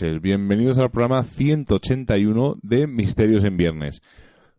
bienvenidos 0.00 0.78
al 0.78 0.90
programa 0.90 1.24
181 1.24 2.56
de 2.62 2.86
Misterios 2.86 3.44
en 3.44 3.58
Viernes. 3.58 4.00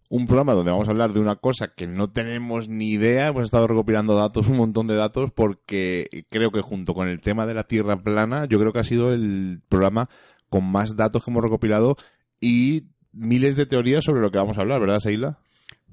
Un 0.08 0.28
programa 0.28 0.54
donde 0.54 0.70
vamos 0.70 0.88
a 0.88 0.92
hablar 0.92 1.14
de 1.14 1.20
una 1.20 1.36
cosa 1.36 1.70
que 1.70 1.88
no 1.88 2.12
tenemos 2.12 2.70
ni 2.70 2.92
idea, 2.92 3.30
hemos 3.30 3.46
estado 3.46 3.66
recopilando 3.66 4.14
datos, 4.16 4.50
un 4.50 4.58
montón 4.58 4.86
de 4.86 4.96
datos, 4.96 5.32
porque 5.32 6.26
creo 6.30 6.52
que 6.52 6.62
junto 6.62 6.94
con 6.94 7.08
el 7.08 7.22
tema 7.22 7.48
de 7.48 7.56
la 7.56 7.64
Tierra 7.64 8.04
plana, 8.04 8.46
yo 8.46 8.60
creo 8.60 8.72
que 8.72 8.80
ha 8.80 8.84
sido 8.84 9.14
el 9.14 9.62
programa 9.68 10.10
con 10.50 10.64
más 10.64 10.96
datos 10.96 11.24
que 11.24 11.32
hemos 11.32 11.44
recopilado 11.44 11.96
y 12.40 12.84
miles 13.12 13.56
de 13.56 13.66
teorías 13.66 14.04
sobre 14.04 14.22
lo 14.22 14.30
que 14.30 14.38
vamos 14.38 14.60
a 14.60 14.62
hablar, 14.62 14.80
¿verdad, 14.80 15.00
Seila? 15.00 15.40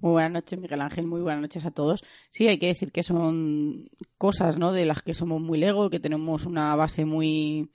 Muy 0.00 0.12
buenas 0.12 0.32
noches, 0.32 0.58
Miguel 0.58 0.82
Ángel. 0.82 1.06
Muy 1.06 1.22
buenas 1.22 1.40
noches 1.40 1.64
a 1.64 1.70
todos. 1.70 2.04
Sí, 2.30 2.48
hay 2.48 2.58
que 2.58 2.66
decir 2.66 2.92
que 2.92 3.02
son 3.02 3.88
cosas, 4.18 4.58
¿no? 4.58 4.72
De 4.72 4.84
las 4.84 5.00
que 5.00 5.14
somos 5.14 5.40
muy 5.40 5.58
lego, 5.58 5.88
que 5.88 6.00
tenemos 6.00 6.44
una 6.44 6.76
base 6.76 7.06
muy, 7.06 7.70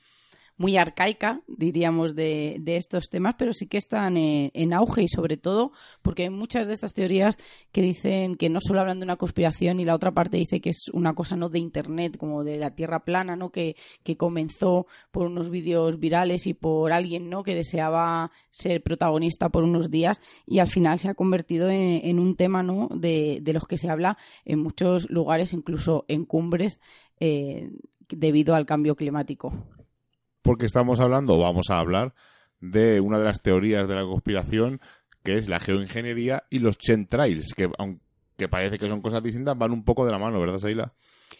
muy 0.58 0.78
arcaica, 0.78 1.42
diríamos, 1.48 2.16
de, 2.16 2.62
estos 2.66 3.10
temas, 3.10 3.36
pero 3.38 3.54
sí 3.54 3.68
que 3.68 3.78
están 3.78 4.18
en, 4.18 4.74
auge 4.74 5.04
y 5.04 5.08
sobre 5.08 5.38
todo 5.38 5.72
porque 6.02 6.24
hay 6.24 6.30
muchas 6.30 6.68
de 6.68 6.74
estas 6.74 6.94
teorías 6.94 7.38
que 7.72 7.82
dicen 7.82 8.36
que 8.36 8.50
no 8.50 8.60
solo 8.62 8.80
hablan 8.80 9.00
de 9.00 9.06
una 9.06 9.18
conspiración 9.18 9.80
y 9.80 9.86
la 9.86 9.96
otra 9.96 10.12
parte 10.12 10.38
dice 10.38 10.62
que 10.62 10.70
es 10.70 10.90
una 10.94 11.14
cosa 11.14 11.36
no 11.36 11.50
de 11.50 11.60
Internet, 11.60 12.18
como 12.18 12.44
de 12.44 12.58
la 12.58 12.76
Tierra 12.76 13.04
plana, 13.04 13.36
¿no? 13.36 13.52
Que, 13.52 13.76
que 14.04 14.18
comenzó 14.18 14.88
por 15.12 15.28
unos 15.28 15.50
vídeos 15.50 16.00
virales 16.00 16.48
y 16.48 16.54
por 16.54 16.92
alguien, 16.92 17.30
¿no? 17.30 17.44
Que 17.44 17.56
deseaba 17.56 18.32
ser 18.50 18.82
protagonista 18.82 19.50
por 19.50 19.64
unos 19.64 19.92
días 19.92 20.22
y 20.46 20.60
al 20.60 20.68
final 20.68 21.00
se 21.00 21.10
ha 21.10 21.14
convertido 21.14 21.70
en, 21.70 22.02
en 22.04 22.20
un 22.20 22.36
tema, 22.36 22.64
¿no? 22.64 22.90
De, 22.96 23.40
de, 23.42 23.54
los 23.54 23.68
que 23.68 23.78
se 23.78 23.90
habla 23.90 24.18
en 24.46 24.60
muchos 24.60 25.10
lugares, 25.10 25.54
incluso 25.54 26.06
en 26.08 26.26
cumbres, 26.26 26.80
eh, 27.20 27.70
debido 28.10 28.56
al 28.56 28.66
cambio 28.66 28.96
climático 28.96 29.54
porque 30.44 30.68
estamos 30.68 31.00
hablando, 31.00 31.34
o 31.34 31.40
vamos 31.40 31.72
a 31.72 31.80
hablar, 31.80 32.14
de 32.60 33.02
una 33.02 33.18
de 33.18 33.26
las 33.26 33.42
teorías 33.42 33.88
de 33.88 33.96
la 33.96 34.04
conspiración, 34.04 34.80
que 35.24 35.38
es 35.38 35.48
la 35.48 35.60
geoingeniería 35.60 36.44
y 36.50 36.60
los 36.60 36.78
chemtrails, 36.78 37.54
que 37.56 37.70
aunque 37.80 38.48
parece 38.50 38.78
que 38.78 38.88
son 38.88 39.02
cosas 39.02 39.24
distintas, 39.24 39.58
van 39.58 39.72
un 39.72 39.84
poco 39.84 40.06
de 40.06 40.12
la 40.12 40.20
mano, 40.20 40.40
¿verdad, 40.40 40.60
Seila? 40.60 40.94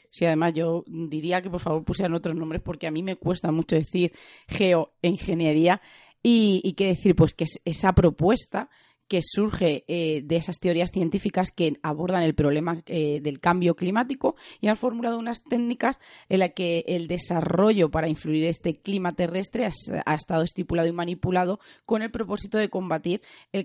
Sí, 0.10 0.26
además 0.26 0.54
yo 0.54 0.84
diría 0.88 1.42
que 1.42 1.50
por 1.50 1.60
favor 1.60 1.84
pusieran 1.84 2.14
otros 2.14 2.36
nombres 2.36 2.62
porque 2.62 2.88
a 2.88 2.92
mí 2.92 3.04
me 3.04 3.16
cuesta 3.16 3.52
mucho 3.52 3.76
decir 3.76 4.14
geoingeniería 4.48 5.82
y, 6.22 6.62
y 6.64 6.74
qué 6.74 6.88
decir, 6.88 7.16
pues 7.16 7.34
que 7.34 7.44
es 7.44 7.60
esa 7.66 7.94
propuesta 7.94 8.70
que 9.08 9.22
surge 9.22 9.84
eh, 9.88 10.22
de 10.24 10.36
esas 10.36 10.60
teorías 10.60 10.92
científicas 10.92 11.52
que 11.52 11.74
abordan 11.84 12.24
el 12.24 12.36
problema 12.36 12.82
eh, 12.86 13.20
del 13.22 13.40
cambio 13.40 13.76
climático 13.76 14.36
y 14.62 14.68
han 14.68 14.78
formulado 14.78 15.18
unas 15.18 15.44
técnicas 15.44 16.00
en 16.30 16.40
las 16.40 16.54
que 16.54 16.84
el 16.88 17.08
desarrollo 17.08 17.92
para 17.92 18.10
influir 18.10 18.46
este 18.46 18.76
clima 18.76 19.12
terrestre 19.12 19.70
ha, 20.06 20.16
estado 20.16 20.44
estipulado 20.44 20.88
y 20.88 20.94
manipulado 20.94 21.60
con 21.86 22.02
el 22.02 22.12
propósito 22.12 22.58
de 22.58 22.70
combatir 22.70 23.22
el, 23.52 23.64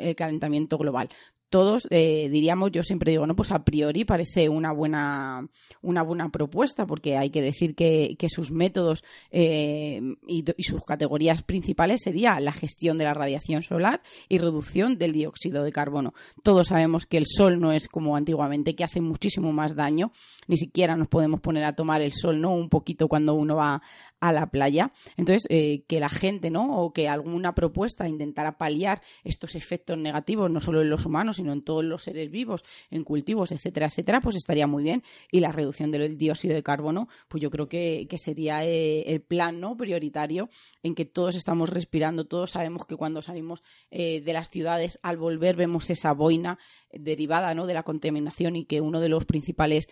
el 0.00 0.16
calentamiento 0.16 0.78
global 0.78 1.08
todos 1.52 1.86
eh, 1.90 2.30
diríamos, 2.30 2.72
yo 2.72 2.82
siempre 2.82 3.12
digo, 3.12 3.26
no, 3.26 3.36
pues 3.36 3.52
a 3.52 3.62
priori 3.62 4.06
parece 4.06 4.48
una 4.48 4.72
buena, 4.72 5.46
una 5.82 6.02
buena 6.02 6.30
propuesta, 6.30 6.86
porque 6.86 7.18
hay 7.18 7.28
que 7.28 7.42
decir 7.42 7.74
que, 7.74 8.16
sus 8.28 8.50
métodos 8.50 9.04
eh, 9.30 10.00
y, 10.26 10.44
y, 10.56 10.62
sus 10.62 10.82
categorías 10.84 11.42
principales 11.42 12.00
sería 12.02 12.40
la 12.40 12.52
gestión 12.52 12.96
de 12.96 13.04
la 13.04 13.12
radiación 13.12 13.62
solar 13.62 14.00
y 14.30 14.38
reducción 14.38 14.96
del 14.96 15.12
dióxido 15.12 15.62
de 15.62 15.72
carbono. 15.72 16.14
Todos 16.42 16.68
sabemos 16.68 17.04
que 17.04 17.18
el 17.18 17.26
sol 17.26 17.60
no 17.60 17.72
es 17.72 17.86
como 17.86 18.16
antiguamente, 18.16 18.74
que 18.74 18.84
hace 18.84 19.02
muchísimo 19.02 19.52
más 19.52 19.76
daño, 19.76 20.12
ni 20.48 20.56
siquiera 20.56 20.96
nos 20.96 21.08
podemos 21.08 21.40
poner 21.40 21.64
a 21.64 21.74
tomar 21.74 22.00
el 22.00 22.14
sol, 22.14 22.40
¿no? 22.40 22.54
Un 22.54 22.70
poquito 22.70 23.08
cuando 23.08 23.34
uno 23.34 23.56
va 23.56 23.82
a 24.22 24.32
la 24.32 24.46
playa. 24.50 24.90
Entonces, 25.16 25.46
eh, 25.50 25.82
que 25.88 25.98
la 25.98 26.08
gente, 26.08 26.48
¿no? 26.48 26.78
O 26.78 26.92
que 26.92 27.08
alguna 27.08 27.56
propuesta 27.56 28.08
intentara 28.08 28.56
paliar 28.56 29.02
estos 29.24 29.56
efectos 29.56 29.98
negativos, 29.98 30.48
no 30.48 30.60
solo 30.60 30.80
en 30.80 30.88
los 30.88 31.04
humanos, 31.04 31.36
sino 31.36 31.52
en 31.52 31.62
todos 31.62 31.84
los 31.84 32.04
seres 32.04 32.30
vivos, 32.30 32.64
en 32.90 33.02
cultivos, 33.02 33.50
etcétera, 33.50 33.86
etcétera, 33.86 34.20
pues 34.20 34.36
estaría 34.36 34.68
muy 34.68 34.84
bien. 34.84 35.02
Y 35.32 35.40
la 35.40 35.50
reducción 35.50 35.90
del 35.90 36.16
dióxido 36.16 36.54
de 36.54 36.62
carbono, 36.62 37.08
pues 37.26 37.42
yo 37.42 37.50
creo 37.50 37.68
que, 37.68 38.06
que 38.08 38.16
sería 38.16 38.64
eh, 38.64 39.02
el 39.12 39.22
plan, 39.22 39.58
¿no? 39.58 39.76
Prioritario 39.76 40.48
en 40.84 40.94
que 40.94 41.04
todos 41.04 41.34
estamos 41.34 41.68
respirando, 41.68 42.24
todos 42.24 42.52
sabemos 42.52 42.86
que 42.86 42.94
cuando 42.94 43.22
salimos 43.22 43.64
eh, 43.90 44.20
de 44.20 44.32
las 44.32 44.50
ciudades, 44.50 45.00
al 45.02 45.16
volver 45.16 45.56
vemos 45.56 45.90
esa 45.90 46.12
boina 46.12 46.60
derivada, 46.92 47.54
¿no? 47.54 47.66
De 47.66 47.74
la 47.74 47.82
contaminación 47.82 48.54
y 48.54 48.66
que 48.66 48.80
uno 48.80 49.00
de 49.00 49.08
los 49.08 49.24
principales 49.24 49.88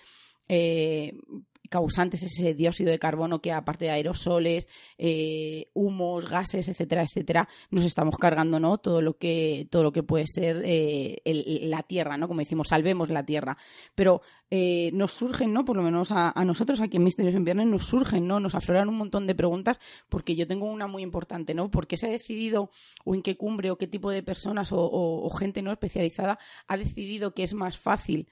causantes 1.70 2.22
ese 2.22 2.52
dióxido 2.52 2.90
de 2.90 2.98
carbono 2.98 3.40
que 3.40 3.52
aparte 3.52 3.86
de 3.86 3.92
aerosoles, 3.92 4.68
eh, 4.98 5.68
humos, 5.72 6.28
gases, 6.28 6.68
etcétera, 6.68 7.04
etcétera, 7.04 7.48
nos 7.70 7.86
estamos 7.86 8.16
cargando, 8.18 8.60
¿no? 8.60 8.76
Todo 8.78 9.00
lo 9.00 9.16
que 9.16 9.66
todo 9.70 9.84
lo 9.84 9.92
que 9.92 10.02
puede 10.02 10.26
ser 10.26 10.62
eh, 10.64 11.22
el, 11.24 11.70
la 11.70 11.82
tierra, 11.82 12.18
¿no? 12.18 12.28
Como 12.28 12.40
decimos, 12.40 12.68
salvemos 12.68 13.08
la 13.08 13.24
tierra. 13.24 13.56
Pero 13.94 14.20
eh, 14.50 14.90
nos 14.92 15.12
surgen, 15.12 15.52
¿no? 15.52 15.64
Por 15.64 15.76
lo 15.76 15.82
menos 15.82 16.10
a, 16.10 16.34
nosotros 16.44 16.80
aquí 16.80 16.96
en 16.96 17.04
Misterios 17.04 17.36
en 17.36 17.44
Viernes 17.44 17.68
nos 17.68 17.86
surgen, 17.86 18.26
¿no? 18.26 18.40
Nos 18.40 18.56
afloran 18.56 18.88
un 18.88 18.98
montón 18.98 19.28
de 19.28 19.36
preguntas 19.36 19.78
porque 20.08 20.34
yo 20.34 20.48
tengo 20.48 20.66
una 20.66 20.88
muy 20.88 21.02
importante, 21.02 21.54
¿no? 21.54 21.70
¿Por 21.70 21.86
qué 21.86 21.96
se 21.96 22.06
ha 22.06 22.10
decidido 22.10 22.70
o 23.04 23.14
en 23.14 23.22
qué 23.22 23.36
cumbre 23.36 23.70
o 23.70 23.78
qué 23.78 23.86
tipo 23.86 24.10
de 24.10 24.24
personas 24.24 24.72
o, 24.72 24.78
o 24.80 25.30
gente 25.30 25.62
no 25.62 25.70
especializada 25.70 26.40
ha 26.66 26.76
decidido 26.76 27.32
que 27.32 27.44
es 27.44 27.54
más 27.54 27.78
fácil 27.78 28.26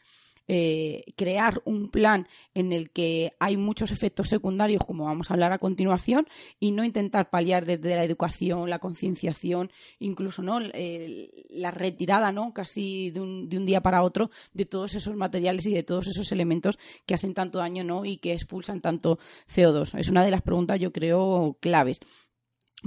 eh, 0.49 1.05
crear 1.17 1.61
un 1.67 1.91
plan 1.91 2.27
en 2.55 2.73
el 2.73 2.91
que 2.91 3.35
hay 3.39 3.59
muchos 3.59 3.91
efectos 3.91 4.29
secundarios, 4.29 4.83
como 4.85 5.05
vamos 5.05 5.31
a 5.31 5.35
hablar 5.35 5.53
a 5.53 5.59
continuación, 5.59 6.27
y 6.59 6.71
no 6.71 6.85
intentar 6.85 7.29
paliar 7.29 7.67
desde 7.67 7.95
la 7.95 8.05
educación, 8.05 8.71
la 8.71 8.79
concienciación, 8.79 9.71
incluso 9.99 10.43
no 10.43 10.61
eh, 10.61 11.47
la 11.51 11.71
retirada, 11.71 12.33
no 12.33 12.55
casi 12.55 13.11
de 13.11 13.21
un, 13.21 13.49
de 13.49 13.59
un, 13.59 13.67
día 13.67 13.83
para 13.83 14.03
otro 14.03 14.31
de 14.55 14.65
todos 14.65 14.95
esos 14.95 15.15
materiales 15.17 15.67
y 15.67 15.75
de 15.75 15.83
todos 15.83 16.09
esos 16.09 16.33
elementos 16.33 16.79
que 17.05 17.15
hacen 17.15 17.35
tanto 17.35 17.59
daño, 17.59 17.85
no 17.85 18.07
y 18.07 18.17
que 18.17 18.33
expulsan 18.33 18.81
tanto 18.81 19.19
CO2. 19.55 19.99
Es 19.99 20.09
una 20.09 20.25
de 20.25 20.31
las 20.31 20.43
preguntas, 20.43 20.81
yo 20.81 20.93
creo, 20.93 21.59
claves. 21.61 22.01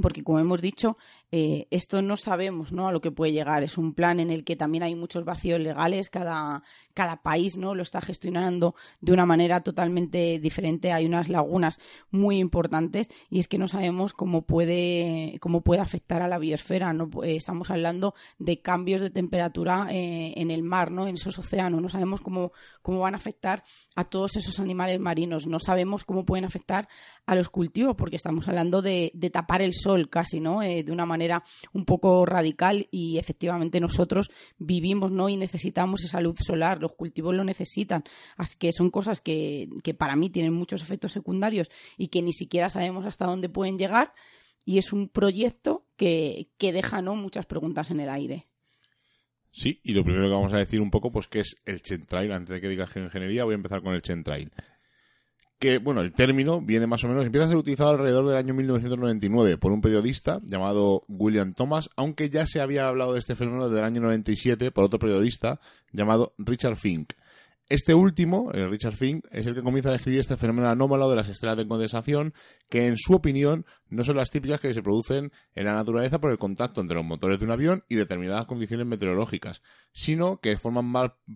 Porque 0.01 0.23
como 0.23 0.39
hemos 0.39 0.61
dicho, 0.61 0.97
eh, 1.33 1.67
esto 1.71 2.01
no 2.01 2.17
sabemos 2.17 2.73
¿no? 2.73 2.89
a 2.89 2.91
lo 2.91 2.99
que 2.99 3.11
puede 3.11 3.31
llegar. 3.31 3.63
Es 3.63 3.77
un 3.77 3.93
plan 3.93 4.19
en 4.19 4.31
el 4.31 4.43
que 4.43 4.57
también 4.57 4.83
hay 4.83 4.95
muchos 4.95 5.23
vacíos 5.23 5.61
legales, 5.61 6.09
cada, 6.09 6.61
cada 6.93 7.21
país 7.21 7.57
¿no? 7.57 7.73
lo 7.73 7.83
está 7.83 8.01
gestionando 8.01 8.75
de 8.99 9.13
una 9.13 9.25
manera 9.25 9.61
totalmente 9.61 10.39
diferente. 10.39 10.91
Hay 10.91 11.05
unas 11.05 11.29
lagunas 11.29 11.79
muy 12.09 12.37
importantes 12.37 13.09
y 13.29 13.39
es 13.39 13.47
que 13.47 13.57
no 13.57 13.69
sabemos 13.69 14.11
cómo 14.11 14.41
puede, 14.41 15.37
cómo 15.39 15.61
puede 15.61 15.79
afectar 15.79 16.21
a 16.21 16.27
la 16.27 16.37
biosfera. 16.37 16.91
¿no? 16.91 17.09
Eh, 17.23 17.37
estamos 17.37 17.69
hablando 17.71 18.13
de 18.37 18.59
cambios 18.59 18.99
de 18.99 19.09
temperatura 19.09 19.87
eh, 19.89 20.33
en 20.35 20.51
el 20.51 20.63
mar, 20.63 20.91
¿no? 20.91 21.07
en 21.07 21.15
esos 21.15 21.39
océanos. 21.39 21.81
No 21.81 21.87
sabemos 21.87 22.19
cómo, 22.19 22.51
cómo 22.81 22.99
van 22.99 23.13
a 23.13 23.17
afectar 23.17 23.63
a 23.95 24.03
todos 24.03 24.35
esos 24.35 24.59
animales 24.59 24.99
marinos. 24.99 25.47
No 25.47 25.61
sabemos 25.61 26.03
cómo 26.03 26.25
pueden 26.25 26.43
afectar 26.43 26.89
a 27.25 27.35
los 27.35 27.49
cultivos 27.49 27.95
porque 27.95 28.17
estamos 28.17 28.49
hablando 28.49 28.81
de, 28.81 29.13
tapar 29.31 29.61
el 29.61 29.73
sol 29.73 30.09
casi, 30.09 30.41
¿no? 30.41 30.59
de 30.59 30.91
una 30.91 31.05
manera 31.05 31.20
un 31.73 31.85
poco 31.85 32.25
radical 32.25 32.87
y 32.91 33.17
efectivamente 33.17 33.79
nosotros 33.79 34.31
vivimos 34.57 35.11
¿no? 35.11 35.29
y 35.29 35.37
necesitamos 35.37 36.03
esa 36.03 36.21
luz 36.21 36.39
solar, 36.39 36.81
los 36.81 36.93
cultivos 36.93 37.35
lo 37.35 37.43
necesitan. 37.43 38.03
Así 38.37 38.57
que 38.57 38.71
son 38.71 38.89
cosas 38.89 39.21
que, 39.21 39.69
para 39.97 40.15
mí 40.15 40.29
tienen 40.29 40.53
muchos 40.53 40.81
efectos 40.81 41.11
secundarios 41.11 41.69
y 41.97 42.07
que 42.07 42.21
ni 42.21 42.33
siquiera 42.33 42.69
sabemos 42.69 43.05
hasta 43.05 43.25
dónde 43.25 43.49
pueden 43.49 43.77
llegar 43.77 44.13
y 44.65 44.77
es 44.77 44.93
un 44.93 45.09
proyecto 45.09 45.85
que, 45.97 46.49
que 46.57 46.71
deja 46.71 47.01
¿no? 47.01 47.15
muchas 47.15 47.45
preguntas 47.45 47.91
en 47.91 47.99
el 47.99 48.09
aire. 48.09 48.47
Sí, 49.51 49.81
y 49.83 49.93
lo 49.93 50.03
primero 50.03 50.27
que 50.27 50.33
vamos 50.33 50.53
a 50.53 50.59
decir 50.59 50.79
un 50.79 50.89
poco, 50.89 51.11
pues 51.11 51.27
que 51.27 51.41
es 51.41 51.57
el 51.65 51.81
Chentrail. 51.81 52.31
Antes 52.31 52.55
de 52.55 52.61
que 52.61 52.69
diga 52.69 52.87
ingeniería, 52.95 53.43
voy 53.43 53.53
a 53.53 53.55
empezar 53.55 53.81
con 53.81 53.93
el 53.93 54.01
Chentrail 54.01 54.49
que, 55.61 55.77
bueno, 55.77 56.01
el 56.01 56.11
término 56.11 56.59
viene 56.59 56.87
más 56.87 57.03
o 57.03 57.07
menos, 57.07 57.23
empieza 57.23 57.45
a 57.45 57.47
ser 57.49 57.55
utilizado 57.55 57.91
alrededor 57.91 58.27
del 58.27 58.35
año 58.35 58.55
1999 58.55 59.59
por 59.59 59.71
un 59.71 59.79
periodista 59.79 60.41
llamado 60.43 61.03
William 61.07 61.53
Thomas, 61.53 61.91
aunque 61.95 62.31
ya 62.31 62.47
se 62.47 62.61
había 62.61 62.87
hablado 62.87 63.13
de 63.13 63.19
este 63.19 63.35
fenómeno 63.35 63.69
desde 63.69 63.77
el 63.77 63.85
año 63.85 64.01
97 64.01 64.71
por 64.71 64.85
otro 64.85 64.97
periodista 64.97 65.59
llamado 65.91 66.33
Richard 66.39 66.77
Fink. 66.77 67.13
Este 67.71 67.93
último, 67.93 68.51
eh, 68.53 68.67
Richard 68.67 68.97
Fink, 68.97 69.25
es 69.31 69.47
el 69.47 69.55
que 69.55 69.63
comienza 69.63 69.87
a 69.87 69.93
describir 69.93 70.19
este 70.19 70.35
fenómeno 70.35 70.67
anómalo 70.67 71.09
de 71.09 71.15
las 71.15 71.29
estrellas 71.29 71.55
de 71.55 71.65
condensación, 71.65 72.33
que 72.69 72.85
en 72.85 72.97
su 72.97 73.13
opinión 73.13 73.65
no 73.87 74.03
son 74.03 74.17
las 74.17 74.29
típicas 74.29 74.59
que 74.59 74.73
se 74.73 74.83
producen 74.83 75.31
en 75.55 75.65
la 75.67 75.73
naturaleza 75.73 76.19
por 76.19 76.31
el 76.31 76.37
contacto 76.37 76.81
entre 76.81 76.97
los 76.97 77.05
motores 77.05 77.39
de 77.39 77.45
un 77.45 77.51
avión 77.51 77.85
y 77.87 77.95
determinadas 77.95 78.43
condiciones 78.43 78.85
meteorológicas, 78.87 79.61
sino 79.93 80.41
que 80.41 80.57
forman 80.57 80.91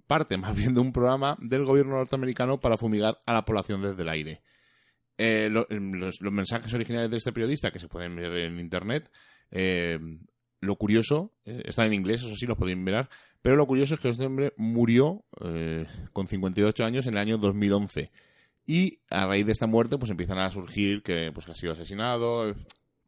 parte 0.07 0.35
más 0.37 0.53
bien 0.57 0.73
de 0.73 0.81
un 0.81 0.91
programa 0.91 1.37
del 1.39 1.63
gobierno 1.63 1.95
norteamericano 1.95 2.59
para 2.59 2.75
fumigar 2.75 3.17
a 3.25 3.31
la 3.31 3.45
población 3.45 3.81
desde 3.81 4.01
el 4.01 4.09
aire. 4.09 4.41
Eh, 5.17 5.47
los, 5.49 5.67
mensajes 6.19 6.73
originales 6.73 7.09
de 7.11 7.15
este 7.15 7.31
periodista, 7.31 7.71
que 7.71 7.79
se 7.79 7.87
pueden 7.87 8.13
ver 8.13 8.35
en 8.39 8.59
internet, 8.59 9.09
eh, 9.51 9.97
lo 10.59 10.75
curioso, 10.75 11.31
están 11.45 11.85
en 11.85 11.93
inglés, 11.93 12.23
eso 12.23 12.35
sí, 12.35 12.45
los 12.45 12.57
podéis 12.57 12.77
mirar, 12.77 13.07
pero 13.45 13.57
lo 13.57 13.67
curioso 13.67 13.93
es 13.93 14.01
que 14.01 14.09
este 14.09 14.25
hombre 14.25 14.53
murió 14.57 15.23
eh, 15.39 15.85
con 16.13 16.27
58 16.27 16.83
años 16.83 17.05
en 17.05 17.13
el 17.13 17.19
año 17.19 17.37
2011. 17.37 18.09
Y 18.65 19.01
a 19.11 19.27
raíz 19.27 19.45
de 19.45 19.51
esta 19.51 19.67
muerte, 19.67 19.99
pues 19.99 20.09
empiezan 20.09 20.39
a 20.39 20.49
surgir 20.49 21.03
que, 21.03 21.29
pues, 21.31 21.47
ha 21.47 21.53
sido 21.53 21.73
asesinado, 21.73 22.55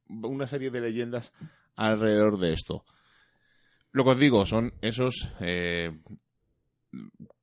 una 0.07 0.45
serie 0.45 0.69
de 0.69 0.79
leyendas 0.79 1.33
alrededor 1.75 2.37
de 2.37 2.53
esto. 2.53 2.85
Lo 3.91 4.03
que 4.03 4.11
os 4.11 4.19
digo 4.19 4.45
son 4.45 4.75
esos, 4.81 5.27
eh, 5.39 5.89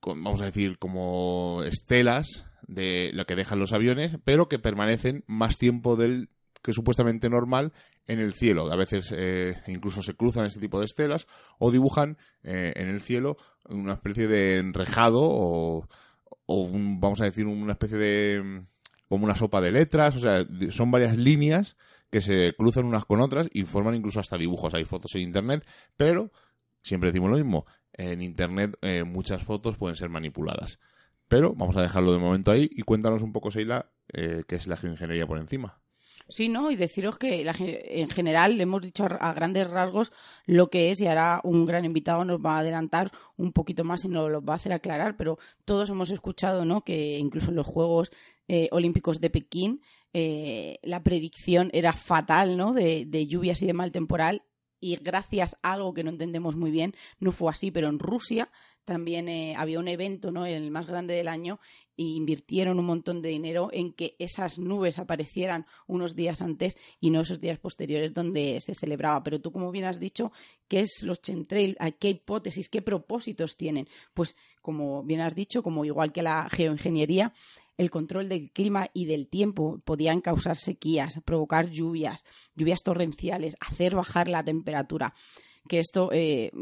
vamos 0.07 0.41
a 0.41 0.45
decir, 0.45 0.79
como 0.79 1.65
estelas 1.65 2.47
de 2.69 3.11
lo 3.13 3.27
que 3.27 3.35
dejan 3.35 3.59
los 3.59 3.73
aviones, 3.73 4.19
pero 4.23 4.47
que 4.47 4.61
permanecen 4.61 5.25
más 5.27 5.59
tiempo 5.59 5.97
del 5.97 6.29
que 6.63 6.71
es 6.71 6.77
supuestamente 6.77 7.29
normal 7.29 7.73
en 8.07 8.21
el 8.21 8.35
cielo. 8.35 8.71
A 8.71 8.77
veces 8.77 9.13
eh, 9.17 9.55
incluso 9.67 10.03
se 10.03 10.15
cruzan 10.15 10.47
este 10.47 10.61
tipo 10.61 10.79
de 10.79 10.87
estelas 10.87 11.27
o 11.59 11.71
dibujan 11.71 12.19
eh, 12.43 12.73
en 12.77 12.89
el 12.89 13.01
cielo 13.01 13.37
una 13.69 13.95
especie 13.95 14.29
de 14.29 14.59
enrejado 14.59 15.21
o, 15.23 15.89
vamos 16.47 17.21
a 17.21 17.25
decir 17.25 17.47
una 17.47 17.73
especie 17.73 17.97
de 17.97 18.65
como 19.09 19.25
una 19.25 19.35
sopa 19.35 19.61
de 19.61 19.71
letras, 19.71 20.17
o 20.17 20.19
sea, 20.19 20.45
son 20.71 20.91
varias 20.91 21.17
líneas 21.17 21.77
que 22.11 22.21
se 22.21 22.55
cruzan 22.57 22.85
unas 22.85 23.05
con 23.05 23.21
otras 23.21 23.49
y 23.53 23.65
forman 23.65 23.95
incluso 23.95 24.21
hasta 24.21 24.37
dibujos. 24.37 24.75
Hay 24.75 24.85
fotos 24.85 25.15
en 25.15 25.23
internet, 25.23 25.65
pero 25.97 26.33
siempre 26.83 27.11
decimos 27.11 27.31
lo 27.31 27.37
mismo, 27.37 27.65
en 27.93 28.23
internet 28.23 28.77
eh, 28.83 29.05
muchas 29.05 29.43
fotos 29.43 29.77
pueden 29.77 29.97
ser 29.97 30.09
manipuladas. 30.11 30.79
Pero 31.29 31.55
vamos 31.55 31.77
a 31.77 31.83
dejarlo 31.83 32.13
de 32.13 32.19
momento 32.19 32.51
ahí 32.51 32.69
y 32.71 32.83
cuéntanos 32.83 33.23
un 33.23 33.33
poco, 33.33 33.51
Seila, 33.51 33.91
qué 34.07 34.45
es 34.49 34.67
la 34.67 34.77
geoingeniería 34.77 35.27
por 35.27 35.39
encima. 35.39 35.84
Sí, 36.29 36.49
¿no? 36.49 36.71
Y 36.71 36.77
deciros 36.77 37.19
que 37.19 37.45
en 38.01 38.09
general 38.09 38.57
le 38.57 38.63
hemos 38.63 38.81
dicho 38.81 39.05
a, 39.05 39.35
grandes 39.35 39.71
rasgos 39.71 40.11
lo 40.47 40.71
que 40.71 40.91
es 40.91 41.01
y 41.01 41.07
ahora 41.07 41.41
un 41.45 41.67
gran 41.67 41.85
invitado 41.85 42.25
nos 42.25 42.41
va 42.41 42.57
a 42.57 42.59
adelantar 42.61 43.11
un 43.37 43.53
poquito 43.53 43.85
más 43.85 44.05
y 44.07 44.09
nos 44.09 44.31
lo 44.31 44.43
va 44.43 44.55
a 44.55 44.57
hacer 44.57 44.73
aclarar, 44.73 45.17
pero 45.19 45.39
todos 45.67 45.91
hemos 45.91 46.11
escuchado, 46.11 46.65
¿no? 46.65 46.83
Que 46.83 47.19
incluso 47.19 47.51
en 47.51 47.57
los 47.57 47.67
Juegos 47.67 48.11
eh, 48.49 48.69
Olímpicos 48.73 49.21
de 49.21 49.29
Pekín 49.31 49.83
eh, 50.15 50.79
la 50.83 51.03
predicción 51.03 51.71
era 51.75 51.93
fatal, 51.93 52.57
¿no? 52.57 52.73
De, 52.73 53.05
de 53.07 53.27
lluvias 53.27 53.61
y 53.61 53.67
de 53.67 53.75
mal 53.75 53.93
temporal 53.93 54.45
y 54.85 54.97
gracias 54.97 55.57
a 55.63 55.73
algo 55.73 55.95
que 55.95 56.05
no 56.05 56.11
entendemos 56.11 56.57
muy 56.57 56.71
bien, 56.71 56.95
no 57.19 57.33
fue 57.33 57.51
así, 57.51 57.71
pero 57.71 57.89
en 57.89 57.99
Rusia 57.99 58.51
también 58.85 59.29
eh, 59.31 59.55
había 59.57 59.79
un 59.79 59.89
evento, 59.89 60.31
¿no? 60.31 60.45
El 60.45 60.71
más 60.71 60.87
grande 60.87 61.15
del 61.15 61.29
año 61.29 61.59
e 61.97 62.03
invirtieron 62.03 62.79
un 62.79 62.87
montón 62.87 63.23
de 63.23 63.31
dinero 63.31 63.69
en 63.73 63.93
que 63.93 64.17
esas 64.19 64.59
nubes 64.59 64.99
aparecieran 64.99 65.67
unos 65.87 66.15
días 66.15 66.43
antes 66.43 66.77
y 67.01 67.11
no 67.11 67.21
esos 67.21 67.41
días 67.41 67.59
posteriores 67.59 68.13
donde 68.13 68.59
se 68.61 68.75
celebraba. 68.75 69.23
Pero 69.23 69.41
tú, 69.41 69.53
como 69.53 69.71
bien 69.71 69.85
has 69.85 70.01
dicho, 70.01 70.33
¿qué 70.69 70.81
es 70.81 71.03
los 71.03 71.21
chemtrails? 71.21 71.77
¿Qué 71.99 72.11
hipótesis, 72.11 72.69
qué 72.69 72.83
propósitos 72.83 73.57
tienen? 73.57 73.89
Pues, 74.13 74.37
como 74.63 75.03
bien 75.03 75.21
has 75.21 75.35
dicho, 75.35 75.63
como 75.63 75.85
igual 75.85 76.13
que 76.13 76.23
la 76.23 76.49
geoingeniería, 76.51 77.33
el 77.77 77.91
control 77.91 78.29
del 78.29 78.51
clima 78.51 78.89
y 78.93 79.07
del 79.07 79.29
tiempo 79.29 79.81
podían 79.85 80.21
causar 80.21 80.57
sequías, 80.57 81.21
provocar 81.25 81.71
lluvias, 81.71 82.25
lluvias 82.55 82.83
torrenciales, 82.83 83.57
hacer 83.61 83.95
bajar 83.95 84.29
la 84.29 84.45
temperatura 84.45 85.15
que 85.69 85.79
esto 85.79 86.11
eh, 86.13 86.53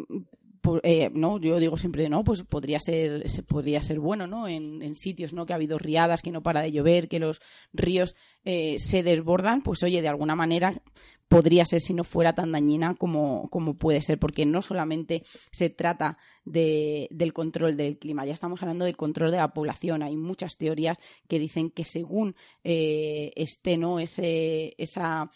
eh, 0.82 1.10
no, 1.12 1.38
yo 1.38 1.58
digo 1.58 1.76
siempre, 1.76 2.08
no, 2.08 2.24
pues 2.24 2.42
podría 2.42 2.78
ser, 2.80 3.28
se 3.28 3.42
podría 3.42 3.82
ser 3.82 3.98
bueno, 3.98 4.26
¿no? 4.26 4.48
En, 4.48 4.94
sitios, 4.94 5.32
¿no? 5.32 5.46
Que 5.46 5.52
ha 5.52 5.56
habido 5.56 5.78
riadas, 5.78 6.22
que 6.22 6.30
no 6.30 6.42
para 6.42 6.60
de 6.60 6.72
llover, 6.72 7.08
que 7.08 7.18
los 7.18 7.40
ríos 7.72 8.14
eh, 8.44 8.76
se 8.78 9.02
desbordan, 9.02 9.62
pues 9.62 9.82
oye, 9.82 10.02
de 10.02 10.08
alguna 10.08 10.36
manera 10.36 10.82
podría 11.28 11.64
ser 11.64 11.80
si 11.80 11.94
no 11.94 12.04
fuera 12.04 12.34
tan 12.34 12.52
dañina 12.52 12.94
como, 12.94 13.48
como 13.48 13.78
puede 13.78 14.02
ser, 14.02 14.18
porque 14.18 14.44
no 14.44 14.60
solamente 14.60 15.22
se 15.50 15.70
trata 15.70 16.18
de, 16.44 17.08
del 17.10 17.32
control 17.32 17.76
del 17.76 17.98
clima, 17.98 18.26
ya 18.26 18.34
estamos 18.34 18.62
hablando 18.62 18.84
del 18.84 18.98
control 18.98 19.30
de 19.30 19.38
la 19.38 19.54
población. 19.54 20.02
Hay 20.02 20.16
muchas 20.16 20.58
teorías 20.58 20.98
que 21.28 21.38
dicen 21.38 21.70
que 21.70 21.84
según 21.84 22.36
eh, 22.64 23.32
¿no? 23.78 23.98
Ese, 23.98 24.74
esa 24.76 25.30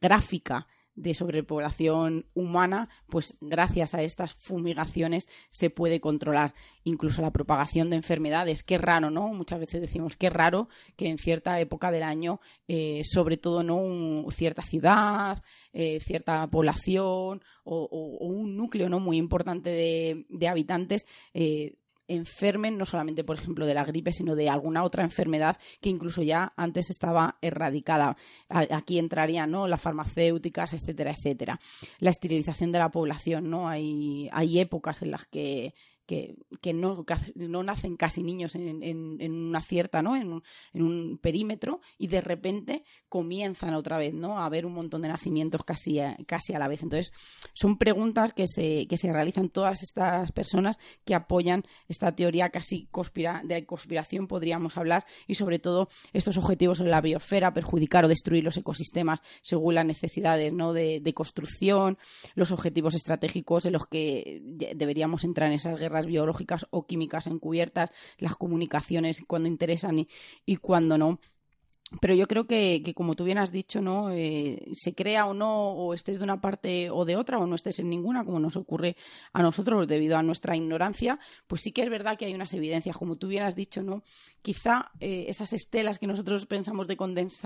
gráfica 0.00 0.66
de 0.96 1.14
sobrepoblación 1.14 2.26
humana, 2.34 2.88
pues 3.08 3.36
gracias 3.40 3.94
a 3.94 4.02
estas 4.02 4.34
fumigaciones 4.34 5.28
se 5.50 5.70
puede 5.70 6.00
controlar 6.00 6.54
incluso 6.84 7.22
la 7.22 7.32
propagación 7.32 7.90
de 7.90 7.96
enfermedades. 7.96 8.62
Qué 8.62 8.78
raro, 8.78 9.10
¿no? 9.10 9.28
Muchas 9.28 9.60
veces 9.60 9.80
decimos 9.80 10.16
qué 10.16 10.30
raro 10.30 10.68
que 10.96 11.08
en 11.08 11.18
cierta 11.18 11.58
época 11.60 11.90
del 11.90 12.02
año, 12.02 12.40
eh, 12.68 13.02
sobre 13.04 13.36
todo 13.36 13.62
no 13.62 14.24
cierta 14.30 14.62
ciudad, 14.62 15.42
eh, 15.72 16.00
cierta 16.00 16.46
población 16.48 17.42
o, 17.64 17.88
un 18.20 18.56
núcleo 18.56 18.88
no 18.88 19.00
muy 19.00 19.16
importante 19.16 19.70
de, 19.70 20.48
habitantes 20.48 21.06
eh, 21.32 21.76
enfermen 22.08 22.76
no 22.76 22.86
solamente, 22.86 23.24
por 23.24 23.36
ejemplo, 23.36 23.66
de 23.66 23.74
la 23.74 23.84
gripe, 23.84 24.12
sino 24.12 24.34
de 24.34 24.48
alguna 24.48 24.84
otra 24.84 25.02
enfermedad 25.02 25.56
que 25.80 25.90
incluso 25.90 26.22
ya 26.22 26.52
antes 26.56 26.90
estaba 26.90 27.38
erradicada. 27.40 28.16
Aquí 28.48 28.98
entrarían 28.98 29.50
¿no? 29.50 29.66
las 29.68 29.82
farmacéuticas, 29.82 30.74
etcétera, 30.74 31.12
etcétera. 31.12 31.58
La 31.98 32.10
esterilización 32.10 32.72
de 32.72 32.78
la 32.78 32.90
población, 32.90 33.50
¿no? 33.50 33.68
Hay, 33.68 34.28
hay 34.32 34.60
épocas 34.60 35.02
en 35.02 35.10
las 35.10 35.26
que 35.26 35.74
que, 36.06 36.36
no, 36.74 37.04
no, 37.34 37.62
nacen 37.62 37.96
casi 37.96 38.22
niños 38.22 38.54
en, 38.54 38.82
en, 38.82 39.32
una 39.32 39.62
cierta, 39.62 40.02
¿no? 40.02 40.16
En 40.16 40.32
un, 40.32 40.42
en 40.72 40.82
un, 40.82 41.18
perímetro 41.18 41.80
y 41.98 42.08
de 42.08 42.20
repente 42.20 42.84
comienzan 43.08 43.74
otra 43.74 43.98
vez, 43.98 44.12
¿no? 44.12 44.38
A 44.38 44.46
haber 44.46 44.66
un 44.66 44.74
montón 44.74 45.02
de 45.02 45.08
nacimientos 45.08 45.64
casi 45.64 46.00
a, 46.00 46.16
casi 46.26 46.52
a 46.54 46.58
la 46.58 46.68
vez. 46.68 46.82
Entonces, 46.82 47.12
son 47.54 47.78
preguntas 47.78 48.34
que 48.34 48.46
se, 48.46 48.86
que 48.86 48.96
se 48.96 49.12
realizan 49.12 49.48
todas 49.48 49.82
estas 49.82 50.32
personas 50.32 50.78
que 51.04 51.14
apoyan 51.14 51.64
esta 51.88 52.14
teoría 52.14 52.50
casi 52.50 52.86
conspira, 52.90 53.42
de 53.44 53.64
conspiración, 53.64 54.26
podríamos 54.26 54.76
hablar, 54.76 55.06
y 55.26 55.34
sobre 55.34 55.58
todo 55.58 55.88
estos 56.12 56.36
objetivos 56.36 56.80
en 56.80 56.90
la 56.90 57.00
biosfera, 57.00 57.54
perjudicar 57.54 58.04
o 58.04 58.08
destruir 58.08 58.44
los 58.44 58.56
ecosistemas 58.56 59.22
según 59.40 59.76
las 59.76 59.86
necesidades, 59.86 60.52
¿no? 60.52 60.72
De, 60.72 61.00
de 61.00 61.14
construcción, 61.14 61.96
los 62.34 62.52
objetivos 62.52 62.94
estratégicos 62.94 63.64
en 63.64 63.72
los 63.72 63.86
que 63.86 64.42
deberíamos 64.74 65.24
entrar 65.24 65.48
en 65.48 65.54
esas 65.54 65.78
guerras 65.78 65.93
biológicas 66.02 66.66
o 66.70 66.86
químicas 66.86 67.26
encubiertas, 67.26 67.90
las 68.18 68.36
comunicaciones 68.36 69.22
cuando 69.26 69.48
interesan 69.48 70.06
y, 70.46 70.56
cuando 70.56 70.98
no 70.98 71.18
pero 72.00 72.14
yo 72.14 72.26
creo 72.26 72.46
que, 72.46 72.92
como 72.94 73.14
tú 73.14 73.24
bien 73.24 73.38
has 73.38 73.52
dicho, 73.52 73.80
¿no? 73.80 74.10
Eh, 74.10 74.70
se 74.72 74.94
crea 74.94 75.26
o 75.26 75.34
no, 75.34 75.70
o 75.70 75.94
estés 75.94 76.18
de 76.18 76.24
una 76.24 76.40
parte 76.40 76.90
o 76.90 77.04
de 77.04 77.16
otra, 77.16 77.38
o 77.38 77.46
no 77.46 77.54
estés 77.54 77.78
en 77.78 77.88
ninguna, 77.88 78.24
como 78.24 78.40
nos 78.40 78.56
ocurre 78.56 78.96
a 79.32 79.42
nosotros 79.42 79.86
debido 79.86 80.16
a 80.16 80.22
nuestra 80.22 80.56
ignorancia, 80.56 81.18
pues 81.46 81.62
sí 81.62 81.72
que 81.72 81.82
es 81.82 81.90
verdad 81.90 82.16
que 82.16 82.26
hay 82.26 82.34
unas 82.34 82.52
evidencias, 82.54 82.96
como 82.96 83.16
tú 83.16 83.28
bien 83.28 83.42
has 83.42 83.54
dicho, 83.54 83.82
¿no? 83.82 84.02
Quizá 84.42 84.90
eh, 85.00 85.26
esas 85.28 85.52
estelas 85.52 85.98
que 85.98 86.06
nosotros 86.06 86.46
pensamos 86.46 86.88
de, 86.88 86.96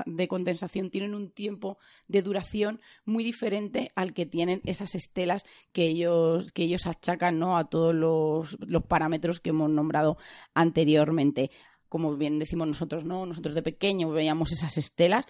de 0.06 0.28
condensación 0.28 0.90
tienen 0.90 1.14
un 1.14 1.30
tiempo 1.30 1.78
de 2.06 2.22
duración 2.22 2.80
muy 3.04 3.24
diferente 3.24 3.92
al 3.94 4.12
que 4.12 4.26
tienen 4.26 4.60
esas 4.64 4.94
estelas 4.94 5.44
que 5.72 5.86
ellos, 5.86 6.52
que 6.52 6.64
ellos 6.64 6.86
achacan, 6.86 7.38
¿no? 7.38 7.58
A 7.58 7.68
todos 7.68 7.94
los 7.94 8.84
parámetros 8.84 9.40
que 9.40 9.50
hemos 9.50 9.70
nombrado 9.70 10.16
anteriormente 10.54 11.50
como 11.88 12.16
bien 12.16 12.38
decimos 12.38 12.68
nosotros, 12.68 13.04
¿no? 13.04 13.26
Nosotros 13.26 13.54
de 13.54 13.62
pequeño 13.62 14.10
veíamos 14.10 14.52
esas 14.52 14.76
estelas 14.78 15.26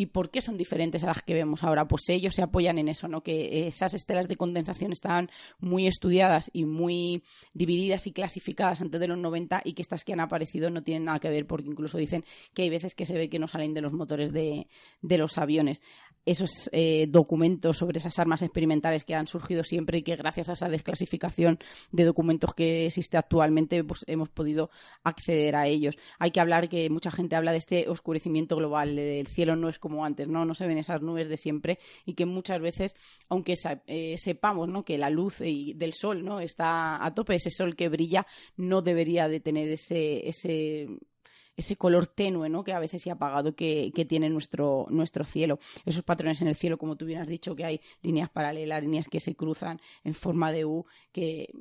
¿Y 0.00 0.06
por 0.06 0.30
qué 0.30 0.40
son 0.40 0.56
diferentes 0.56 1.02
a 1.04 1.08
las 1.08 1.22
que 1.22 1.34
vemos 1.34 1.62
ahora? 1.62 1.86
Pues 1.86 2.08
ellos 2.08 2.34
se 2.34 2.42
apoyan 2.42 2.78
en 2.78 2.88
eso, 2.88 3.08
¿no? 3.08 3.22
Que 3.22 3.66
esas 3.66 3.92
estelas 3.92 4.28
de 4.28 4.36
condensación 4.36 4.92
estaban 4.92 5.30
muy 5.58 5.86
estudiadas 5.86 6.48
y 6.54 6.64
muy 6.64 7.22
divididas 7.52 8.06
y 8.06 8.12
clasificadas 8.12 8.80
antes 8.80 8.98
de 8.98 9.08
los 9.08 9.18
90 9.18 9.60
y 9.62 9.74
que 9.74 9.82
estas 9.82 10.04
que 10.04 10.12
han 10.12 10.20
aparecido 10.20 10.70
no 10.70 10.82
tienen 10.82 11.04
nada 11.04 11.18
que 11.18 11.28
ver 11.28 11.46
porque 11.46 11.68
incluso 11.68 11.98
dicen 11.98 12.24
que 12.54 12.62
hay 12.62 12.70
veces 12.70 12.94
que 12.94 13.04
se 13.04 13.12
ve 13.14 13.28
que 13.28 13.38
no 13.38 13.46
salen 13.46 13.74
de 13.74 13.82
los 13.82 13.92
motores 13.92 14.32
de, 14.32 14.68
de 15.02 15.18
los 15.18 15.36
aviones. 15.36 15.82
Esos 16.24 16.70
eh, 16.72 17.06
documentos 17.08 17.76
sobre 17.76 17.98
esas 17.98 18.18
armas 18.18 18.42
experimentales 18.42 19.04
que 19.04 19.14
han 19.14 19.26
surgido 19.26 19.64
siempre 19.64 19.98
y 19.98 20.02
que 20.02 20.16
gracias 20.16 20.48
a 20.48 20.54
esa 20.54 20.68
desclasificación 20.68 21.58
de 21.92 22.04
documentos 22.04 22.54
que 22.54 22.86
existe 22.86 23.18
actualmente 23.18 23.84
pues 23.84 24.04
hemos 24.06 24.30
podido 24.30 24.70
acceder 25.04 25.56
a 25.56 25.66
ellos. 25.66 25.96
Hay 26.18 26.30
que 26.30 26.40
hablar 26.40 26.68
que 26.68 26.88
mucha 26.88 27.10
gente 27.10 27.36
habla 27.36 27.52
de 27.52 27.58
este 27.58 27.88
oscurecimiento 27.88 28.56
global, 28.56 28.98
el 28.98 29.26
cielo 29.26 29.56
no 29.56 29.68
es 29.68 29.78
como 29.78 29.90
como 29.90 30.04
antes, 30.04 30.28
¿no? 30.28 30.44
No 30.44 30.54
se 30.54 30.66
ven 30.68 30.78
esas 30.78 31.02
nubes 31.02 31.28
de 31.28 31.36
siempre 31.36 31.80
y 32.06 32.14
que 32.14 32.24
muchas 32.24 32.60
veces, 32.60 32.94
aunque 33.28 33.54
eh, 33.86 34.16
sepamos, 34.16 34.68
¿no? 34.68 34.84
Que 34.84 34.96
la 34.96 35.10
luz 35.10 35.38
del 35.40 35.92
sol, 35.92 36.24
¿no? 36.24 36.38
Está 36.38 37.04
a 37.04 37.12
tope, 37.12 37.34
ese 37.34 37.50
sol 37.50 37.74
que 37.74 37.88
brilla 37.88 38.26
no 38.56 38.82
debería 38.82 39.28
de 39.28 39.40
tener 39.40 39.68
ese, 39.68 40.28
ese 40.28 40.88
ese 41.56 41.76
color 41.76 42.06
tenue, 42.06 42.48
¿no? 42.48 42.64
Que 42.64 42.72
a 42.72 42.78
veces 42.78 43.06
ha 43.06 43.12
apagado 43.12 43.54
que, 43.54 43.92
tiene 44.08 44.30
nuestro, 44.30 44.86
nuestro 44.90 45.24
cielo. 45.24 45.58
Esos 45.84 46.02
patrones 46.02 46.40
en 46.40 46.48
el 46.48 46.54
cielo, 46.54 46.78
como 46.78 46.96
tú 46.96 47.04
bien 47.04 47.20
has 47.20 47.28
dicho, 47.28 47.54
que 47.54 47.64
hay 47.64 47.80
líneas 48.02 48.30
paralelas, 48.30 48.82
líneas 48.82 49.08
que 49.08 49.20
se 49.20 49.34
cruzan 49.34 49.80
en 50.04 50.14
forma 50.14 50.52
de 50.52 50.64
U, 50.64 50.86
que, 51.12 51.52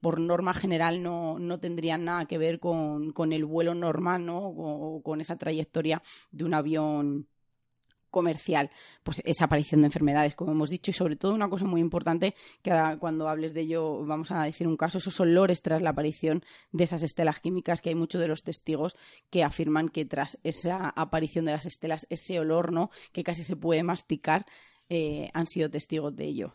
por 0.00 0.20
norma 0.20 0.54
general 0.54 1.02
no, 1.02 1.38
no 1.38 1.58
tendrían 1.58 2.04
nada 2.04 2.26
que 2.26 2.38
ver 2.38 2.60
con, 2.60 3.12
con 3.12 3.32
el 3.32 3.44
vuelo 3.44 3.74
normal, 3.74 4.24
¿no? 4.24 4.38
o 4.38 5.02
con 5.02 5.20
esa 5.20 5.36
trayectoria 5.36 6.02
de 6.30 6.44
un 6.44 6.54
avión 6.54 7.26
comercial, 8.10 8.70
pues 9.02 9.22
esa 9.24 9.46
aparición 9.46 9.80
de 9.82 9.86
enfermedades, 9.86 10.34
como 10.34 10.52
hemos 10.52 10.70
dicho, 10.70 10.90
y 10.90 10.94
sobre 10.94 11.16
todo 11.16 11.34
una 11.34 11.48
cosa 11.48 11.64
muy 11.64 11.80
importante, 11.80 12.34
que 12.62 12.70
ahora 12.70 12.98
cuando 12.98 13.28
hables 13.28 13.54
de 13.54 13.62
ello 13.62 14.04
vamos 14.04 14.30
a 14.30 14.42
decir 14.44 14.66
un 14.66 14.76
caso, 14.76 14.98
esos 14.98 15.18
olores 15.20 15.62
tras 15.62 15.82
la 15.82 15.90
aparición 15.90 16.42
de 16.72 16.84
esas 16.84 17.02
estelas 17.02 17.40
químicas, 17.40 17.80
que 17.80 17.90
hay 17.90 17.94
muchos 17.94 18.20
de 18.20 18.28
los 18.28 18.42
testigos 18.42 18.96
que 19.30 19.44
afirman 19.44 19.88
que 19.88 20.04
tras 20.04 20.38
esa 20.42 20.90
aparición 20.90 21.44
de 21.44 21.52
las 21.52 21.66
estelas, 21.66 22.06
ese 22.10 22.38
olor, 22.38 22.72
¿no?, 22.72 22.90
que 23.12 23.24
casi 23.24 23.44
se 23.44 23.56
puede 23.56 23.82
masticar, 23.82 24.46
eh, 24.88 25.30
han 25.34 25.46
sido 25.46 25.70
testigos 25.70 26.14
de 26.16 26.24
ello. 26.24 26.54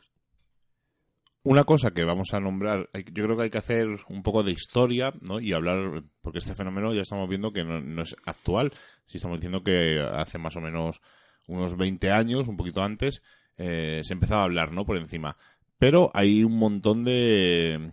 Una 1.46 1.64
cosa 1.64 1.92
que 1.92 2.04
vamos 2.04 2.34
a 2.34 2.40
nombrar, 2.40 2.90
yo 3.14 3.24
creo 3.24 3.38
que 3.38 3.44
hay 3.44 3.50
que 3.52 3.60
hacer 3.60 3.88
un 4.10 4.24
poco 4.24 4.42
de 4.42 4.52
historia, 4.52 5.14
¿no? 5.22 5.40
Y 5.40 5.54
hablar, 5.54 6.04
porque 6.24 6.40
este 6.40 6.56
fenómeno 6.56 6.92
ya 6.92 7.04
estamos 7.04 7.30
viendo 7.30 7.54
que 7.54 7.64
no, 7.64 7.80
no 7.82 8.02
es 8.02 8.16
actual, 8.26 8.74
si 9.06 9.18
estamos 9.18 9.38
diciendo 9.38 9.64
que 9.64 10.00
hace 10.00 10.40
más 10.40 10.56
o 10.56 10.60
menos 10.62 11.02
unos 11.48 11.78
20 11.78 12.12
años, 12.12 12.48
un 12.48 12.58
poquito 12.58 12.82
antes, 12.84 13.22
eh, 13.58 14.02
se 14.04 14.14
empezaba 14.14 14.42
a 14.42 14.46
hablar, 14.46 14.74
¿no? 14.74 14.86
Por 14.86 14.98
encima. 14.98 15.38
Pero 15.78 16.12
hay 16.14 16.44
un 16.44 16.58
montón 16.58 17.04
de, 17.04 17.92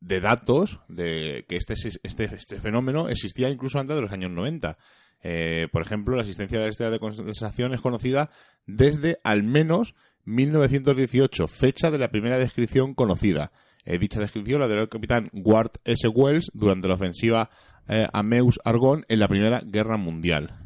de 0.00 0.20
datos 0.20 0.80
de 0.88 1.44
que 1.48 1.56
este, 1.56 1.74
este, 1.74 2.24
este 2.24 2.60
fenómeno 2.60 3.08
existía 3.08 3.50
incluso 3.50 3.78
antes 3.78 3.96
de 3.96 4.02
los 4.02 4.12
años 4.12 4.30
90. 4.30 4.78
Eh, 5.22 5.68
por 5.72 5.82
ejemplo, 5.82 6.14
la 6.14 6.22
existencia 6.22 6.58
de 6.58 6.64
la 6.64 6.70
estrella 6.70 6.90
de 6.90 6.98
condensación 6.98 7.74
es 7.74 7.80
conocida 7.80 8.30
desde 8.66 9.18
al 9.24 9.42
menos 9.42 9.94
1918, 10.24 11.48
fecha 11.48 11.90
de 11.90 11.98
la 11.98 12.08
primera 12.08 12.38
descripción 12.38 12.94
conocida. 12.94 13.52
Eh, 13.84 13.98
dicha 13.98 14.20
descripción 14.20 14.60
la 14.60 14.66
dio 14.66 14.80
el 14.80 14.88
capitán 14.88 15.30
Ward 15.32 15.72
S. 15.84 16.06
Wells 16.08 16.50
durante 16.52 16.88
la 16.88 16.94
ofensiva 16.94 17.50
a 17.88 18.22
Meuse 18.24 18.58
Argonne 18.64 19.04
en 19.06 19.20
la 19.20 19.28
Primera 19.28 19.62
Guerra 19.64 19.96
Mundial. 19.96 20.65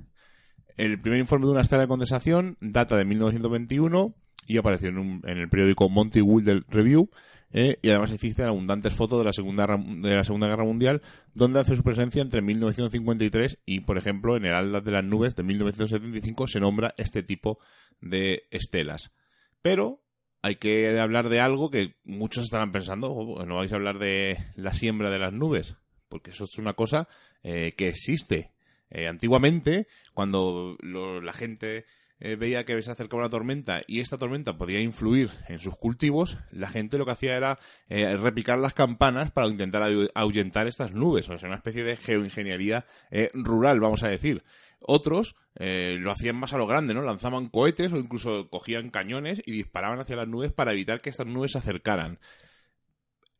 El 0.80 0.98
primer 0.98 1.20
informe 1.20 1.44
de 1.44 1.52
una 1.52 1.60
estrella 1.60 1.82
de 1.82 1.88
condensación 1.88 2.56
data 2.62 2.96
de 2.96 3.04
1921 3.04 4.14
y 4.46 4.56
apareció 4.56 4.88
en, 4.88 5.20
el 5.26 5.46
periódico 5.50 5.90
Monty 5.90 6.22
Wilder 6.22 6.64
Review 6.70 7.10
eh, 7.52 7.76
y 7.82 7.90
además 7.90 8.12
existen 8.12 8.46
abundantes 8.46 8.94
fotos 8.94 9.18
de 9.18 9.26
la, 9.26 9.34
segunda, 9.34 9.66
de 9.66 10.16
la 10.16 10.24
Segunda 10.24 10.46
Guerra 10.46 10.64
Mundial 10.64 11.02
donde 11.34 11.60
hace 11.60 11.76
su 11.76 11.82
presencia 11.82 12.22
entre 12.22 12.40
1953 12.40 13.58
y, 13.66 13.80
por 13.80 13.98
ejemplo, 13.98 14.38
en 14.38 14.46
el 14.46 14.54
Atlas 14.54 14.82
de 14.82 14.92
las 14.92 15.04
Nubes 15.04 15.36
de 15.36 15.42
1975 15.42 16.46
se 16.46 16.60
nombra 16.60 16.94
este 16.96 17.22
tipo 17.22 17.58
de 18.00 18.44
estelas. 18.50 19.12
Pero 19.60 20.00
hay 20.40 20.56
que 20.56 20.98
hablar 20.98 21.28
de 21.28 21.40
algo 21.40 21.70
que 21.70 21.96
muchos 22.04 22.44
estarán 22.44 22.72
pensando, 22.72 23.12
oh, 23.12 23.44
no 23.44 23.56
vais 23.56 23.70
a 23.70 23.76
hablar 23.76 23.98
de 23.98 24.38
la 24.56 24.72
siembra 24.72 25.10
de 25.10 25.18
las 25.18 25.34
nubes, 25.34 25.76
porque 26.08 26.30
eso 26.30 26.44
es 26.44 26.56
una 26.56 26.72
cosa 26.72 27.06
eh, 27.42 27.74
que 27.76 27.88
existe 27.88 28.52
eh, 28.90 29.06
antiguamente, 29.06 29.86
cuando 30.14 30.76
la 30.82 31.32
gente 31.32 31.84
eh, 32.18 32.34
veía 32.36 32.64
que 32.64 32.82
se 32.82 32.90
acercaba 32.90 33.22
una 33.22 33.30
tormenta 33.30 33.82
y 33.86 34.00
esta 34.00 34.18
tormenta 34.18 34.58
podía 34.58 34.80
influir 34.80 35.30
en 35.48 35.60
sus 35.60 35.76
cultivos, 35.76 36.38
la 36.50 36.68
gente 36.68 36.98
lo 36.98 37.04
que 37.04 37.12
hacía 37.12 37.36
era 37.36 37.58
eh, 37.88 38.16
repicar 38.16 38.58
las 38.58 38.74
campanas 38.74 39.30
para 39.30 39.46
intentar 39.46 39.82
ahuyentar 40.14 40.66
estas 40.66 40.92
nubes, 40.92 41.28
o 41.28 41.38
sea, 41.38 41.48
una 41.48 41.56
especie 41.56 41.84
de 41.84 41.96
geoingeniería 41.96 42.84
rural, 43.32 43.80
vamos 43.80 44.02
a 44.02 44.08
decir. 44.08 44.42
Otros 44.82 45.36
lo 45.56 46.10
hacían 46.10 46.36
más 46.36 46.54
a 46.54 46.58
lo 46.58 46.66
grande, 46.66 46.94
¿no? 46.94 47.02
Lanzaban 47.02 47.50
cohetes 47.50 47.92
o 47.92 47.98
incluso 47.98 48.48
cogían 48.48 48.88
cañones 48.88 49.42
y 49.44 49.52
disparaban 49.52 50.00
hacia 50.00 50.16
las 50.16 50.26
nubes 50.26 50.52
para 50.52 50.72
evitar 50.72 51.02
que 51.02 51.10
estas 51.10 51.26
nubes 51.26 51.52
se 51.52 51.58
acercaran. 51.58 52.18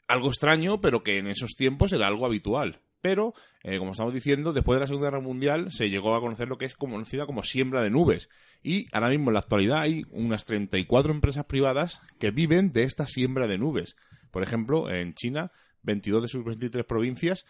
Algo 0.07 0.28
extraño, 0.28 0.83
pero 0.83 1.02
que 1.02 1.16
en 1.16 1.28
esos 1.28 1.52
tiempos 1.57 1.92
era 1.92 2.07
algo 2.07 2.26
habitual. 2.26 2.83
Pero, 3.00 3.33
eh, 3.62 3.78
como 3.78 3.92
estamos 3.92 4.12
diciendo, 4.12 4.52
después 4.52 4.76
de 4.76 4.80
la 4.80 4.87
Segunda 4.87 5.09
Guerra 5.09 5.21
Mundial 5.21 5.73
se 5.73 5.88
llegó 5.88 6.14
a 6.14 6.21
conocer 6.21 6.49
lo 6.49 6.59
que 6.59 6.66
es 6.66 6.75
conocida 6.75 7.26
como 7.26 7.42
siembra 7.42 7.83
de 7.83 7.90
nubes. 7.90 8.28
Y 8.62 8.87
ahora 8.92 9.09
mismo 9.09 9.30
en 9.30 9.35
la 9.35 9.40
actualidad 9.40 9.80
hay 9.80 10.04
unas 10.11 10.45
34 10.45 11.12
empresas 11.12 11.47
privadas 11.47 12.00
que 12.19 12.30
viven 12.30 12.73
de 12.73 12.83
esta 12.83 13.07
siembra 13.07 13.47
de 13.47 13.59
nubes. 13.59 13.97
Por 14.30 14.42
ejemplo, 14.42 14.90
en 14.90 15.14
China, 15.14 15.50
22 15.83 16.23
de 16.23 16.28
sus 16.28 16.45
23 16.45 16.85
provincias 16.85 17.47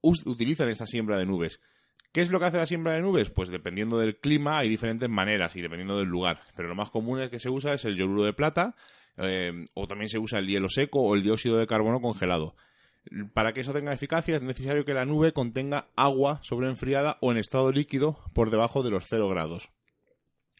utilizan 0.00 0.68
esta 0.68 0.86
siembra 0.86 1.18
de 1.18 1.26
nubes. 1.26 1.60
¿Qué 2.12 2.20
es 2.20 2.30
lo 2.30 2.38
que 2.38 2.46
hace 2.46 2.58
la 2.58 2.66
siembra 2.66 2.92
de 2.94 3.02
nubes? 3.02 3.30
Pues 3.30 3.48
dependiendo 3.48 3.98
del 3.98 4.18
clima 4.18 4.58
hay 4.58 4.68
diferentes 4.68 5.08
maneras 5.08 5.54
y 5.56 5.62
dependiendo 5.62 5.98
del 5.98 6.08
lugar. 6.08 6.40
Pero 6.56 6.68
lo 6.68 6.74
más 6.74 6.90
común 6.90 7.28
que 7.30 7.40
se 7.40 7.48
usa 7.48 7.72
es 7.72 7.84
el 7.84 7.96
yoduro 7.96 8.24
de 8.24 8.32
plata, 8.32 8.74
eh, 9.16 9.64
o 9.74 9.86
también 9.86 10.08
se 10.08 10.18
usa 10.18 10.38
el 10.38 10.46
hielo 10.46 10.68
seco 10.68 11.00
o 11.00 11.14
el 11.14 11.22
dióxido 11.22 11.56
de 11.56 11.66
carbono 11.66 12.00
congelado. 12.00 12.54
Para 13.34 13.52
que 13.52 13.60
eso 13.60 13.72
tenga 13.72 13.92
eficacia 13.92 14.36
es 14.36 14.42
necesario 14.42 14.84
que 14.84 14.94
la 14.94 15.04
nube 15.04 15.32
contenga 15.32 15.88
agua 15.96 16.38
sobreenfriada 16.42 17.18
o 17.20 17.32
en 17.32 17.38
estado 17.38 17.72
líquido 17.72 18.18
por 18.32 18.50
debajo 18.50 18.82
de 18.82 18.90
los 18.90 19.06
0 19.08 19.28
grados. 19.28 19.70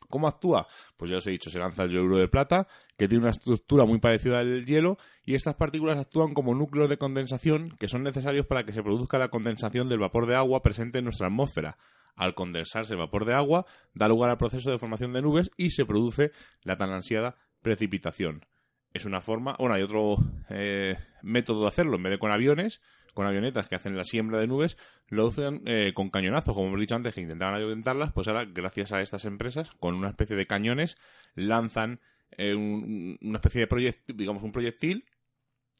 ¿Cómo 0.09 0.29
actúa? 0.29 0.67
Pues 0.97 1.11
ya 1.11 1.19
os 1.19 1.27
he 1.27 1.31
dicho, 1.31 1.51
se 1.51 1.59
lanza 1.59 1.85
el 1.85 1.91
yoduro 1.91 2.19
de 2.19 2.29
plata, 2.29 2.67
que 2.99 3.09
tiene 3.09 3.23
una 3.23 3.31
estructura 3.31 3.87
muy 3.87 3.99
parecida 3.99 4.41
al 4.41 4.67
hielo, 4.67 4.99
y 5.25 5.35
estas 5.35 5.55
partículas 5.55 5.99
actúan 5.99 6.35
como 6.35 6.55
núcleos 6.55 6.91
de 6.91 6.99
condensación 6.99 7.77
que 7.79 7.89
son 7.89 8.03
necesarios 8.03 8.45
para 8.45 8.65
que 8.65 8.73
se 8.73 8.83
produzca 8.83 9.19
la 9.19 9.29
condensación 9.29 9.89
del 9.89 10.01
vapor 10.01 10.27
de 10.27 10.35
agua 10.35 10.63
presente 10.63 10.99
en 10.99 11.05
nuestra 11.05 11.29
atmósfera. 11.29 11.79
Al 12.15 12.35
condensarse 12.35 12.93
el 12.93 12.99
vapor 12.99 13.25
de 13.25 13.33
agua, 13.33 13.65
da 13.95 14.09
lugar 14.09 14.29
al 14.29 14.37
proceso 14.37 14.71
de 14.71 14.79
formación 14.79 15.15
de 15.15 15.23
nubes 15.23 15.51
y 15.57 15.71
se 15.71 15.87
produce 15.87 16.33
la 16.63 16.77
tan 16.77 16.91
ansiada 16.91 17.37
precipitación 17.63 18.45
es 18.93 19.05
una 19.05 19.21
forma. 19.21 19.55
Bueno, 19.59 19.75
hay 19.75 19.83
otro 19.83 20.17
eh, 20.51 20.97
método 21.23 21.63
de 21.63 21.69
hacerlo. 21.69 21.97
En 21.97 22.03
vez 22.03 22.11
de 22.13 22.19
con 22.19 22.31
aviones, 22.31 22.81
con 23.15 23.27
avionetas 23.27 23.69
que 23.69 23.75
hacen 23.75 23.97
la 23.97 24.05
siembra 24.05 24.39
de 24.39 24.47
nubes, 24.47 24.77
lo 25.09 25.29
hacen 25.29 25.63
eh, 25.67 25.93
con 25.95 26.11
cañonazos. 26.11 26.55
Como 26.55 26.69
hemos 26.69 26.81
dicho 26.81 26.95
antes, 26.95 27.15
que 27.15 27.21
intentaban 27.21 27.55
ayudarlas, 27.55 28.13
pues 28.13 28.29
ahora, 28.29 28.45
gracias 28.45 28.93
a 28.93 29.01
estas 29.01 29.25
empresas, 29.25 29.71
con 29.81 29.95
una 29.95 30.09
especie 30.09 30.37
de 30.37 30.47
cañones, 30.47 30.97
lanzan 31.35 32.01
eh, 32.33 32.55
una 32.55 33.39
especie 33.39 33.63
de 33.63 33.67
proyectil, 33.67 34.17
digamos, 34.17 34.43
un 34.43 34.53
proyectil 34.53 35.05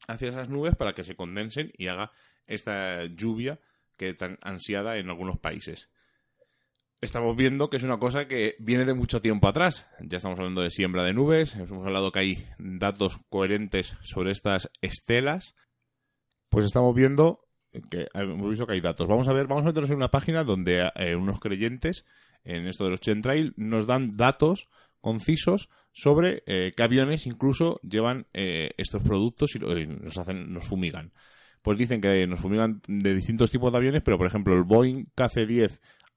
hacia 0.07 0.29
esas 0.29 0.49
nubes 0.49 0.75
para 0.75 0.93
que 0.93 1.03
se 1.03 1.15
condensen 1.15 1.71
y 1.77 1.87
haga 1.87 2.11
esta 2.45 3.05
lluvia 3.05 3.59
que 3.97 4.13
tan 4.13 4.37
ansiada 4.41 4.97
en 4.97 5.09
algunos 5.09 5.39
países 5.39 5.89
estamos 7.03 7.35
viendo 7.35 7.69
que 7.69 7.77
es 7.77 7.83
una 7.83 7.97
cosa 7.97 8.27
que 8.27 8.55
viene 8.59 8.85
de 8.85 8.93
mucho 8.93 9.21
tiempo 9.21 9.47
atrás. 9.47 9.85
Ya 9.99 10.17
estamos 10.17 10.39
hablando 10.39 10.61
de 10.61 10.71
siembra 10.71 11.03
de 11.03 11.13
nubes, 11.13 11.55
hemos 11.55 11.85
hablado 11.85 12.11
que 12.11 12.19
hay 12.19 12.47
datos 12.57 13.19
coherentes 13.29 13.95
sobre 14.01 14.31
estas 14.31 14.69
estelas. 14.81 15.55
Pues 16.49 16.65
estamos 16.65 16.95
viendo 16.95 17.47
que 17.89 18.07
hemos 18.13 18.49
visto 18.49 18.67
que 18.67 18.73
hay 18.73 18.81
datos. 18.81 19.07
Vamos 19.07 19.27
a 19.27 19.33
ver, 19.33 19.47
vamos 19.47 19.63
a 19.63 19.67
meternos 19.67 19.89
en 19.89 19.97
una 19.97 20.11
página 20.11 20.43
donde 20.43 20.89
eh, 20.95 21.15
unos 21.15 21.39
creyentes 21.39 22.05
en 22.43 22.67
esto 22.67 22.83
de 22.83 22.91
los 22.91 22.99
chemtrail, 22.99 23.53
nos 23.55 23.87
dan 23.87 24.17
datos 24.17 24.69
concisos 24.99 25.69
sobre 25.91 26.43
eh, 26.45 26.73
qué 26.75 26.83
aviones 26.83 27.25
incluso 27.25 27.79
llevan 27.81 28.27
eh, 28.33 28.71
estos 28.77 29.01
productos 29.01 29.55
y, 29.55 29.59
nos 29.59 30.17
hacen, 30.17 30.53
nos 30.53 30.65
fumigan. 30.65 31.13
Pues 31.61 31.77
dicen 31.77 32.01
que 32.01 32.27
nos 32.27 32.41
fumigan 32.41 32.81
de 32.87 33.15
distintos 33.15 33.49
tipos 33.49 33.71
de 33.71 33.77
aviones, 33.77 34.01
pero 34.01 34.17
por 34.17 34.27
ejemplo 34.27 34.53
el 34.53 34.63
Boeing 34.63 35.05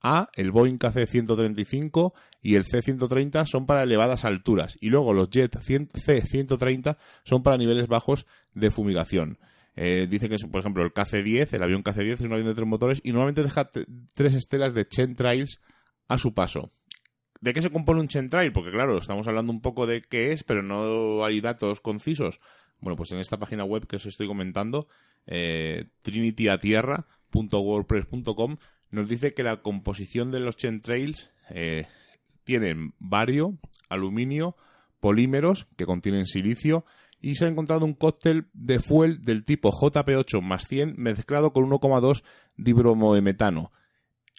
KC-10A, 0.07 0.29
el 0.35 0.51
Boeing 0.51 0.79
KC-135 0.79 2.13
y 2.43 2.55
el 2.55 2.65
C-130 2.65 3.47
son 3.47 3.67
para 3.67 3.83
elevadas 3.83 4.25
alturas. 4.25 4.79
Y 4.81 4.89
luego 4.89 5.13
los 5.13 5.29
Jet 5.31 5.59
C-130 5.59 6.97
son 7.25 7.43
para 7.43 7.57
niveles 7.57 7.89
bajos 7.89 8.27
de 8.55 8.71
fumigación. 8.71 9.39
Eh, 9.75 10.07
dicen 10.09 10.31
que, 10.31 10.37
por 10.49 10.61
ejemplo, 10.61 10.85
el 10.85 10.95
KC-10, 10.95 11.53
el 11.53 11.63
avión 11.63 11.83
KC-10 11.83 12.13
es 12.13 12.21
un 12.21 12.33
avión 12.33 12.47
de 12.47 12.55
tres 12.55 12.67
motores 12.67 13.01
y 13.05 13.11
normalmente 13.11 13.43
deja 13.43 13.69
tres 14.15 14.35
estelas 14.35 14.73
de 14.75 14.89
chemtrails 14.89 15.61
a 16.09 16.19
su 16.19 16.33
paso. 16.33 16.73
¿De 17.41 17.53
qué 17.53 17.61
se 17.61 17.71
compone 17.71 18.01
un 18.01 18.09
chemtrail? 18.09 18.53
Porque 18.53 18.71
claro, 18.71 18.97
estamos 18.97 19.27
hablando 19.27 19.53
un 19.53 19.61
poco 19.61 19.87
de 19.87 20.01
qué 20.03 20.33
es, 20.33 20.43
pero 20.43 20.63
no 20.63 21.23
hay 21.25 21.43
datos 21.43 21.81
concisos. 21.81 22.41
Bueno, 22.81 22.97
pues 22.97 23.13
en 23.13 23.19
esta 23.19 23.39
página 23.39 23.65
web 23.65 23.87
que 23.87 23.97
os 23.97 24.07
estoy 24.07 24.27
comentando, 24.27 24.89
eh, 25.27 25.91
trinityatierra.wordpress.com, 26.03 28.57
nos 28.91 29.09
dice 29.09 29.33
que 29.33 29.43
la 29.43 29.63
composición 29.63 30.31
de 30.31 30.41
los 30.41 30.57
chemtrails 30.57 31.31
eh, 31.51 31.87
tienen 32.45 32.95
bario, 32.99 33.59
aluminio, 33.89 34.57
polímeros 35.01 35.67
que 35.77 35.87
contienen 35.87 36.27
silicio 36.27 36.85
y 37.21 37.35
se 37.35 37.47
ha 37.47 37.49
encontrado 37.49 37.85
un 37.85 37.95
cóctel 37.95 38.49
de 38.53 38.81
fuel 38.81 39.25
del 39.25 39.45
tipo 39.45 39.73
JP8 39.73 40.41
más 40.43 40.67
100 40.69 40.95
mezclado 40.97 41.53
con 41.53 41.69
1,2 41.69 42.23
dibromoemetano. 42.57 43.73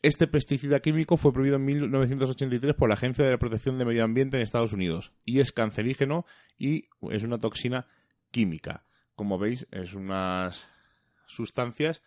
Este 0.04 0.28
pesticida 0.28 0.80
químico 0.80 1.18
fue 1.18 1.34
prohibido 1.34 1.56
en 1.56 1.66
1983 1.66 2.76
por 2.76 2.88
la 2.88 2.96
Agencia 2.96 3.26
de 3.26 3.38
Protección 3.38 3.80
de 3.80 3.86
Medio 3.86 4.04
Ambiente 4.04 4.38
en 4.38 4.44
Estados 4.44 4.74
Unidos 4.74 5.12
y 5.26 5.40
es 5.40 5.52
cancerígeno 5.52 6.26
y 6.58 6.86
es 7.12 7.24
una 7.24 7.40
toxina 7.40 7.88
química. 8.32 8.86
Como 9.16 9.40
veis, 9.40 9.68
es 9.72 9.94
unas 9.94 10.68
sustancias 11.26 12.04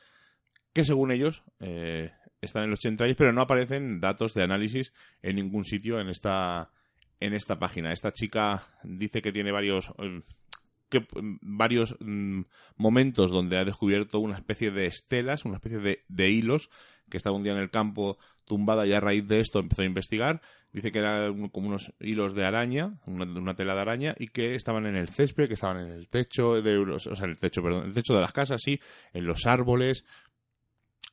que 0.72 0.84
según 0.84 1.10
ellos 1.10 1.42
eh, 1.58 2.12
están 2.40 2.64
en 2.64 2.70
los 2.70 2.80
centrales, 2.80 3.16
pero 3.16 3.32
no 3.32 3.42
aparecen 3.42 4.00
datos 4.00 4.34
de 4.34 4.42
análisis 4.42 4.92
en 5.22 5.36
ningún 5.36 5.64
sitio 5.64 6.00
en 6.00 6.08
esta 6.08 6.70
en 7.20 7.34
esta 7.34 7.58
página. 7.58 7.92
Esta 7.92 8.12
chica 8.12 8.62
dice 8.82 9.20
que 9.20 9.32
tiene 9.32 9.52
varios 9.52 9.92
eh, 9.98 10.22
que, 10.88 11.06
varios 11.42 11.94
mm, 12.00 12.42
momentos 12.76 13.30
donde 13.30 13.58
ha 13.58 13.64
descubierto 13.64 14.20
una 14.20 14.36
especie 14.36 14.70
de 14.70 14.86
estelas, 14.86 15.44
una 15.44 15.56
especie 15.56 16.02
de 16.08 16.30
hilos 16.30 16.70
que 17.10 17.16
estaba 17.16 17.36
un 17.36 17.42
día 17.42 17.52
en 17.52 17.58
el 17.58 17.70
campo 17.70 18.16
tumbada 18.46 18.86
y 18.86 18.92
a 18.92 19.00
raíz 19.00 19.26
de 19.28 19.40
esto 19.40 19.58
empezó 19.58 19.82
a 19.82 19.84
investigar. 19.84 20.40
Dice 20.72 20.92
que 20.92 21.00
eran 21.00 21.48
como 21.48 21.68
unos 21.68 21.92
hilos 22.00 22.34
de 22.34 22.44
araña, 22.44 22.94
una, 23.06 23.54
tela 23.54 23.74
de 23.74 23.80
araña, 23.80 24.14
y 24.18 24.28
que 24.28 24.54
estaban 24.54 24.86
en 24.86 24.96
el 24.96 25.08
césped, 25.08 25.48
que 25.48 25.54
estaban 25.54 25.78
en 25.78 25.92
el 25.92 26.08
techo 26.08 26.62
de 26.62 26.78
o 26.78 26.98
sea, 26.98 27.26
el 27.26 27.38
techo, 27.38 27.62
perdón, 27.62 27.86
el 27.86 27.94
techo 27.94 28.14
de 28.14 28.20
las 28.20 28.32
casas, 28.32 28.60
sí, 28.62 28.80
en 29.12 29.26
los 29.26 29.46
árboles, 29.46 30.04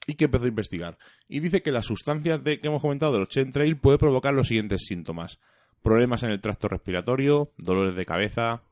y 0.08 0.16
que 0.16 0.26
empezó 0.26 0.46
a 0.46 0.50
investigar. 0.50 0.98
Y 1.28 1.42
dice 1.42 1.62
que 1.62 1.72
las 1.72 1.86
sustancias 1.86 2.44
de, 2.44 2.60
que 2.60 2.68
hemos 2.68 2.82
comentado 2.82 3.14
de 3.14 3.20
los 3.20 3.28
chemtrail 3.28 3.78
puede 3.78 4.00
provocar 4.00 4.34
los 4.34 4.48
siguientes 4.48 4.86
síntomas. 4.88 5.40
Problemas 5.84 6.24
en 6.24 6.32
el 6.32 6.42
tracto 6.42 6.70
respiratorio, 6.70 7.52
dolores 7.58 7.96
de 7.96 8.06
cabeza, 8.06 8.64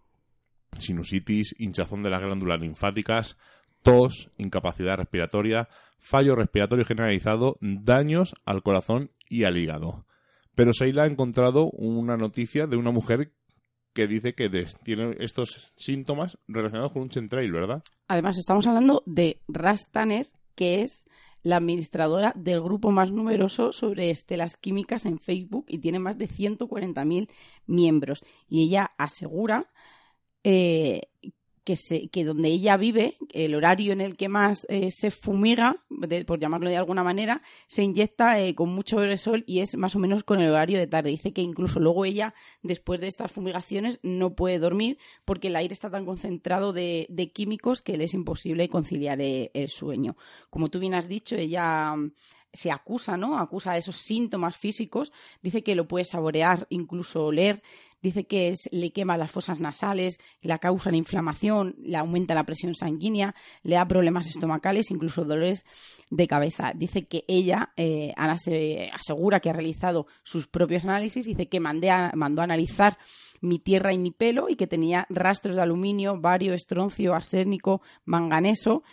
sinusitis, 0.77 1.53
hinchazón 1.59 2.01
de 2.03 2.09
las 2.09 2.21
glándulas 2.21 2.59
linfáticas, 2.59 3.37
tos, 3.83 4.31
incapacidad 4.37 4.97
respiratoria, 4.97 5.67
fallo 5.99 6.35
respiratorio 6.35 6.85
generalizado, 6.85 7.57
daños 7.61 8.33
al 8.45 8.63
corazón 8.63 9.11
y 9.29 9.43
al 9.43 9.57
hígado. 9.57 10.05
Pero 10.55 10.73
Seila 10.73 11.03
ha 11.03 11.07
encontrado 11.07 11.69
una 11.71 12.15
noticia 12.15 12.65
de 12.65 12.77
una 12.77 12.91
mujer 12.91 13.33
que 13.93 14.07
dice 14.07 14.33
que 14.35 14.49
tiene 14.83 15.15
estos 15.19 15.71
síntomas 15.75 16.37
relacionados 16.47 16.91
con 16.91 17.03
un 17.03 17.09
chemtrail, 17.09 17.51
¿verdad? 17.51 17.83
Además, 18.07 18.37
estamos 18.37 18.67
hablando 18.67 19.03
de 19.05 19.41
Rastaner, 19.47 20.27
que 20.55 20.81
es 20.81 21.05
la 21.45 21.57
administradora 21.57 22.33
del 22.35 22.59
grupo 22.59 22.89
más 22.89 23.11
numeroso 23.11 23.71
sobre 23.71 24.09
estelas 24.09 24.57
químicas 24.57 25.05
en 25.05 25.19
Facebook 25.19 25.65
y 25.67 25.77
tiene 25.77 25.99
más 25.99 26.17
de 26.17 26.27
140.000 26.27 27.29
miembros. 27.67 28.23
Y 28.49 28.63
ella 28.63 28.93
asegura 28.97 29.71
eh, 30.43 31.01
que, 31.65 31.75
se, 31.75 32.07
que 32.09 32.23
donde 32.23 32.49
ella 32.49 32.77
vive, 32.77 33.17
el 33.33 33.55
horario 33.55 33.91
en 33.91 33.99
el 33.99 34.15
que 34.15 34.29
más 34.29 34.65
eh, 34.69 34.91
se 34.91 35.11
fumiga, 35.11 35.83
por 36.25 36.39
llamarlo 36.39 36.69
de 36.69 36.77
alguna 36.77 37.03
manera, 37.03 37.41
se 37.67 37.83
inyecta 37.83 38.39
eh, 38.39 38.53
con 38.55 38.69
mucho 38.69 38.99
sol 39.17 39.43
y 39.47 39.59
es 39.59 39.75
más 39.75 39.95
o 39.95 39.99
menos 39.99 40.23
con 40.23 40.39
el 40.39 40.51
horario 40.51 40.77
de 40.77 40.87
tarde. 40.87 41.09
Dice 41.09 41.33
que 41.33 41.41
incluso 41.41 41.79
luego 41.79 42.05
ella, 42.05 42.33
después 42.61 43.01
de 43.01 43.07
estas 43.07 43.31
fumigaciones, 43.31 43.99
no 44.03 44.35
puede 44.35 44.59
dormir 44.59 44.99
porque 45.25 45.47
el 45.47 45.55
aire 45.55 45.73
está 45.73 45.89
tan 45.89 46.05
concentrado 46.05 46.71
de, 46.71 47.07
químicos 47.33 47.81
que 47.81 47.97
le 47.97 48.05
es 48.05 48.13
imposible 48.13 48.69
conciliar 48.69 49.19
eh, 49.19 49.49
el 49.55 49.67
sueño. 49.69 50.15
Como 50.49 50.69
tú 50.69 50.79
bien 50.79 50.93
has 50.93 51.07
dicho, 51.07 51.35
ella 51.35 51.95
se 52.55 52.71
acusa, 52.71 53.17
¿no? 53.17 53.37
Acusa 53.37 53.77
esos 53.77 53.97
síntomas 53.97 54.57
físicos, 54.57 55.11
dice 55.41 55.63
que 55.63 55.75
lo 55.75 55.87
puede 55.87 56.05
saborear, 56.05 56.65
incluso 56.69 57.25
oler, 57.25 57.61
dice 58.01 58.25
que 58.25 58.53
le 58.71 58.91
quema 58.91 59.17
las 59.17 59.31
fosas 59.31 59.59
nasales, 59.59 60.19
la 60.41 60.59
causa 60.59 60.91
la 60.91 60.97
inflamación, 60.97 61.75
le 61.79 61.97
aumenta 61.97 62.35
la 62.35 62.45
presión 62.45 62.75
sanguínea, 62.75 63.35
le 63.63 63.75
da 63.75 63.87
problemas 63.87 64.27
estomacales, 64.27 64.91
incluso 64.91 65.25
dolores 65.25 65.65
de 66.09 66.27
cabeza. 66.27 66.71
Dice 66.75 67.07
que 67.07 67.25
ella, 67.27 67.73
eh, 67.77 68.13
Ana 68.15 68.37
se 68.37 68.91
asegura 68.93 69.39
que 69.39 69.49
ha 69.49 69.53
realizado 69.53 70.07
sus 70.23 70.47
propios 70.47 70.83
análisis, 70.83 71.25
dice 71.25 71.47
que 71.47 71.59
mandó 71.59 71.89
a 71.89 72.43
analizar 72.43 72.97
mi 73.41 73.59
tierra 73.59 73.93
y 73.93 73.97
mi 73.97 74.11
pelo 74.11 74.49
y 74.49 74.55
que 74.55 74.67
tenía 74.67 75.05
rastros 75.09 75.55
de 75.55 75.61
aluminio, 75.61 76.19
bario, 76.19 76.53
estroncio, 76.53 77.13
arsénico, 77.13 77.81
manganeso 78.05 78.83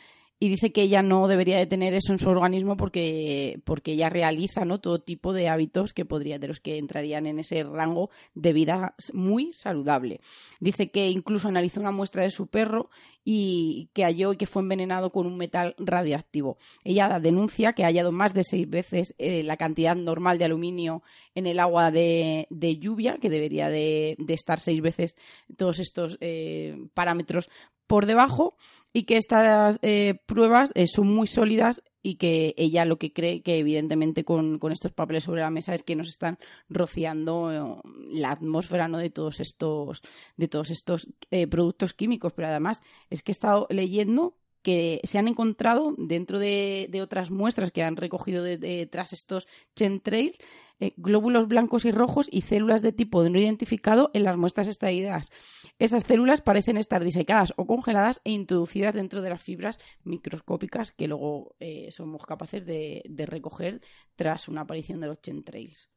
y 0.43 0.49
dice 0.49 0.73
que 0.73 0.83
ella 0.83 1.03
no 1.03 1.29
debería 1.29 1.57
de 1.57 1.67
tener 1.67 1.95
eso 1.95 2.11
en 2.11 2.19
su 2.19 2.29
organismo 2.29 2.77
porque, 2.77 3.61
porque 3.63 3.93
ella 3.93 4.09
realiza 4.09 4.65
¿no? 4.65 4.81
todo 4.81 4.99
tipo 4.99 5.33
de 5.33 5.49
hábitos 5.49 5.93
que 5.93 6.05
podría, 6.05 6.41
de 6.41 6.49
los 6.49 6.59
que 6.59 6.79
entrarían 6.79 7.27
en 7.27 7.39
ese 7.39 7.63
rango 7.63 8.11
de 8.35 8.53
vida 8.53 8.97
muy 9.13 9.53
saludable. 9.53 10.21
Dice 10.59 10.91
que 10.91 11.11
incluso 11.11 11.47
analizó 11.47 11.79
una 11.79 11.93
muestra 11.93 12.25
de 12.25 12.33
su 12.33 12.49
perro 12.49 12.91
y 13.25 13.89
que 13.93 14.03
halló 14.03 14.37
que 14.37 14.47
fue 14.47 14.63
envenenado 14.63 15.13
con 15.13 15.29
un 15.29 15.39
metal 15.39 15.77
radioactivo. 15.79 16.59
Ella 16.83 17.21
denuncia 17.21 17.73
que 17.73 17.85
ha 17.85 17.87
hallado 17.87 18.11
más 18.11 18.35
de 18.35 18.43
seis 18.43 18.69
veces 18.69 19.15
eh, 19.19 19.45
la 19.45 19.57
cantidad 19.57 19.95
normal 19.95 20.39
de 20.39 20.47
aluminio 20.47 21.05
en 21.37 21.47
el 21.47 21.61
agua 21.61 21.93
de, 21.93 22.49
lluvia, 22.81 23.19
que 23.19 23.31
debería 23.31 23.69
de, 23.69 24.17
estar 24.27 24.59
seis 24.59 24.81
veces 24.81 25.15
todos 25.57 25.79
estos 25.79 26.19
eh, 26.21 26.89
parámetros 26.95 27.49
por 27.93 28.07
debajo 28.07 28.57
y 28.95 29.03
que 29.03 29.19
estas 29.19 29.79
eh, 29.83 30.15
pruebas 30.25 30.73
eh, 30.75 30.87
son 30.87 31.09
muy 31.09 31.27
sólidas 31.27 31.83
y 32.03 32.15
que 32.15 32.55
ella 32.57 32.87
lo 32.87 32.97
que 32.97 33.13
cree 33.13 33.43
que 33.43 33.59
evidentemente 33.59 34.25
con, 34.25 34.59
estos 34.71 34.93
papeles 34.93 35.25
sobre 35.25 35.43
la 35.43 35.51
mesa 35.51 35.75
es 35.75 35.83
que 35.83 35.95
nos 35.95 36.09
están 36.09 36.39
rociando 36.71 37.53
eh, 37.53 37.91
la 38.09 38.31
atmósfera 38.31 38.89
¿no? 38.89 38.97
de 38.97 39.11
todos 39.11 39.41
estos 39.41 40.01
de 40.39 40.49
todos 40.49 40.71
estos 40.71 41.07
productos 41.51 41.93
químicos 41.93 42.33
pero 42.33 42.49
además 42.49 42.81
es 43.11 43.23
que 43.23 43.31
he 43.31 43.35
estado 43.35 43.67
leyendo 43.69 44.39
que 44.63 45.01
se 45.05 45.19
han 45.19 45.29
encontrado 45.29 45.95
dentro 45.99 46.39
de, 46.39 46.89
otras 47.03 47.31
muestras 47.31 47.71
que 47.71 47.83
han 47.83 47.97
recogido 47.97 48.43
detrás 48.45 49.13
estos 49.13 49.47
chemtrails 49.75 50.39
eh, 50.83 50.95
glóbulos 50.97 51.47
blancos 51.47 51.85
y 51.85 51.93
rojos 51.93 52.27
y 52.29 52.41
células 52.41 52.83
de 52.83 52.91
tipo 52.91 53.23
no 53.29 53.39
identificado 53.39 54.11
en 54.15 54.25
las 54.25 54.37
muestras 54.37 54.67
extraídas. 54.67 55.31
Esas 55.79 56.03
células 56.03 56.41
parecen 56.41 56.77
estar 56.77 57.05
disecadas 57.05 57.55
o 57.57 57.69
congeladas 57.69 58.21
e 58.25 58.33
introducidas 58.33 58.93
dentro 58.93 59.23
de 59.23 59.31
las 59.31 59.41
fibras 59.41 59.79
microscópicas 60.03 60.91
que 60.91 61.07
luego 61.07 61.55
eh, 61.61 61.93
somos 61.93 62.27
capaces 62.27 62.67
de, 62.67 63.05
recoger 63.29 63.81
tras 64.17 64.49
una 64.49 64.63
aparición 64.63 64.99
de 64.99 65.07
los 65.07 65.21
chemtrails. 65.21 65.89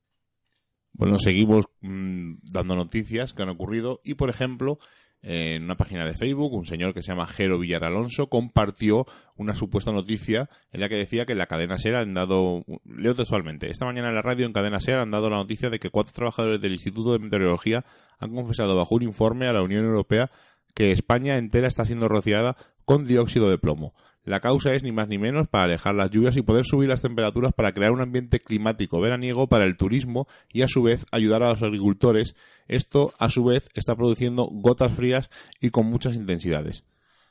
Bueno, 0.93 1.17
seguimos 1.17 1.65
mm, 1.81 2.35
dando 2.43 2.75
noticias 2.75 3.33
que 3.33 3.41
han 3.41 3.49
ocurrido 3.49 4.01
y, 4.03 4.13
por 4.13 4.29
ejemplo, 4.29 4.77
en 5.27 5.63
una 5.63 5.75
página 5.75 6.05
de 6.05 6.13
Facebook, 6.13 6.53
un 6.53 6.67
señor 6.67 6.93
que 6.93 7.01
se 7.01 7.07
llama 7.11 7.25
Jero 7.25 7.57
Villaralonso 7.57 8.27
compartió 8.29 9.07
una 9.35 9.55
supuesta 9.55 9.91
noticia 9.91 10.49
en 10.71 10.81
la 10.81 10.87
que 10.87 10.95
decía 10.95 11.25
que 11.25 11.33
la 11.33 11.47
cadena 11.47 11.79
SER 11.79 11.95
han 11.95 12.13
dado, 12.13 12.63
leo 12.85 13.15
textualmente, 13.15 13.71
esta 13.71 13.85
mañana 13.85 14.09
en 14.09 14.15
la 14.15 14.21
radio 14.21 14.45
en 14.45 14.53
cadena 14.53 14.79
SER 14.79 14.99
han 14.99 15.09
dado 15.09 15.31
la 15.31 15.37
noticia 15.37 15.71
de 15.71 15.79
que 15.79 15.89
cuatro 15.89 16.13
trabajadores 16.13 16.61
del 16.61 16.73
Instituto 16.73 17.11
de 17.11 17.19
Meteorología 17.19 17.85
han 18.19 18.35
confesado 18.35 18.75
bajo 18.75 18.93
un 18.93 19.01
informe 19.01 19.47
a 19.47 19.53
la 19.53 19.63
Unión 19.63 19.83
Europea 19.83 20.29
que 20.75 20.91
España 20.91 21.37
entera 21.37 21.67
está 21.67 21.85
siendo 21.85 22.07
rociada 22.07 22.55
con 22.85 23.07
dióxido 23.07 23.49
de 23.49 23.57
plomo. 23.57 23.95
La 24.25 24.39
causa 24.39 24.73
es 24.73 24.81
ni 24.81 24.91
más 24.91 25.07
ni 25.07 25.19
menos 25.19 25.47
para 25.47 25.65
alejar 25.65 25.93
las 25.93 26.09
lluvias 26.09 26.35
y 26.35 26.41
poder 26.41 26.65
subir 26.65 26.89
las 26.89 27.03
temperaturas 27.03 27.53
para 27.53 27.73
crear 27.73 27.91
un 27.91 28.01
ambiente 28.01 28.39
climático 28.39 28.99
veraniego 28.99 29.47
para 29.47 29.65
el 29.65 29.77
turismo 29.77 30.27
y 30.51 30.63
a 30.63 30.67
su 30.67 30.81
vez 30.81 31.05
ayudar 31.11 31.43
a 31.43 31.49
los 31.49 31.61
agricultores. 31.61 32.35
Esto 32.67 33.11
a 33.19 33.29
su 33.29 33.43
vez 33.43 33.69
está 33.75 33.95
produciendo 33.95 34.49
gotas 34.51 34.95
frías 34.95 35.29
y 35.61 35.69
con 35.69 35.85
muchas 35.85 36.15
intensidades. 36.15 36.83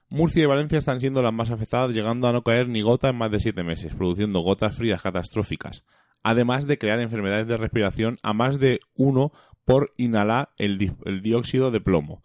Murcia 0.08 0.44
y 0.44 0.46
Valencia 0.46 0.78
están 0.78 1.00
siendo 1.00 1.20
las 1.20 1.32
más 1.32 1.50
afectadas, 1.50 1.92
llegando 1.92 2.28
a 2.28 2.32
no 2.32 2.44
caer 2.44 2.68
ni 2.68 2.82
gota 2.82 3.08
en 3.08 3.16
más 3.16 3.32
de 3.32 3.40
siete 3.40 3.64
meses, 3.64 3.94
produciendo 3.96 4.40
gotas 4.40 4.76
frías 4.76 5.02
catastróficas. 5.02 5.84
además 6.22 6.66
de 6.66 6.78
crear 6.78 7.00
enfermedades 7.00 7.46
de 7.46 7.58
respiración 7.58 8.16
a 8.22 8.32
más 8.32 8.58
de 8.58 8.80
uno 8.94 9.32
por 9.64 9.92
inhalar 9.96 10.50
el, 10.56 10.78
dióxido 11.22 11.70
de 11.70 11.80
plomo. 11.80 12.22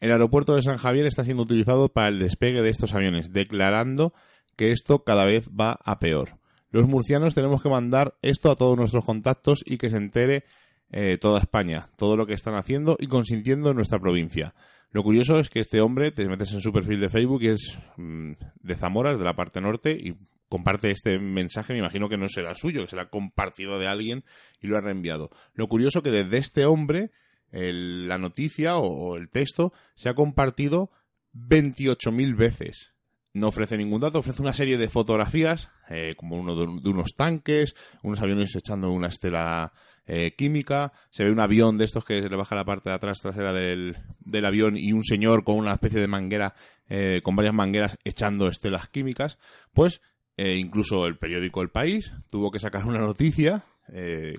El 0.00 0.12
aeropuerto 0.12 0.54
de 0.54 0.62
San 0.62 0.76
Javier 0.76 1.06
está 1.06 1.24
siendo 1.24 1.44
utilizado 1.44 1.88
para 1.88 2.08
el 2.08 2.18
despegue 2.18 2.62
de 2.62 2.68
estos 2.68 2.94
aviones, 2.94 3.32
declarando 3.32 4.12
que 4.56 4.72
esto 4.72 5.04
cada 5.04 5.24
vez 5.24 5.48
va 5.48 5.78
a 5.84 5.98
peor. 5.98 6.38
Los 6.70 6.86
murcianos 6.86 7.34
tenemos 7.34 7.62
que 7.62 7.70
mandar 7.70 8.14
esto 8.22 8.50
a 8.50 8.56
todos 8.56 8.76
nuestros 8.76 9.04
contactos 9.04 9.62
y 9.64 9.78
que 9.78 9.88
se 9.88 9.96
entere 9.96 10.44
eh, 10.90 11.18
toda 11.18 11.40
España, 11.40 11.86
todo 11.96 12.16
lo 12.16 12.26
que 12.26 12.34
están 12.34 12.54
haciendo 12.54 12.96
y 13.00 13.06
consintiendo 13.06 13.70
en 13.70 13.76
nuestra 13.76 13.98
provincia. 13.98 14.54
Lo 14.90 15.02
curioso 15.02 15.38
es 15.38 15.48
que 15.50 15.60
este 15.60 15.80
hombre, 15.80 16.12
te 16.12 16.26
metes 16.28 16.52
en 16.52 16.60
su 16.60 16.72
perfil 16.72 17.00
de 17.00 17.08
Facebook 17.08 17.42
y 17.42 17.48
es 17.48 17.78
mm, 17.96 18.32
de 18.62 18.74
Zamora, 18.74 19.16
de 19.16 19.24
la 19.24 19.34
parte 19.34 19.60
norte, 19.60 19.92
y 19.92 20.14
comparte 20.48 20.90
este 20.90 21.18
mensaje, 21.18 21.72
me 21.72 21.80
imagino 21.80 22.08
que 22.08 22.16
no 22.16 22.28
será 22.28 22.54
suyo, 22.54 22.82
que 22.82 22.90
será 22.90 23.08
compartido 23.08 23.78
de 23.78 23.88
alguien 23.88 24.24
y 24.60 24.68
lo 24.68 24.76
ha 24.76 24.80
reenviado. 24.80 25.30
Lo 25.54 25.68
curioso 25.68 26.02
que 26.02 26.10
desde 26.10 26.38
este 26.38 26.66
hombre 26.66 27.10
la 27.50 28.18
noticia 28.18 28.76
o, 28.76 29.16
el 29.16 29.28
texto 29.28 29.72
se 29.94 30.08
ha 30.08 30.14
compartido 30.14 30.90
28.000 31.34 32.36
veces. 32.36 32.94
No 33.32 33.48
ofrece 33.48 33.76
ningún 33.76 34.00
dato, 34.00 34.20
ofrece 34.20 34.40
una 34.40 34.54
serie 34.54 34.78
de 34.78 34.88
fotografías, 34.88 35.70
eh, 35.90 36.14
como 36.16 36.36
uno 36.36 36.56
de, 36.56 36.88
unos 36.88 37.14
tanques, 37.14 37.74
unos 38.02 38.22
aviones 38.22 38.54
echando 38.56 38.90
una 38.90 39.08
estela 39.08 39.72
eh, 40.06 40.34
química, 40.36 40.92
se 41.10 41.24
ve 41.24 41.30
un 41.30 41.40
avión 41.40 41.76
de 41.76 41.84
estos 41.84 42.04
que 42.04 42.22
se 42.22 42.30
le 42.30 42.36
baja 42.36 42.56
la 42.56 42.64
parte 42.64 42.88
de 42.88 42.94
atrás 42.94 43.20
trasera 43.20 43.52
del, 43.52 43.98
del 44.20 44.46
avión 44.46 44.78
y 44.78 44.92
un 44.92 45.04
señor 45.04 45.44
con 45.44 45.56
una 45.56 45.74
especie 45.74 46.00
de 46.00 46.06
manguera, 46.06 46.54
eh, 46.88 47.20
con 47.22 47.36
varias 47.36 47.54
mangueras 47.54 47.98
echando 48.04 48.48
estelas 48.48 48.88
químicas, 48.88 49.38
pues 49.72 50.00
incluso 50.38 51.06
el 51.06 51.16
periódico 51.16 51.62
El 51.62 51.70
País 51.70 52.12
tuvo 52.28 52.50
que 52.50 52.58
sacar 52.58 52.84
una 52.84 52.98
noticia 52.98 53.64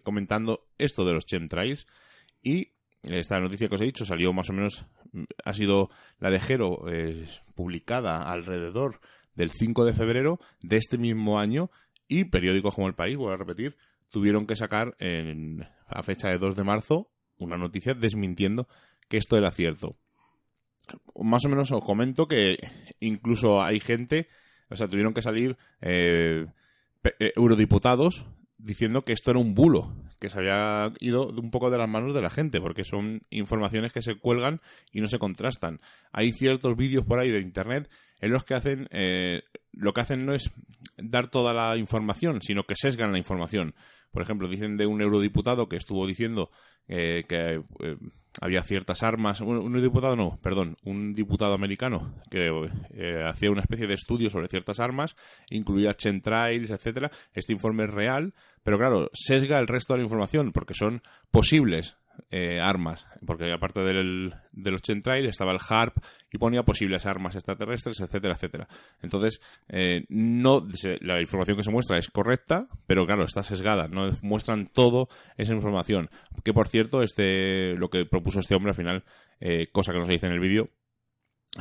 comentando 0.03 0.67
esto 0.77 1.03
de 1.03 1.13
los 1.13 1.25
chemtrails 1.25 1.87
y 2.43 2.73
esta 3.09 3.39
noticia 3.39 3.67
que 3.67 3.75
os 3.75 3.81
he 3.81 3.85
dicho 3.85 4.05
salió 4.05 4.33
más 4.33 4.49
o 4.49 4.53
menos, 4.53 4.85
ha 5.43 5.53
sido 5.53 5.89
la 6.19 6.29
de 6.29 6.39
Jero 6.39 6.85
eh, 6.89 7.27
publicada 7.55 8.23
alrededor 8.23 8.99
del 9.35 9.51
5 9.51 9.85
de 9.85 9.93
febrero 9.93 10.39
de 10.61 10.77
este 10.77 10.97
mismo 10.97 11.39
año 11.39 11.69
y 12.07 12.25
periódicos 12.25 12.75
como 12.75 12.87
El 12.87 12.95
País, 12.95 13.17
voy 13.17 13.33
a 13.33 13.37
repetir, 13.37 13.77
tuvieron 14.09 14.47
que 14.47 14.55
sacar 14.55 14.95
en, 14.99 15.67
a 15.87 16.03
fecha 16.03 16.29
de 16.29 16.37
2 16.37 16.55
de 16.55 16.63
marzo 16.63 17.09
una 17.37 17.57
noticia 17.57 17.93
desmintiendo 17.93 18.67
que 19.09 19.17
esto 19.17 19.37
era 19.37 19.51
cierto. 19.51 19.95
Más 21.15 21.43
o 21.45 21.49
menos 21.49 21.71
os 21.71 21.83
comento 21.83 22.27
que 22.27 22.57
incluso 22.99 23.61
hay 23.61 23.79
gente 23.79 24.27
o 24.69 24.75
sea, 24.75 24.87
tuvieron 24.87 25.13
que 25.13 25.21
salir 25.21 25.57
eh, 25.81 26.45
eh, 27.03 27.33
eurodiputados 27.35 28.25
diciendo 28.57 29.03
que 29.03 29.13
esto 29.13 29.31
era 29.31 29.39
un 29.39 29.53
bulo, 29.53 29.95
que 30.19 30.29
se 30.29 30.39
había 30.39 30.91
ido 30.99 31.27
un 31.27 31.51
poco 31.51 31.69
de 31.69 31.77
las 31.77 31.89
manos 31.89 32.13
de 32.15 32.21
la 32.21 32.29
gente, 32.29 32.59
porque 32.59 32.83
son 32.83 33.21
informaciones 33.29 33.91
que 33.91 34.01
se 34.01 34.15
cuelgan 34.15 34.61
y 34.91 35.01
no 35.01 35.07
se 35.07 35.19
contrastan. 35.19 35.79
Hay 36.11 36.33
ciertos 36.33 36.75
vídeos 36.75 37.05
por 37.05 37.19
ahí 37.19 37.29
de 37.29 37.39
internet 37.39 37.89
en 38.19 38.31
los 38.31 38.43
que 38.43 38.55
hacen, 38.55 38.87
eh, 38.91 39.43
lo 39.71 39.93
que 39.93 40.01
hacen 40.01 40.25
no 40.25 40.33
es 40.33 40.51
dar 40.97 41.27
toda 41.27 41.53
la 41.53 41.77
información, 41.77 42.41
sino 42.41 42.63
que 42.63 42.75
sesgan 42.75 43.11
la 43.11 43.17
información. 43.17 43.75
Por 44.11 44.21
ejemplo, 44.21 44.47
dicen 44.47 44.77
de 44.77 44.85
un 44.85 45.01
eurodiputado 45.01 45.67
que 45.67 45.75
estuvo 45.75 46.07
diciendo 46.07 46.49
eh, 46.87 47.23
que 47.27 47.61
eh, 47.83 47.97
había 48.41 48.63
ciertas 48.63 49.03
armas. 49.03 49.41
Un, 49.41 49.57
un, 49.57 49.81
diputado 49.81 50.15
no, 50.15 50.39
perdón, 50.41 50.77
un 50.83 51.13
diputado 51.13 51.53
americano 51.53 52.13
que 52.29 52.49
eh, 52.91 53.23
hacía 53.25 53.51
una 53.51 53.61
especie 53.61 53.87
de 53.87 53.93
estudio 53.93 54.29
sobre 54.29 54.47
ciertas 54.47 54.79
armas, 54.79 55.15
incluía 55.49 55.95
chemtrails, 55.95 56.69
etcétera. 56.69 57.11
Este 57.33 57.53
informe 57.53 57.85
es 57.85 57.91
real, 57.91 58.33
pero 58.63 58.77
claro, 58.77 59.09
sesga 59.13 59.59
el 59.59 59.67
resto 59.67 59.93
de 59.93 59.99
la 59.99 60.03
información 60.03 60.51
porque 60.51 60.73
son 60.73 61.01
posibles 61.31 61.97
eh, 62.29 62.59
armas, 62.59 63.05
porque 63.25 63.51
aparte 63.51 63.81
del, 63.81 64.33
de 64.51 64.71
los 64.71 64.81
chemtrails 64.81 65.29
estaba 65.29 65.51
el 65.51 65.59
HARP 65.67 65.97
y 66.31 66.37
ponía 66.37 66.63
posibles 66.63 67.05
armas 67.05 67.35
extraterrestres, 67.35 67.99
etcétera, 67.99 68.35
etcétera. 68.35 68.67
Entonces, 69.01 69.39
eh, 69.69 70.05
no 70.09 70.67
la 71.01 71.21
información 71.21 71.57
que 71.57 71.63
se 71.63 71.71
muestra 71.71 71.97
es 71.97 72.09
correcta, 72.09 72.67
pero 72.85 73.05
claro, 73.05 73.23
está 73.23 73.43
sesgada, 73.43 73.87
no 73.87 74.11
muestran 74.21 74.67
todo 74.67 75.07
esa 75.37 75.53
información. 75.53 76.09
Que 76.43 76.53
por 76.53 76.67
cierto, 76.67 77.01
este 77.01 77.75
lo 77.75 77.89
que 77.89 78.05
propuso 78.05 78.39
este 78.39 78.55
hombre 78.55 78.71
al 78.71 78.75
final, 78.75 79.03
eh, 79.39 79.67
cosa 79.71 79.91
que 79.91 79.99
no 79.99 80.05
se 80.05 80.11
dice 80.11 80.27
en 80.27 80.33
el 80.33 80.39
vídeo, 80.39 80.69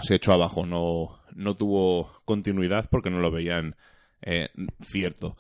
se 0.03 0.17
echó 0.17 0.33
abajo, 0.33 0.67
no, 0.67 1.21
no 1.35 1.55
tuvo 1.55 2.21
continuidad 2.25 2.89
porque 2.91 3.11
no 3.11 3.21
lo 3.21 3.31
veían 3.31 3.77
cierto. 4.81 5.37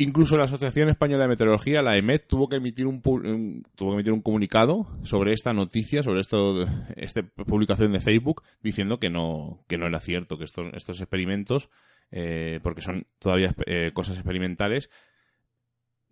Incluso 0.00 0.36
la 0.36 0.44
Asociación 0.44 0.88
Española 0.88 1.24
de 1.24 1.30
Meteorología, 1.30 1.82
la 1.82 1.96
EMET, 1.96 2.28
tuvo 2.28 2.48
que 2.48 2.54
emitir 2.54 2.86
un, 2.86 3.02
que 3.02 3.84
emitir 3.84 4.12
un 4.12 4.22
comunicado 4.22 4.86
sobre 5.02 5.32
esta 5.32 5.52
noticia, 5.52 6.04
sobre 6.04 6.20
esto, 6.20 6.68
esta 6.94 7.22
publicación 7.22 7.90
de 7.90 7.98
Facebook, 7.98 8.44
diciendo 8.62 9.00
que 9.00 9.10
no, 9.10 9.64
que 9.66 9.76
no 9.76 9.88
era 9.88 9.98
cierto, 9.98 10.38
que 10.38 10.44
estos, 10.44 10.68
estos 10.74 11.00
experimentos, 11.00 11.68
eh, 12.12 12.60
porque 12.62 12.80
son 12.80 13.08
todavía 13.18 13.52
eh, 13.66 13.90
cosas 13.92 14.14
experimentales, 14.14 14.88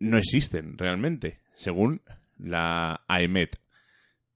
no 0.01 0.19
existen 0.19 0.79
realmente, 0.79 1.39
según 1.55 2.03
la 2.39 3.05
AEMET. 3.07 3.61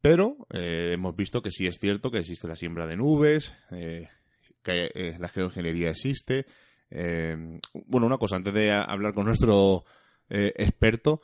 Pero 0.01 0.47
eh, 0.53 0.93
hemos 0.95 1.17
visto 1.17 1.43
que 1.43 1.51
sí 1.51 1.67
es 1.67 1.77
cierto 1.81 2.13
que 2.13 2.19
existe 2.19 2.47
la 2.47 2.55
siembra 2.55 2.87
de 2.87 2.97
nubes, 2.97 3.53
que 3.69 5.17
la 5.19 5.29
geoingeniería 5.29 5.91
existe, 5.91 6.47
eh, 6.91 7.59
bueno, 7.87 8.07
una 8.07 8.19
cosa, 8.19 8.37
antes 8.37 8.53
de 8.53 8.73
hablar 8.73 9.15
con 9.15 9.27
nuestro 9.27 9.85
eh, 10.29 10.53
experto, 10.57 11.21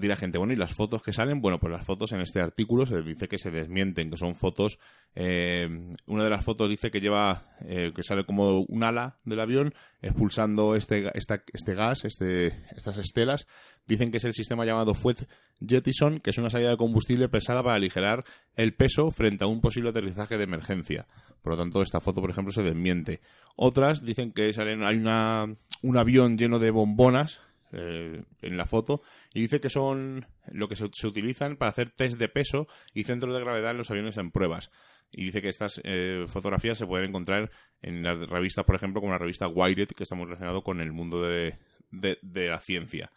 dirá 0.00 0.16
gente, 0.16 0.38
bueno, 0.38 0.52
¿y 0.52 0.56
las 0.56 0.74
fotos 0.74 1.02
que 1.02 1.12
salen? 1.12 1.40
Bueno, 1.40 1.58
pues 1.58 1.72
las 1.72 1.84
fotos 1.84 2.12
en 2.12 2.20
este 2.20 2.40
artículo 2.40 2.86
se 2.86 3.00
dice 3.02 3.28
que 3.28 3.38
se 3.38 3.50
desmienten, 3.50 4.10
que 4.10 4.16
son 4.16 4.34
fotos. 4.34 4.78
Eh, 5.14 5.68
una 6.06 6.24
de 6.24 6.30
las 6.30 6.44
fotos 6.44 6.68
dice 6.68 6.90
que 6.90 7.00
lleva, 7.00 7.44
que 7.60 8.02
sale 8.02 8.24
como 8.24 8.60
un 8.60 8.82
ala 8.82 9.18
del 9.24 9.40
avión 9.40 9.74
expulsando 10.02 10.74
este, 10.74 11.10
este 11.14 11.74
gas, 11.74 12.04
este, 12.04 12.48
estas 12.76 12.98
estelas. 12.98 13.46
Dicen 13.86 14.10
que 14.10 14.18
es 14.18 14.24
el 14.24 14.34
sistema 14.34 14.64
llamado 14.64 14.94
Fuet 14.94 15.28
Jettison, 15.66 16.20
que 16.20 16.30
es 16.30 16.38
una 16.38 16.50
salida 16.50 16.70
de 16.70 16.76
combustible 16.76 17.28
pesada 17.28 17.62
para 17.62 17.76
aligerar 17.76 18.24
el 18.56 18.74
peso 18.74 19.10
frente 19.10 19.44
a 19.44 19.46
un 19.46 19.60
posible 19.60 19.90
aterrizaje 19.90 20.36
de 20.36 20.44
emergencia. 20.44 21.06
Por 21.42 21.52
lo 21.52 21.58
tanto, 21.58 21.82
esta 21.82 22.00
foto, 22.00 22.20
por 22.20 22.30
ejemplo, 22.30 22.52
se 22.52 22.62
desmiente. 22.62 23.20
Otras 23.56 24.04
dicen 24.04 24.32
que 24.32 24.52
salen, 24.52 24.82
hay 24.82 24.96
una, 24.96 25.46
un 25.82 25.96
avión 25.96 26.36
lleno 26.36 26.58
de 26.58 26.70
bombonas 26.70 27.40
eh, 27.72 28.22
en 28.40 28.56
la 28.56 28.64
foto 28.64 29.02
y 29.34 29.42
dice 29.42 29.60
que 29.60 29.68
son 29.68 30.26
lo 30.50 30.68
que 30.68 30.76
se, 30.76 30.86
utilizan 31.06 31.56
para 31.56 31.70
hacer 31.70 31.90
test 31.90 32.18
de 32.18 32.28
peso 32.28 32.66
y 32.94 33.04
centros 33.04 33.34
de 33.34 33.40
gravedad 33.40 33.72
en 33.72 33.78
los 33.78 33.90
aviones 33.90 34.16
en 34.16 34.30
pruebas. 34.30 34.70
Y 35.10 35.24
dice 35.24 35.42
que 35.42 35.48
estas 35.48 35.80
eh, 35.84 36.24
fotografías 36.28 36.78
se 36.78 36.86
pueden 36.86 37.08
encontrar 37.08 37.50
en 37.82 38.02
las 38.02 38.18
revistas, 38.28 38.64
por 38.64 38.74
ejemplo, 38.74 39.00
como 39.00 39.12
la 39.12 39.18
revista 39.18 39.48
Wired, 39.48 39.88
que 39.88 40.02
está 40.02 40.14
muy 40.14 40.26
relacionado 40.26 40.62
con 40.62 40.80
el 40.80 40.92
mundo 40.92 41.22
de, 41.22 41.58
la 41.90 42.60
ciencia. 42.60 43.10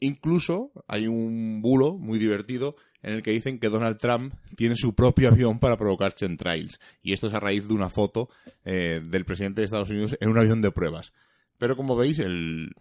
Incluso 0.00 0.72
hay 0.86 1.06
un 1.06 1.60
bulo 1.60 1.94
muy 1.96 2.18
divertido 2.18 2.76
en 3.02 3.14
el 3.14 3.22
que 3.22 3.32
dicen 3.32 3.58
que 3.58 3.68
Donald 3.68 3.98
Trump 3.98 4.34
tiene 4.56 4.76
su 4.76 4.94
propio 4.94 5.28
avión 5.28 5.58
para 5.58 5.76
provocar 5.76 6.14
chemtrails. 6.14 6.80
Y 7.02 7.12
esto 7.12 7.28
es 7.28 7.34
a 7.34 7.40
raíz 7.40 7.66
de 7.68 7.74
una 7.74 7.88
foto 7.88 8.28
eh, 8.64 9.00
del 9.02 9.24
presidente 9.24 9.60
de 9.60 9.66
Estados 9.66 9.90
Unidos 9.90 10.16
en 10.20 10.28
un 10.28 10.38
avión 10.38 10.62
de 10.62 10.70
pruebas. 10.70 11.12
Pero 11.58 11.76
como 11.76 11.96
veis, 11.96 12.20
el, 12.20 12.72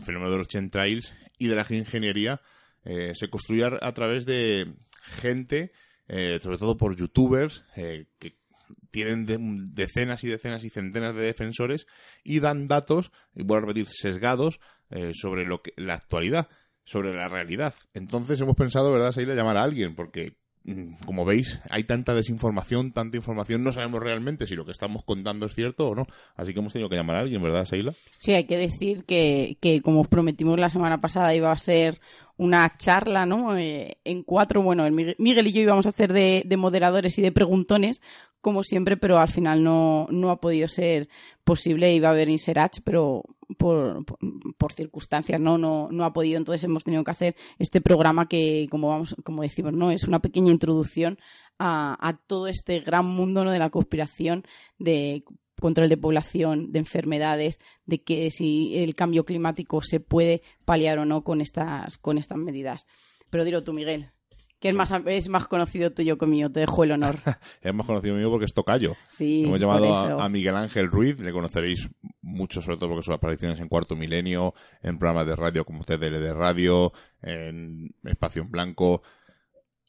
fenómeno 0.00 0.30
de 0.30 0.38
los 0.38 0.48
chemtrails 0.48 1.14
y 1.38 1.48
de 1.48 1.54
la 1.54 1.66
ingeniería 1.68 2.40
eh, 2.84 3.12
se 3.14 3.28
construye 3.28 3.64
a, 3.64 3.92
través 3.92 4.26
de 4.26 4.74
gente, 5.02 5.72
eh, 6.08 6.38
sobre 6.42 6.58
todo 6.58 6.76
por 6.76 6.96
youtubers, 6.96 7.64
que 7.74 8.38
tienen 8.90 9.26
decenas 9.74 10.22
y 10.24 10.28
decenas 10.28 10.64
y 10.64 10.70
centenas 10.70 11.14
de 11.14 11.22
defensores 11.22 11.86
y 12.22 12.40
dan 12.40 12.68
datos, 12.68 13.10
y 13.34 13.42
voy 13.42 13.58
a 13.58 13.60
repetir, 13.60 13.88
sesgados 13.88 14.60
sobre 15.12 15.44
lo 15.44 15.60
que, 15.60 15.72
la 15.76 15.94
actualidad 15.94 16.48
sobre 16.84 17.14
la 17.14 17.28
realidad. 17.28 17.74
Entonces 17.94 18.40
hemos 18.40 18.56
pensado, 18.56 18.92
¿verdad, 18.92 19.12
Seila, 19.12 19.34
llamar 19.34 19.56
a 19.56 19.62
alguien? 19.62 19.94
Porque, 19.94 20.36
como 21.04 21.24
veis, 21.24 21.60
hay 21.70 21.84
tanta 21.84 22.14
desinformación, 22.14 22.92
tanta 22.92 23.16
información, 23.16 23.62
no 23.62 23.72
sabemos 23.72 24.02
realmente 24.02 24.46
si 24.46 24.54
lo 24.54 24.64
que 24.64 24.72
estamos 24.72 25.04
contando 25.04 25.46
es 25.46 25.54
cierto 25.54 25.88
o 25.88 25.94
no. 25.94 26.06
Así 26.36 26.54
que 26.54 26.60
hemos 26.60 26.72
tenido 26.72 26.88
que 26.88 26.96
llamar 26.96 27.16
a 27.16 27.20
alguien, 27.20 27.42
¿verdad, 27.42 27.66
Seila? 27.66 27.92
Sí, 28.18 28.32
hay 28.32 28.44
que 28.44 28.56
decir 28.56 29.04
que, 29.04 29.58
que 29.60 29.82
como 29.82 30.00
os 30.00 30.08
prometimos 30.08 30.58
la 30.58 30.70
semana 30.70 31.00
pasada, 31.00 31.34
iba 31.34 31.52
a 31.52 31.58
ser 31.58 32.00
una 32.36 32.76
charla, 32.78 33.26
¿no? 33.26 33.56
Eh, 33.56 33.98
en 34.04 34.22
cuatro, 34.22 34.62
bueno, 34.62 34.90
Miguel 34.90 35.46
y 35.46 35.52
yo 35.52 35.60
íbamos 35.60 35.86
a 35.86 35.90
hacer 35.90 36.12
de, 36.12 36.42
de, 36.46 36.56
moderadores 36.56 37.18
y 37.18 37.22
de 37.22 37.30
preguntones, 37.30 38.00
como 38.44 38.62
siempre, 38.62 38.98
pero 38.98 39.18
al 39.18 39.28
final 39.28 39.64
no, 39.64 40.06
no 40.10 40.30
ha 40.30 40.38
podido 40.38 40.68
ser 40.68 41.08
posible. 41.44 41.94
Iba 41.94 42.08
a 42.08 42.10
haber 42.10 42.28
Inserach, 42.28 42.82
pero 42.84 43.22
por, 43.56 44.04
por, 44.58 44.72
circunstancias 44.74 45.40
no, 45.40 45.56
no, 45.56 45.88
no 45.90 46.04
ha 46.04 46.12
podido. 46.12 46.36
Entonces 46.36 46.62
hemos 46.62 46.84
tenido 46.84 47.02
que 47.04 47.10
hacer 47.10 47.36
este 47.58 47.80
programa 47.80 48.28
que, 48.28 48.68
como 48.70 48.88
vamos, 48.88 49.16
como 49.24 49.40
decimos, 49.40 49.72
no 49.72 49.90
es 49.90 50.04
una 50.04 50.20
pequeña 50.20 50.52
introducción 50.52 51.18
a, 51.58 51.96
a 52.06 52.18
todo 52.18 52.46
este 52.46 52.80
gran 52.80 53.06
mundo 53.06 53.44
¿no? 53.44 53.50
de 53.50 53.58
la 53.58 53.70
conspiración 53.70 54.44
de 54.78 55.24
control 55.58 55.88
de 55.88 55.96
población, 55.96 56.70
de 56.70 56.80
enfermedades, 56.80 57.60
de 57.86 58.02
que 58.02 58.30
si 58.30 58.76
el 58.76 58.94
cambio 58.94 59.24
climático 59.24 59.80
se 59.80 60.00
puede 60.00 60.42
paliar 60.66 60.98
o 60.98 61.06
no 61.06 61.24
con 61.24 61.40
estas, 61.40 61.96
con 61.96 62.18
estas 62.18 62.36
medidas. 62.36 62.86
Pero 63.30 63.46
dilo 63.46 63.64
tú, 63.64 63.72
Miguel 63.72 64.13
que 64.64 64.70
es 64.70 64.74
más, 64.74 64.90
es 65.04 65.28
más 65.28 65.46
conocido 65.46 65.92
tuyo 65.92 66.16
que 66.16 66.24
mío, 66.24 66.50
te 66.50 66.60
dejo 66.60 66.84
el 66.84 66.92
honor. 66.92 67.18
es 67.60 67.74
más 67.74 67.86
conocido 67.86 68.16
mío 68.16 68.30
porque 68.30 68.46
es 68.46 68.54
Tocayo. 68.54 68.96
Sí, 69.10 69.44
Hemos 69.44 69.60
llamado 69.60 70.18
a, 70.18 70.26
Miguel 70.30 70.56
Ángel 70.56 70.90
Ruiz, 70.90 71.20
le 71.20 71.32
conoceréis 71.32 71.90
mucho, 72.22 72.62
sobre 72.62 72.78
todo 72.78 72.88
porque 72.88 73.04
sus 73.04 73.14
apariciones 73.14 73.60
en 73.60 73.68
Cuarto 73.68 73.94
Milenio, 73.94 74.54
en 74.82 74.98
programas 74.98 75.26
de 75.26 75.36
radio 75.36 75.66
como 75.66 75.84
TDL 75.84 76.18
de 76.18 76.32
Radio, 76.32 76.94
en 77.20 77.94
Espacio 78.04 78.40
en 78.40 78.50
Blanco. 78.50 79.02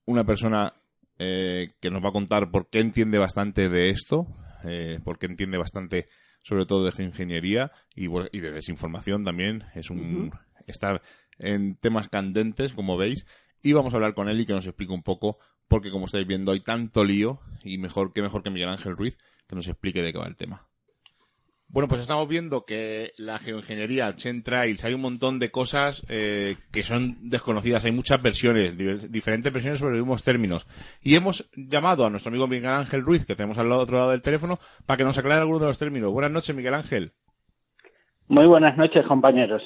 Una 0.08 0.26
persona 0.26 0.74
eh, 1.20 1.76
que 1.80 1.90
nos 1.90 2.04
va 2.04 2.10
a 2.10 2.12
contar 2.12 2.52
por 2.52 2.70
qué 2.70 2.82
entiende 2.82 3.18
bastante 3.18 3.70
de 3.70 3.92
esto, 3.92 4.28
eh, 4.66 5.00
por 5.06 5.20
qué 5.20 5.28
entiende 5.28 5.58
bastante 5.58 6.08
sobre 6.42 6.66
todo 6.66 6.84
de 6.84 7.02
ingeniería 7.02 7.72
y, 7.96 8.10
de 8.10 8.52
desinformación 8.52 9.24
también. 9.24 9.64
Es 9.74 9.90
un... 9.90 10.34
Está 10.68 11.02
en 11.38 11.76
temas 11.76 12.10
candentes, 12.10 12.74
como 12.74 12.98
veis, 12.98 13.26
y 13.66 13.74
vamos 13.74 13.94
a 13.94 13.98
hablar 13.98 14.14
con 14.14 14.30
él 14.30 14.40
y 14.40 14.46
que 14.46 14.54
nos 14.54 14.68
explique 14.68 14.94
un 14.94 15.02
poco, 15.02 15.40
porque 15.68 15.90
como 15.90 16.06
estáis 16.06 16.28
viendo 16.28 16.52
hay 16.52 16.60
tanto 16.60 17.04
lío 17.04 17.40
y 17.64 17.80
mejor 17.80 18.14
que 18.14 18.22
mejor 18.22 18.44
que 18.44 18.52
Miguel 18.52 18.70
Ángel 18.70 18.96
Ruiz 18.96 19.18
que 19.48 19.56
nos 19.56 19.68
explique 19.68 20.04
de 20.04 20.14
qué 20.14 20.20
va 20.20 20.28
el 20.28 20.36
tema. 20.36 20.68
Bueno, 21.68 21.88
pues 21.88 22.00
estamos 22.00 22.28
viendo 22.28 22.64
que 22.64 23.14
la 23.18 23.40
geoingeniería, 23.40 24.16
Trails, 24.44 24.86
hay 24.86 24.94
un 24.94 25.02
montón 25.02 25.40
de 25.40 25.50
cosas 25.50 26.06
eh, 26.10 26.58
que 26.72 26.84
son 26.84 27.18
desconocidas. 27.30 27.84
Hay 27.86 27.92
muchas 27.92 28.22
versiones, 28.22 28.78
diferentes 29.12 29.52
versiones 29.52 29.80
sobre 29.80 29.96
los 29.96 30.04
mismos 30.04 30.24
términos. 30.24 30.68
Y 31.02 31.16
hemos 31.16 31.50
llamado 31.56 32.06
a 32.06 32.10
nuestro 32.12 32.30
amigo 32.30 32.48
Miguel 32.48 32.70
Ángel 32.70 33.02
Ruiz, 33.02 33.26
que 33.26 33.36
tenemos 33.36 33.58
al 33.58 33.72
otro 33.72 33.98
lado 33.98 34.12
del 34.12 34.22
teléfono, 34.22 34.60
para 34.86 34.98
que 34.98 35.04
nos 35.04 35.18
aclare 35.18 35.42
algunos 35.42 35.62
de 35.62 35.68
los 35.68 35.80
términos. 35.80 36.14
Buenas 36.14 36.32
noches, 36.32 36.56
Miguel 36.56 36.76
Ángel. 36.76 37.12
Muy 38.28 38.46
buenas 38.46 38.78
noches, 38.78 39.06
compañeros. 39.08 39.64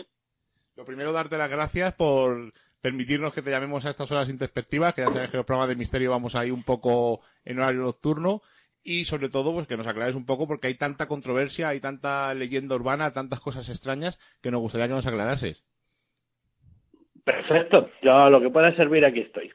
Lo 0.78 0.86
primero, 0.86 1.12
darte 1.12 1.38
las 1.38 1.52
gracias 1.52 1.94
por 1.94 2.54
permitirnos 2.82 3.34
que 3.34 3.42
te 3.42 3.52
llamemos 3.52 3.86
a 3.86 3.90
estas 3.90 4.12
horas 4.12 4.30
introspectivas, 4.30 4.94
que 4.94 5.02
ya 5.02 5.10
sabes 5.10 5.30
que 5.30 5.38
los 5.38 5.46
programas 5.46 5.70
de 5.70 5.76
misterio 5.76 6.12
vamos 6.12 6.36
ahí 6.36 6.52
un 6.52 6.64
poco 6.64 7.22
en 7.44 7.60
horario 7.60 7.82
nocturno 7.82 8.42
y 8.84 9.06
sobre 9.06 9.30
todo 9.30 9.54
pues 9.54 9.68
que 9.68 9.78
nos 9.78 9.88
aclares 9.88 10.16
un 10.16 10.26
poco 10.26 10.48
porque 10.48 10.68
hay 10.68 10.76
tanta 10.76 11.08
controversia, 11.08 11.70
hay 11.70 11.80
tanta 11.80 12.34
leyenda 12.34 12.76
urbana, 12.76 13.12
tantas 13.12 13.40
cosas 13.40 13.68
extrañas 13.70 14.20
que 14.42 14.52
nos 14.52 14.62
gustaría 14.62 14.88
que 14.88 14.94
nos 14.94 15.08
aclarases. 15.08 15.66
Perfecto, 17.24 17.90
yo 18.02 18.14
a 18.14 18.30
lo 18.30 18.42
que 18.42 18.50
pueda 18.50 18.76
servir 18.76 19.06
aquí 19.06 19.20
estoy. 19.22 19.52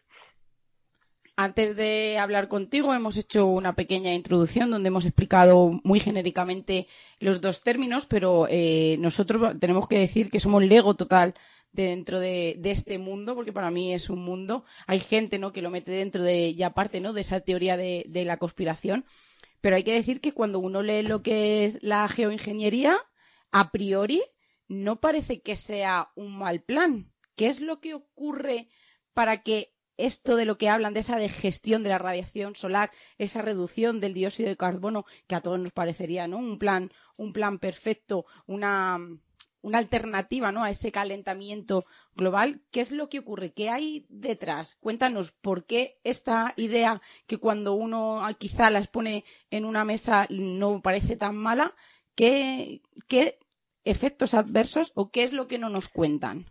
Antes 1.37 1.75
de 1.75 2.17
hablar 2.19 2.47
contigo, 2.47 2.95
hemos 2.95 3.19
hecho 3.19 3.47
una 3.47 3.75
pequeña 3.75 4.15
introducción 4.15 4.71
donde 4.71 4.87
hemos 4.87 5.05
explicado 5.05 5.81
muy 5.83 5.99
genéricamente 5.99 6.87
los 7.19 7.41
dos 7.41 7.65
términos, 7.65 8.07
pero 8.07 8.47
eh, 8.49 8.97
nosotros 9.01 9.59
tenemos 9.59 9.89
que 9.89 9.99
decir 9.99 10.31
que 10.31 10.39
somos 10.39 10.63
Lego 10.63 10.95
total 10.95 11.35
dentro 11.75 12.21
de, 12.21 12.59
este 12.65 12.99
mundo, 12.99 13.35
porque 13.35 13.53
para 13.53 13.71
mí 13.71 13.93
es 13.93 14.09
un 14.09 14.21
mundo. 14.25 14.65
Hay 14.87 15.01
gente 15.01 15.39
¿no? 15.39 15.53
que 15.53 15.63
lo 15.63 15.71
mete 15.71 15.93
dentro 15.93 16.23
de, 16.23 16.55
ya 16.55 16.71
parte 16.71 17.01
¿no? 17.01 17.13
de 17.13 17.21
esa 17.21 17.41
teoría 17.41 17.77
de, 17.77 18.05
de 18.09 18.25
la 18.25 18.39
conspiración. 18.39 19.05
Pero 19.61 19.77
hay 19.77 19.83
que 19.83 19.95
decir 19.95 20.21
que 20.21 20.33
cuando 20.33 20.59
uno 20.59 20.83
lee 20.83 21.03
lo 21.03 21.23
que 21.23 21.65
es 21.65 21.83
la 21.83 22.09
geoingeniería, 22.09 22.99
a 23.51 23.71
priori 23.71 24.23
no 24.69 25.01
parece 25.01 25.41
que 25.41 25.57
sea 25.57 26.11
un 26.15 26.37
mal 26.39 26.63
plan. 26.63 27.13
¿Qué 27.37 27.49
es 27.49 27.61
lo 27.61 27.81
que 27.81 27.95
ocurre 27.95 28.69
para 29.13 29.43
que 29.43 29.75
esto 29.97 30.37
de 30.37 30.45
lo 30.45 30.59
que 30.59 30.69
hablan, 30.69 30.95
de 30.95 31.01
esa 31.01 31.17
de 31.17 31.29
gestión 31.29 31.83
de 31.83 31.89
la 31.89 31.99
radiación 31.99 32.57
solar, 32.57 32.91
esa 33.19 33.43
reducción 33.43 34.01
del 34.01 34.15
dióxido 34.15 34.49
de 34.49 34.57
carbono, 34.57 35.07
que 35.27 35.35
a 35.35 35.41
todos 35.41 35.59
nos 35.59 35.73
parecería, 35.73 36.27
¿no? 36.27 36.39
Un 36.39 36.59
plan, 36.59 36.91
un 37.17 37.33
plan 37.33 37.59
perfecto, 37.59 38.27
una, 38.47 38.99
una 39.65 39.79
alternativa 39.79 40.53
¿no? 40.53 40.63
a 40.63 40.69
ese 40.69 40.93
calentamiento 40.93 41.87
global. 42.15 42.61
¿Qué 42.71 42.81
es 42.81 42.93
lo 42.93 43.09
que 43.09 43.21
ocurre? 43.21 43.53
¿Qué 43.53 43.71
hay 43.71 44.05
detrás? 44.11 44.77
Cuéntanos 44.79 45.33
por 45.33 45.65
qué 45.65 45.97
esta 46.05 46.53
idea 46.57 47.01
que 47.27 47.39
cuando 47.39 47.73
uno 47.73 48.21
quizá 48.39 48.71
las 48.71 48.89
pone 48.89 49.25
en 49.51 49.65
una 49.65 49.87
mesa 49.87 50.27
no 50.29 50.83
parece 50.83 51.17
tan 51.17 51.37
mala, 51.37 51.73
¿qué, 52.15 52.83
qué 53.09 53.39
efectos 53.85 54.35
adversos 54.35 54.93
o 54.95 55.11
qué 55.11 55.23
es 55.23 55.33
lo 55.33 55.49
que 55.49 55.59
no 55.59 55.71
nos 55.71 55.89
cuentan? 55.89 56.45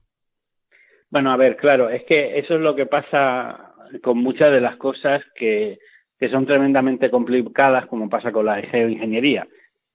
Bueno, 1.11 1.31
a 1.31 1.37
ver, 1.37 1.55
claro, 1.57 1.89
es 1.89 2.03
que 2.05 2.39
eso 2.39 2.55
es 2.55 2.61
lo 2.61 2.75
que 2.75 2.87
pasa 2.87 3.75
con 4.01 4.17
muchas 4.17 4.51
de 4.51 4.59
las 4.59 4.77
cosas 4.77 5.21
que, 5.35 5.77
que 6.17 6.29
son 6.29 6.47
tremendamente 6.47 7.11
complicadas, 7.11 7.85
como 7.85 8.09
pasa 8.09 8.31
con 8.31 8.47
la 8.47 8.59
geoingeniería. 8.59 9.47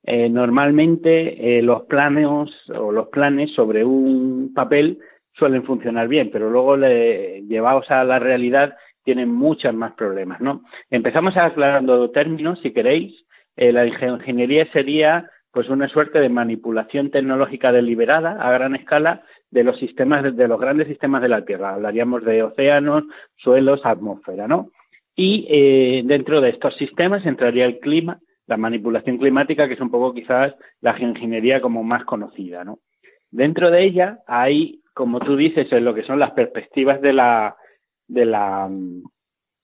Eh, 0.05 0.29
normalmente 0.29 1.59
eh, 1.59 1.63
los 1.63 1.83
planes 1.83 2.27
o 2.27 2.93
los 2.93 3.09
planes 3.09 3.53
sobre 3.53 3.85
un 3.85 4.53
papel 4.55 4.99
suelen 5.33 5.65
funcionar 5.65 6.09
bien, 6.09 6.31
pero 6.33 6.51
luego 6.51 6.77
le, 6.77 7.43
llevados 7.43 7.91
a 7.91 8.05
la 8.05 8.19
realidad 8.19 8.77
tienen 9.05 9.31
muchos 9.31 9.75
más 9.75 9.93
problemas, 9.93 10.41
¿no? 10.41 10.63
Empezamos 10.91 11.37
aclarando 11.37 12.11
términos, 12.11 12.59
si 12.63 12.73
queréis. 12.73 13.15
Eh, 13.57 13.73
la 13.73 13.87
ingeniería 13.87 14.71
sería 14.73 15.31
pues 15.51 15.69
una 15.69 15.89
suerte 15.89 16.21
de 16.21 16.29
manipulación 16.29 17.11
tecnológica 17.11 17.73
deliberada 17.73 18.33
a 18.41 18.53
gran 18.53 18.77
escala 18.77 19.23
de 19.51 19.65
los 19.65 19.79
sistemas 19.79 20.37
de 20.37 20.49
los 20.49 20.61
grandes 20.61 20.87
sistemas 20.89 21.23
de 21.23 21.29
la 21.29 21.45
Tierra. 21.45 21.75
Hablaríamos 21.75 22.25
de 22.25 22.43
océanos, 22.43 23.05
suelos, 23.37 23.81
atmósfera, 23.85 24.47
¿no? 24.47 24.71
Y 25.17 26.03
dentro 26.03 26.41
de 26.41 26.51
estos 26.51 26.77
sistemas 26.77 27.27
entraría 27.27 27.65
el 27.65 27.81
clima, 27.81 28.21
la 28.49 28.57
manipulación 28.57 29.19
climática, 29.19 29.69
que 29.69 29.75
es 29.75 29.81
un 29.81 29.91
poco 29.91 30.13
quizás 30.13 30.55
la 30.81 30.95
geoingeniería 30.95 31.61
como 31.61 31.85
más 31.85 32.05
conocida, 32.05 32.65
¿no? 32.65 32.81
Dentro 33.31 33.71
de 33.71 33.85
ella 33.85 34.21
hay, 34.27 34.81
como 34.95 35.21
tú 35.21 35.37
dices, 35.37 35.71
en 35.71 35.85
lo 35.85 35.95
que 35.95 36.03
son 36.03 36.19
las 36.19 36.33
perspectivas 36.33 37.01
de 37.03 37.13
la, 37.13 37.57
de 38.09 38.25
la 38.25 38.67
mm, 38.69 39.03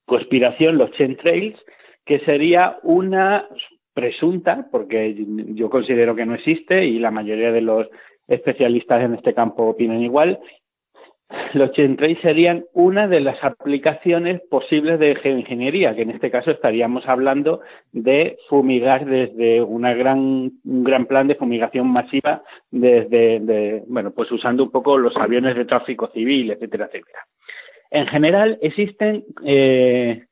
conspiración, 0.04 0.76
los 0.76 0.90
chemtrails, 0.92 1.58
que 2.04 2.20
sería 2.20 2.78
una 2.82 3.48
presunta, 3.94 4.68
porque 4.70 5.14
yo 5.54 5.70
considero 5.70 6.14
que 6.14 6.26
no 6.26 6.34
existe 6.34 6.84
y 6.84 6.98
la 6.98 7.10
mayoría 7.10 7.52
de 7.52 7.62
los 7.62 7.88
especialistas 8.28 9.02
en 9.02 9.14
este 9.14 9.32
campo 9.32 9.64
opinan 9.64 10.02
igual, 10.02 10.40
los 11.54 11.72
chemtrails 11.72 12.20
serían 12.20 12.64
una 12.72 13.08
de 13.08 13.20
las 13.20 13.42
aplicaciones 13.42 14.42
posibles 14.50 14.98
de 14.98 15.14
geoingeniería, 15.16 15.94
que 15.94 16.02
en 16.02 16.10
este 16.10 16.30
caso 16.30 16.50
estaríamos 16.50 17.06
hablando 17.08 17.60
de 17.92 18.36
fumigar 18.48 19.06
desde 19.06 19.62
una 19.62 19.94
gran, 19.94 20.18
un 20.64 20.84
gran 20.84 21.06
plan 21.06 21.28
de 21.28 21.36
fumigación 21.36 21.88
masiva, 21.88 22.42
desde, 22.70 23.82
bueno, 23.86 24.12
pues 24.12 24.30
usando 24.32 24.64
un 24.64 24.70
poco 24.70 24.98
los 24.98 25.16
aviones 25.16 25.56
de 25.56 25.64
tráfico 25.64 26.08
civil, 26.08 26.50
etcétera, 26.50 26.86
etcétera. 26.86 27.20
En 27.90 28.06
general 28.08 28.58
existen 28.60 29.24
eh, 29.44 30.26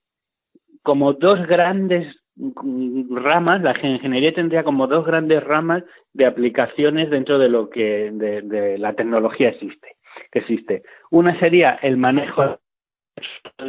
como 0.82 1.12
dos 1.14 1.46
grandes 1.46 2.16
ramas, 2.34 3.62
la 3.62 3.74
geoingeniería 3.74 4.34
tendría 4.34 4.64
como 4.64 4.86
dos 4.86 5.06
grandes 5.06 5.44
ramas 5.44 5.84
de 6.12 6.26
aplicaciones 6.26 7.10
dentro 7.10 7.38
de 7.38 7.48
lo 7.48 7.70
que 7.70 8.10
de 8.10 8.78
la 8.78 8.94
tecnología 8.94 9.50
existe 9.50 9.96
que 10.30 10.40
existe. 10.40 10.82
Una 11.10 11.38
sería 11.38 11.78
el 11.82 11.96
manejo 11.96 12.58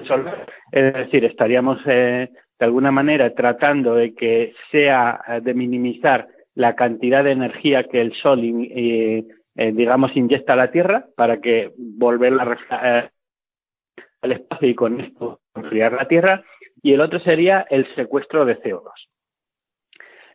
solar, 0.08 0.48
es 0.72 0.94
decir, 0.94 1.26
estaríamos 1.26 1.80
eh, 1.86 2.30
de 2.60 2.66
alguna 2.66 2.92
manera 2.92 3.34
tratando 3.34 3.96
de 3.96 4.14
que 4.14 4.54
sea 4.72 5.22
eh, 5.28 5.42
de 5.42 5.54
minimizar 5.54 6.28
la 6.56 6.76
cantidad 6.76 7.24
de 7.24 7.32
energía 7.32 7.84
que 7.84 8.02
el 8.02 8.14
sol, 8.14 8.40
eh, 8.44 9.26
digamos, 9.56 10.16
inyecta 10.16 10.54
a 10.54 10.58
la 10.58 10.72
Tierra 10.72 11.06
para 11.16 11.42
que 11.42 11.72
volverla 11.78 12.58
al 14.22 14.32
espacio 14.32 14.70
y 14.70 14.76
con 14.76 15.02
esto 15.02 15.42
enfriar 15.56 15.94
la 15.94 16.08
Tierra. 16.08 16.44
Y 16.82 16.94
el 16.94 17.02
otro 17.02 17.20
sería 17.20 17.66
el 17.70 17.88
secuestro 17.96 18.46
de 18.46 18.60
CO2. 18.62 18.92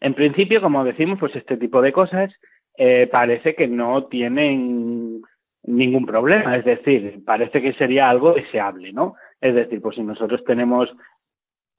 En 0.00 0.14
principio, 0.14 0.60
como 0.60 0.84
decimos, 0.84 1.18
pues 1.20 1.34
este 1.36 1.56
tipo 1.56 1.80
de 1.82 1.92
cosas 1.92 2.32
parece 3.10 3.54
que 3.54 3.66
no 3.66 4.06
tienen 4.06 5.22
ningún 5.64 6.06
problema. 6.06 6.56
Es 6.56 6.64
decir, 6.64 7.22
parece 7.24 7.60
que 7.60 7.72
sería 7.74 8.08
algo 8.08 8.32
deseable, 8.32 8.92
¿no? 8.92 9.14
Es 9.40 9.54
decir, 9.54 9.80
pues 9.80 9.96
si 9.96 10.02
nosotros 10.02 10.42
tenemos 10.44 10.90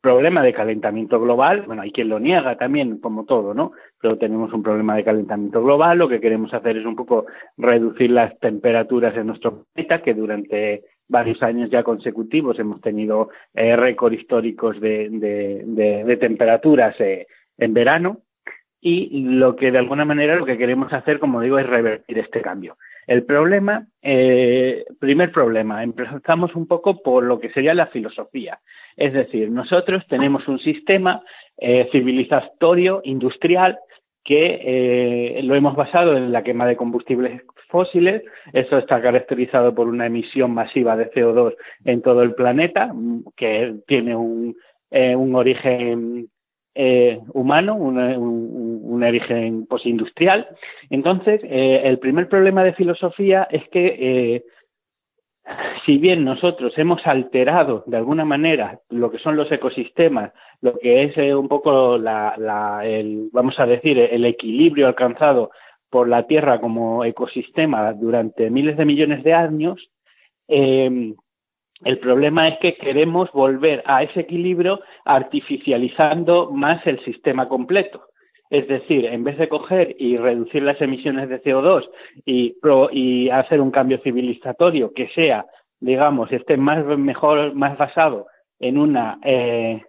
problema 0.02 0.42
de 0.42 0.54
calentamiento 0.54 1.20
global, 1.20 1.64
bueno, 1.64 1.82
hay 1.82 1.92
quien 1.92 2.10
lo 2.10 2.20
niega 2.20 2.58
también, 2.58 3.00
como 3.00 3.26
todo, 3.26 3.54
¿no? 3.54 3.74
Pero 4.02 4.18
tenemos 4.18 4.54
un 4.54 4.64
problema 4.64 4.96
de 4.96 5.04
calentamiento 5.04 5.62
global, 5.62 5.98
lo 5.98 6.08
que 6.08 6.22
queremos 6.22 6.54
hacer 6.54 6.78
es 6.78 6.86
un 6.86 6.96
poco 6.96 7.26
reducir 7.58 8.12
las 8.12 8.38
temperaturas 8.40 9.16
en 9.18 9.28
nuestro 9.28 9.66
planeta, 9.74 10.02
que 10.02 10.14
durante 10.14 10.84
varios 11.10 11.42
años 11.44 11.70
ya 11.70 11.84
consecutivos 11.84 12.60
hemos 12.60 12.80
tenido 12.82 13.30
eh, 13.54 13.76
récords 13.76 14.20
históricos 14.20 14.80
de, 14.80 15.10
de, 15.10 16.04
de, 16.06 16.18
temperaturas 16.18 16.96
eh, 17.00 17.28
en 17.58 17.74
verano, 17.74 18.20
y 18.82 19.22
lo 19.24 19.56
que 19.56 19.72
de 19.72 19.78
alguna 19.78 20.06
manera 20.06 20.36
lo 20.36 20.46
que 20.46 20.58
queremos 20.58 20.92
hacer, 20.94 21.20
como 21.20 21.42
digo, 21.42 21.60
es 21.60 21.68
revertir 21.68 22.20
este 22.20 22.42
cambio. 22.42 22.78
El 23.08 23.24
problema, 23.24 23.88
eh, 24.02 24.86
primer 25.00 25.32
problema, 25.32 25.84
empezamos 25.84 26.56
un 26.56 26.68
poco 26.68 27.02
por 27.02 27.24
lo 27.24 27.40
que 27.40 27.50
sería 27.50 27.74
la 27.74 27.88
filosofía. 27.88 28.60
Es 28.96 29.14
decir, 29.14 29.50
nosotros 29.50 30.06
tenemos 30.08 30.48
un 30.48 30.60
sistema 30.60 31.22
eh, 31.58 31.90
civilizatorio, 31.92 33.02
industrial, 33.04 33.80
que 34.24 35.40
lo 35.44 35.56
hemos 35.56 35.76
basado 35.76 36.16
en 36.16 36.32
la 36.32 36.44
quema 36.44 36.68
de 36.68 36.76
combustibles 36.76 37.42
fósiles. 37.70 38.22
Eso 38.54 38.78
está 38.78 39.02
caracterizado 39.02 39.74
por 39.74 39.88
una 39.88 40.06
emisión 40.06 40.54
masiva 40.54 40.96
de 40.96 41.10
CO2 41.10 41.56
en 41.86 42.04
todo 42.04 42.22
el 42.22 42.36
planeta, 42.36 42.94
que 43.36 43.78
tiene 43.88 44.16
un, 44.16 44.56
un 44.92 45.36
origen 45.36 46.30
eh, 46.82 47.20
humano, 47.34 47.76
un, 47.76 49.04
origen 49.04 49.66
postindustrial. 49.66 50.48
Entonces, 50.90 51.42
eh, 51.44 51.82
el 51.84 52.00
primer 52.00 52.30
problema 52.30 52.64
de 52.64 52.72
filosofía 52.72 53.50
es 53.52 53.68
que, 53.68 53.96
eh, 54.00 54.44
si 55.86 55.98
bien 55.98 56.24
nosotros 56.24 56.72
hemos 56.78 57.06
alterado 57.06 57.84
de 57.86 57.98
alguna 57.98 58.24
manera 58.24 58.80
lo 58.90 59.12
que 59.12 59.20
son 59.20 59.36
los 59.36 59.52
ecosistemas, 59.52 60.32
lo 60.62 60.78
que 60.78 61.04
es 61.04 61.18
un 61.36 61.50
poco 61.50 61.98
la, 61.98 62.82
el, 62.86 63.28
vamos 63.34 63.60
a 63.60 63.66
decir, 63.66 64.00
el 64.00 64.24
equilibrio 64.24 64.88
alcanzado 64.88 65.52
por 65.90 66.08
la 66.08 66.28
Tierra 66.28 66.62
como 66.62 67.04
ecosistema 67.04 67.92
durante 67.92 68.50
miles 68.50 68.78
de 68.78 68.86
millones 68.86 69.24
de 69.26 69.34
años, 69.34 69.90
el 71.84 72.00
problema 72.00 72.48
es 72.48 72.60
que 72.60 72.76
queremos 72.76 73.32
volver 73.32 73.82
a 73.86 74.04
ese 74.04 74.22
equilibrio 74.22 74.82
artificializando 75.06 76.52
más 76.52 76.86
el 76.86 77.00
sistema 77.06 77.48
completo. 77.48 78.04
Es 78.50 78.68
decir, 78.68 79.06
en 79.06 79.24
vez 79.24 79.38
de 79.38 79.48
coger 79.48 79.96
y 80.00 80.18
reducir 80.18 80.64
las 80.64 80.82
emisiones 80.82 81.30
de 81.30 81.42
CO2 81.42 81.88
y, 82.26 83.30
hacer 83.30 83.62
un 83.62 83.72
cambio 83.72 84.00
civilizatorio 84.00 84.92
que 84.94 85.08
sea, 85.10 85.46
digamos, 85.80 86.32
esté 86.32 86.58
más 86.58 86.84
mejor, 86.98 87.54
más 87.54 87.78
basado 87.78 88.26
en 88.60 88.78
una, 88.78 89.20
eh, 89.24 89.82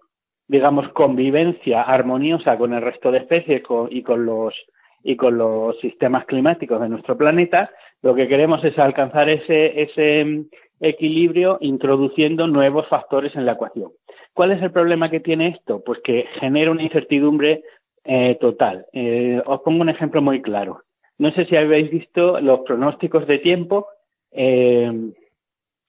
digamos, 0.47 0.89
convivencia 0.91 1.83
armoniosa 1.83 2.59
con 2.59 2.75
el 2.75 2.83
resto 2.83 3.11
de 3.11 3.19
especies 3.19 3.63
y 3.91 4.03
con 4.03 4.27
los 4.27 4.55
y 5.03 5.17
con 5.17 5.39
los 5.39 5.79
sistemas 5.81 6.27
climáticos 6.27 6.79
de 6.79 6.91
nuestro 6.91 7.17
planeta, 7.17 7.71
lo 8.03 8.15
que 8.15 8.29
queremos 8.29 8.63
es 8.65 8.79
alcanzar 8.79 9.31
ese, 9.31 9.81
ese 9.81 10.45
equilibrio 10.81 11.59
introduciendo 11.61 12.47
nuevos 12.47 12.89
factores 12.89 13.35
en 13.37 13.47
la 13.47 13.53
ecuación. 13.53 13.93
¿Cuál 14.33 14.53
es 14.53 14.63
el 14.63 14.73
problema 14.73 15.11
que 15.11 15.21
tiene 15.21 15.49
esto? 15.49 15.83
Pues 15.85 16.01
que 16.03 16.25
genera 16.41 16.71
una 16.71 16.83
incertidumbre 16.83 17.63
eh, 18.05 18.39
total. 18.41 18.87
Eh, 18.93 19.43
os 19.45 19.61
pongo 19.61 19.83
un 19.83 19.91
ejemplo 19.91 20.23
muy 20.23 20.41
claro. 20.41 20.83
No 21.19 21.31
sé 21.33 21.45
si 21.47 21.57
habéis 21.57 21.91
visto 21.91 22.41
los 22.41 22.61
pronósticos 22.61 23.27
de 23.27 23.39
tiempo, 23.39 23.89
eh, 24.33 24.91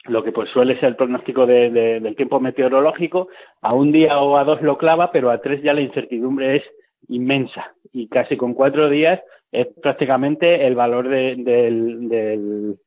lo 0.06 0.24
que 0.24 0.32
pues 0.32 0.50
suele 0.50 0.76
ser 0.80 0.90
el 0.90 0.96
pronóstico 0.96 1.46
del 1.46 2.16
tiempo 2.16 2.40
meteorológico, 2.40 3.30
a 3.62 3.74
un 3.74 3.92
día 3.92 4.20
o 4.20 4.36
a 4.36 4.44
dos 4.44 4.62
lo 4.62 4.78
clava, 4.78 5.12
pero 5.12 5.30
a 5.30 5.40
tres 5.40 5.62
ya 5.64 5.74
la 5.74 5.82
incertidumbre 5.82 6.58
es 6.58 6.64
inmensa 7.08 7.74
y 7.94 8.08
casi 8.08 8.36
con 8.36 8.54
cuatro 8.54 8.90
días 8.90 9.22
es 9.52 9.68
prácticamente 9.82 10.66
el 10.66 10.76
valor 10.76 11.08
del 11.08 12.78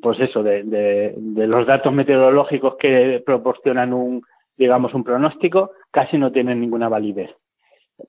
pues 0.00 0.20
eso, 0.20 0.42
de, 0.42 1.14
los 1.16 1.66
datos 1.66 1.92
meteorológicos 1.92 2.76
que 2.76 3.22
proporcionan 3.24 3.92
un, 3.92 4.22
digamos, 4.56 4.94
un 4.94 5.04
pronóstico, 5.04 5.72
casi 5.90 6.18
no 6.18 6.32
tienen 6.32 6.60
ninguna 6.60 6.88
validez. 6.88 7.30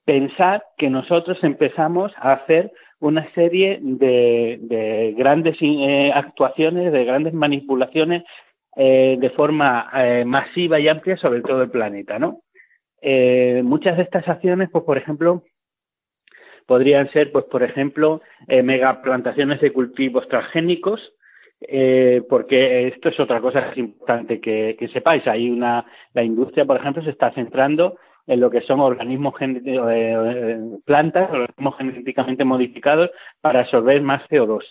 Pensar 0.03 0.63
que 0.77 0.89
nosotros 0.89 1.37
empezamos 1.43 2.11
a 2.17 2.33
hacer 2.33 2.71
una 2.99 3.31
serie 3.33 3.79
de, 3.81 4.57
de 4.61 5.13
grandes 5.17 5.57
eh, 5.61 6.11
actuaciones, 6.13 6.91
de 6.91 7.05
grandes 7.05 7.33
manipulaciones 7.33 8.23
eh, 8.75 9.17
de 9.19 9.29
forma 9.31 9.89
eh, 9.93 10.25
masiva 10.25 10.79
y 10.79 10.87
amplia 10.87 11.17
sobre 11.17 11.41
todo 11.41 11.61
el 11.61 11.69
planeta, 11.69 12.19
¿no? 12.19 12.41
muchas 13.61 13.97
de 13.97 14.03
estas 14.03 14.27
acciones, 14.27 14.67
pues 14.71 14.83
por 14.83 14.97
ejemplo, 14.97 15.43
podrían 16.65 17.07
ser, 17.11 17.31
pues 17.31 17.45
por 17.45 17.61
ejemplo, 17.61 18.23
megaplantaciones 18.47 19.61
de 19.61 19.71
cultivos 19.71 20.27
transgénicos, 20.27 21.13
eh, 21.67 22.21
porque 22.29 22.87
esto 22.87 23.09
es 23.09 23.19
otra 23.19 23.41
cosa 23.41 23.71
importante 23.75 24.39
que, 24.39 24.89
sepáis. 24.93 25.25
Hay 25.27 25.49
una, 25.49 25.85
la 26.13 26.23
industria, 26.23 26.65
por 26.65 26.77
ejemplo, 26.77 27.03
se 27.03 27.09
está 27.09 27.31
centrando 27.31 27.97
en 28.27 28.39
lo 28.39 28.49
que 28.49 28.61
son 28.61 28.79
organismos 28.79 29.35
eh, 29.39 29.61
eh, 29.65 30.59
plantas, 30.85 31.29
organismos 31.31 31.77
genéticamente 31.77 32.43
modificados 32.43 33.11
para 33.41 33.61
absorber 33.61 34.01
más 34.01 34.27
CO2. 34.29 34.63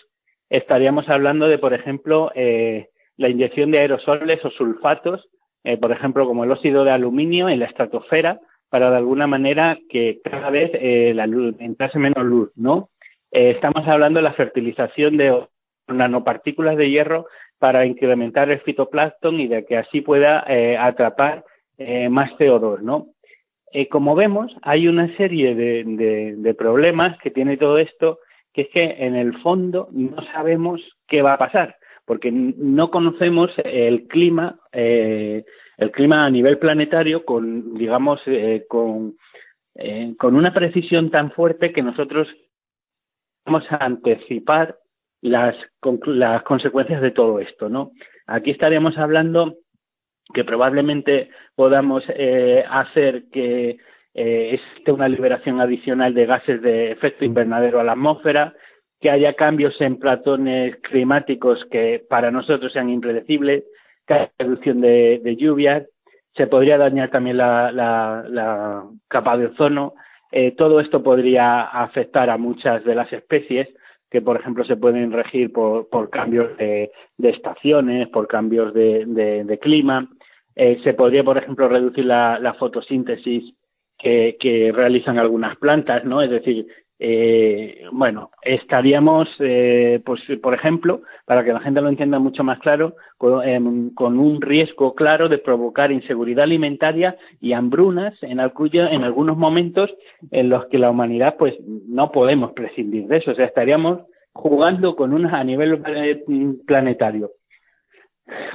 Estaríamos 0.49 1.07
hablando 1.09 1.47
de, 1.47 1.57
por 1.57 1.73
ejemplo, 1.73 2.31
eh, 2.35 2.89
la 3.17 3.29
inyección 3.29 3.71
de 3.71 3.79
aerosoles 3.79 4.43
o 4.43 4.49
sulfatos, 4.51 5.27
eh, 5.63 5.77
por 5.77 5.91
ejemplo, 5.91 6.27
como 6.27 6.43
el 6.43 6.51
óxido 6.51 6.83
de 6.83 6.91
aluminio 6.91 7.49
en 7.49 7.59
la 7.59 7.65
estratosfera, 7.65 8.39
para 8.69 8.91
de 8.91 8.97
alguna 8.97 9.25
manera 9.25 9.77
que 9.89 10.19
cada 10.23 10.49
vez 10.49 10.71
la 11.15 11.27
luz 11.27 11.55
entrase 11.59 11.97
menos 11.97 12.25
luz, 12.25 12.51
¿no? 12.55 12.89
estamos 13.31 13.87
hablando 13.87 14.19
de 14.19 14.23
la 14.23 14.33
fertilización 14.33 15.17
de 15.17 15.45
nanopartículas 15.87 16.77
de 16.77 16.89
hierro 16.89 17.27
para 17.59 17.85
incrementar 17.85 18.49
el 18.49 18.59
fitoplancton 18.61 19.39
y 19.39 19.47
de 19.47 19.65
que 19.65 19.77
así 19.77 20.01
pueda 20.01 20.43
eh, 20.47 20.77
atrapar 20.77 21.45
eh, 21.77 22.09
más 22.09 22.31
CO2, 22.33 22.81
¿no? 22.81 23.07
Eh, 23.71 23.89
como 23.89 24.15
vemos, 24.15 24.55
hay 24.61 24.87
una 24.87 25.15
serie 25.17 25.53
de, 25.55 25.83
de, 26.37 26.53
problemas 26.53 27.17
que 27.19 27.31
tiene 27.31 27.57
todo 27.57 27.77
esto, 27.77 28.19
que 28.53 28.61
es 28.61 28.69
que 28.69 28.83
en 28.83 29.15
el 29.15 29.37
fondo 29.41 29.89
no 29.91 30.23
sabemos 30.31 30.81
qué 31.07 31.21
va 31.21 31.33
a 31.33 31.37
pasar, 31.37 31.75
porque 32.05 32.31
no 32.31 32.89
conocemos 32.89 33.51
el 33.65 34.07
clima, 34.07 34.59
el 34.71 35.43
clima 35.91 36.25
a 36.25 36.29
nivel 36.29 36.57
planetario 36.57 37.25
con, 37.25 37.73
digamos, 37.73 38.21
con, 38.69 39.17
con 40.17 40.35
una 40.35 40.53
precisión 40.53 41.11
tan 41.11 41.31
fuerte 41.31 41.73
que 41.73 41.81
nosotros 41.81 42.29
vamos 43.45 43.65
a 43.71 43.83
anticipar 43.83 44.77
las, 45.25 45.55
las 46.05 46.43
consecuencias 46.43 47.01
de 47.01 47.11
todo 47.11 47.39
esto, 47.39 47.69
¿no? 47.69 47.91
Aquí 48.27 48.51
estaríamos 48.51 48.97
hablando 48.97 49.55
que 50.33 50.43
probablemente 50.43 51.29
podamos 51.55 52.03
eh, 52.09 52.63
hacer 52.69 53.25
que 53.31 53.77
eh, 54.13 54.59
una 54.87 55.09
liberación 55.09 55.59
adicional 55.59 56.13
de 56.13 56.25
gases 56.25 56.61
de 56.61 56.91
efecto 56.91 57.25
invernadero 57.25 57.79
a 57.79 57.83
la 57.83 57.93
atmósfera, 57.93 58.53
que 59.01 59.11
haya 59.11 59.33
cambios 59.33 59.79
en 59.81 59.97
platones 59.97 60.77
climáticos 60.77 61.65
que 61.69 62.03
para 62.09 62.31
nosotros 62.31 62.71
sean 62.71 62.89
impredecibles, 62.89 63.63
que 64.07 64.13
haya 64.13 64.31
reducción 64.39 64.81
de, 64.81 65.19
de 65.23 65.35
lluvias, 65.35 65.87
se 66.35 66.47
podría 66.47 66.77
dañar 66.77 67.09
también 67.11 67.37
la, 67.37 67.71
la, 67.71 68.25
la 68.27 68.83
capa 69.07 69.37
de 69.37 69.47
ozono. 69.47 69.93
Eh, 70.31 70.51
todo 70.51 70.79
esto 70.79 71.01
podría 71.01 71.61
afectar 71.63 72.29
a 72.29 72.37
muchas 72.37 72.83
de 72.83 72.95
las 72.95 73.11
especies 73.11 73.69
que, 74.15 74.21
por 74.21 74.39
ejemplo, 74.39 74.63
se 74.63 74.77
pueden 74.77 75.11
regir 75.11 75.51
por, 75.51 75.89
por 75.89 76.09
cambios 76.09 76.55
de, 76.55 76.89
estaciones, 77.17 78.07
por 78.07 78.29
cambios 78.29 78.73
de, 78.73 79.59
clima. 79.61 80.07
Eh, 80.55 80.79
se 80.85 80.93
podría, 80.93 81.21
por 81.21 81.37
ejemplo, 81.37 81.67
reducir 81.67 82.05
la, 82.05 82.55
fotosíntesis 82.57 83.53
que, 83.97 84.71
realizan 84.73 85.19
algunas 85.19 85.57
plantas, 85.57 86.05
¿no? 86.05 86.21
Es 86.21 86.29
decir, 86.29 86.65
eh, 86.97 87.85
bueno, 87.91 88.31
estaríamos, 88.41 89.27
eh, 89.39 90.01
pues, 90.05 90.21
por 90.41 90.53
ejemplo, 90.53 91.01
para 91.25 91.43
que 91.43 91.51
la 91.51 91.59
gente 91.59 91.81
lo 91.81 91.89
entienda 91.89 92.19
mucho 92.19 92.43
más 92.43 92.59
claro, 92.59 92.95
con, 93.17 93.89
con 93.91 94.19
un 94.19 94.41
riesgo 94.41 94.95
claro 94.95 95.27
de 95.27 95.37
provocar 95.37 95.91
inseguridad 95.91 96.43
alimentaria 96.43 97.17
y 97.41 97.53
hambrunas 97.53 98.13
en, 98.23 98.39
en 98.39 99.03
algunos 99.03 99.37
momentos 99.37 99.93
en 100.31 100.49
los 100.49 100.65
que 100.67 100.79
la 100.79 100.89
humanidad, 100.89 101.35
pues, 101.37 101.55
no 101.87 102.11
podemos 102.11 102.53
prescindir 102.53 103.07
de 103.07 103.17
eso. 103.17 103.31
O 103.31 103.35
sea, 103.35 103.45
estaríamos 103.45 104.03
jugando 104.33 104.95
con 104.95 105.13
unas 105.13 105.33
a 105.33 105.43
nivel 105.43 105.81
eh, 105.87 106.23
planetario 106.65 107.31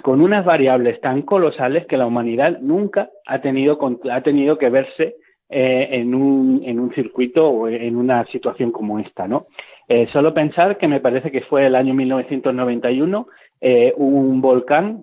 con 0.03 0.21
unas 0.21 0.45
variables 0.45 1.01
tan 1.01 1.23
colosales 1.23 1.87
que 1.87 1.97
la 1.97 2.07
humanidad 2.07 2.59
nunca 2.61 3.11
ha 3.27 3.41
tenido, 3.41 3.79
ha 4.11 4.21
tenido 4.23 4.59
que 4.59 4.69
verse 4.69 5.15
eh, 5.53 5.89
en, 5.91 6.15
un, 6.15 6.63
en 6.65 6.79
un 6.79 6.95
circuito 6.95 7.49
o 7.49 7.67
en 7.67 7.97
una 7.97 8.25
situación 8.27 8.71
como 8.71 9.01
esta, 9.01 9.27
¿no? 9.27 9.49
Eh, 9.89 10.07
solo 10.13 10.33
pensar 10.33 10.79
que 10.79 10.87
me 10.87 11.01
parece 11.01 11.33
que 11.33 11.41
fue 11.41 11.67
el 11.67 11.75
año 11.75 11.93
1991, 11.93 13.27
eh, 13.61 13.93
un 13.97 14.41
volcán 14.41 15.03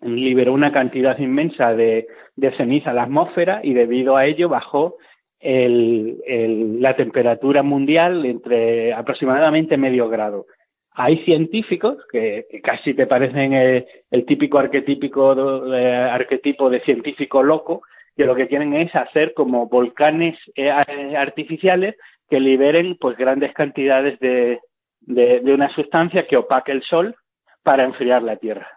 liberó 0.00 0.54
una 0.54 0.72
cantidad 0.72 1.18
inmensa 1.18 1.74
de, 1.74 2.06
de, 2.36 2.56
ceniza 2.56 2.92
a 2.92 2.94
la 2.94 3.02
atmósfera 3.02 3.60
y 3.62 3.74
debido 3.74 4.16
a 4.16 4.24
ello 4.24 4.48
bajó 4.48 4.96
el, 5.40 6.22
la 6.80 6.96
temperatura 6.96 7.62
mundial 7.62 8.24
entre 8.24 8.94
aproximadamente 8.94 9.76
medio 9.76 10.08
grado. 10.08 10.46
Hay 10.92 11.18
científicos 11.24 11.98
que, 12.10 12.46
casi 12.62 12.94
te 12.94 13.06
parecen 13.06 13.52
el, 13.52 14.24
típico 14.24 14.58
arquetípico, 14.58 15.32
arquetipo 15.32 16.70
de 16.70 16.80
científico 16.80 17.42
loco, 17.42 17.82
que 18.16 18.24
lo 18.24 18.34
que 18.34 18.48
quieren 18.48 18.74
es 18.74 18.94
hacer 18.94 19.34
como 19.34 19.68
volcanes 19.68 20.38
eh, 20.54 20.70
artificiales 20.70 21.96
que 22.28 22.40
liberen 22.40 22.96
pues 23.00 23.16
grandes 23.16 23.52
cantidades 23.54 24.18
de, 24.20 24.60
de, 25.00 25.40
de, 25.40 25.54
una 25.54 25.72
sustancia 25.74 26.26
que 26.26 26.36
opaque 26.36 26.72
el 26.72 26.82
sol 26.82 27.16
para 27.62 27.84
enfriar 27.84 28.22
la 28.22 28.36
Tierra. 28.36 28.68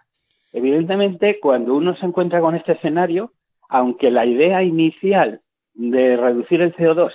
Evidentemente, 0.52 1.38
cuando 1.40 1.74
uno 1.74 1.96
se 1.96 2.06
encuentra 2.06 2.40
con 2.40 2.54
este 2.54 2.72
escenario, 2.72 3.32
aunque 3.68 4.10
la 4.10 4.26
idea 4.26 4.62
inicial 4.62 5.40
de 5.74 6.16
reducir 6.16 6.60
el 6.60 6.74
CO2 6.74 7.12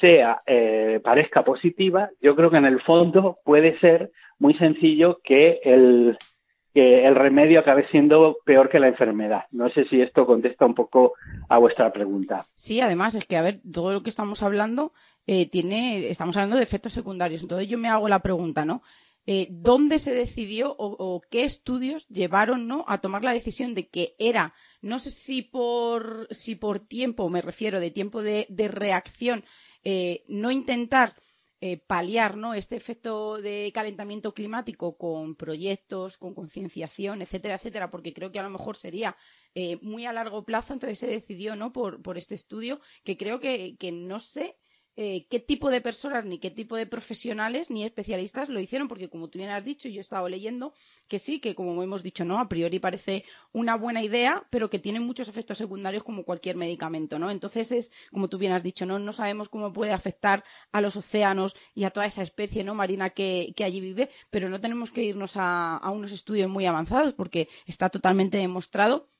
sea 0.00 0.42
eh, 0.46 1.00
parezca 1.02 1.42
positiva, 1.42 2.10
yo 2.20 2.36
creo 2.36 2.50
que 2.50 2.58
en 2.58 2.66
el 2.66 2.80
fondo 2.82 3.38
puede 3.44 3.78
ser 3.80 4.10
muy 4.38 4.54
sencillo 4.54 5.18
que 5.24 5.60
el 5.64 6.16
que 6.76 7.06
el 7.06 7.14
remedio 7.14 7.60
acabe 7.60 7.88
siendo 7.88 8.36
peor 8.44 8.68
que 8.68 8.78
la 8.78 8.88
enfermedad. 8.88 9.44
No 9.50 9.70
sé 9.70 9.86
si 9.88 10.02
esto 10.02 10.26
contesta 10.26 10.66
un 10.66 10.74
poco 10.74 11.14
a 11.48 11.56
vuestra 11.56 11.90
pregunta. 11.90 12.46
Sí, 12.54 12.82
además 12.82 13.14
es 13.14 13.24
que, 13.24 13.38
a 13.38 13.42
ver, 13.42 13.60
todo 13.72 13.94
lo 13.94 14.02
que 14.02 14.10
estamos 14.10 14.42
hablando 14.42 14.92
eh, 15.26 15.48
tiene, 15.48 16.10
estamos 16.10 16.36
hablando 16.36 16.56
de 16.56 16.62
efectos 16.62 16.92
secundarios. 16.92 17.40
Entonces 17.40 17.66
yo 17.66 17.78
me 17.78 17.88
hago 17.88 18.10
la 18.10 18.18
pregunta, 18.18 18.66
¿no? 18.66 18.82
Eh, 19.24 19.48
¿Dónde 19.50 19.98
se 19.98 20.12
decidió 20.12 20.76
o, 20.78 21.22
qué 21.30 21.44
estudios 21.44 22.06
llevaron 22.08 22.68
¿no? 22.68 22.84
a 22.88 23.00
tomar 23.00 23.24
la 23.24 23.32
decisión 23.32 23.72
de 23.72 23.88
que 23.88 24.14
era, 24.18 24.52
no 24.82 24.98
sé 24.98 25.10
si 25.10 25.40
por, 25.40 26.28
si 26.30 26.56
por 26.56 26.80
tiempo, 26.80 27.30
me 27.30 27.40
refiero 27.40 27.80
de 27.80 27.90
tiempo 27.90 28.22
de, 28.22 28.46
reacción, 28.70 29.44
eh, 29.82 30.24
no 30.28 30.50
intentar 30.50 31.14
eh, 31.60 31.78
paliar 31.78 32.36
¿no? 32.36 32.54
este 32.54 32.76
efecto 32.76 33.38
de 33.40 33.70
calentamiento 33.74 34.34
climático 34.34 34.96
con 34.98 35.36
proyectos, 35.36 36.18
con 36.18 36.34
concienciación, 36.34 37.22
etcétera, 37.22 37.54
etcétera, 37.54 37.90
porque 37.90 38.12
creo 38.12 38.30
que 38.30 38.38
a 38.38 38.42
lo 38.42 38.50
mejor 38.50 38.76
sería 38.76 39.16
eh, 39.54 39.78
muy 39.80 40.04
a 40.04 40.12
largo 40.12 40.44
plazo, 40.44 40.74
entonces 40.74 40.98
se 40.98 41.06
decidió 41.06 41.56
¿no? 41.56 41.72
por, 41.72 42.02
por 42.02 42.18
este 42.18 42.34
estudio 42.34 42.80
que 43.04 43.16
creo 43.16 43.40
que, 43.40 43.76
que 43.78 43.90
no 43.92 44.18
sé 44.18 44.58
eh, 44.98 45.26
qué 45.28 45.40
tipo 45.40 45.70
de 45.70 45.82
personas, 45.82 46.24
ni 46.24 46.38
qué 46.38 46.50
tipo 46.50 46.74
de 46.74 46.86
profesionales, 46.86 47.70
ni 47.70 47.84
especialistas 47.84 48.48
lo 48.48 48.60
hicieron, 48.60 48.88
porque 48.88 49.10
como 49.10 49.28
tú 49.28 49.38
bien 49.38 49.50
has 49.50 49.62
dicho, 49.62 49.90
yo 49.90 49.98
he 49.98 50.00
estado 50.00 50.26
leyendo 50.28 50.72
que 51.06 51.18
sí, 51.18 51.38
que 51.38 51.54
como 51.54 51.82
hemos 51.82 52.02
dicho, 52.02 52.24
no, 52.24 52.38
a 52.38 52.48
priori 52.48 52.78
parece 52.78 53.24
una 53.52 53.76
buena 53.76 54.02
idea, 54.02 54.46
pero 54.50 54.70
que 54.70 54.78
tiene 54.78 55.00
muchos 55.00 55.28
efectos 55.28 55.58
secundarios 55.58 56.02
como 56.02 56.24
cualquier 56.24 56.56
medicamento, 56.56 57.18
¿no? 57.18 57.30
Entonces 57.30 57.72
es, 57.72 57.90
como 58.10 58.28
tú 58.28 58.38
bien 58.38 58.52
has 58.52 58.62
dicho, 58.62 58.86
no, 58.86 58.98
no 58.98 59.12
sabemos 59.12 59.50
cómo 59.50 59.70
puede 59.70 59.92
afectar 59.92 60.44
a 60.72 60.80
los 60.80 60.96
océanos 60.96 61.54
y 61.74 61.84
a 61.84 61.90
toda 61.90 62.06
esa 62.06 62.22
especie, 62.22 62.64
¿no? 62.64 62.74
Marina 62.74 63.10
que, 63.10 63.54
allí 63.62 63.80
vive, 63.80 64.08
pero 64.30 64.48
no 64.48 64.60
tenemos 64.60 64.90
que 64.90 65.02
irnos 65.02 65.36
a, 65.36 65.76
a 65.76 65.90
unos 65.90 66.12
estudios 66.12 66.48
muy 66.48 66.64
avanzados, 66.64 67.12
porque 67.12 67.48
está 67.66 67.90
totalmente 67.90 68.38
demostrado 68.38 69.10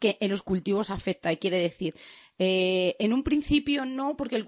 que 0.00 0.18
en 0.20 0.30
los 0.30 0.42
cultivos 0.42 0.90
afecta. 0.90 1.32
Y 1.32 1.36
quiere 1.38 1.58
decir, 1.58 1.94
eh, 2.38 2.96
en 2.98 3.12
un 3.12 3.22
principio 3.22 3.84
no, 3.84 4.16
porque 4.16 4.36
el, 4.36 4.46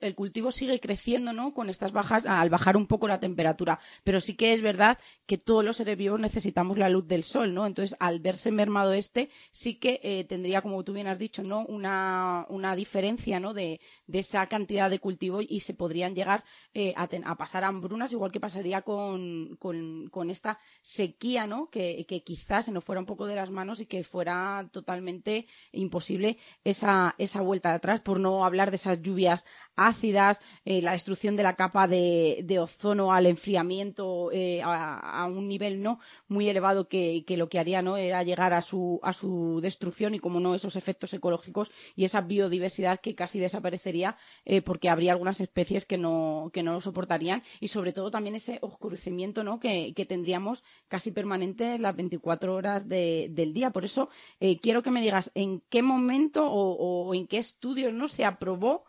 el 0.00 0.14
cultivo 0.14 0.50
sigue 0.50 0.80
creciendo 0.80 1.32
¿no? 1.32 1.54
con 1.54 1.70
estas 1.70 1.92
bajas 1.92 2.26
al 2.26 2.50
bajar 2.50 2.76
un 2.76 2.86
poco 2.86 3.08
la 3.08 3.20
temperatura. 3.20 3.78
Pero 4.04 4.20
sí 4.20 4.34
que 4.34 4.52
es 4.52 4.60
verdad 4.60 4.98
que 5.26 5.38
todos 5.38 5.64
los 5.64 5.76
seres 5.76 5.96
vivos 5.96 6.20
necesitamos 6.20 6.78
la 6.78 6.88
luz 6.88 7.06
del 7.06 7.22
sol, 7.22 7.54
¿no? 7.54 7.66
Entonces, 7.66 7.96
al 8.00 8.20
verse 8.20 8.50
mermado 8.50 8.92
este, 8.92 9.30
sí 9.50 9.74
que 9.74 10.00
eh, 10.02 10.24
tendría, 10.24 10.62
como 10.62 10.82
tú 10.84 10.92
bien 10.92 11.06
has 11.06 11.18
dicho, 11.18 11.42
¿no? 11.42 11.64
una, 11.66 12.46
una 12.48 12.74
diferencia 12.74 13.38
¿no? 13.40 13.54
de, 13.54 13.80
de, 14.06 14.18
esa 14.18 14.46
cantidad 14.46 14.90
de 14.90 14.98
cultivo 14.98 15.40
y 15.40 15.60
se 15.60 15.74
podrían 15.74 16.14
llegar 16.14 16.44
eh, 16.74 16.94
a, 16.96 17.08
a, 17.24 17.36
pasar 17.36 17.64
hambrunas, 17.64 18.12
igual 18.12 18.32
que 18.32 18.40
pasaría 18.40 18.82
con, 18.82 19.56
con, 19.58 20.30
esta 20.30 20.58
sequía, 20.82 21.46
¿no? 21.46 21.70
Que, 21.70 22.04
que, 22.06 22.22
quizás 22.22 22.66
se 22.66 22.72
nos 22.72 22.84
fuera 22.84 23.00
un 23.00 23.06
poco 23.06 23.26
de 23.26 23.34
las 23.34 23.50
manos 23.50 23.80
y 23.80 23.86
que 23.86 24.02
fuera 24.02 24.68
totalmente 24.72 25.46
imposible 25.72 26.38
esa 26.64 27.14
vuelta 27.36 27.70
de 27.70 27.76
atrás, 27.76 28.00
por 28.00 28.18
no 28.20 28.44
hablar 28.44 28.70
de 28.70 28.76
esas 28.76 29.00
lluvias 29.02 29.44
ácidas, 29.78 30.40
eh, 30.64 30.82
la 30.82 30.92
destrucción 30.92 31.36
de 31.36 31.44
la 31.44 31.54
capa 31.54 31.86
de, 31.86 32.58
ozono 32.60 33.12
al 33.12 33.26
enfriamiento 33.26 34.30
eh, 34.32 34.60
a, 34.62 35.24
un 35.26 35.46
nivel 35.46 35.80
no 35.80 36.00
muy 36.26 36.48
elevado 36.48 36.88
que, 36.88 37.24
lo 37.28 37.48
que 37.48 37.58
haría 37.58 37.80
no 37.80 37.96
era 37.96 38.24
llegar 38.24 38.52
a 38.52 38.60
su, 38.60 38.98
a 39.02 39.12
su 39.12 39.60
destrucción 39.62 40.14
y 40.14 40.18
como 40.18 40.40
no 40.40 40.54
esos 40.54 40.74
efectos 40.74 41.14
ecológicos 41.14 41.70
y 41.94 42.04
esa 42.04 42.20
biodiversidad 42.20 43.00
que 43.00 43.14
casi 43.14 43.38
desaparecería 43.38 44.16
eh, 44.44 44.60
porque 44.60 44.88
habría 44.88 45.12
algunas 45.12 45.40
especies 45.40 45.86
que 45.86 45.96
no, 45.96 46.50
que 46.52 46.64
no 46.64 46.72
lo 46.72 46.80
soportarían 46.80 47.44
y 47.60 47.68
sobre 47.68 47.92
todo 47.92 48.10
también 48.10 48.34
ese 48.34 48.58
oscurecimiento 48.60 49.44
¿no? 49.44 49.60
que, 49.60 49.94
tendríamos 50.08 50.64
casi 50.88 51.12
permanente 51.12 51.78
las 51.78 51.94
24 51.94 52.54
horas 52.54 52.88
del 52.88 53.52
día. 53.52 53.70
Por 53.70 53.84
eso 53.84 54.08
quiero 54.62 54.82
que 54.82 54.90
me 54.90 55.02
digas 55.02 55.30
en 55.34 55.60
qué 55.68 55.82
momento 55.82 56.50
o, 56.50 57.06
o 57.06 57.14
en 57.14 57.26
qué 57.26 57.38
estudios 57.38 57.92
no 57.92 58.08
se 58.08 58.24
aprobó 58.24 58.84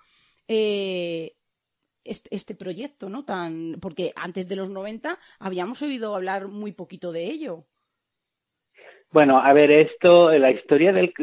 eh, 0.50 1.34
este, 2.04 2.56
proyecto, 2.56 3.08
¿no? 3.08 3.24
Tan, 3.24 3.78
porque 3.80 4.12
antes 4.16 4.50
de 4.50 4.56
los 4.56 4.70
90 4.70 5.18
habíamos 5.40 5.82
oído 5.82 6.16
hablar 6.16 6.48
muy 6.48 6.72
poquito 6.72 7.12
de 7.12 7.26
ello. 7.26 7.66
Bueno, 9.12 9.40
a 9.40 9.54
ver, 9.54 9.72
esto, 9.72 10.32
la 10.32 10.52
historia 10.52 10.92
de, 10.92 11.14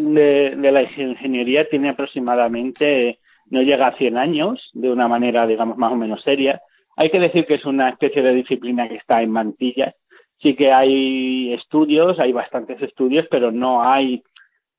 la 0.56 0.82
ingeniería 0.82 1.68
tiene 1.68 1.90
aproximadamente, 1.90 3.18
no 3.46 3.62
llega 3.62 3.88
a 3.88 3.96
100 3.96 4.16
años, 4.16 4.70
de 4.72 4.90
una 4.90 5.08
manera, 5.08 5.46
digamos, 5.46 5.76
más 5.76 5.92
o 5.92 5.96
menos 5.96 6.22
seria. 6.22 6.60
Hay 6.96 7.10
que 7.10 7.20
decir 7.20 7.46
que 7.46 7.54
es 7.54 7.64
una 7.64 7.90
especie 7.90 8.22
de 8.22 8.34
disciplina 8.34 8.88
que 8.88 8.96
está 8.96 9.22
en 9.22 9.30
mantillas. 9.30 9.94
Sí 10.40 10.54
que 10.54 10.72
hay 10.72 11.52
estudios, 11.54 12.18
hay 12.18 12.32
bastantes 12.32 12.80
estudios, 12.80 13.26
pero 13.30 13.50
no 13.50 13.82
hay 13.82 14.22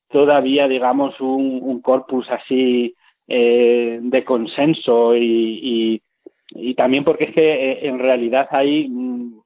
todavía, 0.09 0.67
digamos, 0.67 1.19
un, 1.19 1.81
corpus 1.81 2.29
así 2.29 2.95
eh, 3.27 3.99
de 4.01 4.23
consenso 4.23 5.15
y, 5.15 6.01
y, 6.51 6.75
también 6.75 7.03
porque 7.03 7.25
es 7.25 7.33
que 7.33 7.71
eh, 7.71 7.87
en 7.87 7.99
realidad 7.99 8.47
hay, 8.51 8.87
mm, 8.87 9.41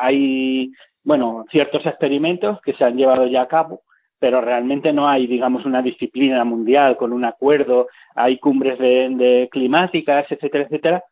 hay, 0.00 0.72
bueno, 1.02 1.44
ciertos 1.50 1.84
experimentos 1.86 2.60
que 2.62 2.74
se 2.74 2.84
han 2.84 2.96
llevado 2.96 3.26
ya 3.26 3.42
a 3.42 3.48
cabo, 3.48 3.82
pero 4.18 4.40
realmente 4.40 4.92
no 4.92 5.08
hay, 5.08 5.26
digamos, 5.26 5.64
una 5.64 5.82
disciplina 5.82 6.44
mundial 6.44 6.96
con 6.96 7.12
un 7.12 7.24
acuerdo, 7.24 7.88
hay 8.14 8.38
cumbres 8.38 8.78
de, 8.78 9.48
climáticas, 9.50 10.26
etcétera, 10.30 10.64
etcétera, 10.64 11.04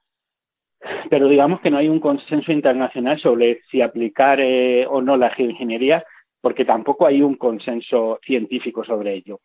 pero 1.08 1.28
digamos 1.28 1.60
que 1.60 1.70
no 1.70 1.78
hay 1.78 1.88
un 1.88 2.00
consenso 2.00 2.52
internacional 2.52 3.18
sobre 3.20 3.60
si 3.70 3.82
aplicar 3.82 4.40
eh, 4.40 4.86
o 4.86 5.02
no 5.02 5.16
la 5.16 5.30
geoingeniería 5.30 6.04
porque 6.40 6.64
tampoco 6.64 7.06
hay 7.06 7.22
un 7.22 7.36
consenso 7.36 8.18
científico 8.24 8.84
sobre 8.84 9.14
ello. 9.14 9.40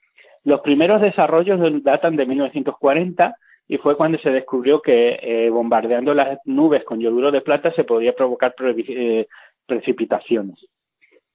Los 0.46 0.62
primeros 0.62 1.02
desarrollos 1.02 1.60
datan 1.84 2.16
de 2.16 2.26
1940 2.28 3.36
y 3.68 3.78
fue 3.78 3.98
cuando 3.98 4.20
se 4.20 4.30
descubrió 4.30 4.80
que 4.80 5.18
eh, 5.22 5.50
bombardeando 5.50 6.14
las 6.14 6.38
nubes 6.46 6.84
con 6.84 7.00
yoduro 7.00 7.32
de 7.32 7.42
plata 7.42 7.74
se 7.74 7.84
podía 7.84 8.14
provocar 8.14 8.54
eh, 8.60 9.28
precipitaciones. 9.66 10.64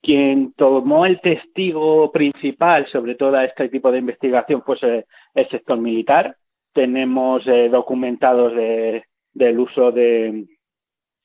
Quien 0.00 0.52
tomó 0.52 1.06
el 1.06 1.20
testigo 1.20 2.12
principal 2.12 2.86
sobre 2.86 3.16
todo 3.16 3.38
este 3.40 3.68
tipo 3.68 3.90
de 3.90 3.98
investigación 3.98 4.62
fue 4.62 5.04
el 5.34 5.48
sector 5.50 5.78
militar. 5.78 6.36
Tenemos 6.72 7.44
eh, 7.48 7.68
documentados 7.68 8.54
del 8.54 9.58
uso 9.58 9.90
de, 9.90 10.46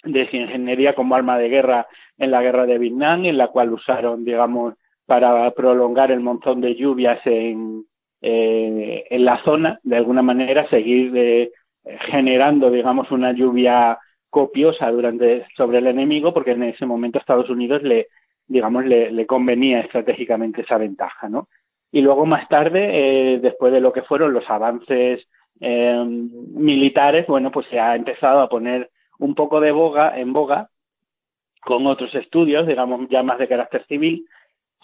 de 0.04 0.30
ingeniería 0.32 0.96
como 0.96 1.16
arma 1.16 1.38
de 1.38 1.50
guerra 1.50 1.88
en 2.18 2.32
la 2.32 2.42
guerra 2.42 2.66
de 2.66 2.80
Vietnam, 2.80 3.26
en 3.26 3.38
la 3.38 3.50
cual 3.50 3.72
usaron, 3.72 4.26
digamos, 4.26 4.74
para 5.06 5.50
prolongar 5.52 6.12
el 6.12 6.20
montón 6.20 6.62
de 6.62 6.76
lluvias 6.76 7.20
en, 7.26 7.86
eh, 8.22 9.06
en 9.10 9.26
la 9.26 9.42
zona, 9.44 9.80
de 9.84 9.98
alguna 9.98 10.22
manera 10.22 10.68
seguir 10.70 11.12
eh, 11.16 11.52
generando, 12.10 12.72
digamos, 12.72 13.12
una 13.12 13.32
lluvia 13.32 13.98
copiosa 14.30 14.92
durante 14.92 15.46
sobre 15.56 15.78
el 15.78 15.88
enemigo, 15.88 16.34
porque 16.34 16.52
en 16.52 16.64
ese 16.64 16.86
momento 16.86 17.18
a 17.18 17.22
Estados 17.22 17.50
Unidos 17.50 17.84
le, 17.84 18.08
digamos, 18.48 18.86
le, 18.86 19.12
le 19.12 19.26
convenía 19.26 19.80
estratégicamente 19.80 20.62
esa 20.62 20.78
ventaja, 20.78 21.30
¿no? 21.30 21.48
Y 21.92 22.02
luego 22.02 22.26
más 22.26 22.50
tarde, 22.50 22.90
eh, 22.92 23.40
después 23.40 23.72
de 23.72 23.80
lo 23.80 23.94
que 23.94 24.02
fueron 24.02 24.34
los 24.34 24.50
avances 24.50 25.26
eh, 25.62 26.04
militares, 26.06 27.26
bueno, 27.28 27.52
pues 27.52 27.68
se 27.68 27.80
ha 27.80 27.96
empezado 27.96 28.42
a 28.42 28.50
poner 28.50 28.90
un 29.20 29.34
poco 29.34 29.62
de 29.62 29.72
boga, 29.72 30.20
en 30.20 30.34
boga 30.34 30.70
con 31.62 31.88
otros 31.88 32.14
estudios, 32.14 32.68
digamos, 32.68 33.08
ya 33.10 33.24
más 33.24 33.40
de 33.40 33.48
carácter 33.48 33.86
civil, 33.88 34.28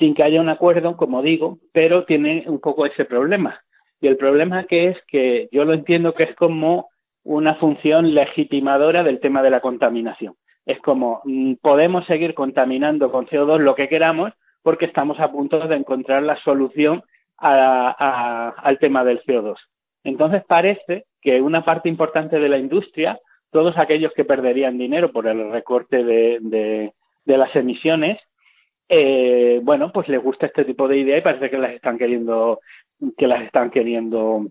sin 0.01 0.15
que 0.15 0.23
haya 0.23 0.41
un 0.41 0.49
acuerdo, 0.49 0.97
como 0.97 1.21
digo, 1.21 1.59
pero 1.71 2.05
tiene 2.05 2.43
un 2.47 2.59
poco 2.59 2.87
ese 2.87 3.05
problema. 3.05 3.61
Y 4.01 4.07
el 4.07 4.17
problema 4.17 4.63
que 4.63 4.87
es 4.87 4.97
que 5.07 5.47
yo 5.51 5.63
lo 5.63 5.73
entiendo 5.73 6.15
que 6.15 6.23
es 6.23 6.35
como 6.35 6.89
una 7.23 7.53
función 7.55 8.15
legitimadora 8.15 9.03
del 9.03 9.19
tema 9.19 9.43
de 9.43 9.51
la 9.51 9.59
contaminación. 9.59 10.33
Es 10.65 10.79
como 10.79 11.21
mm, 11.23 11.53
podemos 11.61 12.07
seguir 12.07 12.33
contaminando 12.33 13.11
con 13.11 13.27
CO2 13.27 13.59
lo 13.59 13.75
que 13.75 13.87
queramos 13.87 14.33
porque 14.63 14.85
estamos 14.85 15.19
a 15.19 15.31
punto 15.31 15.67
de 15.67 15.75
encontrar 15.75 16.23
la 16.23 16.41
solución 16.43 17.03
al 17.37 18.77
tema 18.79 19.03
del 19.03 19.21
CO2. 19.21 19.55
Entonces 20.03 20.43
parece 20.47 21.05
que 21.21 21.41
una 21.41 21.63
parte 21.63 21.89
importante 21.89 22.39
de 22.39 22.49
la 22.49 22.57
industria 22.57 23.19
todos 23.51 23.77
aquellos 23.77 24.13
que 24.13 24.25
perderían 24.25 24.77
dinero 24.77 25.11
por 25.11 25.27
el 25.27 25.51
recorte 25.51 26.03
de, 26.03 26.39
de, 26.41 27.37
las 27.37 27.55
emisiones, 27.55 28.17
eh, 28.93 29.61
bueno, 29.63 29.91
pues 29.93 30.09
les 30.09 30.21
gusta 30.21 30.47
este 30.47 30.65
tipo 30.65 30.87
de 30.87 30.97
idea 30.97 31.17
y 31.17 31.21
parece 31.21 31.49
que 31.49 31.57
las 31.57 31.71
están 31.71 31.97
queriendo, 31.97 32.59
que 33.17 33.25
las 33.25 33.41
están 33.43 33.71
queriendo, 33.71 34.47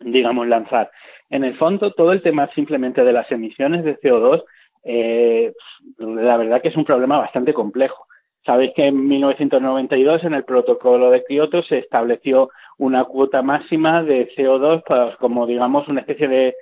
digamos, 0.00 0.48
lanzar. 0.48 0.90
En 1.30 1.44
el 1.44 1.56
fondo, 1.56 1.92
todo 1.92 2.12
el 2.12 2.20
tema 2.20 2.50
simplemente 2.54 3.04
de 3.04 3.12
las 3.12 3.30
emisiones 3.30 3.84
de 3.84 3.96
CO2, 4.00 4.42
eh, 4.84 5.52
la 5.98 6.36
verdad 6.36 6.60
que 6.60 6.68
es 6.68 6.76
un 6.76 6.84
problema 6.84 7.18
bastante 7.18 7.54
complejo. 7.54 8.06
Sabéis 8.44 8.72
que 8.74 8.86
en 8.88 9.06
1992 9.08 10.24
en 10.24 10.34
el 10.34 10.44
protocolo 10.44 11.10
de 11.10 11.24
Kioto 11.24 11.62
se 11.62 11.78
estableció 11.78 12.50
una 12.76 13.04
cuota 13.04 13.40
máxima 13.40 14.02
de 14.02 14.28
CO2 14.36 14.82
pues, 14.84 15.16
como 15.16 15.46
digamos 15.46 15.88
una 15.88 16.00
especie 16.00 16.28
de 16.28 16.54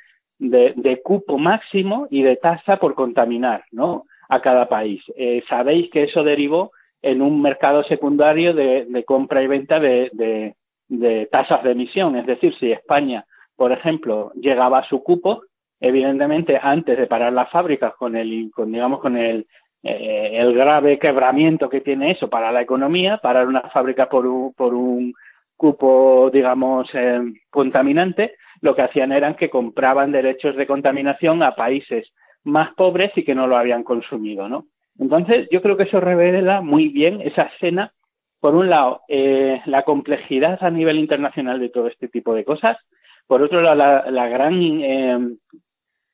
de, 0.51 1.01
cupo 1.03 1.39
máximo 1.39 2.09
y 2.11 2.23
de 2.23 2.37
tasa 2.37 2.77
por 2.77 2.95
contaminar, 2.95 3.65
¿no? 3.71 4.07
A 4.29 4.41
cada 4.41 4.69
país. 4.69 5.03
Eh, 5.17 5.43
sabéis 5.49 5.91
que 5.91 6.05
eso 6.05 6.23
derivó 6.25 6.73
en 7.03 7.21
un 7.21 7.43
mercado 7.43 7.83
secundario 7.85 8.55
de, 8.55 9.05
compra 9.05 9.43
y 9.43 9.49
venta 9.49 9.81
de, 9.81 10.55
de, 10.89 11.27
tasas 11.27 11.63
de 11.65 11.73
emisión. 11.73 12.17
Es 12.17 12.27
decir, 12.27 12.55
si 12.59 12.71
España, 12.71 13.27
por 13.57 13.73
ejemplo, 13.73 14.33
llegaba 14.35 14.79
a 14.79 14.89
su 14.89 15.03
cupo, 15.03 15.43
evidentemente 15.81 16.59
antes 16.63 16.97
de 16.97 17.09
parar 17.09 17.33
las 17.33 17.51
fábricas 17.51 17.95
con 17.95 18.17
el, 18.17 18.51
con, 18.55 18.71
digamos, 18.71 19.01
con 19.01 19.17
el, 19.17 19.47
eh, 19.83 20.31
el 20.35 20.55
grave 20.55 20.99
quebramiento 20.99 21.69
que 21.69 21.81
tiene 21.81 22.13
eso 22.13 22.31
para 22.31 22.53
la 22.53 22.63
economía, 22.63 23.19
parar 23.19 23.49
una 23.49 23.63
fábrica 23.63 24.09
por 24.09 24.27
un, 24.27 24.55
por 24.55 24.75
un 24.75 25.13
cupo, 25.57 26.31
digamos, 26.33 26.89
eh, 26.95 27.21
contaminante, 27.51 28.37
lo 28.61 28.77
que 28.77 28.83
hacían 28.83 29.11
eran 29.11 29.35
que 29.35 29.51
compraban 29.51 30.13
derechos 30.13 30.55
de 30.57 30.69
contaminación 30.69 31.43
a 31.43 31.57
países 31.57 32.13
más 32.45 32.75
pobres 32.75 33.13
y 33.17 33.25
que 33.25 33.35
no 33.35 33.49
lo 33.49 33.57
habían 33.57 33.83
consumido, 33.83 34.49
¿no? 34.49 34.67
Entonces, 34.99 35.49
yo 35.51 35.63
creo 35.63 35.77
que 35.77 35.85
eso 35.85 36.01
revela 36.01 36.61
muy 36.61 36.89
bien 36.89 37.21
esa 37.23 37.43
escena, 37.43 37.93
por 38.41 38.55
un 38.55 38.71
lado, 38.71 39.03
eh, 39.09 39.61
la 39.67 39.85
complejidad 39.85 40.63
a 40.63 40.71
nivel 40.71 40.99
internacional 40.99 41.61
de 41.61 41.69
todo 41.69 41.87
este 41.87 42.09
tipo 42.09 42.35
de 42.35 42.45
cosas, 42.45 42.77
por 43.27 43.43
otro 43.43 43.63
lado, 43.63 44.11
la, 44.11 44.29
gran 44.29 44.61
eh, 44.61 45.19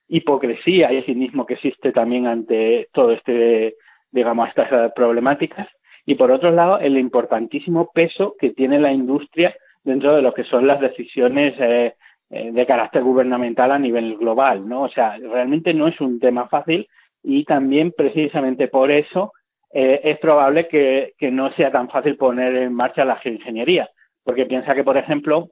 hipocresía 0.08 0.92
y 0.92 1.02
cinismo 1.02 1.46
que 1.46 1.54
existe 1.54 1.90
también 1.90 2.26
ante 2.26 2.88
todo 2.92 3.12
este, 3.12 3.76
digamos, 4.10 4.48
estas 4.48 4.92
problemáticas, 4.92 5.68
y 6.08 6.14
por 6.14 6.30
otro 6.30 6.50
lado, 6.50 6.78
el 6.78 6.96
importantísimo 6.96 7.90
peso 7.92 8.34
que 8.40 8.50
tiene 8.50 8.78
la 8.78 8.90
industria 8.90 9.54
dentro 9.84 10.16
de 10.16 10.22
lo 10.22 10.32
que 10.32 10.44
son 10.44 10.66
las 10.66 10.80
decisiones 10.80 11.54
eh, 11.58 11.94
eh, 12.30 12.50
de 12.50 12.66
carácter 12.66 13.02
gubernamental 13.02 13.72
a 13.72 13.78
nivel 13.78 14.16
global, 14.16 14.66
¿no? 14.66 14.84
O 14.84 14.88
sea, 14.88 15.18
realmente 15.18 15.74
no 15.74 15.86
es 15.86 16.00
un 16.00 16.18
tema 16.18 16.48
fácil 16.48 16.88
y 17.22 17.44
también 17.44 17.92
precisamente 17.96 18.68
por 18.68 18.90
eso 18.90 19.32
eh, 19.72 20.00
es 20.04 20.18
probable 20.18 20.68
que, 20.68 21.14
que, 21.18 21.30
no 21.30 21.52
sea 21.52 21.70
tan 21.70 21.90
fácil 21.90 22.16
poner 22.16 22.56
en 22.56 22.72
marcha 22.72 23.04
la 23.04 23.16
geoingeniería, 23.16 23.88
porque 24.24 24.46
piensa 24.46 24.74
que, 24.74 24.84
por 24.84 24.96
ejemplo, 24.96 25.50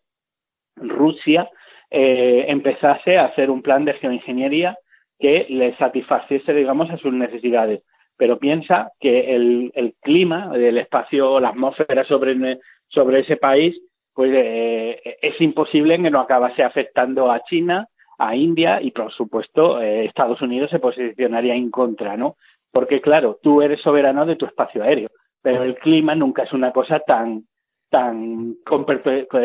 Rusia 0.77 1.49
eh, 1.91 2.47
empezase 2.49 3.17
a 3.17 3.27
hacer 3.27 3.51
un 3.51 3.63
plan 3.63 3.85
de 3.85 3.95
geoingeniería 3.95 4.77
que 5.19 5.47
le 5.49 5.77
satisfaciese, 5.77 6.53
digamos, 6.53 6.91
a 6.91 6.99
sus 6.99 7.13
necesidades. 7.13 7.83
Pero 8.17 8.39
piensa 8.39 8.93
que 8.99 9.35
el, 9.35 9.71
el 9.75 9.95
clima, 10.01 10.51
el 10.55 10.79
espacio, 10.79 11.39
la 11.39 11.51
atmósfera 11.51 12.05
sobre, 12.05 12.59
sobre 12.89 13.21
ese 13.21 13.37
país, 13.37 13.79
pues 14.15 14.31
eh, 14.35 15.19
es 15.21 15.41
imposible 15.41 16.01
que 16.01 16.11
no 16.11 16.21
acabase 16.21 16.63
afectando 16.63 17.31
a 17.31 17.43
China, 17.45 17.87
a 18.19 18.35
India 18.35 18.81
y, 18.81 18.91
por 18.91 19.13
supuesto, 19.13 19.81
eh, 19.81 20.05
Estados 20.05 20.41
Unidos 20.43 20.71
se 20.71 20.79
posicionaría 20.79 21.55
en 21.55 21.71
contra, 21.71 22.17
¿no? 22.17 22.37
Porque, 22.73 23.01
claro, 23.01 23.39
tú 23.43 23.63
eres 23.63 23.81
soberano 23.81 24.27
de 24.27 24.37
tu 24.37 24.47
espacio 24.47 24.83
aéreo, 24.83 25.09
pero 25.43 25.63
el 25.63 25.77
clima 25.77 26.15
nunca 26.15 26.45
es 26.45 26.53
una 26.53 26.73
cosa 26.73 27.01
tan, 27.01 27.45
tan, 27.91 28.57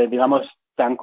digamos, 0.09 0.47
tan, 0.75 0.97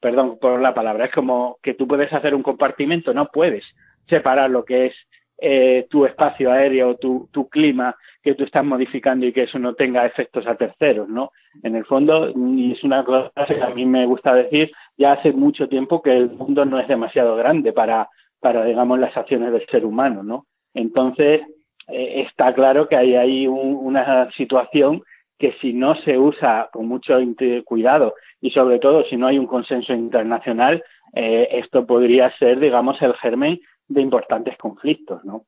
perdón 0.00 0.38
por 0.40 0.60
la 0.60 0.74
palabra, 0.74 1.06
es 1.06 1.12
como 1.12 1.58
que 1.62 1.74
tú 1.74 1.86
puedes 1.86 2.12
hacer 2.12 2.34
un 2.34 2.42
compartimento, 2.42 3.12
no 3.12 3.26
puedes 3.26 3.64
separar 4.08 4.50
lo 4.50 4.64
que 4.64 4.86
es 4.86 4.94
eh, 5.38 5.86
tu 5.90 6.06
espacio 6.06 6.50
aéreo, 6.50 6.96
tu, 6.96 7.28
tu 7.30 7.48
clima 7.48 7.94
que 8.22 8.34
tú 8.34 8.44
estás 8.44 8.64
modificando 8.64 9.26
y 9.26 9.32
que 9.32 9.42
eso 9.42 9.58
no 9.58 9.74
tenga 9.74 10.06
efectos 10.06 10.46
a 10.46 10.54
terceros, 10.54 11.08
¿no? 11.08 11.30
En 11.62 11.76
el 11.76 11.84
fondo, 11.84 12.32
y 12.34 12.72
es 12.72 12.82
una 12.84 13.04
cosa 13.04 13.30
que 13.46 13.62
a 13.62 13.70
mí 13.70 13.84
me 13.84 14.06
gusta 14.06 14.34
decir, 14.34 14.70
ya 14.96 15.12
hace 15.12 15.32
mucho 15.32 15.68
tiempo 15.68 16.02
que 16.02 16.16
el 16.16 16.30
mundo 16.30 16.64
no 16.64 16.78
es 16.78 16.88
demasiado 16.88 17.36
grande 17.36 17.72
para, 17.72 18.08
para 18.40 18.64
digamos, 18.64 18.98
las 18.98 19.16
acciones 19.16 19.52
del 19.52 19.66
ser 19.66 19.84
humano, 19.84 20.22
¿no? 20.22 20.46
Entonces, 20.74 21.42
eh, 21.88 22.22
está 22.26 22.52
claro 22.54 22.88
que 22.88 22.96
hay 22.96 23.14
ahí 23.14 23.46
una 23.46 24.30
situación 24.32 25.02
que 25.38 25.52
si 25.60 25.72
no 25.72 25.94
se 26.02 26.18
usa 26.18 26.68
con 26.72 26.86
mucho 26.86 27.18
cuidado 27.64 28.14
y 28.40 28.50
sobre 28.50 28.78
todo 28.78 29.04
si 29.04 29.16
no 29.16 29.26
hay 29.26 29.38
un 29.38 29.46
consenso 29.46 29.92
internacional, 29.92 30.82
eh, 31.14 31.48
esto 31.52 31.86
podría 31.86 32.34
ser, 32.38 32.58
digamos, 32.58 33.00
el 33.02 33.14
germen 33.14 33.60
de 33.88 34.00
importantes 34.00 34.56
conflictos, 34.58 35.24
¿no? 35.24 35.44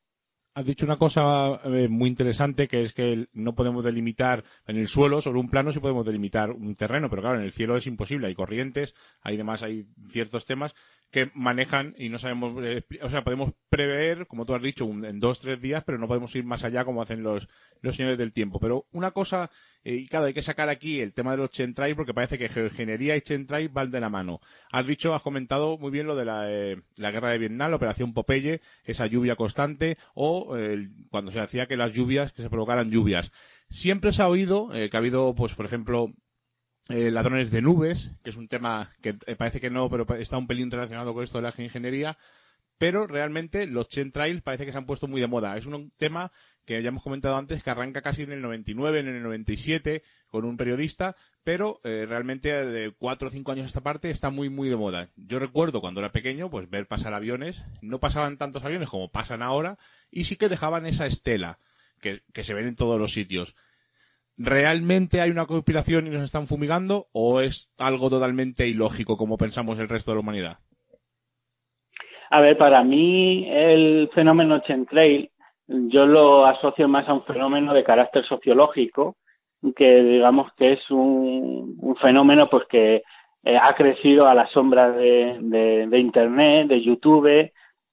Has 0.59 0.66
dicho 0.66 0.86
una 0.86 0.96
cosa 0.96 1.61
eh, 1.66 1.86
muy 1.86 2.09
interesante 2.09 2.66
que 2.66 2.82
es 2.82 2.92
que 2.92 3.28
no 3.32 3.54
podemos 3.54 3.84
delimitar 3.84 4.42
en 4.66 4.76
el 4.76 4.88
suelo, 4.88 5.20
sobre 5.20 5.38
un 5.38 5.48
plano 5.48 5.70
sí 5.70 5.78
podemos 5.78 6.04
delimitar 6.04 6.50
un 6.50 6.74
terreno, 6.74 7.09
pero 7.09 7.22
claro, 7.22 7.38
en 7.38 7.44
el 7.44 7.52
cielo 7.52 7.76
es 7.76 7.86
imposible, 7.86 8.26
hay 8.26 8.34
corrientes, 8.34 8.96
hay 9.20 9.36
demás, 9.36 9.62
hay 9.62 9.86
ciertos 10.09 10.46
temas 10.46 10.74
que 11.12 11.30
manejan 11.32 11.94
y 11.96 12.09
no 12.09 12.18
sabemos, 12.18 12.61
eh, 12.64 12.82
o 13.02 13.09
sea, 13.09 13.22
podemos 13.22 13.52
prever, 13.70 14.26
como 14.26 14.46
tú 14.46 14.54
has 14.56 14.62
dicho, 14.62 14.84
en 14.84 15.20
dos, 15.20 15.38
tres 15.38 15.61
días, 15.61 15.84
pero 15.86 15.96
no 15.96 16.09
podemos 16.09 16.34
ir 16.34 16.42
más 16.42 16.64
allá 16.64 16.84
como 16.84 17.02
hacen 17.02 17.22
los, 17.22 17.48
los 17.80 17.94
señores 17.94 18.18
del 18.18 18.32
tiempo. 18.32 18.59
Pero 18.59 18.86
una 18.90 19.12
cosa, 19.12 19.52
y 19.95 20.07
claro, 20.07 20.26
hay 20.26 20.34
que 20.34 20.43
sacar 20.43 20.68
aquí 20.68 21.01
el 21.01 21.12
tema 21.12 21.32
de 21.32 21.39
los 21.39 21.51
chentrais 21.51 21.95
porque 21.97 22.14
parece 22.14 22.39
que 22.39 22.49
geoingeniería 22.49 23.16
y 23.16 23.20
chentrais 23.20 23.72
van 23.72 23.91
de 23.91 24.01
la 24.01 24.11
mano. 24.11 24.41
Has 24.70 24.86
dicho, 24.86 25.14
has 25.14 25.22
comentado 25.22 25.78
muy 25.78 25.91
bien 25.91 26.07
lo 26.07 26.16
de 26.16 26.24
la, 26.24 26.51
eh, 26.51 26.82
la 26.97 27.11
guerra 27.11 27.30
de 27.30 27.39
Vietnam, 27.39 27.70
la 27.70 27.76
operación 27.76 28.14
Popeye, 28.14 28.61
esa 28.84 29.07
lluvia 29.07 29.36
constante, 29.36 29.99
o 30.14 30.57
cuando 31.11 31.30
se 31.30 31.41
hacía 31.41 31.66
que 31.66 31.76
las 31.76 31.93
lluvias, 31.93 32.32
que 32.32 32.43
se 32.43 32.51
provocaran 32.51 32.91
lluvias. 32.91 33.32
Siempre 33.70 34.12
se 34.12 34.22
ha 34.22 34.28
oído 34.28 34.68
que 34.70 34.91
ha 34.93 34.99
habido, 34.99 35.34
pues, 35.34 35.55
por 35.55 35.66
ejemplo, 35.66 36.12
eh, 36.89 37.11
ladrones 37.11 37.51
de 37.51 37.61
nubes, 37.61 38.12
que 38.24 38.30
es 38.30 38.36
un 38.36 38.49
tema 38.49 38.91
que 39.03 39.18
eh, 39.26 39.36
parece 39.36 39.61
que 39.61 39.68
no, 39.68 39.91
pero 39.91 40.07
está 40.14 40.39
un 40.39 40.47
pelín 40.47 40.70
relacionado 40.70 41.12
con 41.12 41.22
esto 41.22 41.36
de 41.39 41.43
la 41.43 41.55
ingeniería. 41.59 42.16
Pero 42.79 43.07
realmente 43.07 43.66
los 43.66 43.89
chemtrails 43.89 44.43
parece 44.43 44.64
que 44.64 44.72
se 44.72 44.79
han 44.79 44.87
puesto 44.87 45.09
muy 45.09 45.20
de 45.20 45.26
moda. 45.26 45.57
Es 45.57 45.66
un 45.66 45.91
tema 45.97 46.31
que 46.64 46.81
ya 46.83 46.89
hemos 46.89 47.03
comentado 47.03 47.37
antes, 47.37 47.62
que 47.62 47.70
arranca 47.70 48.03
casi 48.03 48.22
en 48.22 48.33
el 48.33 48.41
99, 48.43 49.01
en 49.01 49.09
el 49.09 49.22
97, 49.22 50.03
con 50.29 50.45
un 50.45 50.57
periodista, 50.57 51.16
pero 51.43 51.81
eh, 51.83 52.05
realmente 52.07 52.53
de 52.64 52.93
cuatro 52.93 53.29
o 53.29 53.31
cinco 53.31 53.53
años 53.53 53.64
a 53.64 53.68
esta 53.68 53.81
parte 53.81 54.11
está 54.11 54.31
muy, 54.31 54.49
muy 54.49 54.68
de 54.68 54.76
moda. 54.76 55.09
Yo 55.16 55.39
recuerdo 55.39 55.81
cuando 55.81 56.01
era 56.01 56.12
pequeño, 56.12 56.51
pues 56.51 56.68
ver 56.70 56.87
pasar 56.87 57.14
aviones, 57.14 57.62
no 57.81 58.01
pasaban 58.01 58.37
tantos 58.37 58.64
aviones 58.64 58.91
como 58.91 59.11
pasan 59.11 59.43
ahora, 59.43 59.79
y 60.11 60.24
sí 60.24 60.37
que 60.37 60.49
dejaban 60.49 60.87
esa 60.87 61.07
estela 61.07 61.59
que 62.01 62.45
se 62.45 62.55
ven 62.55 62.68
en 62.68 62.76
todos 62.76 63.01
los 63.01 63.12
sitios. 63.12 63.57
¿realmente 64.39 65.20
hay 65.20 65.31
una 65.31 65.47
conspiración 65.47 66.07
y 66.07 66.11
nos 66.11 66.24
están 66.24 66.47
fumigando 66.47 67.09
o 67.12 67.41
es 67.41 67.70
algo 67.76 68.09
totalmente 68.09 68.68
ilógico 68.68 69.16
como 69.16 69.37
pensamos 69.37 69.79
el 69.81 69.89
resto 69.89 70.12
de 70.12 70.14
la 70.14 70.20
humanidad? 70.20 70.59
A 72.31 72.41
ver, 72.41 72.59
para 72.59 72.85
mí 72.85 73.49
el 73.49 74.11
fenómeno 74.14 74.61
chemtrail 74.61 75.31
yo 75.68 76.07
lo 76.07 76.47
asocio 76.47 76.89
más 76.89 77.09
a 77.09 77.14
un 77.14 77.24
fenómeno 77.24 77.74
de 77.74 77.85
carácter 77.85 78.24
sociológico 78.24 79.16
que 79.76 80.03
digamos 80.03 80.53
que 80.57 80.74
es 80.74 80.91
un, 80.91 81.97
fenómeno 82.01 82.49
pues 82.49 82.64
que 82.68 83.03
eh, 83.45 83.59
ha 83.61 83.74
crecido 83.74 84.26
a 84.26 84.35
la 84.35 84.47
sombra 84.49 84.91
de, 84.91 85.89
internet, 85.93 86.68
de 86.68 86.81
YouTube 86.81 87.51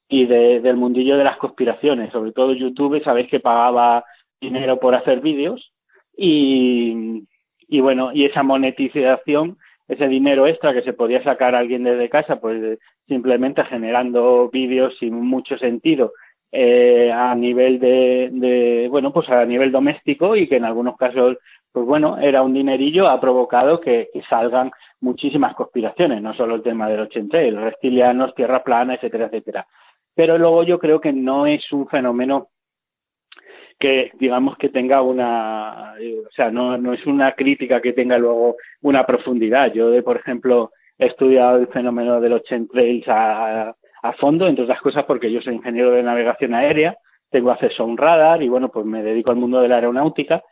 y 0.08 0.26
del 0.26 0.78
mundillo 0.78 1.18
de 1.18 1.24
las 1.24 1.38
conspiraciones. 1.38 2.12
Sobre 2.12 2.32
todo 2.32 2.54
YouTube, 2.54 3.04
sabéis 3.04 3.30
que 3.30 3.40
pagaba 3.40 4.06
dinero 4.40 4.80
por 4.80 4.96
hacer 4.96 5.22
vídeos 5.22 5.74
y, 6.16 7.24
y 7.68 7.80
bueno, 7.82 8.12
y 8.14 8.26
esa 8.26 8.44
monetización, 8.44 9.58
ese 9.88 10.08
dinero 10.08 10.48
extra 10.48 10.74
que 10.74 10.82
se 10.82 10.94
podía 10.94 11.24
sacar 11.24 11.56
alguien 11.56 11.84
desde 11.84 12.10
casa, 12.10 12.38
pues 12.38 12.80
simplemente 13.08 13.64
generando 13.66 14.50
vídeos 14.50 14.96
sin 15.00 15.14
mucho 15.16 15.58
sentido 15.58 16.14
eh, 16.52 17.12
a 17.12 17.36
nivel 17.36 17.80
de, 17.80 18.30
de, 18.32 18.88
bueno, 18.90 19.12
pues 19.12 19.30
a 19.30 19.46
nivel 19.46 19.72
doméstico 19.72 20.36
y 20.36 20.48
que 20.48 20.56
en 20.56 20.66
algunos 20.66 20.96
casos, 20.96 21.38
pues 21.72 21.86
bueno, 21.86 22.18
era 22.18 22.42
un 22.42 22.54
dinerillo, 22.54 23.08
ha 23.08 23.20
provocado 23.20 23.82
que, 23.82 24.10
que 24.14 24.22
salgan 24.24 24.72
muchísimas 25.02 25.54
conspiraciones, 25.54 26.22
no 26.22 26.34
solo 26.34 26.56
el 26.56 26.64
tema 26.64 26.88
del 26.88 27.02
80, 27.02 27.38
los 27.52 27.64
reptilianos, 27.64 28.34
tierra 28.36 28.64
plana, 28.64 28.96
etcétera, 28.96 29.26
etcétera. 29.26 29.68
Pero 30.16 30.38
luego 30.38 30.64
yo 30.64 30.80
creo 30.80 31.02
que 31.02 31.12
no 31.12 31.46
es 31.46 31.70
un 31.74 31.88
fenómeno 31.88 32.48
que 33.80 34.12
digamos 34.20 34.58
que 34.58 34.70
tenga 34.70 35.02
una, 35.02 35.94
o 35.96 36.32
sea, 36.32 36.50
no, 36.50 36.78
no 36.78 36.94
es 36.94 37.06
una 37.06 37.34
crítica 37.34 37.82
que 37.82 37.94
tenga 37.94 38.18
luego 38.18 38.56
una 38.82 39.06
profundidad. 39.06 39.74
Yo, 39.74 40.04
por 40.04 40.18
ejemplo, 40.18 40.72
he 40.98 41.08
estudiado 41.08 41.58
el 41.58 41.68
fenómeno 41.68 42.22
de 42.22 42.30
los 42.30 42.44
chemtrails 42.44 43.08
a, 43.08 43.76
a 44.02 44.14
fondo, 44.14 44.48
entre 44.48 44.64
otras 44.64 44.82
cosas 44.82 45.04
porque 45.06 45.32
yo 45.32 45.42
soy 45.42 45.56
ingeniero 45.56 45.92
de 45.92 46.04
navegación 46.04 46.54
aérea, 46.54 46.98
tengo 47.30 47.52
acceso 47.52 47.84
a 47.84 47.86
un 47.86 47.98
radar 47.98 48.42
y 48.42 48.50
bueno, 48.50 48.70
pues 48.70 48.86
me 48.86 49.04
dedico 49.04 49.32
al 49.32 49.38
mundo 49.38 49.60
de 49.60 49.68
la 49.68 49.76
aeronáutica. 49.76 50.44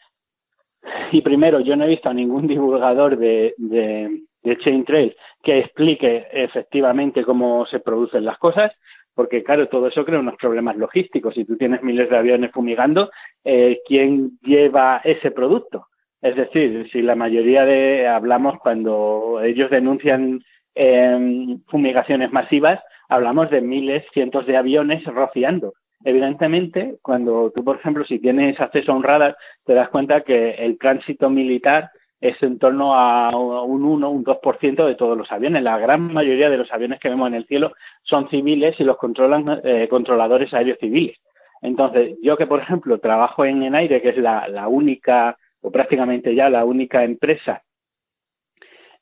Y 1.11 1.21
primero, 1.21 1.61
yo 1.61 1.75
no 1.75 1.85
he 1.85 1.89
visto 1.89 2.09
a 2.09 2.13
ningún 2.13 2.45
divulgador 2.47 3.17
de, 3.17 3.53
de, 3.57 4.23
de 4.41 4.57
Chain 4.57 4.83
Trail 4.83 5.15
que 5.41 5.59
explique 5.59 6.27
efectivamente 6.31 7.23
cómo 7.23 7.65
se 7.67 7.79
producen 7.79 8.25
las 8.25 8.37
cosas 8.37 8.73
porque 9.15 9.43
claro, 9.43 9.67
todo 9.67 9.87
eso 9.87 10.05
crea 10.05 10.19
unos 10.19 10.35
problemas 10.35 10.75
logísticos. 10.77 11.35
Si 11.35 11.45
tú 11.45 11.57
tienes 11.57 11.83
miles 11.83 12.09
de 12.09 12.17
aviones 12.17 12.51
fumigando, 12.51 13.11
eh, 13.43 13.79
¿quién 13.85 14.39
lleva 14.41 15.01
ese 15.03 15.31
producto? 15.31 15.87
Es 16.21 16.35
decir, 16.35 16.89
si 16.91 17.01
la 17.01 17.15
mayoría 17.15 17.65
de, 17.65 18.07
hablamos 18.07 18.57
cuando 18.59 19.41
ellos 19.43 19.69
denuncian 19.69 20.41
em, 20.73 21.59
fumigaciones 21.67 22.31
masivas, 22.31 22.79
hablamos 23.09 23.49
de 23.49 23.61
miles, 23.61 24.05
cientos 24.13 24.45
de 24.45 24.57
aviones 24.57 25.03
rociando. 25.03 25.73
Evidentemente, 26.05 26.95
cuando 27.01 27.51
tú, 27.51 27.63
por 27.63 27.77
ejemplo, 27.77 28.05
si 28.05 28.19
tienes 28.19 28.59
acceso 28.59 28.91
a 28.91 28.95
un 28.95 29.03
radar, 29.03 29.37
te 29.65 29.73
das 29.73 29.89
cuenta 29.89 30.21
que 30.21 30.51
el 30.51 30.77
tránsito 30.77 31.29
militar 31.29 31.91
es 32.23 32.41
en 32.41 32.57
torno 32.57 32.95
a 32.95 33.35
un 33.35 33.83
1, 33.83 34.09
un 34.09 34.23
2% 34.23 34.85
de 34.85 34.95
todos 34.95 35.17
los 35.17 35.29
aviones. 35.29 35.61
La 35.61 35.77
gran 35.77 36.13
mayoría 36.13 36.49
de 36.49 36.55
los 36.55 36.71
aviones 36.71 37.01
que 37.01 37.09
vemos 37.09 37.27
en 37.27 37.33
el 37.33 37.45
cielo 37.47 37.73
son 38.03 38.29
civiles 38.29 38.79
y 38.79 38.85
los 38.85 38.95
controlan 38.95 39.59
eh, 39.61 39.89
controladores 39.89 40.53
aéreos 40.53 40.77
civiles. 40.79 41.17
Entonces, 41.61 42.15
yo 42.23 42.37
que, 42.37 42.47
por 42.47 42.61
ejemplo, 42.61 42.97
trabajo 42.99 43.43
en 43.43 43.61
Enaire, 43.61 44.01
que 44.01 44.09
es 44.09 44.17
la, 44.17 44.67
única, 44.69 45.37
o 45.61 45.69
prácticamente 45.69 46.33
ya 46.33 46.49
la 46.49 46.63
única 46.63 47.03
empresa 47.03 47.61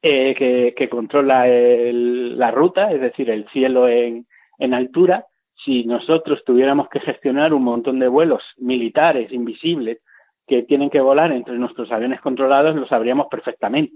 eh, 0.02 0.74
que, 0.76 0.90
controla 0.90 1.46
la 1.46 2.50
ruta, 2.50 2.92
es 2.92 3.02
decir, 3.02 3.30
el 3.30 3.48
cielo 3.50 3.88
en, 3.88 4.26
en 4.58 4.74
altura, 4.74 5.28
si 5.64 5.84
nosotros 5.84 6.44
tuviéramos 6.44 6.90
que 6.90 7.00
gestionar 7.02 7.54
un 7.54 7.66
montón 7.66 8.00
de 8.00 8.08
vuelos 8.08 8.42
militares 8.58 9.32
invisibles 9.32 10.00
que 10.52 10.64
tienen 10.64 10.90
que 10.90 11.00
volar 11.00 11.32
entre 11.32 11.58
nuestros 11.58 11.90
aviones 11.94 12.20
controlados 12.20 12.76
lo 12.76 12.86
sabríamos 12.86 13.28
perfectamente. 13.32 13.96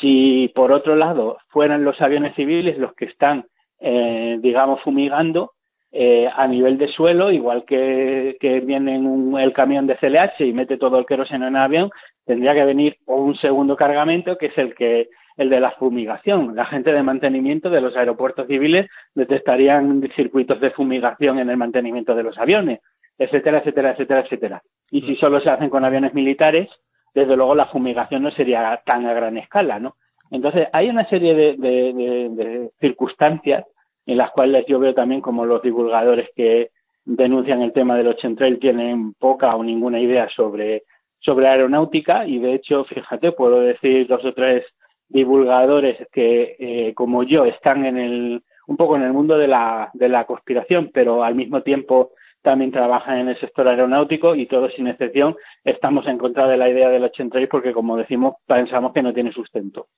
Si 0.00 0.52
por 0.54 0.70
otro 0.70 0.94
lado 0.94 1.38
fueran 1.48 1.82
los 1.82 2.00
aviones 2.00 2.36
civiles 2.36 2.78
los 2.78 2.94
que 2.94 3.06
están, 3.06 3.44
eh, 3.80 4.38
digamos, 4.40 4.80
fumigando 4.82 5.54
eh, 5.90 6.30
a 6.32 6.46
nivel 6.46 6.78
de 6.78 6.86
suelo, 6.86 7.32
igual 7.32 7.64
que, 7.64 8.36
viene 8.64 9.02
el 9.42 9.52
camión 9.52 9.88
de 9.88 9.96
CLH 9.96 10.44
y 10.46 10.52
mete 10.52 10.76
todo 10.76 10.96
el 10.96 11.06
queroseno 11.06 11.48
en 11.48 11.56
el 11.56 11.62
avión, 11.62 11.90
tendría 12.24 12.54
que 12.54 12.64
venir 12.64 12.96
un 13.06 13.34
segundo 13.34 13.74
cargamento 13.74 14.38
que 14.38 14.46
es 14.46 14.58
el 14.58 14.76
que 14.76 15.08
el 15.38 15.50
de 15.50 15.58
la 15.58 15.72
fumigación. 15.72 16.54
La 16.54 16.66
gente 16.66 16.94
de 16.94 17.02
mantenimiento 17.02 17.68
de 17.68 17.80
los 17.80 17.96
aeropuertos 17.96 18.46
civiles 18.46 18.86
detectarían 19.12 20.08
circuitos 20.14 20.60
de 20.60 20.70
fumigación 20.70 21.40
en 21.40 21.50
el 21.50 21.56
mantenimiento 21.56 22.14
de 22.14 22.22
los 22.22 22.38
aviones 22.38 22.78
etcétera, 23.18 23.58
etcétera, 23.58 23.90
etcétera, 23.92 24.20
etcétera. 24.20 24.62
Y 24.90 25.02
si 25.02 25.16
solo 25.16 25.40
se 25.40 25.50
hacen 25.50 25.70
con 25.70 25.84
aviones 25.84 26.14
militares, 26.14 26.68
desde 27.14 27.36
luego 27.36 27.54
la 27.54 27.66
fumigación 27.66 28.22
no 28.22 28.30
sería 28.30 28.80
tan 28.84 29.06
a 29.06 29.12
gran 29.12 29.36
escala, 29.36 29.78
¿no? 29.78 29.96
Entonces, 30.30 30.68
hay 30.72 30.88
una 30.88 31.08
serie 31.08 31.34
de, 31.34 32.70
circunstancias 32.80 33.64
en 34.06 34.18
las 34.18 34.30
cuales 34.30 34.64
yo 34.66 34.78
veo 34.78 34.94
también 34.94 35.20
como 35.20 35.46
los 35.46 35.62
divulgadores 35.62 36.28
que 36.36 36.70
denuncian 37.04 37.62
el 37.62 37.72
tema 37.72 37.96
de 37.96 38.04
los 38.04 38.16
chemtrail 38.16 38.58
tienen 38.58 39.14
poca 39.14 39.54
o 39.56 39.64
ninguna 39.64 39.98
idea 40.00 40.28
sobre, 40.34 40.84
sobre 41.20 41.48
aeronáutica 41.48 42.26
y 42.26 42.38
de 42.38 42.54
hecho, 42.54 42.84
fíjate, 42.84 43.32
puedo 43.32 43.60
decir 43.60 44.06
dos 44.06 44.24
o 44.24 44.34
tres 44.34 44.64
divulgadores 45.08 45.96
que, 46.12 46.56
eh, 46.58 46.94
como 46.94 47.22
yo, 47.22 47.46
están 47.46 47.86
en 47.86 47.96
el, 47.96 48.42
un 48.66 48.76
poco 48.76 48.96
en 48.96 49.02
el 49.02 49.12
mundo 49.14 49.38
de 49.38 49.48
la, 49.48 49.90
de 49.94 50.08
la 50.10 50.24
conspiración, 50.24 50.90
pero 50.92 51.24
al 51.24 51.34
mismo 51.34 51.62
tiempo 51.62 52.12
también 52.42 52.70
trabajan 52.70 53.18
en 53.18 53.28
el 53.28 53.40
sector 53.40 53.68
aeronáutico 53.68 54.34
y 54.34 54.46
todos 54.46 54.72
sin 54.74 54.86
excepción 54.86 55.36
estamos 55.64 56.06
en 56.06 56.18
contra 56.18 56.46
de 56.48 56.56
la 56.56 56.68
idea 56.68 56.88
del 56.88 57.04
83 57.04 57.48
porque 57.50 57.72
como 57.72 57.96
decimos 57.96 58.34
pensamos 58.46 58.92
que 58.92 59.02
no 59.02 59.12
tiene 59.12 59.32
sustento. 59.32 59.88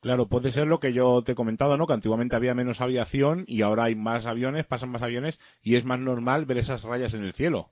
Claro, 0.00 0.28
puede 0.28 0.50
ser 0.50 0.66
lo 0.66 0.80
que 0.80 0.94
yo 0.94 1.22
te 1.22 1.32
he 1.32 1.34
comentado, 1.34 1.76
¿no? 1.76 1.86
Que 1.86 1.92
antiguamente 1.92 2.34
había 2.34 2.54
menos 2.54 2.80
aviación 2.80 3.44
y 3.46 3.60
ahora 3.60 3.84
hay 3.84 3.94
más 3.94 4.26
aviones, 4.26 4.64
pasan 4.64 4.90
más 4.90 5.02
aviones 5.02 5.38
y 5.62 5.76
es 5.76 5.84
más 5.84 5.98
normal 5.98 6.46
ver 6.46 6.56
esas 6.56 6.84
rayas 6.84 7.12
en 7.12 7.22
el 7.22 7.34
cielo. 7.34 7.68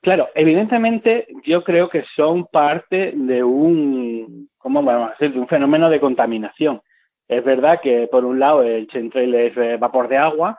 Claro, 0.00 0.28
evidentemente 0.34 1.28
yo 1.44 1.62
creo 1.62 1.88
que 1.90 2.04
son 2.16 2.46
parte 2.46 3.12
de 3.14 3.44
un, 3.44 4.48
¿cómo 4.58 4.82
vamos 4.82 5.10
a 5.10 5.12
decir? 5.12 5.34
De 5.34 5.40
un 5.40 5.46
fenómeno 5.46 5.90
de 5.90 6.00
contaminación. 6.00 6.80
Es 7.28 7.44
verdad 7.44 7.80
que 7.80 8.08
por 8.10 8.24
un 8.24 8.40
lado 8.40 8.62
el 8.62 8.88
chemtrail 8.88 9.34
es 9.34 9.56
eh, 9.56 9.76
vapor 9.76 10.08
de 10.08 10.16
agua, 10.16 10.58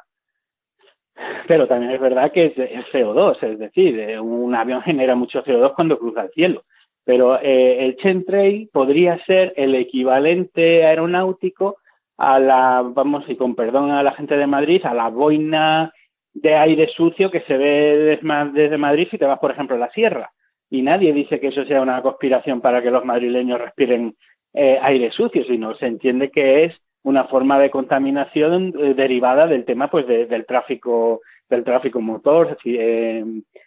pero 1.48 1.68
también 1.68 1.92
es 1.92 2.02
verdad 2.02 2.32
que 2.32 2.46
es, 2.46 2.56
CO2, 2.92 3.42
es 3.44 3.60
decir, 3.60 4.00
eh, 4.00 4.20
un 4.20 4.56
avión 4.56 4.82
genera 4.84 5.16
mucho 5.16 5.44
CO2 5.44 5.74
cuando 5.76 6.00
cruza 6.00 6.24
el 6.24 6.32
cielo. 6.32 6.64
Pero 7.06 7.38
eh, 7.40 7.86
el 7.86 7.98
chemtrail 7.98 8.70
podría 8.72 9.24
ser 9.26 9.54
el 9.58 9.76
equivalente 9.76 10.86
aeronáutico 10.86 11.78
a 12.18 12.40
la, 12.40 12.82
vamos, 12.82 13.26
y 13.28 13.36
con 13.36 13.56
perdón 13.56 13.92
a 13.92 14.04
la 14.04 14.14
gente 14.14 14.38
de 14.38 14.48
Madrid, 14.48 14.86
a 14.86 14.94
la 14.94 15.10
boina 15.10 15.92
de 16.34 16.56
aire 16.56 16.88
sucio 16.96 17.30
que 17.30 17.42
se 17.42 17.58
ve 17.58 18.20
desde 18.54 18.78
Madrid 18.78 19.08
si 19.12 19.18
te 19.18 19.26
vas, 19.26 19.40
por 19.40 19.52
ejemplo, 19.52 19.76
a 19.76 19.80
la 19.80 19.92
sierra. 19.92 20.32
Y 20.70 20.82
nadie 20.82 21.14
dice 21.14 21.40
que 21.40 21.50
eso 21.50 21.66
sea 21.66 21.82
una 21.82 22.02
conspiración 22.02 22.62
para 22.62 22.82
que 22.82 22.90
los 22.90 23.06
madrileños 23.06 23.60
respiren 23.60 24.16
eh, 24.54 24.80
aire 24.82 25.12
sucio, 25.12 25.44
sino 25.44 25.76
se 25.76 25.86
entiende 25.86 26.32
que 26.32 26.66
es 26.66 26.76
una 27.04 27.26
forma 27.26 27.60
de 27.60 27.70
contaminación 27.70 28.74
eh, 28.78 28.94
derivada 28.94 29.48
del 29.48 29.66
tema 29.66 29.90
pues 29.90 30.08
del 30.08 30.46
tráfico 30.46 31.22
del 31.50 31.64
tráfico 31.64 32.02
motor, 32.02 32.58
eh, 32.66 33.24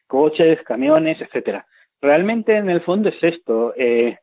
coches, 0.06 0.60
camiones, 0.62 1.20
etcétera. 1.20 1.66
Realmente 2.00 2.56
en 2.56 2.68
el 2.68 2.80
fondo 2.82 3.08
es 3.08 3.22
esto, 3.22 3.74
eh, 3.76 4.18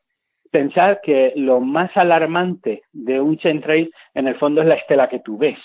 pensar 0.50 1.00
que 1.02 1.32
lo 1.36 1.60
más 1.60 1.96
alarmante 1.96 2.82
de 2.92 3.20
un 3.20 3.38
chemtrail 3.38 3.92
en 4.14 4.28
el 4.28 4.36
fondo 4.36 4.60
es 4.60 4.68
la 4.68 4.74
estela 4.74 5.08
que 5.08 5.20
tú 5.20 5.38
ves. 5.38 5.58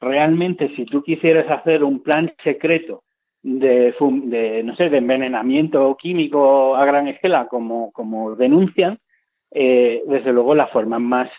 Realmente 0.00 0.68
si 0.76 0.84
tú 0.84 1.02
quisieras 1.02 1.50
hacer 1.50 1.82
un 1.84 2.02
plan 2.02 2.32
secreto 2.42 3.02
de, 3.42 3.94
de 4.24 4.62
no 4.62 4.76
sé, 4.76 4.90
de 4.90 4.98
envenenamiento 4.98 5.96
químico 5.96 6.76
a 6.76 6.84
gran 6.84 7.08
escala 7.08 7.46
como, 7.46 7.92
como 7.92 8.36
denuncian, 8.36 8.98
eh, 9.50 10.02
desde 10.06 10.32
luego 10.32 10.54
la 10.54 10.68
forma 10.68 10.98
más 10.98 11.30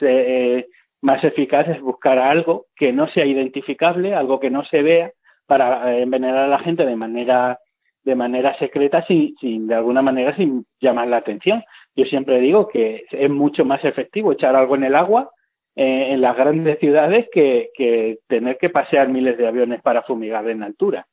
más 1.03 1.21
eficaz 1.23 1.67
es 1.67 1.81
buscar 1.81 2.17
algo 2.17 2.67
que 2.75 2.93
no 2.93 3.07
sea 3.09 3.25
identificable, 3.25 4.15
algo 4.15 4.39
que 4.39 4.49
no 4.49 4.63
se 4.63 4.81
vea, 4.81 5.11
para 5.45 5.93
eh, 5.93 6.01
envenenar 6.01 6.45
a 6.45 6.47
la 6.47 6.59
gente 6.59 6.85
de 6.85 6.95
manera 6.95 7.59
de 8.05 8.15
manera 8.15 8.57
secreta 8.57 9.05
sin, 9.05 9.35
sin 9.37 9.67
de 9.67 9.75
alguna 9.75 10.01
manera 10.01 10.35
sin 10.35 10.65
llamar 10.81 11.07
la 11.07 11.17
atención. 11.17 11.63
Yo 11.95 12.05
siempre 12.05 12.39
digo 12.39 12.67
que 12.67 13.05
es 13.09 13.29
mucho 13.29 13.63
más 13.63 13.83
efectivo 13.85 14.31
echar 14.31 14.55
algo 14.55 14.75
en 14.75 14.83
el 14.83 14.95
agua 14.95 15.29
eh, 15.75 16.09
en 16.11 16.19
las 16.19 16.35
grandes 16.35 16.79
ciudades 16.79 17.27
que, 17.31 17.69
que 17.73 18.19
tener 18.27 18.57
que 18.57 18.69
pasear 18.69 19.07
miles 19.07 19.37
de 19.37 19.47
aviones 19.47 19.81
para 19.81 20.03
fumigar 20.03 20.49
en 20.49 20.63
altura. 20.63 21.05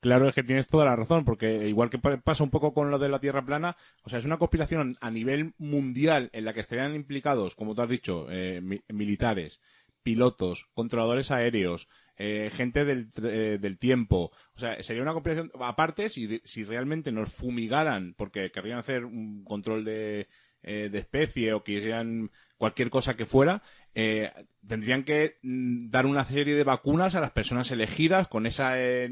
Claro, 0.00 0.28
es 0.28 0.34
que 0.34 0.42
tienes 0.42 0.66
toda 0.66 0.86
la 0.86 0.96
razón, 0.96 1.26
porque 1.26 1.68
igual 1.68 1.90
que 1.90 1.98
pasa 1.98 2.42
un 2.42 2.50
poco 2.50 2.72
con 2.72 2.90
lo 2.90 2.98
de 2.98 3.10
la 3.10 3.20
Tierra 3.20 3.44
plana, 3.44 3.76
o 4.02 4.08
sea, 4.08 4.18
es 4.18 4.24
una 4.24 4.38
conspiración 4.38 4.96
a 5.02 5.10
nivel 5.10 5.52
mundial 5.58 6.30
en 6.32 6.46
la 6.46 6.54
que 6.54 6.60
estarían 6.60 6.94
implicados, 6.94 7.54
como 7.54 7.74
tú 7.74 7.82
has 7.82 7.88
dicho, 7.90 8.26
eh, 8.30 8.62
militares, 8.88 9.60
pilotos, 10.02 10.68
controladores 10.72 11.30
aéreos, 11.30 11.86
eh, 12.16 12.50
gente 12.50 12.86
del, 12.86 13.10
eh, 13.22 13.58
del, 13.60 13.78
tiempo. 13.78 14.32
O 14.54 14.58
sea, 14.58 14.82
sería 14.82 15.02
una 15.02 15.12
conspiración, 15.12 15.52
aparte, 15.60 16.08
si, 16.08 16.40
si 16.44 16.64
realmente 16.64 17.12
nos 17.12 17.34
fumigaran, 17.34 18.14
porque 18.16 18.50
querrían 18.50 18.78
hacer 18.78 19.04
un 19.04 19.44
control 19.44 19.84
de, 19.84 20.28
de 20.62 20.98
especie 20.98 21.52
o 21.52 21.62
quisieran 21.62 22.30
cualquier 22.60 22.90
cosa 22.90 23.16
que 23.16 23.24
fuera, 23.24 23.62
eh, 23.94 24.30
tendrían 24.68 25.02
que 25.04 25.38
mm, 25.40 25.88
dar 25.88 26.04
una 26.04 26.26
serie 26.26 26.54
de 26.54 26.62
vacunas 26.62 27.14
a 27.14 27.20
las 27.20 27.30
personas 27.30 27.70
elegidas 27.70 28.28
con 28.28 28.44
esa, 28.44 28.78
eh, 28.78 29.08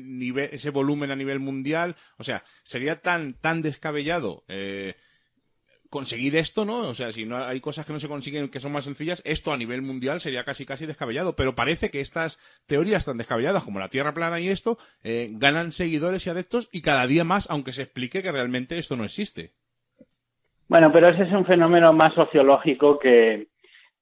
ese 0.53 0.68
volumen 0.68 1.11
a 1.11 1.16
nivel 1.16 1.40
mundial. 1.40 1.96
O 2.18 2.24
sea, 2.24 2.44
sería 2.62 3.01
tan, 3.01 3.32
tan 3.32 3.62
descabellado 3.62 4.44
eh, 4.49 4.96
conseguir 5.88 6.36
esto, 6.36 6.66
¿no? 6.66 6.80
O 6.90 6.94
sea, 6.94 7.11
si 7.11 7.24
no 7.24 7.38
hay 7.38 7.62
cosas 7.62 7.86
que 7.86 7.94
no 7.94 8.01
se 8.01 8.09
consiguen 8.09 8.51
que 8.51 8.61
son 8.61 8.72
más 8.72 8.84
sencillas, 8.84 9.22
esto 9.24 9.51
a 9.51 9.57
nivel 9.57 9.80
mundial 9.80 10.20
sería 10.20 10.44
casi 10.44 10.66
casi 10.66 10.84
descabellado. 10.84 11.34
Pero 11.34 11.55
parece 11.55 11.90
que 11.90 12.03
estas 12.03 12.38
teorías 12.66 13.07
tan 13.07 13.16
descabelladas 13.16 13.64
como 13.64 13.80
la 13.80 13.88
Tierra 13.88 14.12
plana 14.12 14.40
y 14.40 14.51
esto 14.51 14.76
ganan 15.03 15.72
seguidores 15.72 16.26
y 16.26 16.30
adeptos 16.30 16.68
y 16.70 16.82
cada 16.82 17.07
día 17.07 17.24
más, 17.24 17.49
aunque 17.49 17.72
se 17.72 17.84
explique 17.84 18.22
que 18.22 18.30
realmente 18.30 18.76
esto 18.76 18.94
no 18.94 19.07
existe. 19.07 19.55
Bueno, 20.68 20.92
pero 20.92 21.08
ese 21.08 21.22
es 21.22 21.32
un 21.32 21.46
fenómeno 21.46 21.94
más 21.94 22.12
sociológico 22.14 22.98
que, 22.98 23.48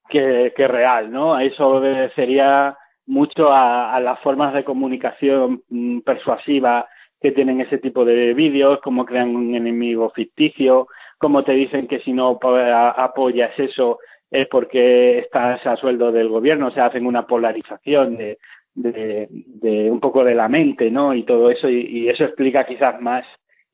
que, 0.08 0.68
real, 0.68 1.12
¿no? 1.12 1.38
Eso 1.38 1.68
obedecería 1.68 2.76
mucho 3.06 3.52
a, 3.52 3.98
las 4.00 4.18
formas 4.20 4.52
de 4.52 4.64
comunicación 4.64 5.62
mm, 5.68 6.00
persuasiva 6.00 6.88
que 7.20 7.30
tienen 7.30 7.60
ese 7.60 7.78
tipo 7.78 8.04
de 8.04 8.34
vídeos, 8.34 8.80
cómo 8.82 9.04
crean 9.04 9.36
un 9.36 9.54
enemigo 9.54 10.10
ficticio, 10.10 10.88
cómo 11.18 11.44
te 11.44 11.52
dicen 11.52 11.86
que 11.86 12.00
si 12.00 12.12
no 12.12 12.38
apoyas 12.40 13.58
eso 13.58 14.00
es 14.30 14.48
porque 14.48 15.20
estás 15.20 15.64
a 15.66 15.76
sueldo 15.76 16.10
del 16.10 16.28
gobierno, 16.28 16.66
o 16.68 16.70
sea, 16.72 16.86
hacen 16.86 17.06
una 17.06 17.26
polarización 17.26 18.16
de, 18.16 18.38
de, 18.74 19.88
un 19.90 20.00
poco 20.00 20.24
de 20.24 20.34
la 20.34 20.48
mente, 20.48 20.90
¿no? 20.90 21.14
Y 21.14 21.22
todo 21.22 21.48
eso, 21.50 21.70
y 21.70 22.08
eso 22.08 22.24
explica 22.24 22.66
quizás 22.66 23.00
más 23.00 23.24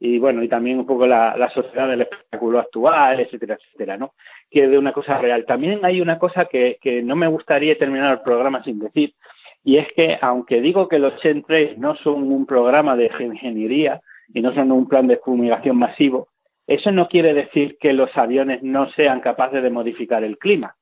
y 0.05 0.19
bueno, 0.19 0.43
y 0.43 0.49
también 0.49 0.81
un 0.81 0.87
poco 0.87 1.07
la, 1.07 1.49
sociedad 1.55 1.87
del 1.87 2.01
espectáculo 2.01 2.59
actual, 2.59 3.21
etcétera, 3.21 3.55
etcétera, 3.55 3.97
¿no? 3.97 4.15
Que 4.51 4.67
de 4.67 4.77
una 4.77 4.93
cosa 4.93 5.17
real. 5.19 5.45
También 5.47 5.79
hay 5.85 6.01
una 6.01 6.19
cosa 6.19 6.47
que, 6.47 6.79
que 6.83 7.05
no 7.05 7.15
me 7.15 7.29
gustaría 7.29 7.79
terminar 7.79 8.15
el 8.15 8.21
programa 8.23 8.65
sin 8.65 8.81
decir, 8.81 9.15
y 9.63 9.77
es 9.77 9.87
que 9.95 10.19
aunque 10.21 10.61
digo 10.61 10.89
que 10.89 10.99
los 10.99 11.17
chemtrails 11.21 11.79
no 11.79 11.95
son 11.95 12.33
un 12.33 12.47
programa 12.47 12.97
de 12.97 13.13
ingeniería 13.21 14.01
y 14.35 14.41
no 14.41 14.53
son 14.53 14.73
un 14.73 14.89
plan 14.89 15.07
de 15.07 15.19
fumigación 15.19 15.77
masivo, 15.77 16.27
eso 16.67 16.91
no 16.91 17.07
quiere 17.07 17.33
decir 17.33 17.77
que 17.81 17.93
los 17.93 18.11
aviones 18.17 18.61
no 18.61 18.91
sean 18.95 19.21
capaces 19.21 19.63
de 19.63 19.71
modificar 19.71 20.25
el 20.25 20.37
clima. 20.37 20.75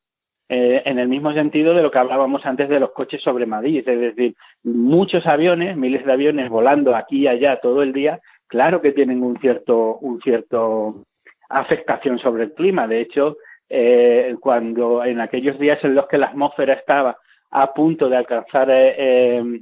eh, 0.53 0.83
en 0.85 0.99
el 0.99 1.07
mismo 1.07 1.33
sentido 1.33 1.75
de 1.75 1.83
lo 1.83 1.93
que 1.93 1.99
hablábamos 1.99 2.45
antes 2.45 2.69
de 2.69 2.81
los 2.81 2.91
coches 2.91 3.23
sobre 3.23 3.47
Madrid, 3.47 3.87
es 3.87 4.01
decir, 4.01 4.35
muchos 4.65 5.25
aviones, 5.25 5.77
miles 5.77 6.05
de 6.05 6.13
aviones 6.13 6.49
volando 6.49 6.97
aquí 6.97 7.19
y 7.19 7.29
allá 7.29 7.61
todo 7.61 7.85
el 7.85 7.93
día, 7.93 8.19
claro 8.51 8.83
que 8.83 8.93
tienen 8.93 9.23
un 9.23 9.39
cierto, 9.39 9.97
un 9.99 10.21
cierto 10.21 11.07
afectación 11.49 12.19
sobre 12.19 12.45
el 12.45 12.53
clima. 12.53 12.87
De 12.87 13.01
hecho, 13.01 13.39
eh, 13.69 14.37
cuando 14.41 15.05
en 15.05 15.21
aquellos 15.21 15.59
días 15.59 15.83
en 15.85 15.95
los 15.95 16.07
que 16.09 16.19
la 16.19 16.27
atmósfera 16.27 16.75
estaba 16.75 17.17
a 17.51 17.73
punto 17.73 18.09
de 18.09 18.17
alcanzar, 18.17 18.71
eh, 18.71 18.95
eh 18.99 19.61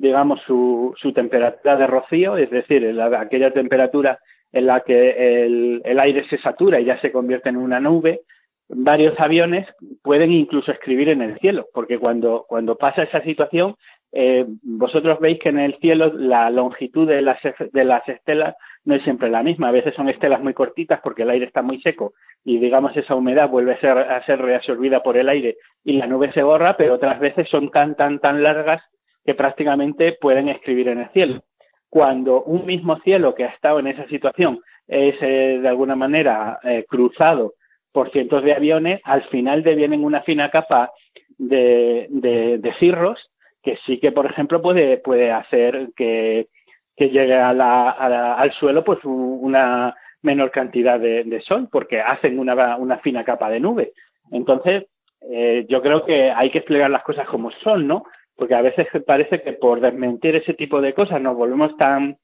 digamos, 0.00 0.40
su, 0.46 0.94
su 0.96 1.12
temperatura 1.12 1.76
de 1.76 1.88
rocío, 1.88 2.36
es 2.36 2.50
decir, 2.50 2.82
la, 2.94 3.06
aquella 3.20 3.52
temperatura 3.52 4.20
en 4.52 4.66
la 4.66 4.80
que 4.82 5.44
el, 5.44 5.82
el 5.84 5.98
aire 5.98 6.24
se 6.28 6.38
satura 6.38 6.78
y 6.78 6.84
ya 6.84 7.00
se 7.00 7.10
convierte 7.10 7.48
en 7.48 7.56
una 7.56 7.80
nube, 7.80 8.20
varios 8.68 9.18
aviones 9.18 9.66
pueden 10.02 10.30
incluso 10.30 10.70
escribir 10.70 11.08
en 11.08 11.22
el 11.22 11.38
cielo, 11.40 11.66
porque 11.74 11.98
cuando, 11.98 12.44
cuando 12.48 12.76
pasa 12.76 13.02
esa 13.02 13.22
situación, 13.22 13.74
eh, 14.12 14.46
vosotros 14.62 15.20
veis 15.20 15.38
que 15.38 15.50
en 15.50 15.58
el 15.58 15.76
cielo 15.78 16.12
la 16.14 16.50
longitud 16.50 17.06
de 17.06 17.22
las, 17.22 17.38
de 17.42 17.84
las 17.84 18.08
estelas 18.08 18.56
no 18.84 18.94
es 18.94 19.02
siempre 19.02 19.28
la 19.28 19.42
misma. 19.42 19.68
A 19.68 19.72
veces 19.72 19.94
son 19.94 20.08
estelas 20.08 20.42
muy 20.42 20.54
cortitas 20.54 21.00
porque 21.02 21.22
el 21.22 21.30
aire 21.30 21.46
está 21.46 21.62
muy 21.62 21.80
seco 21.82 22.14
y, 22.44 22.58
digamos, 22.58 22.96
esa 22.96 23.14
humedad 23.14 23.48
vuelve 23.48 23.74
a 23.74 23.80
ser, 23.80 23.98
a 23.98 24.24
ser 24.24 24.40
reabsorbida 24.40 25.02
por 25.02 25.16
el 25.16 25.28
aire 25.28 25.56
y 25.84 25.94
la 25.94 26.06
nube 26.06 26.32
se 26.32 26.42
borra, 26.42 26.76
pero 26.76 26.94
otras 26.94 27.20
veces 27.20 27.48
son 27.50 27.70
tan, 27.70 27.94
tan, 27.96 28.18
tan 28.18 28.42
largas 28.42 28.82
que 29.24 29.34
prácticamente 29.34 30.16
pueden 30.20 30.48
escribir 30.48 30.88
en 30.88 31.00
el 31.00 31.10
cielo. 31.10 31.42
Cuando 31.90 32.42
un 32.42 32.66
mismo 32.66 32.98
cielo 33.00 33.34
que 33.34 33.44
ha 33.44 33.48
estado 33.48 33.78
en 33.78 33.88
esa 33.88 34.06
situación 34.08 34.60
es 34.86 35.16
eh, 35.20 35.58
de 35.60 35.68
alguna 35.68 35.96
manera 35.96 36.58
eh, 36.62 36.84
cruzado 36.88 37.54
por 37.92 38.10
cientos 38.10 38.42
de 38.42 38.54
aviones, 38.54 39.00
al 39.04 39.22
final 39.24 39.62
devienen 39.62 40.04
una 40.04 40.22
fina 40.22 40.50
capa 40.50 40.90
de, 41.38 42.06
de, 42.10 42.74
cirros 42.78 43.18
que 43.62 43.78
sí 43.86 43.98
que, 43.98 44.12
por 44.12 44.26
ejemplo, 44.26 44.62
puede, 44.62 44.98
puede 44.98 45.32
hacer 45.32 45.90
que, 45.96 46.48
que 46.96 47.10
llegue 47.10 47.34
a 47.34 47.52
la, 47.52 47.90
al 47.90 48.52
suelo 48.52 48.84
pues 48.84 48.98
una 49.04 49.94
menor 50.22 50.50
cantidad 50.50 50.98
de, 50.98 51.42
sol, 51.46 51.68
porque 51.70 52.00
hacen 52.00 52.38
una, 52.38 52.76
una, 52.76 52.98
fina 52.98 53.24
capa 53.24 53.48
de 53.50 53.60
nube. 53.60 53.92
Entonces, 54.32 54.86
eh, 55.30 55.66
yo 55.68 55.80
creo 55.80 56.04
que 56.04 56.30
hay 56.30 56.50
que 56.50 56.58
explicar 56.58 56.90
las 56.90 57.04
cosas 57.04 57.26
como 57.28 57.50
son, 57.62 57.86
¿no? 57.86 58.04
Porque 58.36 58.54
a 58.54 58.62
veces 58.62 58.86
parece 59.06 59.42
que 59.42 59.52
por 59.52 59.80
desmentir 59.80 60.36
ese 60.36 60.54
tipo 60.54 60.80
de 60.80 60.94
cosas 60.94 61.20
nos 61.20 61.36
volvemos 61.36 61.76
tan 61.76 62.16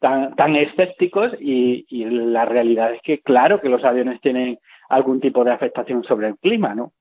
tan, 0.00 0.36
tan 0.36 0.54
escépticos 0.54 1.32
y, 1.40 1.84
y 1.88 2.04
la 2.04 2.44
realidad 2.44 2.94
es 2.94 3.02
que 3.02 3.18
claro 3.18 3.60
que 3.60 3.68
los 3.68 3.84
aviones 3.84 4.20
tienen 4.20 4.58
algún 4.88 5.20
tipo 5.20 5.44
de 5.44 5.50
afectación 5.52 6.04
sobre 6.04 6.28
el 6.28 6.38
clima, 6.38 6.74
¿no? 6.74 6.92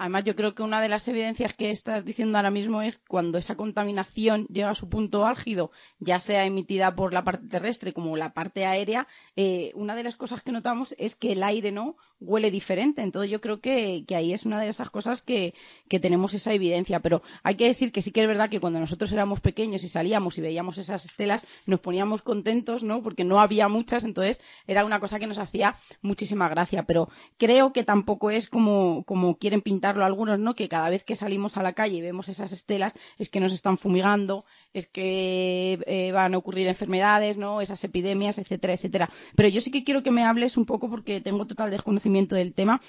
Además, 0.00 0.24
yo 0.24 0.34
creo 0.34 0.54
que 0.54 0.62
una 0.62 0.80
de 0.80 0.88
las 0.88 1.06
evidencias 1.08 1.52
que 1.52 1.70
estás 1.70 2.06
diciendo 2.06 2.38
ahora 2.38 2.50
mismo 2.50 2.80
es 2.80 3.02
cuando 3.06 3.36
esa 3.36 3.54
contaminación 3.54 4.46
llega 4.46 4.70
a 4.70 4.74
su 4.74 4.88
punto 4.88 5.26
álgido, 5.26 5.72
ya 5.98 6.18
sea 6.18 6.46
emitida 6.46 6.96
por 6.96 7.12
la 7.12 7.22
parte 7.22 7.48
terrestre 7.48 7.92
como 7.92 8.16
la 8.16 8.32
parte 8.32 8.64
aérea, 8.64 9.06
eh, 9.36 9.72
una 9.74 9.94
de 9.94 10.04
las 10.04 10.16
cosas 10.16 10.42
que 10.42 10.52
notamos 10.52 10.94
es 10.96 11.16
que 11.16 11.32
el 11.32 11.42
aire 11.42 11.70
no 11.70 11.98
huele 12.20 12.50
diferente. 12.50 13.02
Entonces, 13.02 13.30
yo 13.30 13.40
creo 13.40 13.60
que, 13.60 14.04
ahí 14.14 14.32
es 14.32 14.46
una 14.46 14.60
de 14.60 14.68
esas 14.68 14.90
cosas 14.90 15.20
que, 15.20 15.54
tenemos 16.00 16.32
esa 16.34 16.54
evidencia. 16.54 17.00
Pero 17.00 17.22
hay 17.42 17.56
que 17.56 17.66
decir 17.66 17.92
que 17.92 18.00
sí 18.00 18.10
que 18.10 18.22
es 18.22 18.26
verdad 18.26 18.48
que 18.48 18.60
cuando 18.60 18.80
nosotros 18.80 19.12
éramos 19.12 19.40
pequeños 19.40 19.84
y 19.84 19.88
salíamos 19.88 20.38
y 20.38 20.40
veíamos 20.40 20.78
esas 20.78 21.04
estelas, 21.04 21.46
nos 21.66 21.80
poníamos 21.80 22.22
contentos, 22.22 22.82
¿no? 22.82 23.02
Porque 23.02 23.24
no 23.24 23.40
había 23.40 23.68
muchas, 23.68 24.04
entonces 24.04 24.40
era 24.66 24.84
una 24.84 24.98
cosa 24.98 25.18
que 25.18 25.26
nos 25.26 25.38
hacía 25.38 25.76
muchísima 26.00 26.48
gracia. 26.48 26.84
Pero 26.84 27.08
creo 27.36 27.72
que 27.72 27.84
tampoco 27.84 28.30
es 28.30 28.48
como, 28.48 29.04
como 29.04 29.36
quieren 29.36 29.60
pintar 29.60 29.89
algunos, 29.98 30.38
¿no? 30.38 30.54
Que 30.54 30.68
cada 30.68 30.90
vez 30.90 31.04
que 31.04 31.16
salimos 31.16 31.56
a 31.56 31.62
la 31.62 31.72
calle 31.72 31.96
y 31.96 32.00
vemos 32.00 32.28
esas 32.28 32.52
estelas 32.52 32.98
es 33.18 33.28
que 33.28 33.40
nos 33.40 33.52
están 33.52 33.78
fumigando, 33.78 34.44
es 34.72 34.86
que 34.86 35.78
eh, 35.86 36.12
van 36.12 36.34
a 36.34 36.38
ocurrir 36.38 36.68
enfermedades, 36.68 37.36
¿no? 37.36 37.60
Esas 37.60 37.82
epidemias, 37.84 38.38
etcétera, 38.38 38.74
etcétera. 38.74 39.10
Pero 39.36 39.48
yo 39.48 39.60
sí 39.60 39.70
que 39.70 39.84
quiero 39.84 40.02
que 40.02 40.10
me 40.10 40.24
hables 40.24 40.56
un 40.56 40.66
poco 40.66 40.88
porque 40.88 41.20
tengo 41.20 41.46
total 41.46 41.70
desconocimiento 41.70 42.34
del 42.34 42.54
tema. 42.54 42.80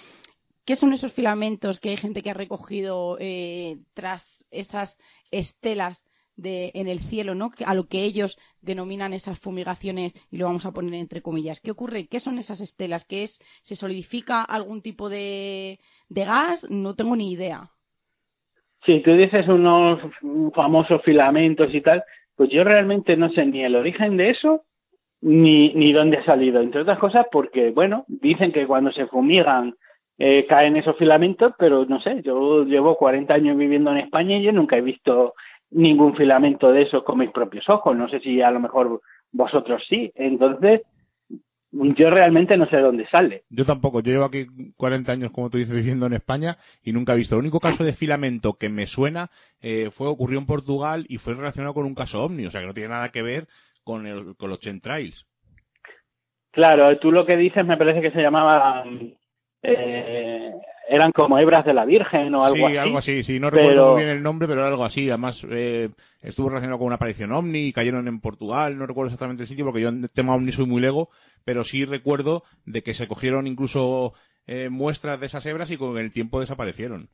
¿Qué 0.66 0.76
son 0.76 0.94
esos 0.94 1.12
filamentos 1.12 1.80
que 1.80 1.90
hay 1.90 1.98
gente 1.98 2.22
que 2.22 2.30
ha 2.30 2.36
recogido 2.36 3.18
eh, 3.20 3.80
tras 3.94 4.46
esas 4.52 5.00
estelas 5.32 6.06
en 6.44 6.88
el 6.88 7.00
cielo, 7.00 7.36
¿no? 7.36 7.52
A 7.66 7.76
lo 7.76 7.88
que 7.88 8.04
ellos 8.04 8.40
denominan 8.62 9.14
esas 9.14 9.40
fumigaciones 9.40 10.16
y 10.32 10.38
lo 10.38 10.46
vamos 10.46 10.66
a 10.66 10.72
poner 10.72 10.94
entre 10.96 11.22
comillas. 11.22 11.60
¿Qué 11.60 11.72
ocurre? 11.72 12.08
¿Qué 12.08 12.20
son 12.20 12.38
esas 12.38 12.62
estelas? 12.62 13.06
¿Qué 13.06 13.24
es? 13.24 13.40
¿Se 13.62 13.76
solidifica 13.76 14.44
algún 14.44 14.82
tipo 14.82 15.10
de, 15.10 15.80
gas? 16.10 16.68
No 16.70 16.96
tengo 16.96 17.16
ni 17.16 17.32
idea. 17.32 17.70
Si 18.86 19.02
tú 19.02 19.14
dices 19.14 19.48
unos 19.48 20.00
famosos 20.56 21.02
filamentos 21.04 21.74
y 21.74 21.82
tal, 21.82 22.04
pues 22.36 22.50
yo 22.50 22.64
realmente 22.64 23.16
no 23.16 23.30
sé 23.32 23.46
ni 23.46 23.64
el 23.64 23.76
origen 23.76 24.18
de 24.18 24.32
eso 24.32 24.64
ni, 25.22 25.74
ni 25.74 25.94
dónde 25.94 26.18
ha 26.18 26.26
salido. 26.26 26.62
Entre 26.62 26.82
otras 26.82 26.98
cosas 26.98 27.28
porque, 27.32 27.70
bueno, 27.70 28.06
dicen 28.08 28.52
que 28.52 28.66
cuando 28.66 28.92
se 28.92 29.06
fumigan 29.06 29.76
eh, 30.18 30.46
caen 30.48 30.78
esos 30.78 30.98
filamentos, 30.98 31.54
pero 31.58 31.86
no 31.86 32.00
sé, 32.02 32.22
yo 32.24 32.64
llevo 32.64 32.96
40 32.96 33.34
años 33.34 33.58
viviendo 33.58 33.92
en 33.92 33.98
España 33.98 34.38
y 34.38 34.44
yo 34.44 34.52
nunca 34.52 34.78
he 34.78 34.82
visto 34.82 35.34
ningún 35.72 36.16
filamento 36.16 36.72
de 36.72 36.84
esos 36.84 37.04
con 37.04 37.20
mis 37.20 37.32
propios 37.32 37.66
ojos. 37.70 37.96
No 37.96 38.08
sé 38.10 38.20
si 38.20 38.42
a 38.42 38.52
lo 38.52 38.60
mejor 38.60 39.02
vosotros 39.32 39.84
sí. 39.90 40.12
Entonces, 40.16 40.82
yo 41.72 42.10
realmente 42.10 42.58
no 42.58 42.68
sé 42.68 42.78
de 42.78 42.82
dónde 42.82 43.08
sale. 43.08 43.44
Yo 43.50 43.66
tampoco. 43.66 44.02
Yo 44.02 44.12
llevo 44.12 44.26
aquí 44.26 44.46
40 44.76 45.12
años, 45.12 45.32
como 45.32 45.50
tú 45.50 45.58
dices, 45.58 45.76
viviendo 45.76 46.06
en 46.06 46.14
España 46.14 46.58
y 46.84 46.92
nunca 46.92 47.14
he 47.14 47.18
visto. 47.18 47.36
El 47.36 47.42
único 47.42 47.60
caso 47.60 47.84
de 47.84 47.94
filamento 47.94 48.54
que 48.54 48.70
me 48.70 48.86
suena 48.86 49.30
eh, 49.62 49.90
fue 49.92 50.08
ocurrió 50.08 50.40
en 50.40 50.46
Portugal 50.46 51.06
y 51.08 51.18
fue 51.18 51.34
relacionado 51.34 51.74
con 51.74 51.86
un 51.86 51.96
caso 51.96 52.24
ovni. 52.24 52.46
O 52.46 52.52
sea, 52.52 52.62
que 52.62 52.68
no 52.68 52.74
tiene 52.74 52.90
nada 52.90 53.10
que 53.10 53.22
ver 53.22 53.48
con, 53.84 54.06
el, 54.06 54.36
con 54.36 54.50
los 54.50 54.60
chemtrails. 54.60 55.26
Claro, 56.52 56.98
tú 57.00 57.12
lo 57.12 57.26
que 57.26 57.38
dices 57.38 57.66
me 57.66 57.78
parece 57.78 58.02
que 58.02 58.12
se 58.12 58.22
llamaba 58.22 58.84
eh, 59.64 60.52
eran 60.90 61.12
como 61.12 61.40
hebras 61.40 61.66
de 61.66 61.74
la 61.74 61.86
Virgen 61.86 62.34
o 62.36 62.44
algo 62.44 62.66
así. 62.66 62.74
Sí, 62.74 62.78
algo 62.78 62.98
así, 62.98 63.24
sí, 63.24 63.40
no 63.40 63.50
recuerdo 63.50 63.94
muy 63.94 64.04
bien 64.04 64.18
el 64.18 64.24
nombre, 64.24 64.48
pero 64.48 64.62
era 64.62 64.70
algo 64.70 64.84
así. 64.84 65.10
Además, 65.10 65.48
eh, 65.50 65.90
estuvo 66.22 66.50
relacionado 66.50 66.80
con 66.80 66.88
una 66.88 66.96
aparición 66.96 67.32
ovni 67.32 67.68
y 67.68 67.74
cayeron 67.74 68.08
en 68.08 68.20
Portugal, 68.20 68.78
no 68.78 68.86
recuerdo 68.86 69.08
exactamente 69.08 69.44
el 69.44 69.50
sitio 69.50 69.66
porque 69.66 69.82
yo 69.82 69.90
en 69.90 70.08
tema 70.14 70.36
ovni 70.36 70.52
soy 70.52 70.66
muy 70.66 70.82
lego, 70.82 71.10
pero 71.46 71.64
sí 71.64 71.86
recuerdo 71.86 72.44
de 72.66 72.84
que 72.84 72.94
se 72.94 73.08
cogieron 73.08 73.48
incluso 73.48 74.14
eh, 74.48 74.70
muestras 74.70 75.20
de 75.20 75.28
esas 75.28 75.46
hebras 75.46 75.72
y 75.72 75.78
con 75.78 75.98
el 75.98 76.12
tiempo 76.12 76.40
desaparecieron. 76.40 77.08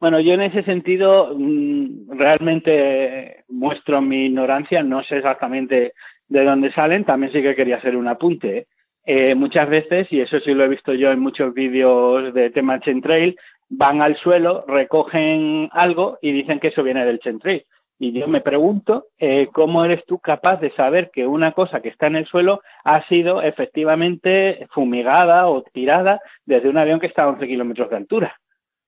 Bueno, 0.00 0.18
yo 0.18 0.32
en 0.32 0.40
ese 0.40 0.62
sentido 0.62 1.34
mm, 1.36 2.18
realmente 2.18 3.44
muestro 3.48 4.00
mi 4.00 4.26
ignorancia, 4.26 4.82
no 4.82 5.02
sé 5.04 5.18
exactamente 5.18 5.92
de 6.28 6.44
dónde 6.44 6.72
salen, 6.72 7.04
también 7.04 7.32
sí 7.32 7.42
que 7.42 7.54
quería 7.54 7.76
hacer 7.76 7.96
un 7.96 8.08
apunte. 8.08 8.66
¿Eh? 9.10 9.34
muchas 9.34 9.68
veces, 9.68 10.06
y 10.12 10.20
eso 10.20 10.38
sí 10.40 10.54
lo 10.54 10.64
he 10.64 10.68
visto 10.68 10.94
yo 10.94 11.10
en 11.10 11.18
muchos 11.18 11.52
vídeos 11.52 12.32
de 12.32 12.50
tema 12.50 12.80
Chentrail, 12.80 13.36
van 13.68 14.02
al 14.02 14.16
suelo, 14.16 14.64
recogen 14.68 15.68
algo 15.72 16.18
y 16.22 16.32
dicen 16.32 16.60
que 16.60 16.68
eso 16.68 16.82
viene 16.82 17.04
del 17.04 17.18
Chentrail. 17.18 17.64
Y 17.98 18.12
yo 18.12 18.28
me 18.28 18.40
pregunto, 18.40 19.06
eh, 19.18 19.48
¿cómo 19.52 19.84
eres 19.84 20.04
tú 20.06 20.18
capaz 20.20 20.60
de 20.60 20.70
saber 20.70 21.10
que 21.12 21.26
una 21.26 21.52
cosa 21.52 21.80
que 21.80 21.90
está 21.90 22.06
en 22.06 22.16
el 22.16 22.26
suelo 22.26 22.62
ha 22.82 23.06
sido 23.08 23.42
efectivamente 23.42 24.66
fumigada 24.70 25.48
o 25.48 25.62
tirada 25.62 26.20
desde 26.46 26.70
un 26.70 26.78
avión 26.78 26.98
que 26.98 27.08
está 27.08 27.24
a 27.24 27.28
11 27.28 27.46
kilómetros 27.46 27.90
de 27.90 27.96
altura? 27.96 28.40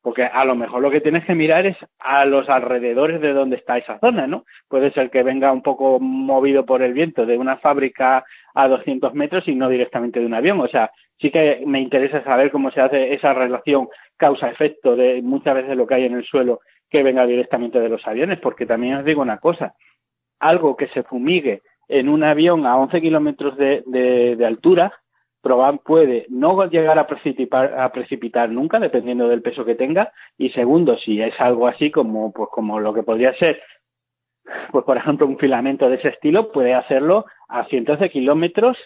Porque 0.03 0.25
a 0.25 0.45
lo 0.45 0.57
mejor 0.57 0.83
lo 0.83 0.91
que 0.91 1.01
tienes 1.01 1.25
que 1.25 1.35
mirar 1.35 1.65
es 1.65 1.77
a 2.01 2.25
los 2.27 2.49
alrededores 2.49 3.21
de 3.21 3.33
donde 3.33 3.57
está 3.57 3.79
esa 3.79 4.01
zona, 4.01 4.27
¿no? 4.27 4.45
Puede 4.69 4.91
ser 4.93 5.11
que 5.11 5.23
venga 5.23 5.53
un 5.53 5.63
poco 5.63 6.01
movido 6.01 6.67
por 6.67 6.83
el 6.83 6.93
viento 6.93 7.25
de 7.25 7.39
una 7.39 7.59
fábrica 7.59 8.25
a 8.55 8.69
200 8.69 9.15
metros 9.15 9.47
y 9.47 9.55
no 9.55 9.69
directamente 9.69 10.19
de 10.19 10.27
un 10.27 10.35
avión. 10.35 10.61
O 10.61 10.67
sea, 10.67 10.91
sí 11.21 11.31
que 11.31 11.63
me 11.67 11.81
interesa 11.81 12.23
saber 12.25 12.51
cómo 12.51 12.73
se 12.73 12.81
hace 12.81 13.15
esa 13.15 13.33
relación 13.33 13.89
causa-efecto 14.17 14.97
de 14.97 15.23
muchas 15.23 15.55
veces 15.55 15.77
lo 15.77 15.87
que 15.87 15.95
hay 15.95 16.05
en 16.07 16.15
el 16.15 16.25
suelo 16.25 16.61
que 16.91 17.03
venga 17.03 17.25
directamente 17.25 17.81
de 17.81 17.89
los 17.89 18.07
aviones, 18.07 18.41
porque 18.41 18.67
también 18.67 18.97
os 18.97 19.05
digo 19.05 19.23
una 19.23 19.39
cosa, 19.39 19.75
algo 20.41 20.77
que 20.77 20.89
se 20.89 21.05
fumigue 21.05 21.63
en 21.89 22.09
un 22.09 22.25
avión 22.25 22.67
a 22.67 22.77
11 22.77 23.01
kilómetros 23.01 23.57
de, 23.57 23.83
de, 23.87 24.37
de 24.37 24.47
altura 24.47 24.93
puede 25.85 26.27
no 26.29 26.69
llegar 26.69 26.99
a 26.99 27.07
precipitar, 27.07 27.79
a 27.79 27.91
precipitar 27.93 28.51
nunca, 28.51 28.79
dependiendo 28.79 29.29
del 29.29 29.43
peso 29.43 29.65
que 29.65 29.75
tenga, 29.75 30.13
y 30.39 30.51
segundo, 30.51 30.97
si 30.99 31.21
es 31.21 31.35
algo 31.41 31.67
así 31.67 31.91
como, 31.91 32.33
pues 32.33 32.49
como 32.51 32.81
lo 32.81 32.95
que 32.95 33.03
podría 33.03 33.35
ser, 33.35 33.61
pues 34.71 34.85
por 34.85 34.97
ejemplo, 34.97 35.27
un 35.27 35.39
filamento 35.39 35.89
de 35.89 35.97
ese 35.97 36.09
estilo, 36.09 36.53
puede 36.53 36.75
hacerlo 36.75 37.27
a 37.49 37.65
cientos 37.67 37.99
de 38.01 38.11
kilómetros 38.11 38.77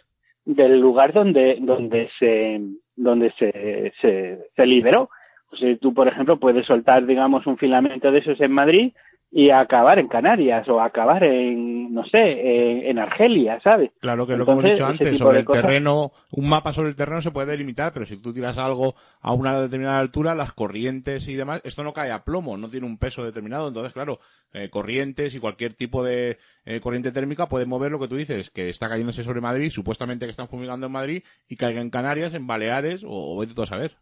del 0.45 0.81
lugar 0.81 1.13
donde, 1.13 1.59
donde 1.61 2.09
se, 2.19 2.61
donde 2.95 3.33
se, 3.39 3.93
se, 4.01 4.39
se 4.55 4.67
liberó. 4.67 5.11
O 5.51 5.57
sea, 5.57 5.77
tú, 5.79 5.95
por 5.95 6.09
ejemplo, 6.09 6.39
puedes 6.39 6.67
soltar, 6.67 7.07
digamos, 7.07 7.47
un 7.47 7.57
filamento 7.57 8.11
de 8.11 8.19
esos 8.19 8.41
en 8.41 8.53
Madrid 8.53 8.93
y 9.39 9.51
acabar 9.51 9.99
en 9.99 10.09
Canarias 10.09 10.67
o 10.67 10.81
acabar 10.81 11.23
en, 11.23 11.93
no 11.93 12.07
sé, 12.07 12.89
en, 12.89 12.99
Argelia, 12.99 13.61
¿sabes? 13.63 13.91
Claro, 14.01 14.27
que 14.27 14.33
es 14.33 14.39
lo 14.39 14.47
que 14.47 14.53
hemos 14.53 14.65
dicho 14.65 14.87
antes, 14.87 15.19
sobre 15.19 15.41
el 15.41 15.47
terreno, 15.47 16.13
un 16.31 16.49
mapa 16.49 16.73
sobre 16.73 16.89
el 16.89 16.97
terreno 16.97 17.21
se 17.21 17.33
puede 17.33 17.51
delimitar, 17.51 17.93
pero 17.93 18.07
si 18.07 18.17
tú 18.17 18.33
tiras 18.33 18.57
algo 18.57 18.95
a 19.21 19.35
una 19.35 19.61
determinada 19.61 19.99
altura, 19.99 20.35
las 20.35 20.55
corrientes 20.55 21.29
y 21.29 21.35
demás, 21.35 21.61
esto 21.65 21.85
no 21.85 21.93
cae 21.93 22.13
a 22.13 22.25
plomo, 22.25 22.57
no 22.57 22.71
tiene 22.71 22.87
un 22.87 22.97
peso 22.97 23.25
determinado, 23.25 23.69
entonces, 23.69 23.93
claro, 23.93 24.21
eh, 24.55 24.71
corrientes 24.71 25.35
y 25.35 25.39
cualquier 25.39 25.75
tipo 25.75 26.03
de 26.03 26.39
eh, 26.65 26.81
corriente 26.81 27.13
térmica 27.13 27.47
puede 27.47 27.67
mover 27.67 27.93
lo 27.93 28.01
que 28.01 28.09
tú 28.09 28.17
dices, 28.17 28.49
que 28.49 28.71
está 28.71 28.89
cayéndose 28.89 29.23
sobre 29.23 29.43
Madrid, 29.43 29.69
supuestamente 29.69 30.25
que 30.25 30.31
están 30.31 30.49
fumigando 30.49 30.87
en 30.87 30.93
Madrid, 30.93 31.23
y 31.47 31.57
caiga 31.57 31.83
en 31.83 31.91
Canarias, 31.91 32.33
en 32.33 32.47
Baleares, 32.47 33.05
o, 33.05 33.11
o 33.11 33.39
vete 33.39 33.53
todo 33.53 33.65
a 33.65 33.67
saber. 33.67 33.99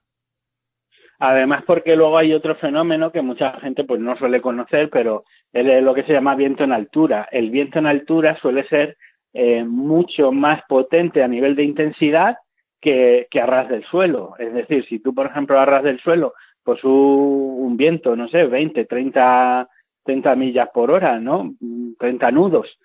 Además, 1.19 1.63
porque 1.67 1.95
luego 1.95 2.19
hay 2.19 2.33
otro 2.33 2.55
fenómeno 2.57 3.13
que 3.13 3.23
mucha 3.23 3.53
gente 3.61 3.85
pues 3.85 4.01
no 4.01 4.17
suele 4.17 4.41
conocer, 4.41 4.91
pero 4.91 5.25
es 5.53 5.83
lo 5.83 5.95
que 5.95 6.03
se 6.03 6.13
llama 6.13 6.35
viento 6.35 6.65
en 6.65 6.73
altura. 6.73 7.29
El 7.31 7.51
viento 7.51 7.79
en 7.79 7.87
altura 7.87 8.37
suele 8.41 8.67
ser 8.69 8.97
eh, 9.33 9.65
mucho 9.65 10.33
más 10.33 10.63
potente 10.69 11.23
a 11.23 11.29
nivel 11.29 11.55
de 11.55 11.65
intensidad 11.65 12.37
que, 12.81 13.27
que 13.31 13.41
a 13.41 13.47
ras 13.47 13.69
del 13.69 13.85
suelo. 13.85 14.35
Es 14.39 14.53
decir, 14.53 14.85
si 14.87 14.99
tú, 14.99 15.15
por 15.15 15.27
ejemplo, 15.27 15.59
a 15.59 15.65
ras 15.65 15.83
del 15.83 16.01
suelo, 16.01 16.35
pues 16.63 16.83
un, 16.85 16.91
un 16.91 17.77
viento, 17.77 18.17
no 18.17 18.29
sé, 18.29 18.45
20, 18.45 18.85
30, 18.85 19.69
30 20.05 20.37
millas 20.37 20.69
por 20.73 20.91
hora, 20.91 21.19
¿no? 21.19 21.55
30 21.99 22.31
nudos, 22.31 22.79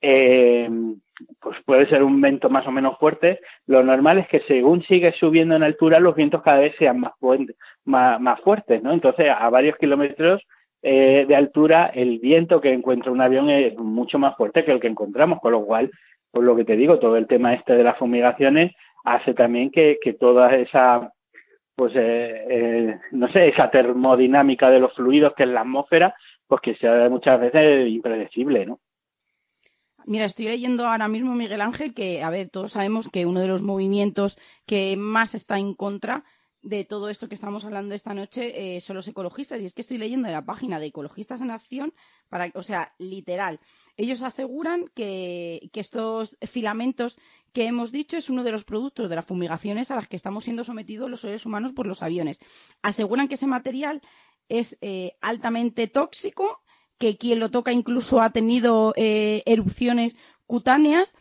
eh, 0.00 0.68
pues 1.40 1.56
puede 1.64 1.86
ser 1.88 2.02
un 2.02 2.20
viento 2.20 2.50
más 2.50 2.66
o 2.66 2.70
menos 2.70 2.98
fuerte. 2.98 3.40
Lo 3.66 3.82
normal 3.82 4.18
es 4.18 4.28
que 4.28 4.40
según 4.40 4.82
sigue 4.82 5.12
subiendo 5.12 5.54
en 5.56 5.62
altura, 5.62 6.00
los 6.00 6.14
vientos 6.14 6.42
cada 6.42 6.60
vez 6.60 6.74
sean 6.78 7.00
más, 7.00 8.40
fuertes, 8.40 8.82
¿no? 8.82 8.92
Entonces, 8.92 9.26
a 9.36 9.48
varios 9.50 9.76
kilómetros 9.78 10.42
eh, 10.82 11.24
de 11.26 11.36
altura, 11.36 11.86
el 11.94 12.18
viento 12.18 12.60
que 12.60 12.72
encuentra 12.72 13.12
un 13.12 13.20
avión 13.20 13.48
es 13.50 13.76
mucho 13.76 14.18
más 14.18 14.36
fuerte 14.36 14.64
que 14.64 14.72
el 14.72 14.80
que 14.80 14.88
encontramos, 14.88 15.40
con 15.40 15.52
lo 15.52 15.64
cual, 15.64 15.90
por 16.30 16.44
lo 16.44 16.56
que 16.56 16.64
te 16.64 16.76
digo, 16.76 16.98
todo 16.98 17.16
el 17.16 17.26
tema 17.26 17.54
este 17.54 17.74
de 17.74 17.84
las 17.84 17.98
fumigaciones 17.98 18.72
hace 19.04 19.34
también 19.34 19.70
que, 19.70 19.98
que 20.02 20.14
toda 20.14 20.54
esa 20.56 21.10
pues 21.76 21.92
eh, 21.96 22.44
eh, 22.48 22.98
no 23.12 23.28
sé, 23.32 23.48
esa 23.48 23.70
termodinámica 23.70 24.70
de 24.70 24.80
los 24.80 24.94
fluidos 24.94 25.34
que 25.34 25.42
es 25.42 25.48
la 25.48 25.62
atmósfera, 25.62 26.14
pues 26.46 26.60
que 26.60 26.74
sea 26.76 27.08
muchas 27.08 27.40
veces 27.40 27.88
impredecible, 27.88 28.66
¿no? 28.66 28.78
Mira, 30.06 30.26
estoy 30.26 30.46
leyendo 30.46 30.86
ahora 30.86 31.08
mismo, 31.08 31.34
Miguel 31.34 31.62
Ángel, 31.62 31.94
que, 31.94 32.22
a 32.22 32.30
ver, 32.30 32.50
todos 32.50 32.72
sabemos 32.72 33.08
que 33.08 33.24
uno 33.26 33.40
de 33.40 33.48
los 33.48 33.62
movimientos 33.62 34.38
que 34.66 34.96
más 34.96 35.34
está 35.34 35.58
en 35.58 35.74
contra 35.74 36.24
de 36.64 36.84
todo 36.84 37.10
esto 37.10 37.28
que 37.28 37.34
estamos 37.34 37.64
hablando 37.64 37.94
esta 37.94 38.14
noche 38.14 38.76
eh, 38.76 38.80
son 38.80 38.96
los 38.96 39.08
ecologistas. 39.08 39.60
Y 39.60 39.66
es 39.66 39.74
que 39.74 39.82
estoy 39.82 39.98
leyendo 39.98 40.26
de 40.26 40.32
la 40.32 40.44
página 40.44 40.78
de 40.78 40.86
Ecologistas 40.86 41.40
en 41.40 41.50
Acción, 41.50 41.94
para, 42.28 42.50
o 42.54 42.62
sea, 42.62 42.94
literal. 42.98 43.60
Ellos 43.96 44.22
aseguran 44.22 44.90
que, 44.94 45.70
que, 45.72 45.80
estos 45.80 46.36
filamentos 46.42 47.18
que 47.52 47.66
hemos 47.66 47.92
dicho 47.92 48.16
es 48.16 48.30
uno 48.30 48.44
de 48.44 48.52
los 48.52 48.64
productos 48.64 49.08
de 49.08 49.16
las 49.16 49.26
fumigaciones 49.26 49.90
a 49.90 49.96
las 49.96 50.08
que 50.08 50.16
estamos 50.16 50.44
siendo 50.44 50.64
sometidos 50.64 51.10
los 51.10 51.20
seres 51.20 51.46
humanos 51.46 51.72
por 51.72 51.86
los 51.86 52.02
aviones. 52.02 52.40
Aseguran 52.82 53.28
que 53.28 53.34
ese 53.34 53.46
material 53.46 54.00
es 54.48 54.76
eh, 54.80 55.16
altamente 55.20 55.86
tóxico 55.86 56.63
que 56.98 57.16
quien 57.16 57.40
lo 57.40 57.50
toca 57.50 57.72
incluso 57.72 58.20
ha 58.20 58.30
tenido 58.30 58.92
eh, 58.96 59.42
erupciones 59.46 60.16
cutáneas, 60.46 61.14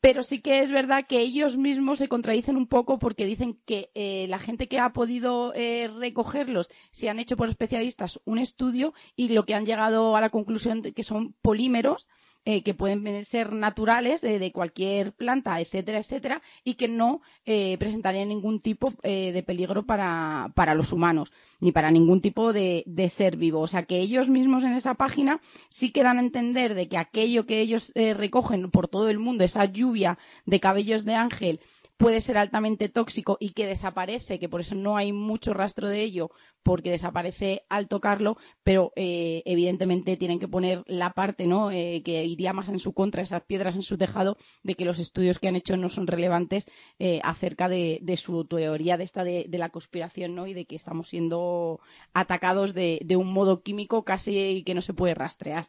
pero 0.00 0.22
sí 0.22 0.40
que 0.40 0.58
es 0.58 0.70
verdad 0.70 1.06
que 1.08 1.20
ellos 1.20 1.56
mismos 1.56 1.98
se 1.98 2.08
contradicen 2.08 2.56
un 2.56 2.66
poco 2.66 2.98
porque 2.98 3.24
dicen 3.24 3.58
que 3.64 3.90
eh, 3.94 4.26
la 4.28 4.38
gente 4.38 4.68
que 4.68 4.78
ha 4.78 4.92
podido 4.92 5.54
eh, 5.54 5.88
recogerlos 5.88 6.68
se 6.90 7.08
han 7.08 7.18
hecho 7.18 7.38
por 7.38 7.48
especialistas 7.48 8.20
un 8.26 8.38
estudio 8.38 8.92
y 9.16 9.28
lo 9.28 9.46
que 9.46 9.54
han 9.54 9.64
llegado 9.64 10.14
a 10.14 10.20
la 10.20 10.28
conclusión 10.28 10.82
de 10.82 10.92
que 10.92 11.04
son 11.04 11.34
polímeros 11.40 12.08
eh, 12.46 12.62
que 12.62 12.74
pueden 12.74 13.24
ser 13.24 13.52
naturales 13.52 14.20
de 14.20 14.52
cualquier 14.52 15.12
planta, 15.12 15.60
etcétera, 15.60 15.98
etcétera, 15.98 16.42
y 16.62 16.74
que 16.74 16.88
no 16.88 17.22
eh, 17.46 17.76
presentarían 17.78 18.28
ningún 18.28 18.60
tipo 18.60 18.92
eh, 19.02 19.32
de 19.32 19.42
peligro 19.42 19.84
para, 19.84 20.52
para, 20.54 20.74
los 20.74 20.92
humanos, 20.92 21.32
ni 21.60 21.72
para 21.72 21.90
ningún 21.90 22.20
tipo 22.20 22.52
de, 22.52 22.82
de, 22.86 23.08
ser 23.08 23.38
vivo. 23.38 23.60
O 23.60 23.66
sea 23.66 23.84
que 23.84 23.98
ellos 23.98 24.28
mismos 24.28 24.62
en 24.62 24.72
esa 24.72 24.92
página 24.92 25.40
sí 25.68 25.90
que 25.90 26.02
dan 26.02 26.18
a 26.18 26.22
entender 26.22 26.74
de 26.74 26.86
que 26.86 26.98
aquello 26.98 27.46
que 27.46 27.60
ellos 27.60 27.92
recogen 27.94 28.70
por 28.70 28.88
todo 28.88 29.08
el 29.08 29.18
mundo, 29.18 29.44
esa 29.44 29.64
lluvia 29.64 30.18
de 30.44 30.60
cabellos 30.60 31.06
de 31.06 31.14
ángel, 31.14 31.60
puede 31.96 32.20
ser 32.20 32.38
altamente 32.38 32.88
tóxico 32.88 33.36
y 33.40 33.50
que 33.50 33.66
desaparece, 33.66 34.38
que 34.38 34.48
por 34.48 34.60
eso 34.60 34.74
no 34.74 34.96
hay 34.96 35.12
mucho 35.12 35.54
rastro 35.54 35.88
de 35.88 36.02
ello, 36.02 36.30
porque 36.62 36.90
desaparece 36.90 37.64
al 37.68 37.88
tocarlo, 37.88 38.36
pero 38.62 38.92
eh, 38.96 39.42
evidentemente 39.44 40.16
tienen 40.16 40.40
que 40.40 40.48
poner 40.48 40.82
la 40.86 41.12
parte 41.12 41.46
¿no? 41.46 41.70
Eh, 41.70 42.02
que 42.04 42.24
iría 42.24 42.52
más 42.52 42.68
en 42.68 42.80
su 42.80 42.94
contra, 42.94 43.22
esas 43.22 43.42
piedras 43.44 43.76
en 43.76 43.82
su 43.82 43.98
tejado, 43.98 44.36
de 44.62 44.74
que 44.74 44.84
los 44.84 44.98
estudios 44.98 45.38
que 45.38 45.48
han 45.48 45.56
hecho 45.56 45.76
no 45.76 45.88
son 45.88 46.06
relevantes 46.06 46.66
eh, 46.98 47.20
acerca 47.22 47.68
de, 47.68 48.00
su 48.16 48.44
teoría 48.46 48.96
de 48.96 49.04
esta 49.04 49.24
de, 49.24 49.46
la 49.50 49.68
conspiración 49.68 50.34
¿no? 50.34 50.46
y 50.46 50.54
de 50.54 50.66
que 50.66 50.76
estamos 50.76 51.08
siendo 51.08 51.80
atacados 52.12 52.74
de, 52.74 53.00
de 53.04 53.16
un 53.16 53.32
modo 53.32 53.62
químico 53.62 54.04
casi 54.04 54.62
que 54.64 54.74
no 54.74 54.82
se 54.82 54.94
puede 54.94 55.14
rastrear. 55.14 55.68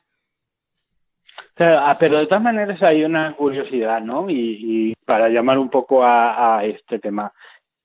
Ah, 1.57 1.95
pero 1.99 2.19
de 2.19 2.27
todas 2.27 2.43
maneras 2.43 2.81
hay 2.83 3.03
una 3.03 3.33
curiosidad, 3.35 4.01
¿no? 4.01 4.29
Y, 4.29 4.93
para 5.05 5.29
llamar 5.29 5.57
un 5.57 5.69
poco 5.69 6.03
a, 6.03 6.61
este 6.63 6.99
tema. 6.99 7.31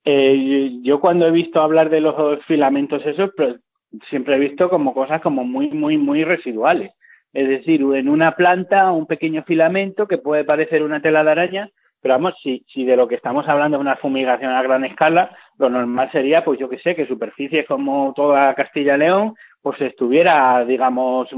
Eh, 0.05 0.81
yo 0.83 1.01
cuando 1.01 1.27
he 1.27 1.31
visto 1.31 1.61
hablar 1.61 1.91
de 1.91 2.01
los 2.01 2.43
filamentos 2.47 3.05
esos, 3.05 3.31
siempre 4.09 4.37
he 4.37 4.39
visto 4.39 4.69
como 4.71 4.95
cosas 4.95 5.21
como 5.21 5.45
muy, 5.45 5.71
muy, 5.71 5.99
muy 5.99 6.25
residuales. 6.25 6.93
Es 7.33 7.49
decir, 7.49 7.83
en 7.83 8.09
una 8.09 8.35
planta 8.35 8.91
un 8.91 9.07
pequeño 9.07 9.45
filamento 9.45 10.09
que 10.09 10.19
puede 10.19 10.45
parecer 10.45 10.83
una 10.83 11.01
tela 11.01 11.23
de 11.23 11.31
araña, 11.31 11.71
pero 12.01 12.15
vamos, 12.15 12.35
si, 12.43 12.65
si 12.73 12.85
de 12.85 12.97
lo 12.97 13.07
que 13.07 13.15
estamos 13.15 13.47
hablando 13.47 13.77
es 13.77 13.83
una 13.83 13.97
fumigación 13.97 14.51
a 14.53 14.63
gran 14.63 14.85
escala, 14.85 15.37
lo 15.59 15.69
normal 15.69 16.11
sería, 16.11 16.43
pues 16.45 16.59
yo 16.59 16.69
que 16.69 16.79
sé, 16.79 16.97
que 16.97 17.07
superficies 17.07 17.67
como 17.67 18.13
toda 18.17 18.55
Castilla 18.55 18.97
León, 18.97 19.35
pues 19.63 19.81
estuviera, 19.83 20.65
digamos, 20.65 21.29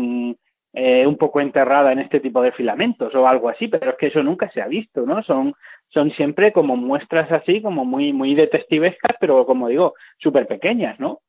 eh, 0.72 1.06
un 1.06 1.16
poco 1.16 1.40
enterrada 1.40 1.92
en 1.92 1.98
este 1.98 2.20
tipo 2.20 2.40
de 2.42 2.52
filamentos 2.52 3.14
o 3.14 3.26
algo 3.26 3.48
así, 3.48 3.68
pero 3.68 3.90
es 3.90 3.96
que 3.98 4.06
eso 4.06 4.22
nunca 4.22 4.50
se 4.52 4.62
ha 4.62 4.66
visto, 4.66 5.02
¿no? 5.02 5.22
Son, 5.22 5.54
son 5.88 6.10
siempre 6.12 6.52
como 6.52 6.76
muestras 6.76 7.30
así, 7.30 7.60
como 7.60 7.84
muy, 7.84 8.12
muy 8.12 8.34
detectivescas, 8.34 9.16
pero 9.20 9.44
como 9.44 9.68
digo, 9.68 9.94
súper 10.18 10.46
pequeñas, 10.46 10.98
¿no? 10.98 11.20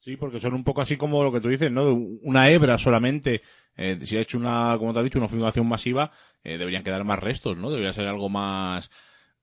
Sí, 0.00 0.16
porque 0.16 0.38
son 0.38 0.54
un 0.54 0.62
poco 0.62 0.82
así 0.82 0.96
como 0.96 1.24
lo 1.24 1.32
que 1.32 1.40
tú 1.40 1.48
dices, 1.48 1.70
¿no? 1.70 1.92
Una 2.22 2.48
hebra 2.48 2.78
solamente, 2.78 3.42
eh, 3.76 3.98
si 4.00 4.16
ha 4.16 4.20
hecho 4.20 4.38
una, 4.38 4.76
como 4.78 4.92
te 4.92 5.00
has 5.00 5.04
dicho, 5.04 5.18
una 5.18 5.28
fumigación 5.28 5.68
masiva, 5.68 6.12
eh, 6.44 6.58
deberían 6.58 6.84
quedar 6.84 7.02
más 7.02 7.18
restos, 7.18 7.56
¿no? 7.56 7.70
Debería 7.70 7.92
ser 7.92 8.06
algo 8.06 8.28
más, 8.28 8.88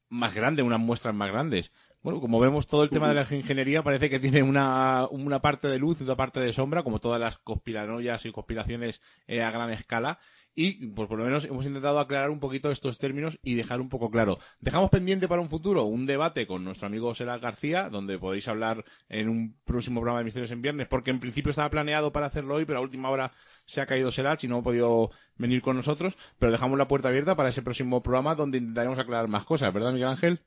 más 0.07 0.33
grande, 0.33 0.63
unas 0.63 0.79
muestras 0.79 1.13
más 1.13 1.29
grandes. 1.29 1.73
Bueno, 2.03 2.19
como 2.19 2.41
vemos, 2.41 2.67
todo 2.67 2.83
el 2.83 2.89
tema 2.89 3.07
de 3.07 3.13
la 3.13 3.25
ingeniería 3.31 3.81
parece 3.81 4.09
que 4.09 4.19
tiene 4.19 4.43
una, 4.43 5.07
una 5.09 5.41
parte 5.41 5.69
de 5.69 5.79
luz 5.79 6.01
y 6.01 6.03
una 6.03 6.17
parte 6.17 6.41
de 6.41 6.51
sombra, 6.51 6.83
como 6.83 6.99
todas 6.99 7.17
las 7.17 7.37
conspiranoias 7.37 8.25
y 8.25 8.33
conspiraciones 8.33 8.99
eh, 9.25 9.41
a 9.41 9.51
gran 9.51 9.71
escala. 9.71 10.19
Y, 10.53 10.87
pues 10.87 11.07
por 11.07 11.17
lo 11.17 11.23
menos, 11.23 11.45
hemos 11.45 11.65
intentado 11.65 11.99
aclarar 11.99 12.29
un 12.29 12.41
poquito 12.41 12.71
estos 12.71 12.99
términos 12.99 13.39
y 13.41 13.55
dejar 13.55 13.79
un 13.79 13.87
poco 13.87 14.11
claro. 14.11 14.37
Dejamos 14.59 14.89
pendiente 14.89 15.29
para 15.29 15.41
un 15.41 15.47
futuro 15.47 15.85
un 15.85 16.05
debate 16.05 16.45
con 16.45 16.65
nuestro 16.65 16.87
amigo 16.87 17.15
Sela 17.15 17.37
García, 17.37 17.89
donde 17.89 18.19
podéis 18.19 18.49
hablar 18.49 18.83
en 19.07 19.29
un 19.29 19.57
próximo 19.63 20.01
programa 20.01 20.19
de 20.19 20.25
Misterios 20.25 20.51
en 20.51 20.61
Viernes, 20.61 20.89
porque 20.89 21.09
en 21.09 21.21
principio 21.21 21.51
estaba 21.51 21.69
planeado 21.69 22.11
para 22.11 22.25
hacerlo 22.25 22.55
hoy, 22.55 22.65
pero 22.65 22.79
a 22.79 22.81
última 22.81 23.11
hora 23.11 23.31
se 23.65 23.79
ha 23.79 23.85
caído 23.85 24.11
Serach 24.11 24.43
y 24.43 24.49
no 24.49 24.57
ha 24.57 24.61
podido 24.61 25.11
venir 25.37 25.61
con 25.61 25.77
nosotros. 25.77 26.17
Pero 26.37 26.51
dejamos 26.51 26.77
la 26.77 26.89
puerta 26.89 27.07
abierta 27.07 27.37
para 27.37 27.47
ese 27.47 27.61
próximo 27.61 28.03
programa 28.03 28.35
donde 28.35 28.57
intentaremos 28.57 28.99
aclarar 28.99 29.29
más 29.29 29.45
cosas, 29.45 29.73
¿verdad, 29.73 29.93
Miguel 29.93 30.09
Ángel? 30.09 30.41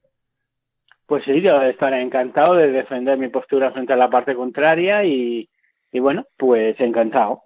Pues 1.07 1.25
sí, 1.25 1.41
yo 1.41 1.63
estaré 1.63 2.03
encantado 2.03 2.55
de 2.55 2.73
defender 2.73 3.17
mi 3.17 3.29
postura 3.29 3.71
frente 3.71 3.93
a 3.93 3.97
la 3.97 4.11
parte 4.11 4.35
contraria 4.35 5.05
y, 5.05 5.49
bueno, 5.93 6.27
pues 6.37 6.79
encantado. 6.81 7.43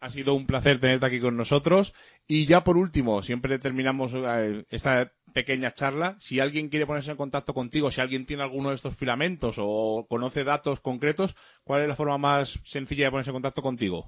Ha 0.00 0.10
sido 0.10 0.34
un 0.34 0.46
placer 0.46 0.80
tenerte 0.80 1.06
aquí 1.06 1.20
con 1.20 1.36
nosotros. 1.36 1.94
Y 2.26 2.46
ya 2.46 2.62
por 2.62 2.76
último, 2.76 3.22
siempre 3.22 3.58
terminamos 3.58 4.14
eh, 4.14 4.64
esta 4.70 5.12
pequeña 5.34 5.72
charla. 5.72 6.16
Si 6.18 6.40
alguien 6.40 6.68
quiere 6.68 6.86
ponerse 6.86 7.10
en 7.10 7.16
contacto 7.16 7.52
contigo, 7.52 7.90
si 7.90 8.00
alguien 8.00 8.26
tiene 8.26 8.42
alguno 8.42 8.70
de 8.70 8.76
estos 8.76 8.96
filamentos 8.96 9.56
o 9.58 10.06
conoce 10.08 10.44
datos 10.44 10.80
concretos, 10.80 11.36
¿cuál 11.64 11.82
es 11.82 11.88
la 11.88 11.96
forma 11.96 12.18
más 12.18 12.60
sencilla 12.64 13.06
de 13.06 13.10
ponerse 13.10 13.30
en 13.30 13.34
contacto 13.34 13.62
contigo? 13.62 14.06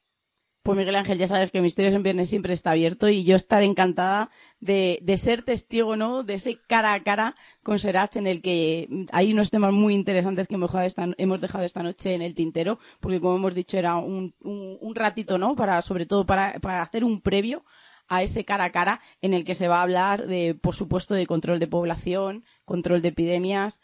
Pues 0.63 0.79
Miguel 0.79 0.95
Ángel, 0.95 1.19
ya 1.19 1.27
sabes 1.27 1.51
que 1.51 1.61
Misterios 1.61 1.95
en 1.95 2.05
Viernes 2.05 2.29
siempre 2.29 2.53
está 2.53 2.71
abierto 2.71 3.09
y 3.09 3.25
yo 3.25 3.35
estaré 3.35 3.65
encantada 3.65 4.31
de, 4.61 5.01
de, 5.03 5.19
ser 5.19 5.43
testigo, 5.43 5.97
¿no? 5.97 6.23
De 6.23 6.35
ese 6.35 6.61
cara 6.69 6.93
a 6.93 7.03
cara 7.03 7.35
con 7.65 7.81
Serach 7.81 8.17
en 8.17 8.29
el 8.29 8.43
que 8.43 8.89
hay 9.11 9.33
unos 9.33 9.51
temas 9.51 9.73
muy 9.73 9.93
interesantes 9.93 10.47
que 10.47 10.55
hemos 10.55 10.71
dejado 10.71 10.87
esta, 10.87 11.09
hemos 11.19 11.41
dejado 11.41 11.65
esta 11.65 11.83
noche 11.83 12.15
en 12.15 12.23
el 12.23 12.37
tintero, 12.37 12.79
porque 13.01 13.21
como 13.21 13.37
hemos 13.37 13.55
dicho 13.57 13.77
era 13.77 13.97
un, 13.97 14.35
un, 14.41 14.79
un 14.81 14.95
ratito, 14.95 15.37
¿no? 15.37 15.57
Para, 15.57 15.83
sobre 15.83 16.07
todo 16.07 16.27
para, 16.27 16.61
para 16.61 16.83
hacer 16.83 17.03
un 17.03 17.21
previo 17.21 17.65
a 18.07 18.23
ese 18.23 18.45
cara 18.45 18.65
a 18.65 18.71
cara 18.71 19.01
en 19.21 19.35
el 19.35 19.45
que 19.45 19.57
se 19.57 19.67
va 19.67 19.81
a 19.81 19.83
hablar 19.83 20.29
de, 20.29 20.55
por 20.55 20.77
supuesto, 20.77 21.15
de 21.15 21.27
control 21.27 21.59
de 21.59 21.67
población, 21.67 22.45
control 22.65 23.03
de 23.03 23.09
epidemias, 23.09 23.81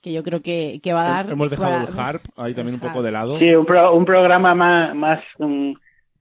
que 0.00 0.12
yo 0.12 0.22
creo 0.22 0.42
que, 0.42 0.80
que 0.80 0.92
va 0.92 1.06
a 1.06 1.10
dar. 1.10 1.30
Hemos 1.30 1.50
dejado 1.50 1.88
el 1.88 1.98
HARP 1.98 2.26
ahí 2.36 2.54
también 2.54 2.74
un 2.74 2.80
poco 2.80 3.02
de 3.02 3.10
lado. 3.10 3.38
Sí, 3.38 3.52
un, 3.54 3.66
pro, 3.66 3.96
un 3.96 4.04
programa 4.04 4.54
más, 4.54 4.94
más 4.94 5.20
um, 5.38 5.74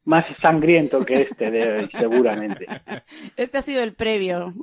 más 0.06 0.26
sangriento 0.42 1.06
que 1.06 1.24
este, 1.24 1.52
de, 1.52 1.88
seguramente. 1.98 2.66
Este 3.38 3.58
ha 3.58 3.62
sido 3.62 3.84
el 3.84 3.94
previo. 3.94 4.54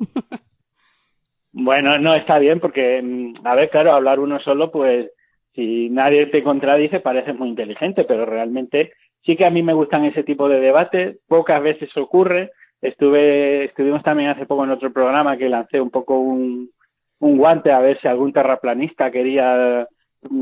Bueno, 1.52 1.98
no, 1.98 2.14
está 2.14 2.38
bien 2.38 2.60
porque, 2.60 3.02
mm, 3.02 3.46
a 3.46 3.56
ver, 3.56 3.70
claro, 3.70 3.92
hablar 3.92 4.20
uno 4.20 4.38
solo, 4.40 4.70
pues 4.70 5.10
si 5.54 5.90
nadie 5.90 6.26
te 6.26 6.42
contradice 6.42 7.00
parece 7.00 7.32
muy 7.32 7.48
inteligente, 7.48 8.04
pero 8.04 8.24
realmente 8.24 8.92
sí 9.24 9.36
que 9.36 9.46
a 9.46 9.50
mí 9.50 9.62
me 9.62 9.74
gustan 9.74 10.04
ese 10.04 10.22
tipo 10.22 10.48
de 10.48 10.60
debates, 10.60 11.18
pocas 11.26 11.62
veces 11.62 11.94
ocurre. 11.96 12.52
Estuve, 12.80 13.64
estuvimos 13.64 14.02
también 14.02 14.30
hace 14.30 14.46
poco 14.46 14.64
en 14.64 14.70
otro 14.70 14.92
programa 14.92 15.36
que 15.36 15.48
lancé 15.48 15.80
un 15.80 15.90
poco 15.90 16.18
un, 16.18 16.70
un 17.18 17.36
guante 17.36 17.72
a 17.72 17.80
ver 17.80 18.00
si 18.00 18.08
algún 18.08 18.32
terraplanista 18.32 19.10
quería 19.10 19.86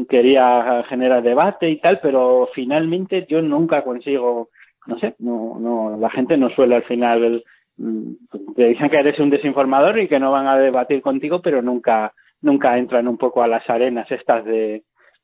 quería 0.08 0.84
generar 0.88 1.22
debate 1.22 1.70
y 1.70 1.80
tal, 1.80 2.00
pero 2.00 2.48
finalmente 2.54 3.26
yo 3.28 3.40
nunca 3.42 3.82
consigo 3.82 4.48
no 4.88 4.98
sé, 4.98 5.14
no, 5.18 5.58
no, 5.60 5.98
la 5.98 6.10
gente 6.10 6.38
no 6.38 6.48
suele 6.48 6.76
al 6.76 6.84
final, 6.84 7.44
mm, 7.76 8.12
te 8.56 8.68
dicen 8.68 8.88
que 8.88 8.96
eres 8.96 9.20
un 9.20 9.28
desinformador 9.28 10.00
y 10.00 10.08
que 10.08 10.18
no 10.18 10.32
van 10.32 10.46
a 10.46 10.56
debatir 10.56 11.02
contigo, 11.02 11.42
pero 11.42 11.60
nunca, 11.60 12.14
nunca 12.40 12.76
entran 12.78 13.06
un 13.06 13.18
poco 13.18 13.42
a 13.42 13.48
las 13.48 13.68
arenas 13.68 14.10
estas 14.10 14.46
de, 14.46 14.82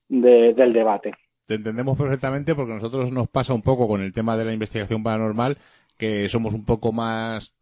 del 0.08 0.72
debate. 0.74 1.14
Te 1.46 1.54
entendemos 1.54 1.96
perfectamente 1.96 2.54
porque 2.54 2.72
a 2.72 2.76
nosotros 2.76 3.10
nos 3.10 3.28
pasa 3.28 3.54
un 3.54 3.62
poco 3.62 3.88
con 3.88 4.02
el 4.02 4.12
tema 4.12 4.36
de 4.36 4.44
la 4.44 4.52
investigación 4.52 5.02
paranormal, 5.02 5.56
que 5.96 6.28
somos 6.28 6.52
un 6.52 6.66
poco 6.66 6.92
más, 6.92 7.56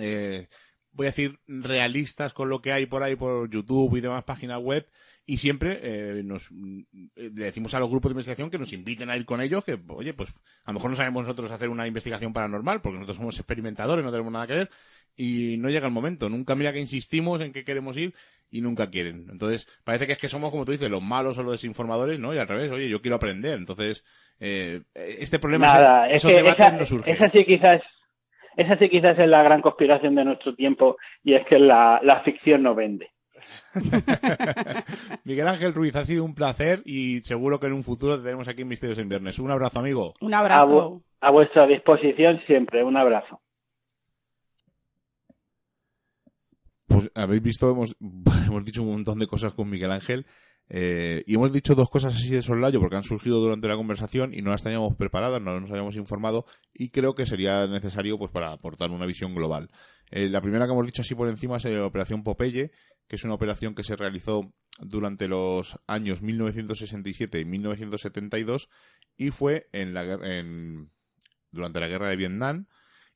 eh, 0.00 0.46
voy 0.92 1.06
a 1.06 1.10
decir, 1.10 1.38
realistas 1.46 2.32
con 2.32 2.48
lo 2.48 2.62
que 2.62 2.72
hay 2.72 2.86
por 2.86 3.02
ahí 3.02 3.14
por 3.14 3.50
YouTube 3.50 3.94
y 3.96 4.00
demás 4.00 4.24
páginas 4.24 4.58
web 4.58 4.86
y 5.24 5.36
siempre 5.36 5.78
eh, 5.82 6.22
nos 6.24 6.50
eh, 6.50 7.30
le 7.34 7.44
decimos 7.44 7.74
a 7.74 7.80
los 7.80 7.88
grupos 7.88 8.10
de 8.10 8.14
investigación 8.14 8.50
que 8.50 8.58
nos 8.58 8.72
inviten 8.72 9.08
a 9.08 9.16
ir 9.16 9.24
con 9.24 9.40
ellos, 9.40 9.64
que 9.64 9.78
oye, 9.88 10.14
pues 10.14 10.30
a 10.64 10.70
lo 10.70 10.74
mejor 10.74 10.90
no 10.90 10.96
sabemos 10.96 11.22
nosotros 11.22 11.50
hacer 11.50 11.68
una 11.68 11.86
investigación 11.86 12.32
paranormal, 12.32 12.80
porque 12.80 12.98
nosotros 12.98 13.18
somos 13.18 13.38
experimentadores, 13.38 14.04
no 14.04 14.10
tenemos 14.10 14.32
nada 14.32 14.46
que 14.46 14.54
ver, 14.54 14.70
y 15.16 15.56
no 15.58 15.68
llega 15.68 15.86
el 15.86 15.92
momento. 15.92 16.28
Nunca 16.28 16.54
mira 16.54 16.72
que 16.72 16.80
insistimos 16.80 17.40
en 17.40 17.52
que 17.52 17.64
queremos 17.64 17.96
ir 17.96 18.14
y 18.50 18.60
nunca 18.60 18.90
quieren. 18.90 19.26
Entonces, 19.30 19.68
parece 19.84 20.06
que 20.06 20.14
es 20.14 20.18
que 20.18 20.28
somos, 20.28 20.50
como 20.50 20.64
tú 20.64 20.72
dices, 20.72 20.90
los 20.90 21.02
malos 21.02 21.38
o 21.38 21.42
los 21.42 21.52
desinformadores, 21.52 22.18
¿no? 22.18 22.34
Y 22.34 22.38
al 22.38 22.48
revés, 22.48 22.70
oye, 22.70 22.88
yo 22.88 23.00
quiero 23.00 23.16
aprender. 23.16 23.58
Entonces, 23.58 24.04
eh, 24.40 24.82
este 24.94 25.38
problema 25.38 25.66
Nada, 25.66 26.08
es, 26.08 26.24
que 26.24 26.40
esa, 26.40 26.72
no 26.72 26.84
surge. 26.84 27.12
Esa 27.12 27.30
sí 27.30 27.44
quizás 27.44 27.80
esa 28.56 28.76
sí 28.76 28.90
quizás 28.90 29.18
es 29.18 29.28
la 29.28 29.42
gran 29.42 29.62
conspiración 29.62 30.14
de 30.14 30.24
nuestro 30.24 30.54
tiempo 30.54 30.98
y 31.24 31.34
es 31.34 31.46
que 31.46 31.58
la, 31.58 32.00
la 32.02 32.22
ficción 32.22 32.62
no 32.62 32.74
vende. 32.74 33.11
Miguel 35.24 35.48
Ángel 35.48 35.74
Ruiz, 35.74 35.94
ha 35.96 36.04
sido 36.04 36.24
un 36.24 36.34
placer 36.34 36.82
y 36.84 37.20
seguro 37.20 37.58
que 37.58 37.66
en 37.66 37.72
un 37.72 37.82
futuro 37.82 38.16
te 38.16 38.24
tenemos 38.24 38.48
aquí 38.48 38.62
en 38.62 38.68
Misterios 38.68 38.98
en 38.98 39.08
Viernes. 39.08 39.38
Un 39.38 39.50
abrazo, 39.50 39.80
amigo. 39.80 40.14
Un 40.20 40.34
abrazo. 40.34 41.02
A, 41.20 41.30
vuestra 41.30 41.66
disposición 41.66 42.40
siempre. 42.46 42.84
Un 42.84 42.96
abrazo. 42.96 43.40
Pues 46.86 47.10
habéis 47.14 47.42
visto, 47.42 47.70
hemos, 47.70 47.96
hemos 48.46 48.64
dicho 48.64 48.82
un 48.82 48.90
montón 48.90 49.18
de 49.18 49.26
cosas 49.26 49.54
con 49.54 49.70
Miguel 49.70 49.92
Ángel. 49.92 50.26
Eh, 50.74 51.22
y 51.26 51.34
hemos 51.34 51.52
dicho 51.52 51.74
dos 51.74 51.90
cosas 51.90 52.16
así 52.16 52.30
de 52.30 52.40
soslayo 52.40 52.80
porque 52.80 52.96
han 52.96 53.02
surgido 53.02 53.40
durante 53.40 53.68
la 53.68 53.76
conversación 53.76 54.32
y 54.32 54.40
no 54.40 54.52
las 54.52 54.62
teníamos 54.62 54.96
preparadas, 54.96 55.42
no 55.42 55.60
nos 55.60 55.70
habíamos 55.70 55.96
informado 55.96 56.46
y 56.72 56.88
creo 56.88 57.14
que 57.14 57.26
sería 57.26 57.66
necesario 57.66 58.18
pues 58.18 58.30
para 58.30 58.52
aportar 58.52 58.90
una 58.90 59.04
visión 59.04 59.34
global. 59.34 59.68
Eh, 60.10 60.30
la 60.30 60.40
primera 60.40 60.64
que 60.64 60.72
hemos 60.72 60.86
dicho 60.86 61.02
así 61.02 61.14
por 61.14 61.28
encima 61.28 61.58
es 61.58 61.66
la 61.66 61.84
Operación 61.84 62.24
Popeye, 62.24 62.70
que 63.06 63.16
es 63.16 63.24
una 63.24 63.34
operación 63.34 63.74
que 63.74 63.84
se 63.84 63.96
realizó 63.96 64.54
durante 64.80 65.28
los 65.28 65.78
años 65.86 66.22
1967 66.22 67.38
y 67.38 67.44
1972 67.44 68.70
y 69.18 69.30
fue 69.30 69.66
en 69.72 69.92
la, 69.92 70.04
en, 70.04 70.90
durante 71.50 71.80
la 71.80 71.88
guerra 71.88 72.08
de 72.08 72.16
Vietnam 72.16 72.66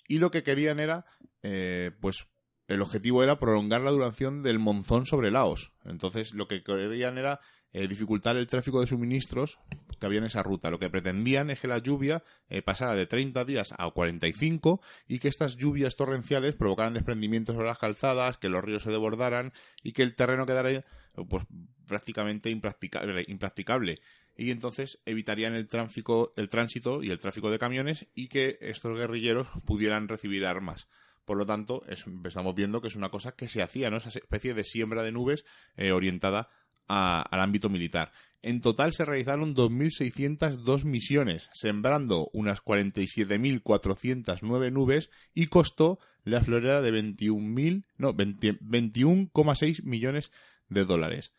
y 0.06 0.18
lo 0.18 0.30
que 0.30 0.42
querían 0.42 0.78
era 0.78 1.06
eh, 1.42 1.90
pues 2.00 2.26
el 2.68 2.82
objetivo 2.82 3.22
era 3.22 3.38
prolongar 3.38 3.80
la 3.80 3.90
duración 3.90 4.42
del 4.42 4.58
monzón 4.58 5.06
sobre 5.06 5.30
Laos. 5.30 5.72
Entonces, 5.84 6.34
lo 6.34 6.48
que 6.48 6.62
querían 6.62 7.18
era 7.18 7.40
eh, 7.72 7.88
dificultar 7.88 8.36
el 8.36 8.46
tráfico 8.46 8.80
de 8.80 8.86
suministros 8.86 9.58
que 10.00 10.06
había 10.06 10.18
en 10.18 10.24
esa 10.24 10.42
ruta. 10.42 10.70
Lo 10.70 10.78
que 10.78 10.90
pretendían 10.90 11.50
es 11.50 11.60
que 11.60 11.68
la 11.68 11.78
lluvia 11.78 12.24
eh, 12.48 12.62
pasara 12.62 12.94
de 12.94 13.06
30 13.06 13.44
días 13.44 13.74
a 13.76 13.90
45 13.90 14.80
y 15.06 15.18
que 15.18 15.28
estas 15.28 15.56
lluvias 15.56 15.94
torrenciales 15.94 16.54
provocaran 16.54 16.94
desprendimientos 16.94 17.54
sobre 17.54 17.68
las 17.68 17.78
calzadas, 17.78 18.38
que 18.38 18.48
los 18.48 18.64
ríos 18.64 18.82
se 18.82 18.90
desbordaran 18.90 19.52
y 19.82 19.92
que 19.92 20.02
el 20.02 20.14
terreno 20.14 20.46
quedara 20.46 20.84
pues, 21.28 21.44
prácticamente 21.86 22.50
impracticable, 22.50 23.24
impracticable. 23.28 24.00
Y 24.36 24.50
entonces 24.50 25.00
evitarían 25.06 25.54
el, 25.54 25.66
tráfico, 25.66 26.32
el 26.36 26.48
tránsito 26.48 27.02
y 27.02 27.10
el 27.10 27.18
tráfico 27.18 27.50
de 27.50 27.58
camiones 27.58 28.06
y 28.14 28.28
que 28.28 28.58
estos 28.60 28.98
guerrilleros 28.98 29.48
pudieran 29.64 30.08
recibir 30.08 30.44
armas. 30.44 30.88
Por 31.26 31.36
lo 31.36 31.44
tanto, 31.44 31.82
estamos 31.88 32.54
viendo 32.54 32.80
que 32.80 32.88
es 32.88 32.96
una 32.96 33.10
cosa 33.10 33.32
que 33.32 33.48
se 33.48 33.60
hacía, 33.60 33.90
¿no? 33.90 33.98
Esa 33.98 34.08
especie 34.10 34.54
de 34.54 34.64
siembra 34.64 35.02
de 35.02 35.12
nubes 35.12 35.44
eh, 35.76 35.90
orientada 35.90 36.48
al 36.86 37.40
ámbito 37.40 37.68
militar. 37.68 38.12
En 38.42 38.60
total 38.60 38.92
se 38.92 39.04
realizaron 39.04 39.56
2.602 39.56 40.84
misiones, 40.84 41.50
sembrando 41.52 42.30
unas 42.32 42.62
47.409 42.62 44.72
nubes 44.72 45.10
y 45.34 45.48
costó 45.48 45.98
la 46.22 46.40
florera 46.42 46.80
de 46.80 46.92
21.000, 46.92 47.86
no, 47.96 48.14
21,6 48.14 49.82
millones 49.82 50.30
de 50.68 50.84
dólares. 50.84 51.32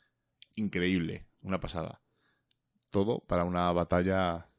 Increíble, 0.56 1.28
una 1.42 1.62
pasada. 1.62 2.02
Todo 2.90 3.20
para 3.20 3.46
una 3.46 3.72
batalla 3.72 4.50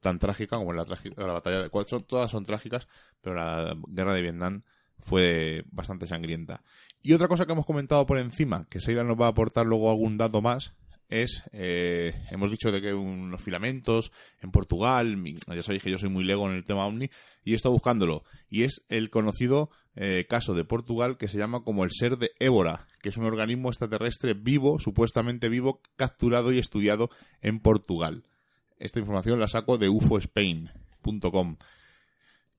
tan 0.00 0.18
trágica 0.18 0.56
como 0.56 0.72
la, 0.72 0.84
la 1.16 1.32
batalla 1.32 1.62
de... 1.62 1.70
Son, 1.86 2.04
todas 2.04 2.30
son 2.30 2.44
trágicas, 2.44 2.88
pero 3.20 3.36
la 3.36 3.76
guerra 3.88 4.14
de 4.14 4.22
Vietnam 4.22 4.62
fue 4.98 5.64
bastante 5.70 6.06
sangrienta. 6.06 6.62
Y 7.02 7.12
otra 7.12 7.28
cosa 7.28 7.46
que 7.46 7.52
hemos 7.52 7.66
comentado 7.66 8.06
por 8.06 8.18
encima, 8.18 8.66
que 8.68 8.80
Seila 8.80 9.04
nos 9.04 9.18
va 9.20 9.26
a 9.26 9.30
aportar 9.30 9.66
luego 9.66 9.90
algún 9.90 10.18
dato 10.18 10.42
más, 10.42 10.74
es, 11.08 11.42
eh, 11.52 12.14
hemos 12.30 12.50
dicho 12.50 12.70
de 12.70 12.80
que 12.80 12.94
unos 12.94 13.42
filamentos 13.42 14.12
en 14.40 14.50
Portugal, 14.50 15.16
ya 15.48 15.62
sabéis 15.62 15.82
que 15.82 15.90
yo 15.90 15.98
soy 15.98 16.08
muy 16.08 16.24
lego 16.24 16.48
en 16.48 16.56
el 16.56 16.64
tema 16.64 16.86
OVNI, 16.86 17.10
y 17.44 17.52
he 17.52 17.56
estado 17.56 17.72
buscándolo, 17.72 18.24
y 18.48 18.62
es 18.62 18.84
el 18.88 19.10
conocido 19.10 19.70
eh, 19.96 20.26
caso 20.28 20.54
de 20.54 20.64
Portugal 20.64 21.18
que 21.18 21.26
se 21.26 21.36
llama 21.36 21.64
como 21.64 21.84
el 21.84 21.90
ser 21.90 22.16
de 22.16 22.30
Évora, 22.38 22.86
que 23.02 23.08
es 23.08 23.16
un 23.16 23.24
organismo 23.24 23.70
extraterrestre 23.70 24.34
vivo, 24.34 24.78
supuestamente 24.78 25.48
vivo, 25.48 25.82
capturado 25.96 26.52
y 26.52 26.58
estudiado 26.58 27.10
en 27.40 27.60
Portugal. 27.60 28.24
Esta 28.80 28.98
información 28.98 29.38
la 29.38 29.46
saco 29.46 29.78
de 29.78 29.90
ufospain.com. 29.90 31.56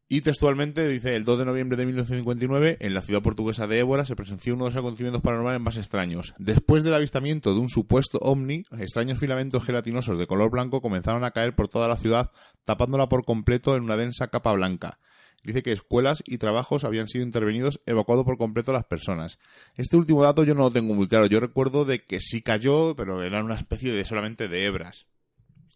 Y 0.07 0.22
textualmente 0.22 0.88
dice, 0.89 1.15
el 1.15 1.24
2 1.24 1.39
de 1.39 1.45
noviembre 1.45 1.78
de 1.78 1.86
1959, 1.86 2.78
en 2.82 2.93
la 2.93 3.01
ciudad 3.01 3.22
portuguesa 3.22 3.65
de 3.65 3.80
Évora, 3.80 4.03
se 4.03 4.17
presenció 4.17 4.53
uno 4.53 4.65
de 4.65 4.72
los 4.72 4.78
acontecimientos 4.78 5.22
paranormales 5.22 5.61
más 5.61 5.78
extraños. 5.78 6.34
Después 6.38 6.84
del 6.84 6.93
avistamiento 6.93 7.53
de 7.53 7.61
un 7.61 7.69
supuesto 7.69 8.19
ovni, 8.22 8.65
extraños 8.78 9.19
filamentos 9.19 9.63
gelatinosos 9.63 10.19
de 10.19 10.28
color 10.28 10.51
blanco 10.51 10.82
comenzaron 10.82 11.24
a 11.24 11.32
caer 11.32 11.55
por 11.55 11.69
toda 11.69 11.88
la 11.88 11.95
ciudad, 11.95 12.30
tapándola 12.65 13.07
por 13.07 13.24
completo 13.24 13.78
en 13.78 13.84
una 13.84 13.95
densa 13.95 14.28
capa 14.28 14.51
blanca. 14.51 14.99
Dice 15.43 15.63
que 15.63 15.72
escuelas 15.72 16.22
y 16.26 16.39
trabajos 16.39 16.84
habían 16.84 17.07
sido 17.07 17.24
intervenidos, 17.24 17.80
evacuado 17.86 18.26
por 18.26 18.38
completo 18.38 18.74
las 18.74 18.84
personas. 18.84 19.39
Este 19.78 19.95
último 19.95 20.24
dato 20.24 20.43
yo 20.43 20.53
no 20.53 20.63
lo 20.63 20.72
tengo 20.72 20.93
muy 20.93 21.07
claro. 21.07 21.26
Yo 21.28 21.39
recuerdo 21.39 21.86
de 21.86 22.03
que 22.03 22.19
sí 22.19 22.41
cayó, 22.41 22.95
pero 22.97 23.24
era 23.24 23.41
una 23.41 23.55
especie 23.55 23.93
de 23.93 24.03
solamente 24.03 24.49
de 24.49 24.65
hebras 24.65 25.07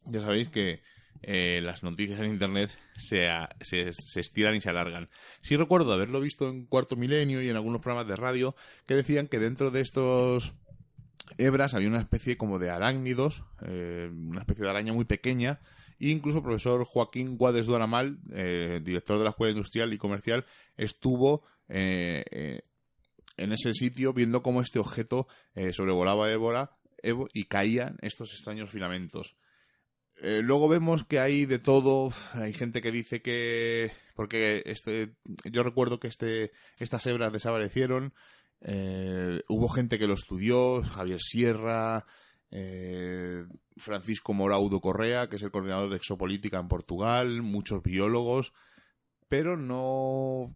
ya 0.05 0.21
sabéis 0.21 0.49
que 0.49 0.81
eh, 1.21 1.59
las 1.63 1.81
noticias 1.81 2.19
en 2.19 2.27
Internet 2.27 2.77
se, 2.97 3.27
se, 3.61 4.19
estiran 4.19 4.55
y 4.55 4.61
se 4.61 4.69
alargan. 4.69 5.09
Sí 5.41 5.57
recuerdo 5.57 5.91
haberlo 5.93 6.19
visto 6.19 6.49
en 6.49 6.65
Cuarto 6.65 6.95
Milenio 6.95 7.41
y 7.41 7.49
en 7.49 7.55
algunos 7.55 7.81
programas 7.81 8.07
de 8.07 8.15
radio 8.15 8.55
que 8.85 8.95
decían 8.95 9.27
que 9.27 9.39
dentro 9.39 9.71
de 9.71 9.81
estos 9.81 10.53
hebras 11.37 11.73
había 11.73 11.87
una 11.87 12.01
especie 12.01 12.37
como 12.37 12.59
de 12.59 12.69
arácnidos, 12.69 13.43
eh, 13.65 14.09
una 14.13 14.41
especie 14.41 14.65
de 14.65 14.69
araña 14.69 14.93
muy 14.93 15.05
pequeña, 15.05 15.61
e 15.99 16.09
incluso 16.09 16.39
el 16.39 16.43
profesor 16.43 16.83
Joaquín 16.83 17.37
Guades 17.37 17.65
Doramal, 17.65 18.19
eh, 18.31 18.81
director 18.83 19.17
de 19.17 19.23
la 19.23 19.29
Escuela 19.31 19.51
Industrial 19.51 19.91
y 19.93 19.97
Comercial, 19.97 20.45
estuvo 20.77 21.43
en 21.67 22.61
ese 23.37 23.73
sitio 23.73 24.13
viendo 24.13 24.43
cómo 24.43 24.61
este 24.61 24.77
objeto 24.77 25.27
sobrevolaba 25.71 26.31
Évora 26.31 26.77
y 27.33 27.45
caían 27.45 27.97
estos 28.03 28.33
extraños 28.33 28.69
filamentos 28.69 29.35
eh, 30.21 30.41
luego 30.41 30.69
vemos 30.69 31.05
que 31.05 31.19
hay 31.19 31.45
de 31.45 31.59
todo. 31.59 32.11
Hay 32.33 32.53
gente 32.53 32.81
que 32.81 32.91
dice 32.91 33.21
que. 33.21 33.91
Porque 34.15 34.63
este, 34.65 35.15
yo 35.43 35.63
recuerdo 35.63 35.99
que 35.99 36.07
este, 36.07 36.51
estas 36.77 37.05
hebras 37.05 37.33
desaparecieron. 37.33 38.13
Eh, 38.61 39.41
hubo 39.49 39.67
gente 39.67 39.99
que 39.99 40.07
lo 40.07 40.13
estudió, 40.13 40.81
Javier 40.83 41.19
Sierra, 41.21 42.05
eh, 42.49 43.43
Francisco 43.75 44.33
Moraudo 44.33 44.79
Correa, 44.79 45.27
que 45.27 45.35
es 45.35 45.43
el 45.43 45.51
coordinador 45.51 45.89
de 45.89 45.97
exopolítica 45.97 46.59
en 46.59 46.69
Portugal, 46.69 47.41
muchos 47.41 47.83
biólogos, 47.83 48.53
pero 49.27 49.57
no 49.57 50.55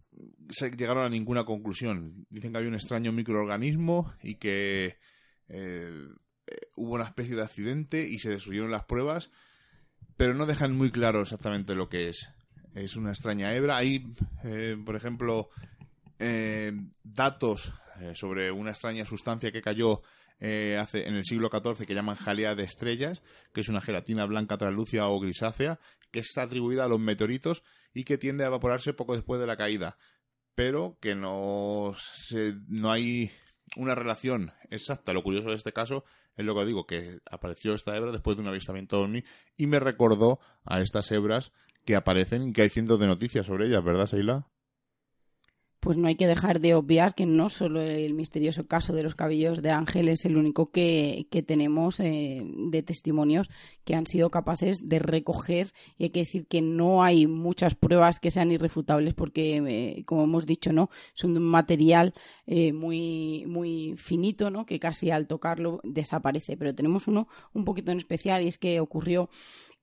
se 0.50 0.72
llegaron 0.72 1.04
a 1.04 1.10
ninguna 1.10 1.44
conclusión. 1.44 2.26
Dicen 2.30 2.54
que 2.54 2.58
había 2.60 2.70
un 2.70 2.76
extraño 2.76 3.12
microorganismo 3.12 4.14
y 4.24 4.36
que 4.36 4.98
hubo 6.76 6.96
una 6.96 7.04
especie 7.04 7.36
de 7.36 7.44
accidente 7.44 8.08
y 8.08 8.20
se 8.20 8.30
destruyeron 8.30 8.72
las 8.72 8.86
pruebas 8.86 9.30
pero 10.20 10.34
no 10.34 10.46
dejan 10.46 10.76
muy 10.76 10.92
claro 10.92 11.22
exactamente 11.22 11.76
lo 11.76 11.88
que 11.88 12.10
es. 12.10 12.28
Es 12.76 12.98
una 12.98 13.12
extraña 13.12 13.56
hebra. 13.56 13.78
Hay, 13.78 14.06
eh, 14.44 14.76
por 14.86 14.98
ejemplo, 14.98 15.50
eh, 16.20 16.74
datos 17.02 17.72
eh, 18.02 18.12
sobre 18.16 18.52
una 18.52 18.72
extraña 18.72 19.06
sustancia 19.06 19.54
que 19.54 19.62
cayó 19.62 20.02
hace, 20.42 21.08
en 21.08 21.16
el 21.16 21.24
siglo 21.24 21.50
XIV 21.50 21.88
que 21.88 21.94
llaman 21.94 22.18
jalea 22.18 22.54
de 22.54 22.64
estrellas, 22.64 23.24
que 23.54 23.62
es 23.62 23.70
una 23.70 23.80
gelatina 23.80 24.26
blanca 24.26 24.58
translúcida 24.58 25.08
o 25.08 25.22
grisácea, 25.22 25.80
que 26.12 26.20
está 26.20 26.42
atribuida 26.42 26.84
a 26.84 26.90
los 26.90 27.00
meteoritos 27.00 27.64
y 27.94 28.04
que 28.04 28.18
tiende 28.18 28.44
a 28.44 28.48
evaporarse 28.48 28.94
poco 28.94 29.16
después 29.16 29.40
de 29.40 29.48
la 29.48 29.56
caída, 29.56 29.98
pero 30.54 30.98
que 31.00 31.16
no, 31.16 31.96
no 32.68 32.92
hay 32.92 33.32
una 33.78 33.96
relación 33.96 34.52
exacta. 34.70 35.14
Lo 35.14 35.24
curioso 35.24 35.50
de 35.50 35.56
este 35.56 35.72
caso 35.72 36.04
es 36.40 36.46
lo 36.46 36.56
que 36.56 36.66
digo, 36.66 36.88
que 36.88 37.20
apareció 37.30 37.74
esta 37.74 37.96
hebra 37.98 38.14
después 38.14 38.38
de 38.38 38.44
un 38.44 38.48
avistamiento 38.48 39.02
ovni 39.02 39.26
y 39.58 39.68
me 39.68 39.80
recordó 39.80 40.40
a 40.64 40.80
estas 40.80 41.12
hebras 41.12 41.52
que 41.84 41.98
aparecen 41.98 42.50
y 42.50 42.54
que 42.54 42.62
hay 42.62 42.70
cientos 42.70 42.98
de 43.00 43.08
noticias 43.08 43.46
sobre 43.46 43.68
ellas, 43.68 43.84
¿verdad, 43.84 44.08
Seila? 44.08 44.48
Pues 45.80 45.98
no 45.98 46.08
hay 46.08 46.16
que 46.16 46.28
dejar 46.28 46.60
de 46.60 46.76
obviar 46.76 47.16
que 47.16 47.26
no 47.26 47.50
solo 47.50 47.82
el 47.82 48.14
misterioso 48.14 48.68
caso 48.68 48.94
de 48.94 49.04
los 49.04 49.16
cabellos 49.16 49.62
de 49.62 49.72
Ángel 49.72 50.10
es 50.10 50.26
el 50.26 50.36
único 50.36 50.72
que, 50.72 51.28
tenemos 51.48 52.00
eh, 52.00 52.44
de 52.44 52.84
testimonios 52.84 53.50
que 53.86 53.96
han 53.96 54.06
sido 54.06 54.30
capaces 54.30 54.90
de 54.90 55.00
recoger 55.00 55.72
y 55.98 56.04
hay 56.04 56.10
que 56.10 56.20
decir 56.20 56.48
que 56.48 56.62
no 56.62 57.02
hay 57.02 57.28
muchas 57.28 57.76
pruebas 57.76 58.20
que 58.20 58.30
sean 58.30 58.52
irrefutables 58.52 59.14
porque, 59.14 59.58
eh, 59.66 60.04
como 60.06 60.26
hemos 60.26 60.46
dicho, 60.46 60.74
no 60.74 60.90
son 61.14 61.38
un 61.38 61.44
material 61.44 62.14
eh, 62.46 62.74
muy, 62.74 63.46
muy 63.48 63.96
finito 63.98 64.50
¿no? 64.50 64.66
que 64.66 64.80
casi 64.80 65.12
al 65.12 65.28
tocarlo 65.28 65.80
desaparece. 65.84 66.58
Pero 66.58 66.76
tenemos 66.76 67.08
uno 67.08 67.28
un 67.54 67.64
poquito 67.64 67.92
en 67.92 68.00
especial 68.00 68.44
y 68.44 68.48
es 68.48 68.58
que 68.58 68.80
ocurrió 68.80 69.30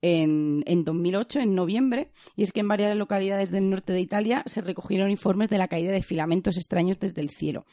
en, 0.03 0.63
en 0.67 0.85
2008, 0.85 1.41
en 1.41 1.55
noviembre, 1.55 2.11
y 2.37 2.43
es 2.43 2.53
que 2.53 2.61
en 2.61 2.69
varias 2.69 2.95
localidades 2.97 3.51
del 3.51 3.71
norte 3.71 3.93
de 3.93 4.01
Italia 4.01 4.43
se 4.47 4.61
recogieron 4.61 5.11
informes 5.11 5.49
de 5.49 5.59
la 5.59 5.69
caída 5.69 5.93
de 5.93 6.03
filamentos 6.03 6.57
extraños 6.57 6.99
desde 6.99 7.23
el 7.23 7.31
cielo. 7.31 7.65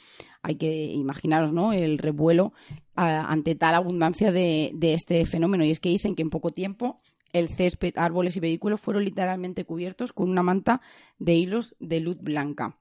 Hay 0.42 0.56
que 0.56 0.86
imaginaros, 0.86 1.52
¿no? 1.52 1.74
El 1.74 1.98
revuelo 1.98 2.54
ante 2.96 3.56
tal 3.56 3.76
abundancia 3.76 4.32
de, 4.32 4.72
de 4.74 4.94
este 4.94 5.26
fenómeno. 5.26 5.66
Y 5.66 5.72
es 5.72 5.80
que 5.80 5.90
dicen 5.90 6.16
que 6.16 6.22
en 6.22 6.30
poco 6.30 6.50
tiempo 6.50 7.02
el 7.34 7.50
césped, 7.50 7.94
árboles 7.98 8.38
y 8.38 8.40
vehículos 8.40 8.80
fueron 8.80 9.04
literalmente 9.04 9.66
cubiertos 9.66 10.14
con 10.14 10.30
una 10.30 10.44
manta 10.44 10.82
de 11.18 11.34
hilos 11.34 11.76
de 11.80 12.00
luz 12.00 12.20
blanca. 12.22 12.78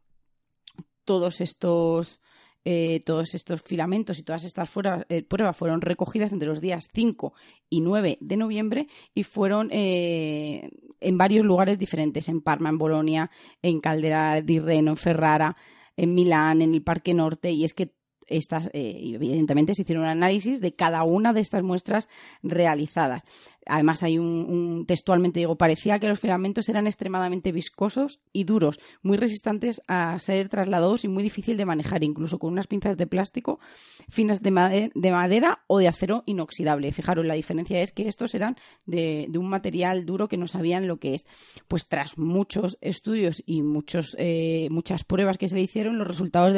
Todos 1.04 1.40
estos 1.40 2.20
eh, 2.64 3.00
todos 3.04 3.34
estos 3.34 3.60
filamentos 3.62 4.18
y 4.18 4.22
todas 4.22 4.44
estas 4.44 4.70
eh, 5.08 5.22
pruebas 5.22 5.56
fueron 5.56 5.80
recogidas 5.80 6.32
entre 6.32 6.48
los 6.48 6.60
días 6.60 6.88
5 6.92 7.34
y 7.68 7.80
9 7.80 8.18
de 8.20 8.36
noviembre 8.36 8.86
y 9.14 9.24
fueron 9.24 9.68
eh, 9.72 10.70
en 11.00 11.18
varios 11.18 11.44
lugares 11.44 11.78
diferentes, 11.78 12.28
en 12.28 12.40
Parma, 12.40 12.68
en 12.68 12.78
Bolonia, 12.78 13.30
en 13.62 13.80
Caldera 13.80 14.40
di 14.42 14.60
Reno, 14.60 14.92
en 14.92 14.96
Ferrara, 14.96 15.56
en 15.96 16.14
Milán, 16.14 16.62
en 16.62 16.74
el 16.74 16.82
Parque 16.82 17.14
Norte, 17.14 17.50
y 17.50 17.64
es 17.64 17.74
que 17.74 17.94
estas, 18.28 18.70
evidentemente, 18.72 19.74
se 19.74 19.82
hicieron 19.82 20.04
un 20.04 20.10
análisis 20.10 20.60
de 20.60 20.74
cada 20.74 21.02
una 21.02 21.32
de 21.32 21.40
estas 21.40 21.64
muestras 21.64 22.08
realizadas. 22.42 23.24
Además, 23.66 24.02
hay 24.02 24.18
un, 24.18 24.84
textualmente 24.86 25.40
digo, 25.40 25.56
parecía 25.56 25.98
que 25.98 26.08
los 26.08 26.20
filamentos 26.20 26.68
eran 26.68 26.86
extremadamente 26.86 27.52
viscosos 27.52 28.20
y 28.32 28.44
duros, 28.44 28.80
muy 29.02 29.16
resistentes 29.16 29.82
a 29.88 30.18
ser 30.18 30.48
trasladados 30.48 31.04
y 31.04 31.08
muy 31.08 31.22
difícil 31.22 31.56
de 31.56 31.64
manejar, 31.64 32.02
incluso 32.04 32.38
con 32.38 32.52
unas 32.52 32.66
pinzas 32.66 32.96
de 32.96 33.06
plástico 33.06 33.60
finas 34.08 34.42
de, 34.42 34.50
madera 34.50 35.62
o 35.66 35.78
de 35.78 35.88
acero 35.88 36.22
inoxidable. 36.26 36.92
Fijaros, 36.92 37.24
la 37.24 37.34
diferencia 37.34 37.80
es 37.80 37.92
que 37.92 38.08
estos 38.08 38.34
eran 38.34 38.56
de, 38.86 39.28
un 39.36 39.48
material 39.48 40.06
duro 40.06 40.28
que 40.28 40.36
no 40.36 40.46
sabían 40.46 40.86
lo 40.86 40.98
que 40.98 41.14
es. 41.14 41.26
Pues 41.68 41.88
tras 41.88 42.18
muchos 42.18 42.78
estudios 42.80 43.42
y 43.46 43.62
muchos, 43.62 44.16
eh, 44.18 44.68
muchas 44.70 45.04
pruebas 45.04 45.38
que 45.38 45.48
se 45.48 45.54
le 45.54 45.62
hicieron, 45.62 45.98
los 45.98 46.08
resultados 46.08 46.52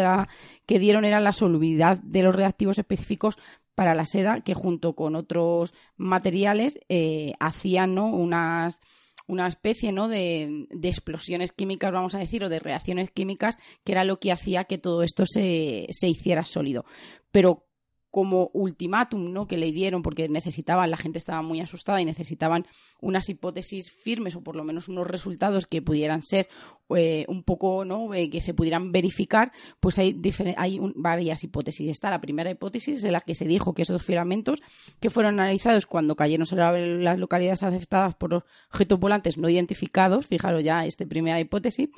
que 0.66 0.78
dieron 0.78 1.04
eran 1.04 1.24
la 1.24 1.32
solubilidad 1.32 1.98
de 1.98 2.22
los 2.22 2.34
reactivos 2.34 2.78
específicos 2.78 3.38
para 3.74 3.94
la 3.94 4.04
seda 4.04 4.40
que 4.40 4.54
junto 4.54 4.94
con 4.94 5.16
otros 5.16 5.74
materiales 5.96 6.78
eh, 6.88 7.32
hacían 7.40 7.94
¿no? 7.94 8.06
unas 8.06 8.80
una 9.26 9.46
especie 9.46 9.90
¿no? 9.90 10.08
de, 10.08 10.66
de, 10.70 10.88
explosiones 10.88 11.52
químicas, 11.52 11.92
vamos 11.92 12.14
a 12.14 12.18
decir, 12.18 12.44
o 12.44 12.50
de 12.50 12.58
reacciones 12.58 13.10
químicas, 13.10 13.56
que 13.82 13.92
era 13.92 14.04
lo 14.04 14.20
que 14.20 14.32
hacía 14.32 14.64
que 14.64 14.76
todo 14.76 15.02
esto 15.02 15.24
se, 15.24 15.86
se 15.90 16.08
hiciera 16.08 16.44
sólido. 16.44 16.84
Pero 17.30 17.66
como 18.14 18.48
ultimátum 18.52 19.32
¿no? 19.32 19.48
que 19.48 19.56
le 19.56 19.72
dieron 19.72 20.04
porque 20.04 20.28
necesitaban, 20.28 20.88
la 20.88 20.96
gente 20.96 21.18
estaba 21.18 21.42
muy 21.42 21.60
asustada 21.60 22.00
y 22.00 22.04
necesitaban 22.04 22.64
unas 23.00 23.28
hipótesis 23.28 23.90
firmes 23.90 24.36
o 24.36 24.40
por 24.40 24.54
lo 24.54 24.62
menos 24.62 24.86
unos 24.88 25.08
resultados 25.08 25.66
que 25.66 25.82
pudieran 25.82 26.22
ser 26.22 26.46
eh, 26.94 27.24
un 27.26 27.42
poco, 27.42 27.84
¿no? 27.84 28.14
Eh, 28.14 28.30
que 28.30 28.40
se 28.40 28.54
pudieran 28.54 28.92
verificar, 28.92 29.50
pues 29.80 29.98
hay, 29.98 30.16
hay 30.56 30.78
varias 30.94 31.42
hipótesis. 31.42 31.90
Está 31.90 32.08
la 32.08 32.20
primera 32.20 32.52
hipótesis 32.52 33.02
en 33.02 33.10
la 33.10 33.20
que 33.20 33.34
se 33.34 33.46
dijo 33.46 33.74
que 33.74 33.82
esos 33.82 34.04
filamentos 34.04 34.62
que 35.00 35.10
fueron 35.10 35.40
analizados 35.40 35.84
cuando 35.84 36.14
cayeron 36.14 36.46
sobre 36.46 37.02
las 37.02 37.18
localidades 37.18 37.64
afectadas 37.64 38.14
por 38.14 38.44
objetos 38.70 39.00
volantes 39.00 39.38
no 39.38 39.48
identificados, 39.48 40.24
fijaros 40.28 40.62
ya 40.62 40.86
esta 40.86 41.04
primera 41.04 41.40
hipótesis, 41.40 41.88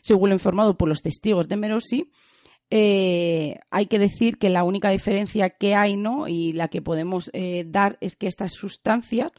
según 0.00 0.30
lo 0.30 0.36
informado 0.36 0.78
por 0.78 0.88
los 0.88 1.02
testigos 1.02 1.48
de 1.48 1.56
Merosi, 1.56 2.10
eh, 2.70 3.60
hay 3.70 3.86
que 3.86 3.98
decir 3.98 4.38
que 4.38 4.50
la 4.50 4.64
única 4.64 4.90
diferencia 4.90 5.50
que 5.50 5.74
hay, 5.74 5.96
¿no? 5.96 6.26
Y 6.26 6.52
la 6.52 6.68
que 6.68 6.82
podemos 6.82 7.30
eh, 7.32 7.64
dar 7.66 7.96
es 8.00 8.16
que 8.16 8.26
estas 8.26 8.52
sustancias 8.52 9.30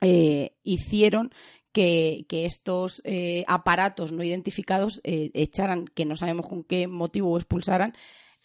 eh, 0.00 0.54
hicieron 0.62 1.32
que, 1.72 2.26
estos 2.30 3.02
aparatos 3.46 4.12
no 4.12 4.24
identificados 4.24 5.00
echaran, 5.04 5.84
que 5.86 6.06
no 6.06 6.16
sabemos 6.16 6.48
con 6.48 6.64
qué 6.64 6.88
motivo 6.88 7.36
expulsaran, 7.36 7.92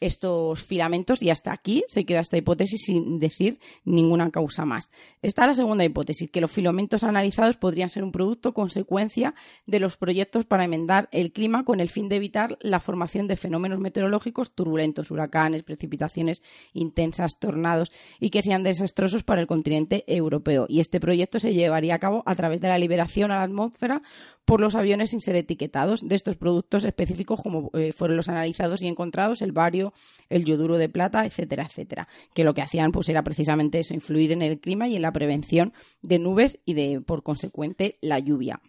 estos 0.01 0.61
filamentos 0.63 1.23
y 1.23 1.29
hasta 1.29 1.53
aquí 1.53 1.83
se 1.87 2.05
queda 2.05 2.19
esta 2.19 2.37
hipótesis 2.37 2.81
sin 2.85 3.19
decir 3.19 3.59
ninguna 3.85 4.31
causa 4.31 4.65
más. 4.65 4.91
Está 5.21 5.47
la 5.47 5.53
segunda 5.53 5.85
hipótesis, 5.85 6.29
que 6.29 6.41
los 6.41 6.51
filamentos 6.51 7.03
analizados 7.03 7.57
podrían 7.57 7.89
ser 7.89 8.03
un 8.03 8.11
producto 8.11 8.53
consecuencia 8.53 9.35
de 9.65 9.79
los 9.79 9.97
proyectos 9.97 10.45
para 10.45 10.65
enmendar 10.65 11.07
el 11.11 11.31
clima 11.31 11.63
con 11.63 11.79
el 11.79 11.89
fin 11.89 12.09
de 12.09 12.17
evitar 12.17 12.57
la 12.61 12.79
formación 12.79 13.27
de 13.27 13.37
fenómenos 13.37 13.79
meteorológicos 13.79 14.53
turbulentos, 14.53 15.11
huracanes, 15.11 15.63
precipitaciones 15.63 16.41
intensas, 16.73 17.39
tornados 17.39 17.91
y 18.19 18.31
que 18.31 18.41
sean 18.41 18.63
desastrosos 18.63 19.23
para 19.23 19.41
el 19.41 19.47
continente 19.47 20.03
europeo. 20.07 20.65
Y 20.67 20.79
este 20.79 20.99
proyecto 20.99 21.39
se 21.39 21.53
llevaría 21.53 21.95
a 21.95 21.99
cabo 21.99 22.23
a 22.25 22.35
través 22.35 22.59
de 22.59 22.67
la 22.67 22.79
liberación 22.79 23.31
a 23.31 23.37
la 23.37 23.43
atmósfera 23.43 24.01
por 24.45 24.59
los 24.59 24.75
aviones 24.75 25.11
sin 25.11 25.21
ser 25.21 25.35
etiquetados 25.35 26.07
de 26.07 26.15
estos 26.15 26.35
productos 26.35 26.83
específicos 26.83 27.39
como 27.41 27.69
eh, 27.73 27.93
fueron 27.93 28.17
los 28.17 28.29
analizados 28.29 28.81
y 28.81 28.87
encontrados, 28.87 29.41
el 29.41 29.51
bario, 29.51 29.90
el 30.29 30.45
yoduro 30.45 30.77
de 30.77 30.89
plata, 30.89 31.25
etcétera, 31.25 31.63
etcétera. 31.63 32.07
Que 32.33 32.43
lo 32.43 32.53
que 32.53 32.61
hacían 32.61 32.91
pues 32.91 33.09
era 33.09 33.23
precisamente 33.23 33.79
eso, 33.79 33.93
influir 33.93 34.31
en 34.31 34.41
el 34.41 34.59
clima 34.59 34.87
y 34.87 34.95
en 34.95 35.01
la 35.01 35.13
prevención 35.13 35.73
de 36.01 36.19
nubes 36.19 36.59
y 36.65 36.73
de, 36.73 37.01
por 37.01 37.23
consecuente, 37.23 37.97
la 38.01 38.19
lluvia. 38.19 38.61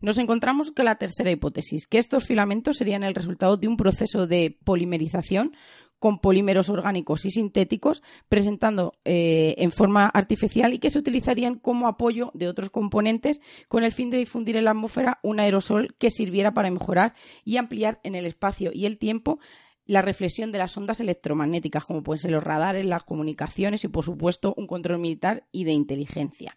Nos 0.00 0.18
encontramos 0.18 0.70
con 0.70 0.84
la 0.84 0.96
tercera 0.96 1.30
hipótesis, 1.30 1.86
que 1.86 1.98
estos 1.98 2.24
filamentos 2.24 2.76
serían 2.76 3.04
el 3.04 3.14
resultado 3.14 3.56
de 3.56 3.68
un 3.68 3.78
proceso 3.78 4.26
de 4.26 4.58
polimerización 4.62 5.52
con 5.98 6.18
polímeros 6.18 6.68
orgánicos 6.68 7.24
y 7.24 7.30
sintéticos, 7.30 8.02
presentando 8.28 8.92
eh, 9.06 9.54
en 9.56 9.72
forma 9.72 10.04
artificial 10.06 10.74
y 10.74 10.78
que 10.78 10.90
se 10.90 10.98
utilizarían 10.98 11.58
como 11.58 11.88
apoyo 11.88 12.30
de 12.34 12.48
otros 12.48 12.68
componentes 12.68 13.40
con 13.68 13.84
el 13.84 13.92
fin 13.92 14.10
de 14.10 14.18
difundir 14.18 14.56
en 14.56 14.64
la 14.64 14.72
atmósfera 14.72 15.18
un 15.22 15.40
aerosol 15.40 15.94
que 15.98 16.10
sirviera 16.10 16.52
para 16.52 16.70
mejorar 16.70 17.14
y 17.42 17.56
ampliar 17.56 18.00
en 18.02 18.16
el 18.16 18.26
espacio 18.26 18.70
y 18.74 18.84
el 18.84 18.98
tiempo 18.98 19.38
la 19.86 20.02
reflexión 20.02 20.52
de 20.52 20.58
las 20.58 20.76
ondas 20.76 21.00
electromagnéticas, 21.00 21.84
como 21.84 22.02
pueden 22.02 22.20
ser 22.20 22.30
los 22.30 22.42
radares, 22.42 22.84
las 22.84 23.04
comunicaciones 23.04 23.84
y, 23.84 23.88
por 23.88 24.04
supuesto, 24.04 24.54
un 24.56 24.66
control 24.66 24.98
militar 24.98 25.44
y 25.52 25.64
de 25.64 25.72
inteligencia. 25.72 26.56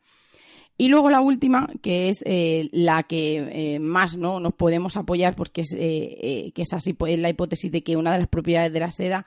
Y 0.79 0.89
luego 0.89 1.09
la 1.09 1.21
última, 1.21 1.67
que 1.81 2.09
es 2.09 2.17
eh, 2.23 2.69
la 2.71 3.03
que 3.03 3.75
eh, 3.75 3.79
más 3.79 4.15
no 4.15 4.39
nos 4.39 4.53
podemos 4.53 4.95
apoyar, 4.95 5.35
porque 5.35 5.61
es, 5.61 5.75
eh, 5.75 6.51
que 6.53 6.61
es 6.61 6.71
así, 6.71 6.93
pues, 6.93 7.17
la 7.17 7.29
hipótesis 7.29 7.71
de 7.71 7.81
que 7.81 7.97
una 7.97 8.13
de 8.13 8.19
las 8.19 8.27
propiedades 8.27 8.71
de 8.71 8.79
la 8.79 8.91
seda 8.91 9.25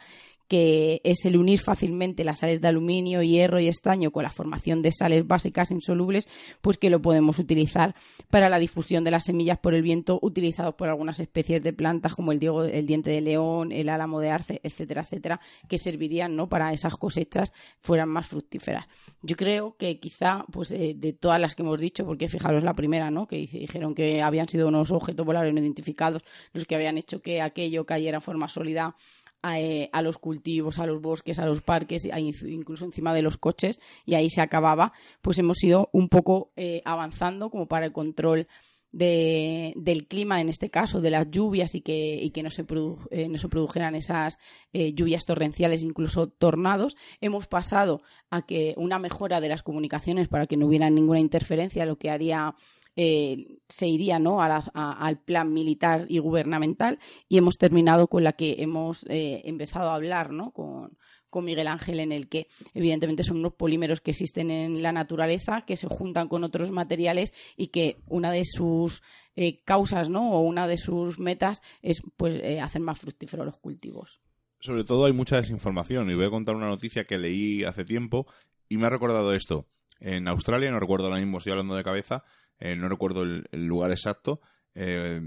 que 0.50 1.00
es 1.04 1.24
el 1.26 1.36
unir 1.36 1.60
fácilmente 1.60 2.24
las 2.24 2.40
sales 2.40 2.60
de 2.60 2.66
aluminio, 2.66 3.22
hierro 3.22 3.60
y 3.60 3.68
estaño 3.68 4.10
con 4.10 4.24
la 4.24 4.32
formación 4.32 4.82
de 4.82 4.90
sales 4.90 5.24
básicas 5.24 5.70
insolubles, 5.70 6.28
pues 6.60 6.76
que 6.76 6.90
lo 6.90 7.00
podemos 7.00 7.38
utilizar 7.38 7.94
para 8.30 8.48
la 8.48 8.58
difusión 8.58 9.04
de 9.04 9.12
las 9.12 9.26
semillas 9.26 9.58
por 9.60 9.74
el 9.74 9.82
viento 9.82 10.18
utilizados 10.20 10.74
por 10.74 10.88
algunas 10.88 11.20
especies 11.20 11.62
de 11.62 11.72
plantas 11.72 12.16
como 12.16 12.32
el, 12.32 12.44
el 12.72 12.84
diente 12.84 13.10
de 13.10 13.20
león, 13.20 13.70
el 13.70 13.88
álamo 13.88 14.18
de 14.18 14.30
arce, 14.30 14.60
etcétera, 14.64 15.02
etcétera, 15.02 15.40
que 15.68 15.78
servirían 15.78 16.34
¿no? 16.34 16.48
para 16.48 16.72
esas 16.72 16.96
cosechas 16.96 17.52
fueran 17.80 18.08
más 18.08 18.26
fructíferas. 18.26 18.88
Yo 19.22 19.36
creo 19.36 19.76
que 19.76 20.00
quizá, 20.00 20.44
pues 20.50 20.72
eh, 20.72 20.94
de 20.96 21.12
todas 21.12 21.40
las 21.40 21.54
que 21.54 21.62
hemos 21.62 21.78
dicho, 21.78 22.04
porque 22.04 22.28
fijaros 22.28 22.64
la 22.64 22.74
primera, 22.74 23.08
¿no? 23.12 23.28
que 23.28 23.36
dijeron 23.36 23.94
que 23.94 24.20
habían 24.20 24.48
sido 24.48 24.66
unos 24.66 24.90
objetos 24.90 25.24
voladores 25.24 25.54
no 25.54 25.60
identificados 25.60 26.24
los 26.52 26.64
que 26.64 26.74
habían 26.74 26.98
hecho 26.98 27.22
que 27.22 27.40
aquello 27.40 27.86
cayera 27.86 28.16
en 28.16 28.22
forma 28.22 28.48
sólida 28.48 28.96
eh, 29.42 29.88
a, 29.92 30.02
los 30.02 30.18
cultivos, 30.18 30.78
a 30.78 30.86
los 30.86 31.00
bosques, 31.00 31.38
a 31.38 31.46
los 31.46 31.62
parques, 31.62 32.06
incluso 32.46 32.84
encima 32.84 33.14
de 33.14 33.22
los 33.22 33.38
coches, 33.38 33.80
y 34.04 34.14
ahí 34.14 34.28
se 34.28 34.42
acababa, 34.42 34.92
pues 35.22 35.38
hemos 35.38 35.62
ido 35.64 35.88
un 35.92 36.10
poco 36.10 36.52
eh, 36.56 36.82
avanzando 36.84 37.48
como 37.48 37.66
para 37.66 37.86
el 37.86 37.92
control 37.92 38.48
del 38.92 40.08
clima, 40.08 40.40
en 40.40 40.48
este 40.48 40.68
caso, 40.68 41.00
de 41.00 41.10
las 41.10 41.30
lluvias 41.30 41.76
y 41.76 41.80
que, 41.80 42.42
no, 42.42 42.50
se 42.50 42.66
eh, 43.12 43.28
no, 43.28 43.38
se 43.38 43.48
produjeran 43.48 43.94
esas 43.94 44.36
lluvias 44.72 45.24
torrenciales, 45.24 45.84
incluso 45.84 46.26
tornados. 46.26 46.96
Hemos 47.20 47.46
pasado 47.46 48.02
a 48.30 48.42
que 48.42 48.74
una 48.76 48.98
mejora 48.98 49.40
de 49.40 49.48
las 49.48 49.62
comunicaciones 49.62 50.26
para 50.26 50.46
que 50.46 50.56
no 50.56 50.66
hubiera 50.66 50.90
ninguna 50.90 51.20
interferencia, 51.20 51.86
lo 51.86 51.98
que 51.98 52.10
haría 52.10 52.56
eh, 52.96 53.58
se 53.68 53.86
iría 53.86 54.18
¿no? 54.18 54.42
al 54.42 55.20
plan 55.20 55.52
militar 55.52 56.06
y 56.08 56.18
gubernamental 56.18 56.98
y 57.28 57.38
hemos 57.38 57.56
terminado 57.56 58.08
con 58.08 58.24
la 58.24 58.32
que 58.32 58.56
hemos 58.58 59.06
eh, 59.08 59.42
empezado 59.44 59.90
a 59.90 59.94
hablar 59.94 60.32
¿no? 60.32 60.52
con, 60.52 60.96
Miguel 61.32 61.68
Ángel 61.68 62.00
en 62.00 62.10
el 62.10 62.28
que 62.28 62.48
evidentemente 62.74 63.22
son 63.22 63.36
unos 63.36 63.54
polímeros 63.54 64.00
que 64.00 64.10
existen 64.10 64.50
en 64.50 64.82
la 64.82 64.90
naturaleza 64.90 65.64
que 65.64 65.76
se 65.76 65.86
juntan 65.86 66.26
con 66.26 66.42
otros 66.42 66.72
materiales 66.72 67.32
y 67.56 67.68
que 67.68 67.98
una 68.08 68.32
de 68.32 68.44
sus 68.44 69.02
eh, 69.36 69.62
causas 69.62 70.08
¿no? 70.08 70.32
o 70.32 70.40
una 70.40 70.66
de 70.66 70.76
sus 70.76 71.20
metas 71.20 71.62
es 71.82 72.02
pues 72.16 72.42
hacer 72.60 72.82
más 72.82 72.98
fructíferos 72.98 73.46
los 73.46 73.58
cultivos. 73.58 74.20
Sobre 74.58 74.82
todo 74.82 75.06
hay 75.06 75.12
mucha 75.12 75.36
desinformación 75.36 76.10
y 76.10 76.14
voy 76.14 76.26
a 76.26 76.30
contar 76.30 76.56
una 76.56 76.68
noticia 76.68 77.04
que 77.04 77.16
leí 77.16 77.62
hace 77.62 77.84
tiempo 77.84 78.26
y 78.68 78.76
me 78.76 78.86
ha 78.86 78.90
recordado 78.90 79.32
esto. 79.32 79.68
En 80.00 80.28
Australia, 80.28 80.70
no 80.70 80.80
recuerdo 80.80 81.06
ahora 81.06 81.18
mismo, 81.18 81.38
estoy 81.38 81.52
hablando 81.52 81.74
de 81.76 81.84
cabeza, 81.84 82.24
eh, 82.60 82.76
no 82.76 82.88
recuerdo 82.88 83.22
el, 83.22 83.46
lugar 83.52 83.90
exacto, 83.90 84.40
eh, 84.74 85.20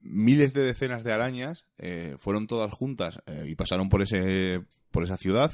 miles 0.00 0.52
de 0.52 0.62
decenas 0.62 1.04
de 1.04 1.12
arañas 1.12 1.64
eh, 1.78 2.16
fueron 2.18 2.46
todas 2.46 2.72
juntas 2.72 3.20
y 3.46 3.54
pasaron 3.54 3.88
por 3.88 4.02
ese 4.02 4.60
por 4.90 5.04
esa 5.04 5.16
ciudad 5.16 5.52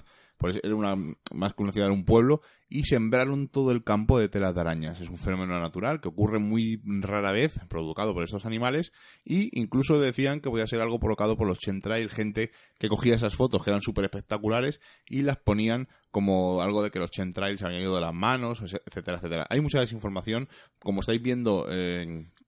era 0.62 0.74
una, 0.74 0.97
más 1.35 1.55
conocida 1.55 1.86
de 1.86 1.90
un 1.90 2.05
pueblo, 2.05 2.40
y 2.70 2.82
sembraron 2.82 3.48
todo 3.48 3.73
el 3.73 3.82
campo 3.82 4.19
de 4.19 4.28
telas 4.28 4.55
de 4.55 4.60
arañas. 4.60 5.01
Es 5.01 5.09
un 5.09 5.16
fenómeno 5.16 5.59
natural 5.59 6.01
que 6.01 6.09
ocurre 6.09 6.39
muy 6.39 6.82
rara 6.85 7.32
vez, 7.32 7.59
provocado 7.69 8.12
por 8.12 8.24
estos 8.24 8.44
animales, 8.44 8.93
y 9.24 9.59
incluso 9.59 9.98
decían 9.98 10.40
que 10.40 10.51
podía 10.51 10.66
ser 10.66 10.81
algo 10.81 11.01
provocado 11.01 11.36
por 11.36 11.48
los 11.48 11.59
chemtrails, 11.59 12.12
gente 12.12 12.51
que 12.78 12.89
cogía 12.89 13.15
esas 13.15 13.35
fotos 13.35 13.65
que 13.65 13.70
eran 13.70 13.82
súper 13.82 14.05
espectaculares 14.05 14.81
y 15.06 15.23
las 15.23 15.39
ponían 15.39 15.89
como 16.10 16.62
algo 16.62 16.82
de 16.82 16.90
que 16.90 16.98
los 16.98 17.10
chemtrails 17.10 17.60
se 17.60 17.66
habían 17.66 17.82
ido 17.82 17.94
de 17.94 18.01
las 18.01 18.15
manos, 18.15 18.60
etcétera, 18.62 19.19
etcétera. 19.19 19.47
Hay 19.51 19.60
mucha 19.60 19.81
desinformación. 19.81 20.48
Como 20.78 21.01
estáis 21.01 21.23
viendo, 21.23 21.66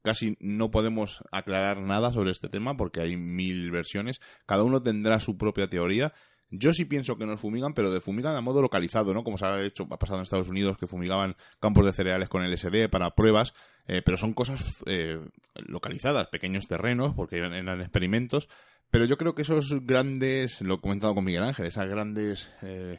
casi 0.03 0.37
no 0.41 0.71
podemos 0.71 1.23
aclarar 1.31 1.81
nada 1.81 2.13
sobre 2.13 2.31
este 2.31 2.49
tema 2.49 2.77
porque 2.77 3.01
hay 3.01 3.17
mil 3.17 3.71
versiones. 3.71 4.21
Cada 4.47 4.65
uno 4.65 4.83
tendrá 4.83 5.21
su 5.21 5.37
propia 5.37 5.69
teoría 5.69 6.13
yo 6.51 6.73
sí 6.73 6.85
pienso 6.85 7.17
que 7.17 7.27
nos 7.27 7.41
fumigan, 7.41 7.75
pero 7.75 7.93
de 7.93 8.01
fumigan 8.01 8.35
a 8.35 8.41
modo 8.41 8.61
localizado, 8.61 9.15
¿no? 9.15 9.23
Como 9.23 9.39
se 9.39 9.47
ha 9.47 9.63
hecho, 9.63 9.87
ha 9.91 9.99
pasado 9.99 10.19
en 10.19 10.25
Estados 10.25 10.49
Unidos, 10.49 10.77
que 10.79 10.89
fumigaban 10.89 11.37
campos 11.61 11.87
de 11.87 11.93
cereales 11.93 12.29
con 12.29 12.45
LSD 12.45 12.89
para 12.91 13.15
pruebas, 13.15 13.55
eh, 13.87 14.03
pero 14.05 14.17
son 14.17 14.33
cosas 14.35 14.83
eh, 14.87 15.21
localizadas, 15.55 16.27
pequeños 16.29 16.67
terrenos, 16.67 17.15
porque 17.15 17.37
eran, 17.37 17.81
experimentos. 17.81 18.49
Pero 18.91 19.05
yo 19.05 19.17
creo 19.17 19.37
que 19.37 19.43
esos 19.43 19.87
grandes, 19.87 20.61
lo 20.61 20.75
he 20.75 20.81
comentado 20.81 21.15
con 21.15 21.25
Miguel 21.25 21.45
Ángel, 21.45 21.67
esas 21.67 21.89
grandes 21.89 22.51
eh, 22.63 22.99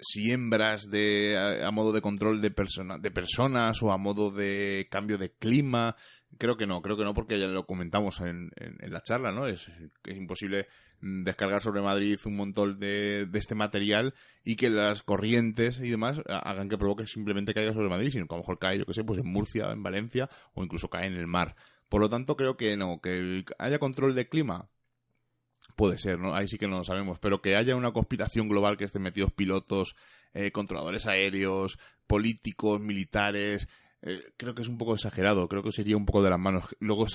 siembras 0.00 0.90
de 0.90 1.62
a, 1.64 1.70
modo 1.70 1.92
de 1.92 2.00
control 2.00 2.40
de, 2.40 2.52
de 3.00 3.10
personas 3.12 3.82
o 3.82 3.92
a 3.92 3.98
modo 3.98 4.32
de 4.32 4.88
cambio 4.90 5.16
de 5.18 5.30
clima, 5.30 5.94
creo 6.38 6.56
que 6.56 6.66
no, 6.66 6.82
creo 6.82 6.96
que 6.96 7.04
no, 7.04 7.14
porque 7.14 7.38
ya 7.38 7.46
lo 7.46 7.66
comentamos 7.66 8.20
en, 8.20 8.50
en, 8.56 8.92
la 8.92 9.00
charla, 9.00 9.30
¿no? 9.30 9.46
Es, 9.46 9.68
es 10.04 10.16
imposible 10.16 10.66
descargar 11.00 11.62
sobre 11.62 11.82
Madrid 11.82 12.18
un 12.24 12.36
montón 12.36 12.78
de, 12.78 13.28
este 13.34 13.54
material 13.54 14.14
y 14.44 14.56
que 14.56 14.70
las 14.70 15.02
corrientes 15.02 15.78
y 15.80 15.90
demás 15.90 16.20
hagan 16.26 16.68
que 16.68 16.78
provoque 16.78 17.06
simplemente 17.06 17.54
caiga 17.54 17.72
sobre 17.72 17.88
Madrid, 17.88 18.10
sino 18.10 18.26
que 18.26 18.34
a 18.34 18.38
lo 18.38 18.42
mejor 18.42 18.58
cae, 18.58 18.78
yo 18.78 18.86
que 18.86 18.94
sé, 18.94 19.04
pues 19.04 19.20
en 19.20 19.26
Murcia, 19.26 19.70
en 19.72 19.82
Valencia 19.82 20.28
o 20.54 20.62
incluso 20.62 20.88
cae 20.88 21.06
en 21.06 21.14
el 21.14 21.26
mar. 21.26 21.56
Por 21.88 22.00
lo 22.00 22.08
tanto, 22.08 22.36
creo 22.36 22.56
que 22.56 22.76
no, 22.76 23.00
que 23.00 23.44
haya 23.58 23.78
control 23.78 24.14
de 24.14 24.28
clima, 24.28 24.68
puede 25.76 25.98
ser, 25.98 26.18
¿no? 26.18 26.34
Ahí 26.34 26.48
sí 26.48 26.58
que 26.58 26.68
no 26.68 26.78
lo 26.78 26.84
sabemos, 26.84 27.18
pero 27.18 27.40
que 27.40 27.56
haya 27.56 27.76
una 27.76 27.92
conspiración 27.92 28.48
global 28.48 28.76
que 28.76 28.84
estén 28.84 29.02
metidos 29.02 29.32
pilotos, 29.32 29.94
eh, 30.34 30.50
controladores 30.50 31.06
aéreos, 31.06 31.78
políticos, 32.06 32.80
militares, 32.80 33.68
eh, 34.02 34.22
creo 34.36 34.54
que 34.54 34.62
es 34.62 34.68
un 34.68 34.78
poco 34.78 34.94
exagerado, 34.94 35.48
creo 35.48 35.62
que 35.62 35.72
sería 35.72 35.96
un 35.96 36.06
poco 36.06 36.22
de 36.22 36.30
las 36.30 36.38
manos. 36.38 36.64
Luego 36.78 37.06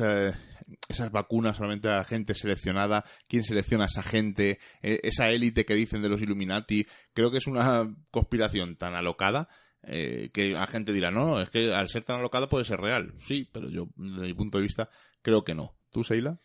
esas 0.91 1.11
vacunas 1.11 1.57
solamente 1.57 1.89
a 1.89 1.97
la 1.97 2.03
gente 2.03 2.33
seleccionada, 2.33 3.03
quién 3.27 3.43
selecciona 3.43 3.85
a 3.85 3.87
esa 3.87 4.03
gente, 4.03 4.59
eh, 4.81 4.99
esa 5.03 5.29
élite 5.29 5.65
que 5.65 5.75
dicen 5.75 6.01
de 6.01 6.09
los 6.09 6.21
Illuminati, 6.21 6.85
creo 7.13 7.31
que 7.31 7.39
es 7.39 7.47
una 7.47 7.93
conspiración 8.11 8.75
tan 8.75 8.95
alocada 8.95 9.49
eh, 9.83 10.29
que 10.33 10.49
la 10.49 10.67
gente 10.67 10.93
dirá, 10.93 11.09
no, 11.09 11.41
es 11.41 11.49
que 11.49 11.73
al 11.73 11.89
ser 11.89 12.03
tan 12.03 12.19
alocada 12.19 12.47
puede 12.47 12.65
ser 12.65 12.79
real. 12.79 13.13
Sí, 13.19 13.47
pero 13.51 13.69
yo, 13.69 13.87
desde 13.95 14.27
mi 14.27 14.33
punto 14.33 14.57
de 14.57 14.63
vista, 14.63 14.89
creo 15.21 15.43
que 15.43 15.55
no. 15.55 15.73
¿Tú, 15.89 16.03
Seila? 16.03 16.39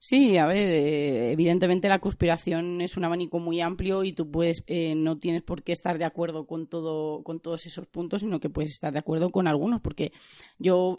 Sí, 0.00 0.36
a 0.38 0.46
ver, 0.46 0.70
eh, 0.70 1.32
evidentemente 1.32 1.88
la 1.88 1.98
conspiración 1.98 2.80
es 2.80 2.96
un 2.96 3.04
abanico 3.04 3.40
muy 3.40 3.60
amplio 3.60 4.04
y 4.04 4.12
tú 4.12 4.30
puedes, 4.30 4.62
no 4.96 5.18
tienes 5.18 5.42
por 5.42 5.64
qué 5.64 5.72
estar 5.72 5.98
de 5.98 6.04
acuerdo 6.04 6.46
con 6.46 6.68
todo, 6.68 7.24
con 7.24 7.40
todos 7.40 7.66
esos 7.66 7.86
puntos, 7.88 8.20
sino 8.20 8.38
que 8.38 8.48
puedes 8.48 8.70
estar 8.70 8.92
de 8.92 9.00
acuerdo 9.00 9.30
con 9.30 9.48
algunos, 9.48 9.80
porque 9.80 10.12
yo 10.58 10.96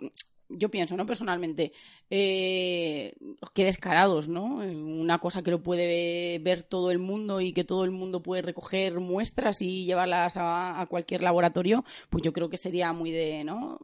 yo 0.50 0.70
pienso, 0.70 0.98
¿no? 0.98 1.06
Personalmente, 1.06 1.72
eh, 2.10 3.14
qué 3.54 3.66
descarados, 3.66 4.28
¿no? 4.28 4.56
Una 4.56 5.20
cosa 5.20 5.44
que 5.44 5.52
lo 5.52 5.62
puede 5.62 6.40
ver 6.40 6.64
todo 6.64 6.92
el 6.92 7.00
mundo 7.00 7.40
y 7.42 7.54
que 7.54 7.64
todo 7.64 7.86
el 7.86 7.92
mundo 7.92 8.22
puede 8.22 8.42
recoger 8.42 9.00
muestras 9.00 9.62
y 9.62 9.86
llevarlas 9.86 10.36
a, 10.38 10.86
cualquier 10.90 11.22
laboratorio, 11.22 11.86
pues 12.10 12.24
yo 12.24 12.34
creo 12.34 12.50
que 12.50 12.58
sería 12.58 12.92
muy 12.94 13.12
de, 13.12 13.44
¿no? 13.44 13.80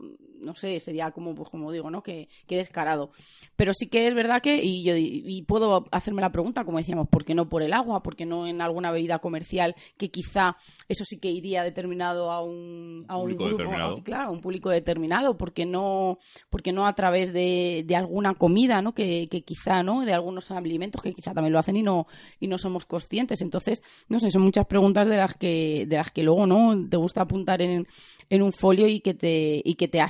No 0.45 0.55
sé, 0.55 0.79
sería 0.79 1.11
como, 1.11 1.35
pues 1.35 1.49
como 1.49 1.71
digo, 1.71 1.89
¿no? 1.91 2.01
Que, 2.01 2.29
descarado. 2.47 3.11
Pero 3.57 3.73
sí 3.73 3.87
que 3.87 4.07
es 4.07 4.15
verdad 4.15 4.41
que, 4.41 4.63
y 4.63 4.83
yo 4.83 4.93
y 4.95 5.41
puedo 5.47 5.85
hacerme 5.91 6.21
la 6.21 6.31
pregunta, 6.31 6.63
como 6.63 6.77
decíamos, 6.77 7.09
¿por 7.09 7.25
qué 7.25 7.35
no 7.35 7.49
por 7.49 7.63
el 7.63 7.73
agua? 7.73 8.01
¿Por 8.01 8.15
qué 8.15 8.25
no 8.25 8.47
en 8.47 8.61
alguna 8.61 8.91
bebida 8.91 9.19
comercial 9.19 9.75
que 9.97 10.09
quizá 10.09 10.55
eso 10.87 11.03
sí 11.03 11.19
que 11.19 11.29
iría 11.29 11.63
determinado 11.63 12.31
a 12.31 12.41
un, 12.41 13.05
a 13.09 13.17
un 13.17 13.35
grupo, 13.35 13.57
claro, 14.03 14.31
un 14.31 14.41
público 14.41 14.69
determinado? 14.69 15.37
¿Por 15.37 15.51
qué 15.51 15.65
no? 15.65 16.19
porque 16.49 16.71
no 16.71 16.85
a 16.87 16.93
través 16.93 17.33
de, 17.33 17.83
de 17.85 17.95
alguna 17.95 18.33
comida, 18.35 18.81
¿no? 18.81 18.93
Que, 18.93 19.27
que, 19.29 19.41
quizá, 19.43 19.83
¿no? 19.83 20.05
De 20.05 20.13
algunos 20.13 20.51
alimentos 20.51 21.01
que 21.01 21.13
quizá 21.13 21.33
también 21.33 21.53
lo 21.53 21.59
hacen 21.59 21.77
y 21.77 21.83
no, 21.83 22.07
y 22.39 22.47
no 22.47 22.57
somos 22.57 22.85
conscientes. 22.85 23.41
Entonces, 23.41 23.81
no 24.07 24.19
sé, 24.19 24.29
son 24.29 24.43
muchas 24.43 24.65
preguntas 24.65 25.07
de 25.07 25.17
las 25.17 25.35
que, 25.35 25.85
de 25.87 25.97
las 25.97 26.11
que 26.11 26.23
luego, 26.23 26.45
¿no? 26.45 26.87
Te 26.87 26.97
gusta 26.97 27.21
apuntar 27.21 27.61
en, 27.61 27.87
en 28.29 28.41
un 28.41 28.53
folio 28.53 28.87
y 28.87 28.99
que 28.99 29.13
te, 29.13 29.61
y 29.63 29.75
que 29.75 29.87
te 29.87 30.01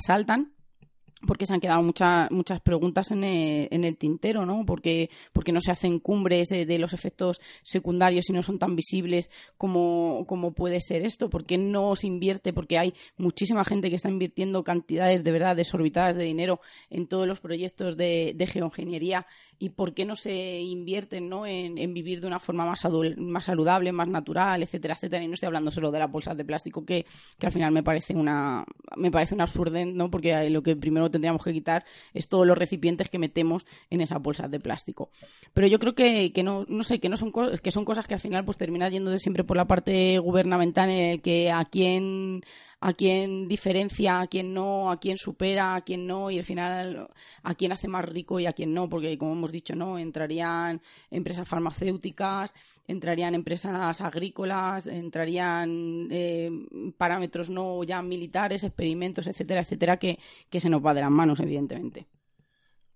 porque 1.26 1.46
se 1.46 1.54
han 1.54 1.60
quedado 1.60 1.82
muchas 1.82 2.30
muchas 2.30 2.60
preguntas 2.60 3.10
en 3.10 3.24
el, 3.24 3.68
en 3.70 3.84
el 3.84 3.96
tintero, 3.96 4.44
¿no? 4.44 4.64
Porque, 4.66 5.10
porque 5.32 5.52
no 5.52 5.60
se 5.60 5.70
hacen 5.70 5.98
cumbres 5.98 6.48
de, 6.48 6.78
los 6.78 6.92
efectos 6.92 7.40
secundarios 7.62 8.28
y 8.28 8.32
no 8.32 8.42
son 8.42 8.58
tan 8.58 8.76
visibles 8.76 9.30
como, 9.56 10.24
como 10.26 10.52
puede 10.52 10.80
ser 10.80 11.02
esto, 11.02 11.30
porque 11.30 11.56
no 11.56 11.96
se 11.96 12.06
invierte, 12.06 12.52
porque 12.52 12.78
hay 12.78 12.92
muchísima 13.16 13.64
gente 13.64 13.88
que 13.88 13.96
está 13.96 14.10
invirtiendo 14.10 14.62
cantidades 14.62 15.24
de 15.24 15.32
verdad 15.32 15.56
desorbitadas 15.56 16.16
de 16.16 16.24
dinero 16.24 16.60
en 16.90 17.06
todos 17.06 17.26
los 17.26 17.40
proyectos 17.40 17.96
de, 17.96 18.34
de 18.36 18.46
geoingeniería 18.46 19.26
y 19.58 19.70
por 19.70 19.94
qué 19.94 20.04
no 20.04 20.16
se 20.16 20.60
invierten 20.60 21.28
¿no? 21.28 21.46
En, 21.46 21.94
vivir 21.94 22.20
de 22.20 22.26
una 22.26 22.38
forma 22.38 22.66
más, 22.66 22.80
saludable, 22.80 23.92
más 23.92 24.08
natural, 24.08 24.62
etcétera, 24.62 24.94
etcétera. 24.94 25.22
Y 25.22 25.28
no 25.28 25.34
estoy 25.34 25.46
hablando 25.46 25.70
solo 25.70 25.90
de 25.90 25.98
las 25.98 26.10
bolsas 26.10 26.36
de 26.36 26.44
plástico, 26.44 26.84
que, 26.84 27.06
que 27.38 27.46
al 27.46 27.52
final 27.52 27.72
me 27.72 27.82
parece 27.82 28.14
una 28.14 28.64
me 28.96 29.10
parece 29.10 29.34
un 29.34 29.40
absurdo, 29.40 29.84
¿no? 29.84 30.10
porque 30.10 30.48
lo 30.50 30.62
que 30.62 30.76
primero 30.76 31.10
tendríamos 31.10 31.42
que 31.42 31.52
quitar 31.52 31.84
es 32.14 32.28
todos 32.28 32.46
los 32.46 32.56
recipientes 32.56 33.08
que 33.08 33.18
metemos 33.18 33.66
en 33.90 34.00
esas 34.00 34.20
bolsas 34.20 34.50
de 34.50 34.60
plástico. 34.60 35.10
Pero 35.54 35.66
yo 35.66 35.78
creo 35.78 35.94
que, 35.94 36.32
que 36.32 36.42
no, 36.42 36.64
no 36.68 36.82
sé, 36.82 37.00
que 37.00 37.08
no 37.08 37.16
son 37.16 37.32
que 37.62 37.70
son 37.70 37.84
cosas 37.84 38.06
que 38.06 38.14
al 38.14 38.20
final 38.20 38.44
pues 38.44 38.56
terminan 38.56 38.92
yéndose 38.92 39.18
siempre 39.18 39.44
por 39.44 39.56
la 39.56 39.66
parte 39.66 40.18
gubernamental 40.18 40.90
en 40.90 41.10
el 41.10 41.22
que 41.22 41.50
a 41.50 41.64
quién 41.64 42.42
a 42.80 42.92
quién 42.92 43.48
diferencia, 43.48 44.20
a 44.20 44.26
quién 44.26 44.52
no, 44.52 44.90
a 44.90 45.00
quién 45.00 45.16
supera, 45.16 45.74
a 45.74 45.80
quién 45.80 46.06
no, 46.06 46.30
y 46.30 46.38
al 46.38 46.44
final 46.44 47.08
a 47.42 47.54
quién 47.54 47.72
hace 47.72 47.88
más 47.88 48.04
rico 48.04 48.38
y 48.38 48.46
a 48.46 48.52
quién 48.52 48.74
no, 48.74 48.88
porque 48.88 49.16
como 49.16 49.32
hemos 49.32 49.50
dicho, 49.50 49.74
no, 49.74 49.98
entrarían 49.98 50.82
empresas 51.10 51.48
farmacéuticas, 51.48 52.54
entrarían 52.86 53.34
empresas 53.34 54.00
agrícolas, 54.00 54.86
entrarían 54.86 56.08
eh, 56.10 56.50
parámetros 56.98 57.48
no 57.48 57.82
ya 57.82 58.02
militares, 58.02 58.62
experimentos, 58.62 59.26
etcétera, 59.26 59.62
etcétera, 59.62 59.98
que, 59.98 60.18
que 60.50 60.60
se 60.60 60.68
nos 60.68 60.84
va 60.84 60.94
de 60.94 61.00
las 61.00 61.10
manos, 61.10 61.40
evidentemente. 61.40 62.06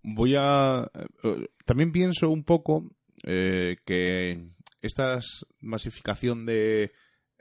Voy 0.02 0.34
a. 0.36 0.90
eh, 1.24 1.46
También 1.64 1.92
pienso 1.92 2.30
un 2.30 2.44
poco 2.44 2.88
eh, 3.24 3.76
que 3.84 4.42
esta 4.82 5.20
masificación 5.60 6.46
de, 6.46 6.92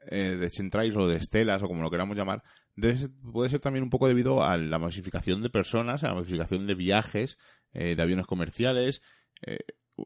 eh, 0.07 0.37
de 0.39 0.49
centrais 0.49 0.95
o 0.95 1.07
de 1.07 1.17
estelas 1.17 1.61
o 1.63 1.67
como 1.67 1.81
lo 1.83 1.91
queramos 1.91 2.15
llamar 2.17 2.41
debe 2.75 2.97
ser- 2.97 3.09
puede 3.33 3.49
ser 3.49 3.59
también 3.59 3.83
un 3.83 3.89
poco 3.89 4.07
debido 4.07 4.43
a 4.43 4.55
la 4.57 4.79
masificación 4.79 5.41
de 5.41 5.49
personas, 5.49 6.03
a 6.03 6.09
la 6.09 6.15
masificación 6.15 6.65
de 6.67 6.75
viajes, 6.75 7.37
eh, 7.73 7.95
de 7.95 8.01
aviones 8.01 8.25
comerciales. 8.25 9.01
eh, 9.45 9.59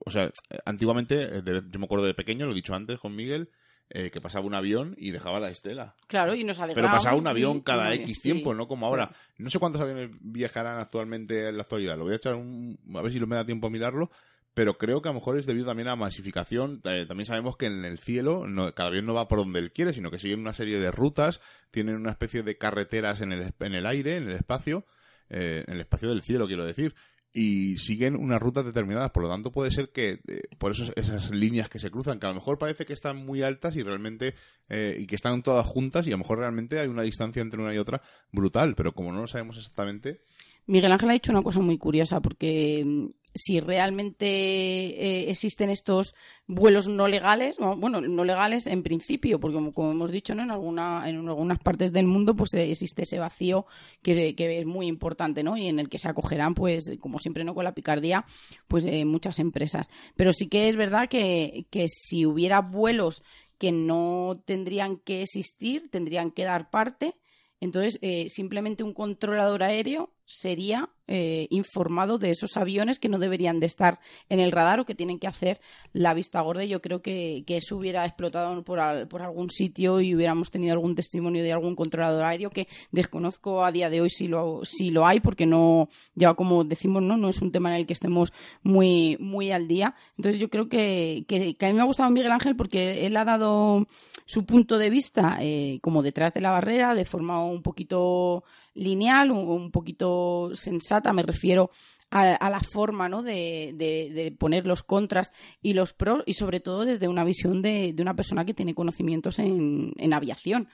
o 0.05 0.09
sea, 0.11 0.31
antiguamente, 0.65 1.21
eh, 1.37 1.41
de- 1.43 1.63
yo 1.69 1.79
me 1.79 1.85
acuerdo 1.85 2.05
de 2.05 2.13
pequeño, 2.15 2.45
lo 2.45 2.51
he 2.51 2.55
dicho 2.55 2.73
antes 2.73 2.99
con 2.99 3.15
Miguel, 3.15 3.49
eh, 3.89 4.09
que 4.09 4.21
pasaba 4.21 4.45
un 4.45 4.55
avión 4.55 4.95
y 4.97 5.11
dejaba 5.11 5.39
la 5.39 5.49
estela. 5.49 5.95
Claro, 6.07 6.33
y 6.33 6.43
nos 6.43 6.57
Pero 6.57 6.87
pasaba 6.89 7.15
un 7.15 7.23
sí, 7.23 7.29
avión 7.29 7.61
cada 7.61 7.93
X 7.93 8.17
sí. 8.17 8.21
tiempo, 8.23 8.53
no 8.55 8.67
como 8.67 8.87
ahora. 8.87 9.11
No 9.37 9.49
sé 9.51 9.59
cuántos 9.59 9.81
aviones 9.81 10.09
viajarán 10.21 10.79
actualmente 10.79 11.47
en 11.49 11.57
la 11.57 11.63
actualidad. 11.63 11.97
Lo 11.97 12.05
voy 12.05 12.13
a 12.13 12.15
echar 12.17 12.33
un, 12.33 12.79
a 12.95 13.01
ver 13.03 13.11
si 13.11 13.19
me 13.19 13.35
da 13.35 13.45
tiempo 13.45 13.67
a 13.67 13.69
mirarlo. 13.69 14.09
Pero 14.53 14.77
creo 14.77 15.01
que 15.01 15.09
a 15.09 15.11
lo 15.11 15.19
mejor 15.19 15.39
es 15.39 15.45
debido 15.45 15.65
también 15.65 15.87
a 15.87 15.95
masificación. 15.95 16.81
Eh, 16.83 17.05
también 17.07 17.25
sabemos 17.25 17.57
que 17.57 17.65
en 17.65 17.85
el 17.85 17.97
cielo 17.97 18.45
cada 18.75 18.89
avión 18.89 19.05
no 19.05 19.13
va 19.13 19.27
por 19.27 19.39
donde 19.39 19.59
él 19.59 19.71
quiere, 19.71 19.93
sino 19.93 20.11
que 20.11 20.19
siguen 20.19 20.41
una 20.41 20.53
serie 20.53 20.79
de 20.79 20.91
rutas, 20.91 21.41
tienen 21.71 21.95
una 21.95 22.11
especie 22.11 22.43
de 22.43 22.57
carreteras 22.57 23.21
en 23.21 23.31
el, 23.31 23.53
en 23.59 23.73
el 23.73 23.85
aire, 23.87 24.17
en 24.17 24.29
el 24.29 24.35
espacio, 24.35 24.85
eh, 25.29 25.63
en 25.67 25.73
el 25.73 25.79
espacio 25.81 26.09
del 26.09 26.21
cielo, 26.21 26.45
quiero 26.45 26.65
decir. 26.65 26.93
Y 27.35 27.77
siguen 27.77 28.15
unas 28.15 28.39
rutas 28.39 28.63
determinadas. 28.63 29.09
Por 29.09 29.23
lo 29.23 29.29
tanto, 29.29 29.51
puede 29.51 29.71
ser 29.71 29.89
que 29.89 30.19
eh, 30.27 30.41
por 30.59 30.71
eso 30.71 30.93
esas 30.95 31.31
líneas 31.31 31.67
que 31.67 31.79
se 31.79 31.89
cruzan, 31.89 32.19
que 32.19 32.27
a 32.27 32.29
lo 32.29 32.35
mejor 32.35 32.59
parece 32.59 32.85
que 32.85 32.93
están 32.93 33.25
muy 33.25 33.41
altas 33.41 33.75
y 33.75 33.81
realmente 33.81 34.35
y 34.69 35.05
que 35.05 35.15
están 35.15 35.43
todas 35.43 35.67
juntas 35.67 36.07
y 36.07 36.09
a 36.09 36.13
lo 36.13 36.19
mejor 36.19 36.39
realmente 36.39 36.79
hay 36.79 36.87
una 36.87 37.03
distancia 37.03 37.43
entre 37.43 37.61
una 37.61 37.75
y 37.75 37.77
otra 37.77 38.01
brutal, 38.31 38.73
pero 38.73 38.93
como 38.93 39.11
no 39.11 39.21
lo 39.21 39.27
sabemos 39.27 39.57
exactamente, 39.57 40.21
Miguel 40.65 40.91
Ángel 40.91 41.09
ha 41.09 41.13
dicho 41.13 41.31
una 41.31 41.41
cosa 41.41 41.59
muy 41.59 41.77
curiosa, 41.77 42.21
porque 42.21 42.83
mm, 42.85 43.05
si 43.35 43.59
realmente 43.59 44.25
eh, 44.25 45.29
existen 45.29 45.69
estos 45.69 46.13
vuelos 46.45 46.87
no 46.87 47.07
legales, 47.07 47.57
bueno, 47.57 48.01
no 48.01 48.23
legales 48.25 48.67
en 48.67 48.83
principio, 48.83 49.39
porque 49.39 49.57
como, 49.73 49.91
hemos 49.91 50.11
dicho, 50.11 50.35
¿no? 50.35 50.43
en, 50.43 50.51
alguna, 50.51 51.09
en 51.09 51.27
algunas 51.27 51.59
partes 51.59 51.91
del 51.91 52.05
mundo 52.05 52.35
pues 52.35 52.53
eh, 52.53 52.69
existe 52.69 53.03
ese 53.03 53.19
vacío 53.19 53.65
que, 54.01 54.35
que 54.35 54.59
es 54.59 54.65
muy 54.65 54.87
importante, 54.87 55.43
¿no? 55.43 55.57
Y 55.57 55.67
en 55.67 55.79
el 55.79 55.89
que 55.89 55.97
se 55.97 56.09
acogerán, 56.09 56.53
pues, 56.53 56.91
como 56.99 57.19
siempre, 57.19 57.43
¿no? 57.43 57.55
Con 57.55 57.63
la 57.63 57.73
picardía, 57.73 58.25
pues 58.67 58.85
eh, 58.85 59.05
muchas 59.05 59.39
empresas. 59.39 59.89
Pero 60.15 60.31
sí 60.31 60.47
que 60.47 60.67
es 60.67 60.75
verdad 60.75 61.09
que, 61.09 61.65
que 61.69 61.87
si 61.87 62.25
hubiera 62.25 62.61
vuelos 62.61 63.23
que 63.57 63.71
no 63.71 64.33
tendrían 64.45 64.97
que 64.97 65.21
existir, 65.21 65.89
tendrían 65.89 66.31
que 66.31 66.43
dar 66.43 66.69
parte, 66.69 67.15
entonces, 67.59 67.97
simplemente 68.27 68.83
un 68.83 68.93
controlador 68.93 69.63
aéreo 69.63 70.11
sería 70.25 70.89
eh, 71.07 71.47
informado 71.49 72.17
de 72.17 72.29
esos 72.31 72.55
aviones 72.57 72.99
que 72.99 73.09
no 73.09 73.19
deberían 73.19 73.59
de 73.59 73.65
estar 73.65 73.99
en 74.29 74.39
el 74.39 74.51
radar 74.51 74.79
o 74.79 74.85
que 74.85 74.95
tienen 74.95 75.19
que 75.19 75.27
hacer 75.27 75.59
la 75.91 76.13
vista 76.13 76.41
gorda. 76.41 76.63
Yo 76.63 76.81
creo 76.81 77.01
que, 77.01 77.43
que 77.45 77.57
eso 77.57 77.77
hubiera 77.77 78.05
explotado 78.05 78.63
por, 78.63 78.79
al- 78.79 79.07
por 79.07 79.21
algún 79.21 79.49
sitio 79.49 79.99
y 80.01 80.15
hubiéramos 80.15 80.49
tenido 80.51 80.73
algún 80.73 80.95
testimonio 80.95 81.43
de 81.43 81.51
algún 81.51 81.75
controlador 81.75 82.23
aéreo 82.23 82.49
que 82.49 82.67
desconozco 82.91 83.63
a 83.65 83.71
día 83.71 83.89
de 83.89 84.01
hoy 84.01 84.09
si 84.09 84.27
lo, 84.27 84.61
si 84.63 84.91
lo 84.91 85.05
hay, 85.05 85.19
porque 85.19 85.45
no, 85.45 85.89
ya 86.15 86.33
como 86.35 86.63
decimos, 86.63 87.03
no, 87.03 87.17
no 87.17 87.29
es 87.29 87.41
un 87.41 87.51
tema 87.51 87.69
en 87.71 87.75
el 87.81 87.85
que 87.87 87.93
estemos 87.93 88.31
muy, 88.61 89.17
muy 89.19 89.51
al 89.51 89.67
día. 89.67 89.95
Entonces 90.17 90.39
yo 90.39 90.49
creo 90.49 90.69
que, 90.69 91.25
que, 91.27 91.55
que 91.55 91.65
a 91.65 91.69
mí 91.69 91.75
me 91.75 91.81
ha 91.81 91.85
gustado 91.85 92.09
Miguel 92.09 92.31
Ángel 92.31 92.55
porque 92.55 93.05
él 93.05 93.17
ha 93.17 93.25
dado 93.25 93.87
su 94.25 94.45
punto 94.45 94.77
de 94.77 94.89
vista 94.89 95.37
eh, 95.41 95.79
como 95.81 96.01
detrás 96.01 96.33
de 96.33 96.41
la 96.41 96.51
barrera, 96.51 96.95
de 96.95 97.03
forma 97.05 97.43
un 97.43 97.61
poquito 97.61 98.43
lineal, 98.73 99.31
un, 99.31 99.71
poquito 99.71 100.51
sensata, 100.53 101.13
me 101.13 101.23
refiero 101.23 101.69
a, 102.09 102.33
a 102.35 102.49
la 102.49 102.59
forma 102.61 103.09
¿no? 103.09 103.21
de, 103.23 103.73
de- 103.75 104.31
poner 104.31 104.65
los 104.67 104.83
contras 104.83 105.31
y 105.61 105.73
los 105.73 105.93
pros 105.93 106.23
y 106.25 106.33
sobre 106.35 106.59
todo 106.59 106.85
desde 106.85 107.07
una 107.07 107.23
visión 107.23 107.61
de, 107.61 107.95
una 107.99 108.15
persona 108.15 108.45
que 108.45 108.53
tiene 108.53 108.75
conocimientos 108.75 109.39
en, 109.39 109.93
aviación 110.13 110.67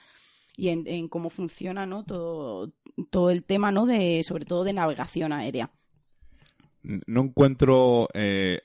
y 0.56 0.70
en, 0.70 1.08
cómo 1.08 1.30
funciona 1.30 1.86
¿no? 1.86 2.04
todo, 2.04 2.74
todo 3.10 3.30
el 3.32 3.44
tema 3.46 3.72
¿no? 3.72 3.86
de 3.86 4.22
sobre 4.24 4.46
todo 4.46 4.64
de 4.64 4.74
navegación 4.74 5.32
aérea. 5.34 5.72
no 6.84 7.22
encuentro 7.22 8.08
eh, 8.14 8.62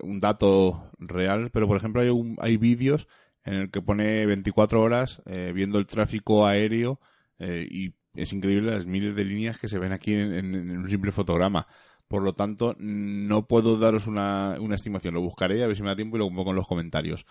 un 0.00 0.18
dato 0.18 0.90
real, 0.98 1.50
pero 1.52 1.66
por 1.68 1.76
ejemplo 1.76 2.02
hay, 2.02 2.08
un- 2.08 2.36
hay 2.40 2.56
vídeos 2.56 3.06
en 3.44 3.54
el 3.54 3.70
que 3.70 3.80
pone 3.82 4.26
24 4.26 4.80
horas 4.82 5.22
eh, 5.26 5.52
viendo 5.54 5.78
el 5.78 5.86
tráfico 5.86 6.46
aéreo 6.46 7.00
eh, 7.38 7.66
y 7.70 7.94
es 8.22 8.32
increíble 8.32 8.70
las 8.72 8.86
miles 8.86 9.14
de 9.16 9.24
líneas 9.24 9.58
que 9.58 9.68
se 9.68 9.78
ven 9.78 9.92
aquí 9.92 10.14
en, 10.14 10.32
en- 10.34 10.54
en 10.54 10.78
un 10.78 10.88
simple 10.90 11.12
fotograma. 11.12 11.66
Por 12.08 12.22
lo 12.22 12.32
tanto, 12.34 12.74
no 12.78 13.46
puedo 13.46 13.78
daros 13.78 14.06
una, 14.06 14.56
una 14.60 14.74
estimación. 14.76 15.14
Lo 15.14 15.20
buscaré 15.20 15.62
a 15.62 15.66
ver 15.66 15.76
si 15.76 15.82
me 15.82 15.90
da 15.90 15.96
tiempo 15.96 16.16
y 16.16 16.20
lo 16.20 16.28
pongo 16.30 16.50
en 16.50 16.56
los 16.56 16.66
comentarios. 16.66 17.26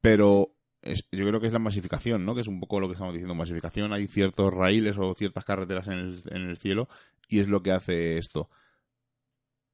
Pero 0.00 0.54
es- 0.82 1.08
yo 1.12 1.26
creo 1.26 1.40
que 1.40 1.46
es 1.48 1.52
la 1.52 1.58
masificación, 1.58 2.24
¿no? 2.24 2.34
Que 2.34 2.42
es 2.42 2.48
un 2.48 2.60
poco 2.60 2.80
lo 2.80 2.88
que 2.88 2.92
estamos 2.94 3.14
diciendo. 3.14 3.34
Masificación, 3.34 3.92
hay 3.92 4.06
ciertos 4.06 4.52
raíles 4.52 4.96
o 4.98 5.14
ciertas 5.14 5.44
carreteras 5.44 5.88
en 5.88 5.94
el, 5.94 6.22
en 6.30 6.42
el 6.48 6.56
cielo 6.58 6.88
y 7.28 7.40
es 7.40 7.48
lo 7.48 7.62
que 7.62 7.72
hace 7.72 8.18
esto. 8.18 8.48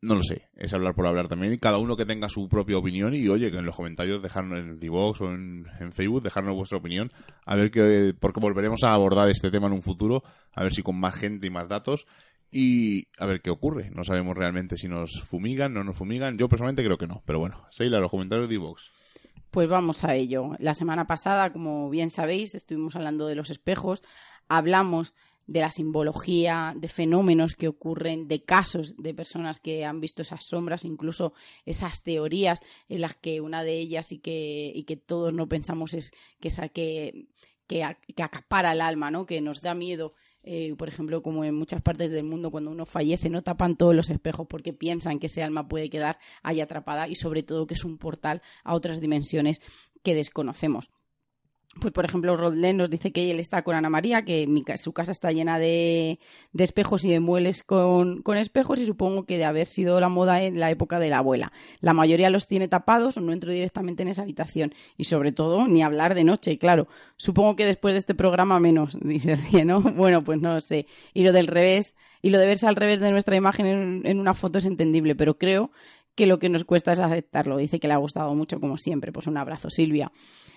No 0.02 0.14
lo 0.14 0.22
sé, 0.22 0.48
es 0.56 0.72
hablar 0.72 0.94
por 0.94 1.06
hablar 1.06 1.28
también 1.28 1.54
cada 1.58 1.76
uno 1.76 1.94
que 1.94 2.06
tenga 2.06 2.30
su 2.30 2.48
propia 2.48 2.78
opinión 2.78 3.14
y 3.14 3.28
oye, 3.28 3.50
que 3.50 3.58
en 3.58 3.66
los 3.66 3.76
comentarios 3.76 4.22
dejarnos 4.22 4.58
en 4.58 4.80
Divox 4.80 5.20
o 5.20 5.26
en, 5.26 5.66
en 5.78 5.92
Facebook, 5.92 6.22
dejarnos 6.22 6.54
vuestra 6.54 6.78
opinión, 6.78 7.10
a 7.44 7.54
ver 7.54 7.70
que, 7.70 8.14
porque 8.18 8.40
volveremos 8.40 8.82
a 8.82 8.94
abordar 8.94 9.28
este 9.28 9.50
tema 9.50 9.66
en 9.66 9.74
un 9.74 9.82
futuro, 9.82 10.22
a 10.54 10.62
ver 10.62 10.72
si 10.72 10.82
con 10.82 10.98
más 10.98 11.14
gente 11.14 11.46
y 11.46 11.50
más 11.50 11.68
datos 11.68 12.06
y 12.50 13.08
a 13.18 13.26
ver 13.26 13.42
qué 13.42 13.50
ocurre. 13.50 13.90
No 13.94 14.02
sabemos 14.02 14.36
realmente 14.36 14.76
si 14.76 14.88
nos 14.88 15.22
fumigan, 15.22 15.74
no 15.74 15.84
nos 15.84 15.98
fumigan, 15.98 16.38
yo 16.38 16.48
personalmente 16.48 16.82
creo 16.82 16.96
que 16.96 17.06
no, 17.06 17.22
pero 17.26 17.38
bueno, 17.38 17.66
Seila, 17.70 18.00
los 18.00 18.10
comentarios 18.10 18.48
de 18.48 18.54
Divox. 18.54 18.90
Pues 19.50 19.68
vamos 19.68 20.04
a 20.04 20.14
ello. 20.14 20.52
La 20.58 20.74
semana 20.74 21.06
pasada, 21.06 21.52
como 21.52 21.90
bien 21.90 22.10
sabéis, 22.10 22.54
estuvimos 22.54 22.94
hablando 22.94 23.26
de 23.26 23.34
los 23.34 23.50
espejos, 23.50 24.02
hablamos 24.48 25.12
de 25.50 25.60
la 25.60 25.72
simbología, 25.72 26.74
de 26.76 26.88
fenómenos 26.88 27.56
que 27.56 27.66
ocurren, 27.66 28.28
de 28.28 28.44
casos 28.44 28.94
de 28.96 29.14
personas 29.14 29.58
que 29.58 29.84
han 29.84 30.00
visto 30.00 30.22
esas 30.22 30.44
sombras, 30.44 30.84
incluso 30.84 31.32
esas 31.66 32.04
teorías 32.04 32.60
en 32.88 33.00
las 33.00 33.16
que 33.16 33.40
una 33.40 33.64
de 33.64 33.76
ellas 33.76 34.12
y 34.12 34.20
que, 34.20 34.70
y 34.72 34.84
que 34.84 34.96
todos 34.96 35.32
no 35.34 35.48
pensamos 35.48 35.94
es 35.94 36.12
que 36.38 36.48
esa 36.48 36.68
que, 36.68 37.26
que 37.66 37.82
acapara 37.82 38.70
el 38.72 38.80
alma, 38.80 39.10
¿no? 39.10 39.26
que 39.26 39.40
nos 39.40 39.60
da 39.60 39.74
miedo. 39.74 40.14
Eh, 40.44 40.72
por 40.78 40.88
ejemplo, 40.88 41.20
como 41.20 41.42
en 41.42 41.56
muchas 41.56 41.82
partes 41.82 42.12
del 42.12 42.24
mundo, 42.24 42.52
cuando 42.52 42.70
uno 42.70 42.86
fallece, 42.86 43.28
no 43.28 43.42
tapan 43.42 43.76
todos 43.76 43.94
los 43.94 44.08
espejos 44.08 44.46
porque 44.48 44.72
piensan 44.72 45.18
que 45.18 45.26
ese 45.26 45.42
alma 45.42 45.66
puede 45.66 45.90
quedar 45.90 46.20
ahí 46.44 46.60
atrapada 46.60 47.08
y 47.08 47.16
sobre 47.16 47.42
todo 47.42 47.66
que 47.66 47.74
es 47.74 47.84
un 47.84 47.98
portal 47.98 48.40
a 48.62 48.74
otras 48.74 49.00
dimensiones 49.00 49.60
que 50.04 50.14
desconocemos. 50.14 50.90
Pues, 51.78 51.92
por 51.92 52.04
ejemplo, 52.04 52.36
Rodlen 52.36 52.78
nos 52.78 52.90
dice 52.90 53.12
que 53.12 53.30
él 53.30 53.38
está 53.38 53.62
con 53.62 53.76
Ana 53.76 53.88
María, 53.88 54.24
que 54.24 54.48
mi 54.48 54.64
su 54.76 54.92
casa 54.92 55.12
está 55.12 55.30
llena 55.30 55.60
de, 55.60 56.18
de 56.52 56.64
espejos 56.64 57.04
y 57.04 57.10
de 57.10 57.20
muebles 57.20 57.62
con, 57.62 58.22
con 58.22 58.36
espejos 58.36 58.80
y 58.80 58.86
supongo 58.86 59.24
que 59.24 59.38
de 59.38 59.44
haber 59.44 59.66
sido 59.66 60.00
la 60.00 60.08
moda 60.08 60.42
en 60.42 60.58
la 60.58 60.72
época 60.72 60.98
de 60.98 61.10
la 61.10 61.18
abuela. 61.18 61.52
La 61.80 61.92
mayoría 61.92 62.28
los 62.28 62.48
tiene 62.48 62.66
tapados 62.66 63.16
o 63.16 63.20
no 63.20 63.32
entro 63.32 63.52
directamente 63.52 64.02
en 64.02 64.08
esa 64.08 64.22
habitación. 64.22 64.74
Y 64.96 65.04
sobre 65.04 65.30
todo, 65.30 65.68
ni 65.68 65.80
hablar 65.82 66.16
de 66.16 66.24
noche, 66.24 66.58
claro. 66.58 66.88
Supongo 67.16 67.54
que 67.54 67.66
después 67.66 67.94
de 67.94 67.98
este 67.98 68.16
programa 68.16 68.58
menos, 68.58 68.98
dice 69.02 69.36
ríe, 69.36 69.64
¿no? 69.64 69.80
Bueno, 69.80 70.24
pues 70.24 70.40
no 70.40 70.52
lo 70.54 70.60
sé. 70.60 70.86
Y 71.14 71.22
lo 71.22 71.32
del 71.32 71.46
revés, 71.46 71.94
y 72.20 72.30
lo 72.30 72.38
de 72.38 72.46
verse 72.46 72.66
al 72.66 72.76
revés 72.76 72.98
de 72.98 73.12
nuestra 73.12 73.36
imagen 73.36 73.66
en, 73.66 74.02
en 74.06 74.18
una 74.18 74.34
foto 74.34 74.58
es 74.58 74.64
entendible, 74.64 75.14
pero 75.14 75.38
creo 75.38 75.70
que 76.14 76.26
lo 76.26 76.38
que 76.38 76.48
nos 76.48 76.64
cuesta 76.64 76.92
es 76.92 77.00
aceptarlo. 77.00 77.56
Dice 77.56 77.80
que 77.80 77.88
le 77.88 77.94
ha 77.94 77.98
gustado 77.98 78.34
mucho, 78.34 78.60
como 78.60 78.76
siempre. 78.76 79.12
Pues 79.12 79.26
un 79.26 79.36
abrazo, 79.36 79.70
Silvia. 79.70 80.12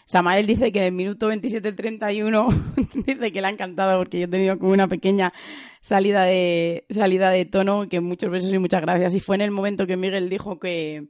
Samael 0.05 0.45
dice 0.45 0.71
que 0.71 0.79
en 0.79 0.85
el 0.85 0.91
minuto 0.91 1.31
27.31 1.31 3.03
dice 3.05 3.31
que 3.31 3.41
le 3.41 3.47
ha 3.47 3.49
encantado 3.49 3.97
porque 3.97 4.19
yo 4.19 4.25
he 4.25 4.29
tenido 4.29 4.59
como 4.59 4.71
una 4.73 4.87
pequeña 4.87 5.33
salida 5.81 6.23
de, 6.23 6.85
salida 6.89 7.29
de 7.29 7.45
tono, 7.45 7.87
que 7.87 8.01
muchos 8.01 8.29
besos 8.29 8.53
y 8.53 8.59
muchas 8.59 8.81
gracias. 8.81 9.15
Y 9.15 9.19
fue 9.19 9.35
en 9.35 9.41
el 9.41 9.51
momento 9.51 9.87
que 9.87 9.95
Miguel 9.95 10.29
dijo 10.29 10.59
que 10.59 11.07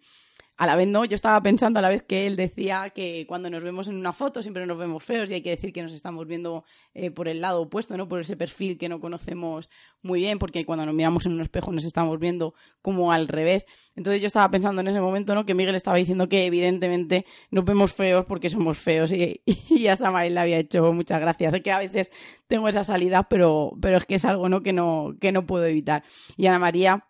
a 0.57 0.67
la 0.67 0.75
vez 0.75 0.87
no, 0.87 1.03
yo 1.05 1.15
estaba 1.15 1.41
pensando 1.41 1.79
a 1.79 1.81
la 1.81 1.89
vez 1.89 2.03
que 2.03 2.27
él 2.27 2.35
decía 2.35 2.91
que 2.91 3.25
cuando 3.27 3.49
nos 3.49 3.63
vemos 3.63 3.87
en 3.87 3.95
una 3.95 4.13
foto 4.13 4.41
siempre 4.41 4.65
nos 4.65 4.77
vemos 4.77 5.03
feos 5.03 5.29
y 5.29 5.33
hay 5.33 5.41
que 5.41 5.49
decir 5.49 5.73
que 5.73 5.81
nos 5.81 5.93
estamos 5.93 6.27
viendo 6.27 6.63
eh, 6.93 7.09
por 7.09 7.27
el 7.27 7.41
lado 7.41 7.61
opuesto, 7.61 7.97
¿no? 7.97 8.07
Por 8.07 8.21
ese 8.21 8.37
perfil 8.37 8.77
que 8.77 8.87
no 8.87 8.99
conocemos 8.99 9.69
muy 10.01 10.19
bien, 10.19 10.37
porque 10.37 10.65
cuando 10.65 10.85
nos 10.85 10.93
miramos 10.93 11.25
en 11.25 11.33
un 11.33 11.41
espejo 11.41 11.71
nos 11.71 11.85
estamos 11.85 12.19
viendo 12.19 12.53
como 12.81 13.11
al 13.11 13.27
revés. 13.27 13.65
Entonces 13.95 14.21
yo 14.21 14.27
estaba 14.27 14.49
pensando 14.51 14.81
en 14.81 14.87
ese 14.87 15.01
momento, 15.01 15.33
¿no? 15.33 15.45
Que 15.45 15.55
Miguel 15.55 15.75
estaba 15.75 15.97
diciendo 15.97 16.29
que 16.29 16.45
evidentemente 16.45 17.25
nos 17.49 17.65
vemos 17.65 17.93
feos 17.93 18.25
porque 18.25 18.49
somos 18.49 18.77
feos 18.77 19.11
y, 19.11 19.41
y 19.69 19.87
hasta 19.87 20.11
Mael 20.11 20.35
le 20.35 20.39
había 20.39 20.59
hecho 20.59 20.93
muchas 20.93 21.19
gracias. 21.19 21.53
Sé 21.53 21.61
que 21.63 21.71
a 21.71 21.79
veces 21.79 22.11
tengo 22.47 22.67
esa 22.67 22.83
salida, 22.83 23.23
pero, 23.23 23.71
pero 23.81 23.97
es 23.97 24.05
que 24.05 24.15
es 24.15 24.25
algo, 24.25 24.49
¿no? 24.49 24.61
Que 24.61 24.73
no, 24.73 25.15
que 25.19 25.31
no 25.31 25.47
puedo 25.47 25.65
evitar. 25.65 26.03
Y 26.37 26.45
Ana 26.45 26.59
María 26.59 27.07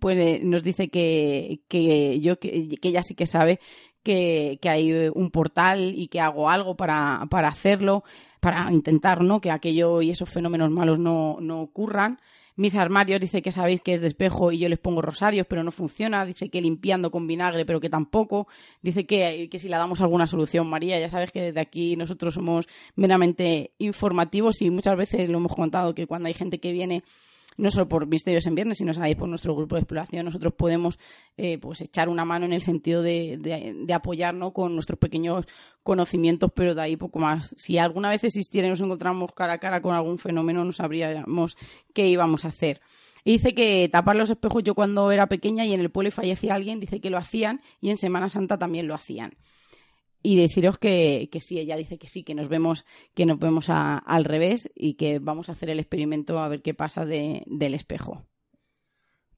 pues 0.00 0.18
eh, 0.18 0.40
nos 0.42 0.62
dice 0.62 0.88
que, 0.88 1.60
que 1.68 2.20
yo 2.20 2.38
que, 2.38 2.68
que, 2.80 2.88
ella 2.88 3.02
sí 3.02 3.14
que 3.14 3.26
sabe 3.26 3.60
que, 4.02 4.58
que, 4.60 4.68
hay 4.68 4.92
un 5.14 5.30
portal 5.30 5.92
y 5.96 6.08
que 6.08 6.20
hago 6.20 6.48
algo 6.50 6.76
para, 6.76 7.26
para 7.30 7.48
hacerlo, 7.48 8.04
para 8.40 8.72
intentar 8.72 9.22
¿no? 9.22 9.40
que 9.40 9.50
aquello 9.50 10.02
y 10.02 10.10
esos 10.10 10.30
fenómenos 10.30 10.70
malos 10.70 10.98
no, 10.98 11.38
no 11.40 11.60
ocurran. 11.60 12.18
Mis 12.58 12.74
armarios 12.74 13.20
dice 13.20 13.40
que 13.40 13.52
sabéis 13.52 13.80
que 13.82 13.92
es 13.92 14.00
de 14.00 14.08
espejo 14.08 14.50
y 14.50 14.58
yo 14.58 14.68
les 14.68 14.80
pongo 14.80 15.00
rosarios, 15.00 15.46
pero 15.48 15.62
no 15.62 15.70
funciona. 15.70 16.26
Dice 16.26 16.50
que 16.50 16.60
limpiando 16.60 17.12
con 17.12 17.28
vinagre, 17.28 17.64
pero 17.64 17.78
que 17.78 17.88
tampoco. 17.88 18.48
Dice 18.82 19.06
que, 19.06 19.48
que 19.48 19.60
si 19.60 19.68
le 19.68 19.76
damos 19.76 20.00
alguna 20.00 20.26
solución, 20.26 20.68
María, 20.68 20.98
ya 20.98 21.08
sabes 21.08 21.30
que 21.30 21.40
desde 21.40 21.60
aquí 21.60 21.94
nosotros 21.94 22.34
somos 22.34 22.66
meramente 22.96 23.74
informativos 23.78 24.60
y 24.60 24.70
muchas 24.70 24.96
veces 24.96 25.28
lo 25.28 25.38
hemos 25.38 25.54
contado 25.54 25.94
que 25.94 26.08
cuando 26.08 26.26
hay 26.26 26.34
gente 26.34 26.58
que 26.58 26.72
viene 26.72 27.04
no 27.58 27.70
solo 27.70 27.88
por 27.88 28.06
Misterios 28.06 28.46
en 28.46 28.54
Viernes, 28.54 28.78
sino 28.78 28.94
sabéis 28.94 29.16
por 29.16 29.28
nuestro 29.28 29.54
grupo 29.54 29.74
de 29.74 29.82
exploración, 29.82 30.24
nosotros 30.24 30.54
podemos 30.54 30.98
eh, 31.36 31.58
pues 31.58 31.80
echar 31.82 32.08
una 32.08 32.24
mano 32.24 32.46
en 32.46 32.52
el 32.52 32.62
sentido 32.62 33.02
de, 33.02 33.36
de, 33.38 33.74
de 33.84 33.94
apoyarnos 33.94 34.52
con 34.52 34.74
nuestros 34.74 34.98
pequeños 34.98 35.44
conocimientos, 35.82 36.50
pero 36.54 36.74
de 36.74 36.82
ahí 36.82 36.96
poco 36.96 37.18
más. 37.18 37.54
Si 37.58 37.76
alguna 37.76 38.10
vez 38.10 38.24
existiera 38.24 38.66
y 38.66 38.70
nos 38.70 38.80
encontramos 38.80 39.32
cara 39.32 39.54
a 39.54 39.58
cara 39.58 39.82
con 39.82 39.94
algún 39.94 40.18
fenómeno, 40.18 40.64
no 40.64 40.72
sabríamos 40.72 41.56
qué 41.92 42.06
íbamos 42.06 42.44
a 42.44 42.48
hacer. 42.48 42.80
Y 43.24 43.32
dice 43.32 43.54
que 43.54 43.88
tapar 43.90 44.16
los 44.16 44.30
espejos 44.30 44.62
yo 44.62 44.74
cuando 44.74 45.10
era 45.10 45.26
pequeña 45.26 45.66
y 45.66 45.74
en 45.74 45.80
el 45.80 45.90
pueblo 45.90 46.10
fallecía 46.10 46.54
alguien, 46.54 46.80
dice 46.80 47.00
que 47.00 47.10
lo 47.10 47.18
hacían 47.18 47.60
y 47.80 47.90
en 47.90 47.96
Semana 47.96 48.28
Santa 48.28 48.56
también 48.56 48.86
lo 48.86 48.94
hacían 48.94 49.36
y 50.22 50.36
deciros 50.36 50.78
que, 50.78 51.28
que, 51.30 51.40
sí, 51.40 51.58
ella 51.58 51.76
dice 51.76 51.98
que 51.98 52.08
sí, 52.08 52.24
que 52.24 52.34
nos 52.34 52.48
vemos, 52.48 52.84
que 53.14 53.26
nos 53.26 53.38
vemos 53.38 53.70
a, 53.70 53.98
al 53.98 54.24
revés 54.24 54.70
y 54.74 54.94
que 54.94 55.18
vamos 55.18 55.48
a 55.48 55.52
hacer 55.52 55.70
el 55.70 55.78
experimento 55.78 56.38
a 56.38 56.48
ver 56.48 56.62
qué 56.62 56.74
pasa 56.74 57.04
de, 57.04 57.44
del 57.46 57.74
espejo. 57.74 58.24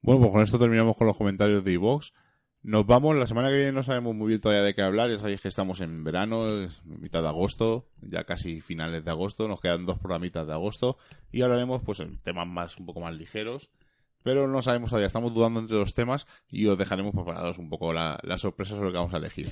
Bueno, 0.01 0.21
pues 0.21 0.31
con 0.31 0.41
esto 0.41 0.59
terminamos 0.59 0.97
con 0.97 1.07
los 1.07 1.17
comentarios 1.17 1.63
de 1.63 1.73
iVox. 1.73 2.13
Nos 2.63 2.85
vamos, 2.85 3.15
la 3.15 3.25
semana 3.25 3.49
que 3.49 3.55
viene 3.55 3.71
no 3.71 3.81
sabemos 3.81 4.15
muy 4.15 4.29
bien 4.29 4.41
todavía 4.41 4.63
de 4.63 4.75
qué 4.75 4.83
hablar, 4.83 5.09
ya 5.09 5.17
sabéis 5.17 5.41
que 5.41 5.47
estamos 5.47 5.79
en 5.79 6.03
verano, 6.03 6.47
es 6.63 6.85
mitad 6.85 7.23
de 7.23 7.27
agosto, 7.27 7.87
ya 8.01 8.23
casi 8.23 8.61
finales 8.61 9.03
de 9.03 9.09
agosto, 9.09 9.47
nos 9.47 9.61
quedan 9.61 9.87
dos 9.87 9.97
programitas 9.97 10.45
de 10.45 10.53
agosto 10.53 10.97
y 11.31 11.41
hablaremos 11.41 11.81
pues 11.81 12.01
en 12.01 12.19
temas 12.19 12.47
más 12.47 12.77
un 12.77 12.85
poco 12.85 12.99
más 12.99 13.17
ligeros, 13.17 13.71
pero 14.21 14.47
no 14.47 14.61
sabemos 14.61 14.91
todavía, 14.91 15.07
estamos 15.07 15.33
dudando 15.33 15.59
entre 15.59 15.77
los 15.77 15.95
temas 15.95 16.27
y 16.49 16.67
os 16.67 16.77
dejaremos 16.77 17.15
preparados 17.15 17.57
un 17.57 17.67
poco 17.67 17.93
la, 17.93 18.19
la 18.21 18.37
sorpresa 18.37 18.75
sobre 18.75 18.87
lo 18.87 18.91
que 18.91 18.99
vamos 18.99 19.13
a 19.15 19.17
elegir. 19.17 19.51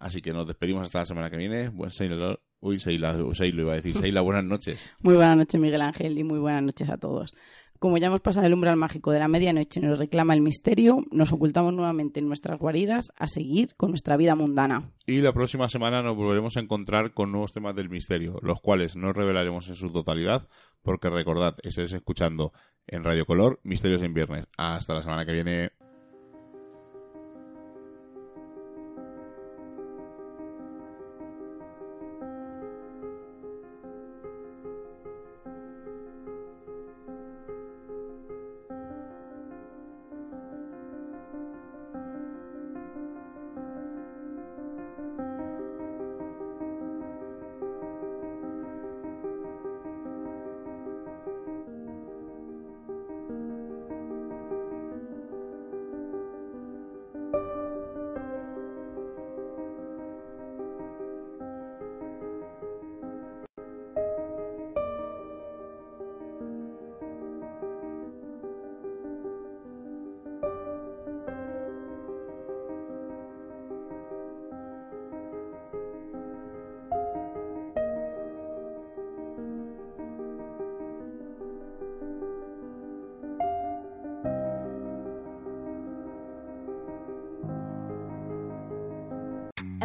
Así 0.00 0.22
que 0.22 0.32
nos 0.32 0.46
despedimos 0.46 0.82
hasta 0.82 1.00
la 1.00 1.04
semana 1.04 1.30
que 1.30 1.36
viene. 1.36 1.68
Buen 1.68 1.90
Sailor. 1.90 2.40
Uy, 2.60 2.80
Seila, 2.80 3.16
Seila 3.34 3.60
iba 3.60 3.72
a 3.72 3.76
decir. 3.76 3.96
Seila, 3.96 4.22
buenas 4.22 4.44
noches. 4.44 4.90
Muy 5.00 5.14
buenas 5.14 5.36
noches, 5.36 5.60
Miguel 5.60 5.82
Ángel, 5.82 6.18
y 6.18 6.24
muy 6.24 6.38
buenas 6.38 6.62
noches 6.62 6.88
a 6.88 6.96
todos. 6.96 7.34
Como 7.78 7.96
ya 7.98 8.08
hemos 8.08 8.20
pasado 8.20 8.46
el 8.46 8.52
umbral 8.54 8.76
mágico 8.76 9.10
de 9.10 9.18
la 9.18 9.28
medianoche 9.28 9.80
y 9.80 9.82
nos 9.82 9.98
reclama 9.98 10.34
el 10.34 10.40
misterio, 10.40 11.04
nos 11.12 11.32
ocultamos 11.32 11.74
nuevamente 11.74 12.20
en 12.20 12.28
nuestras 12.28 12.58
guaridas 12.58 13.12
a 13.16 13.26
seguir 13.26 13.74
con 13.76 13.90
nuestra 13.90 14.16
vida 14.16 14.34
mundana. 14.34 14.90
Y 15.06 15.20
la 15.20 15.32
próxima 15.32 15.68
semana 15.68 16.02
nos 16.02 16.16
volveremos 16.16 16.56
a 16.56 16.60
encontrar 16.60 17.12
con 17.12 17.30
nuevos 17.32 17.52
temas 17.52 17.74
del 17.74 17.88
misterio, 17.88 18.38
los 18.42 18.60
cuales 18.60 18.96
no 18.96 19.12
revelaremos 19.12 19.68
en 19.68 19.76
su 19.76 19.90
totalidad, 19.90 20.48
porque 20.82 21.08
recordad, 21.08 21.56
estáis 21.62 21.92
escuchando 21.92 22.52
en 22.86 23.04
Radio 23.04 23.24
Color 23.24 23.60
Misterios 23.64 24.02
en 24.02 24.14
Viernes. 24.14 24.46
Hasta 24.56 24.94
la 24.94 25.02
semana 25.02 25.24
que 25.24 25.32
viene. 25.32 25.72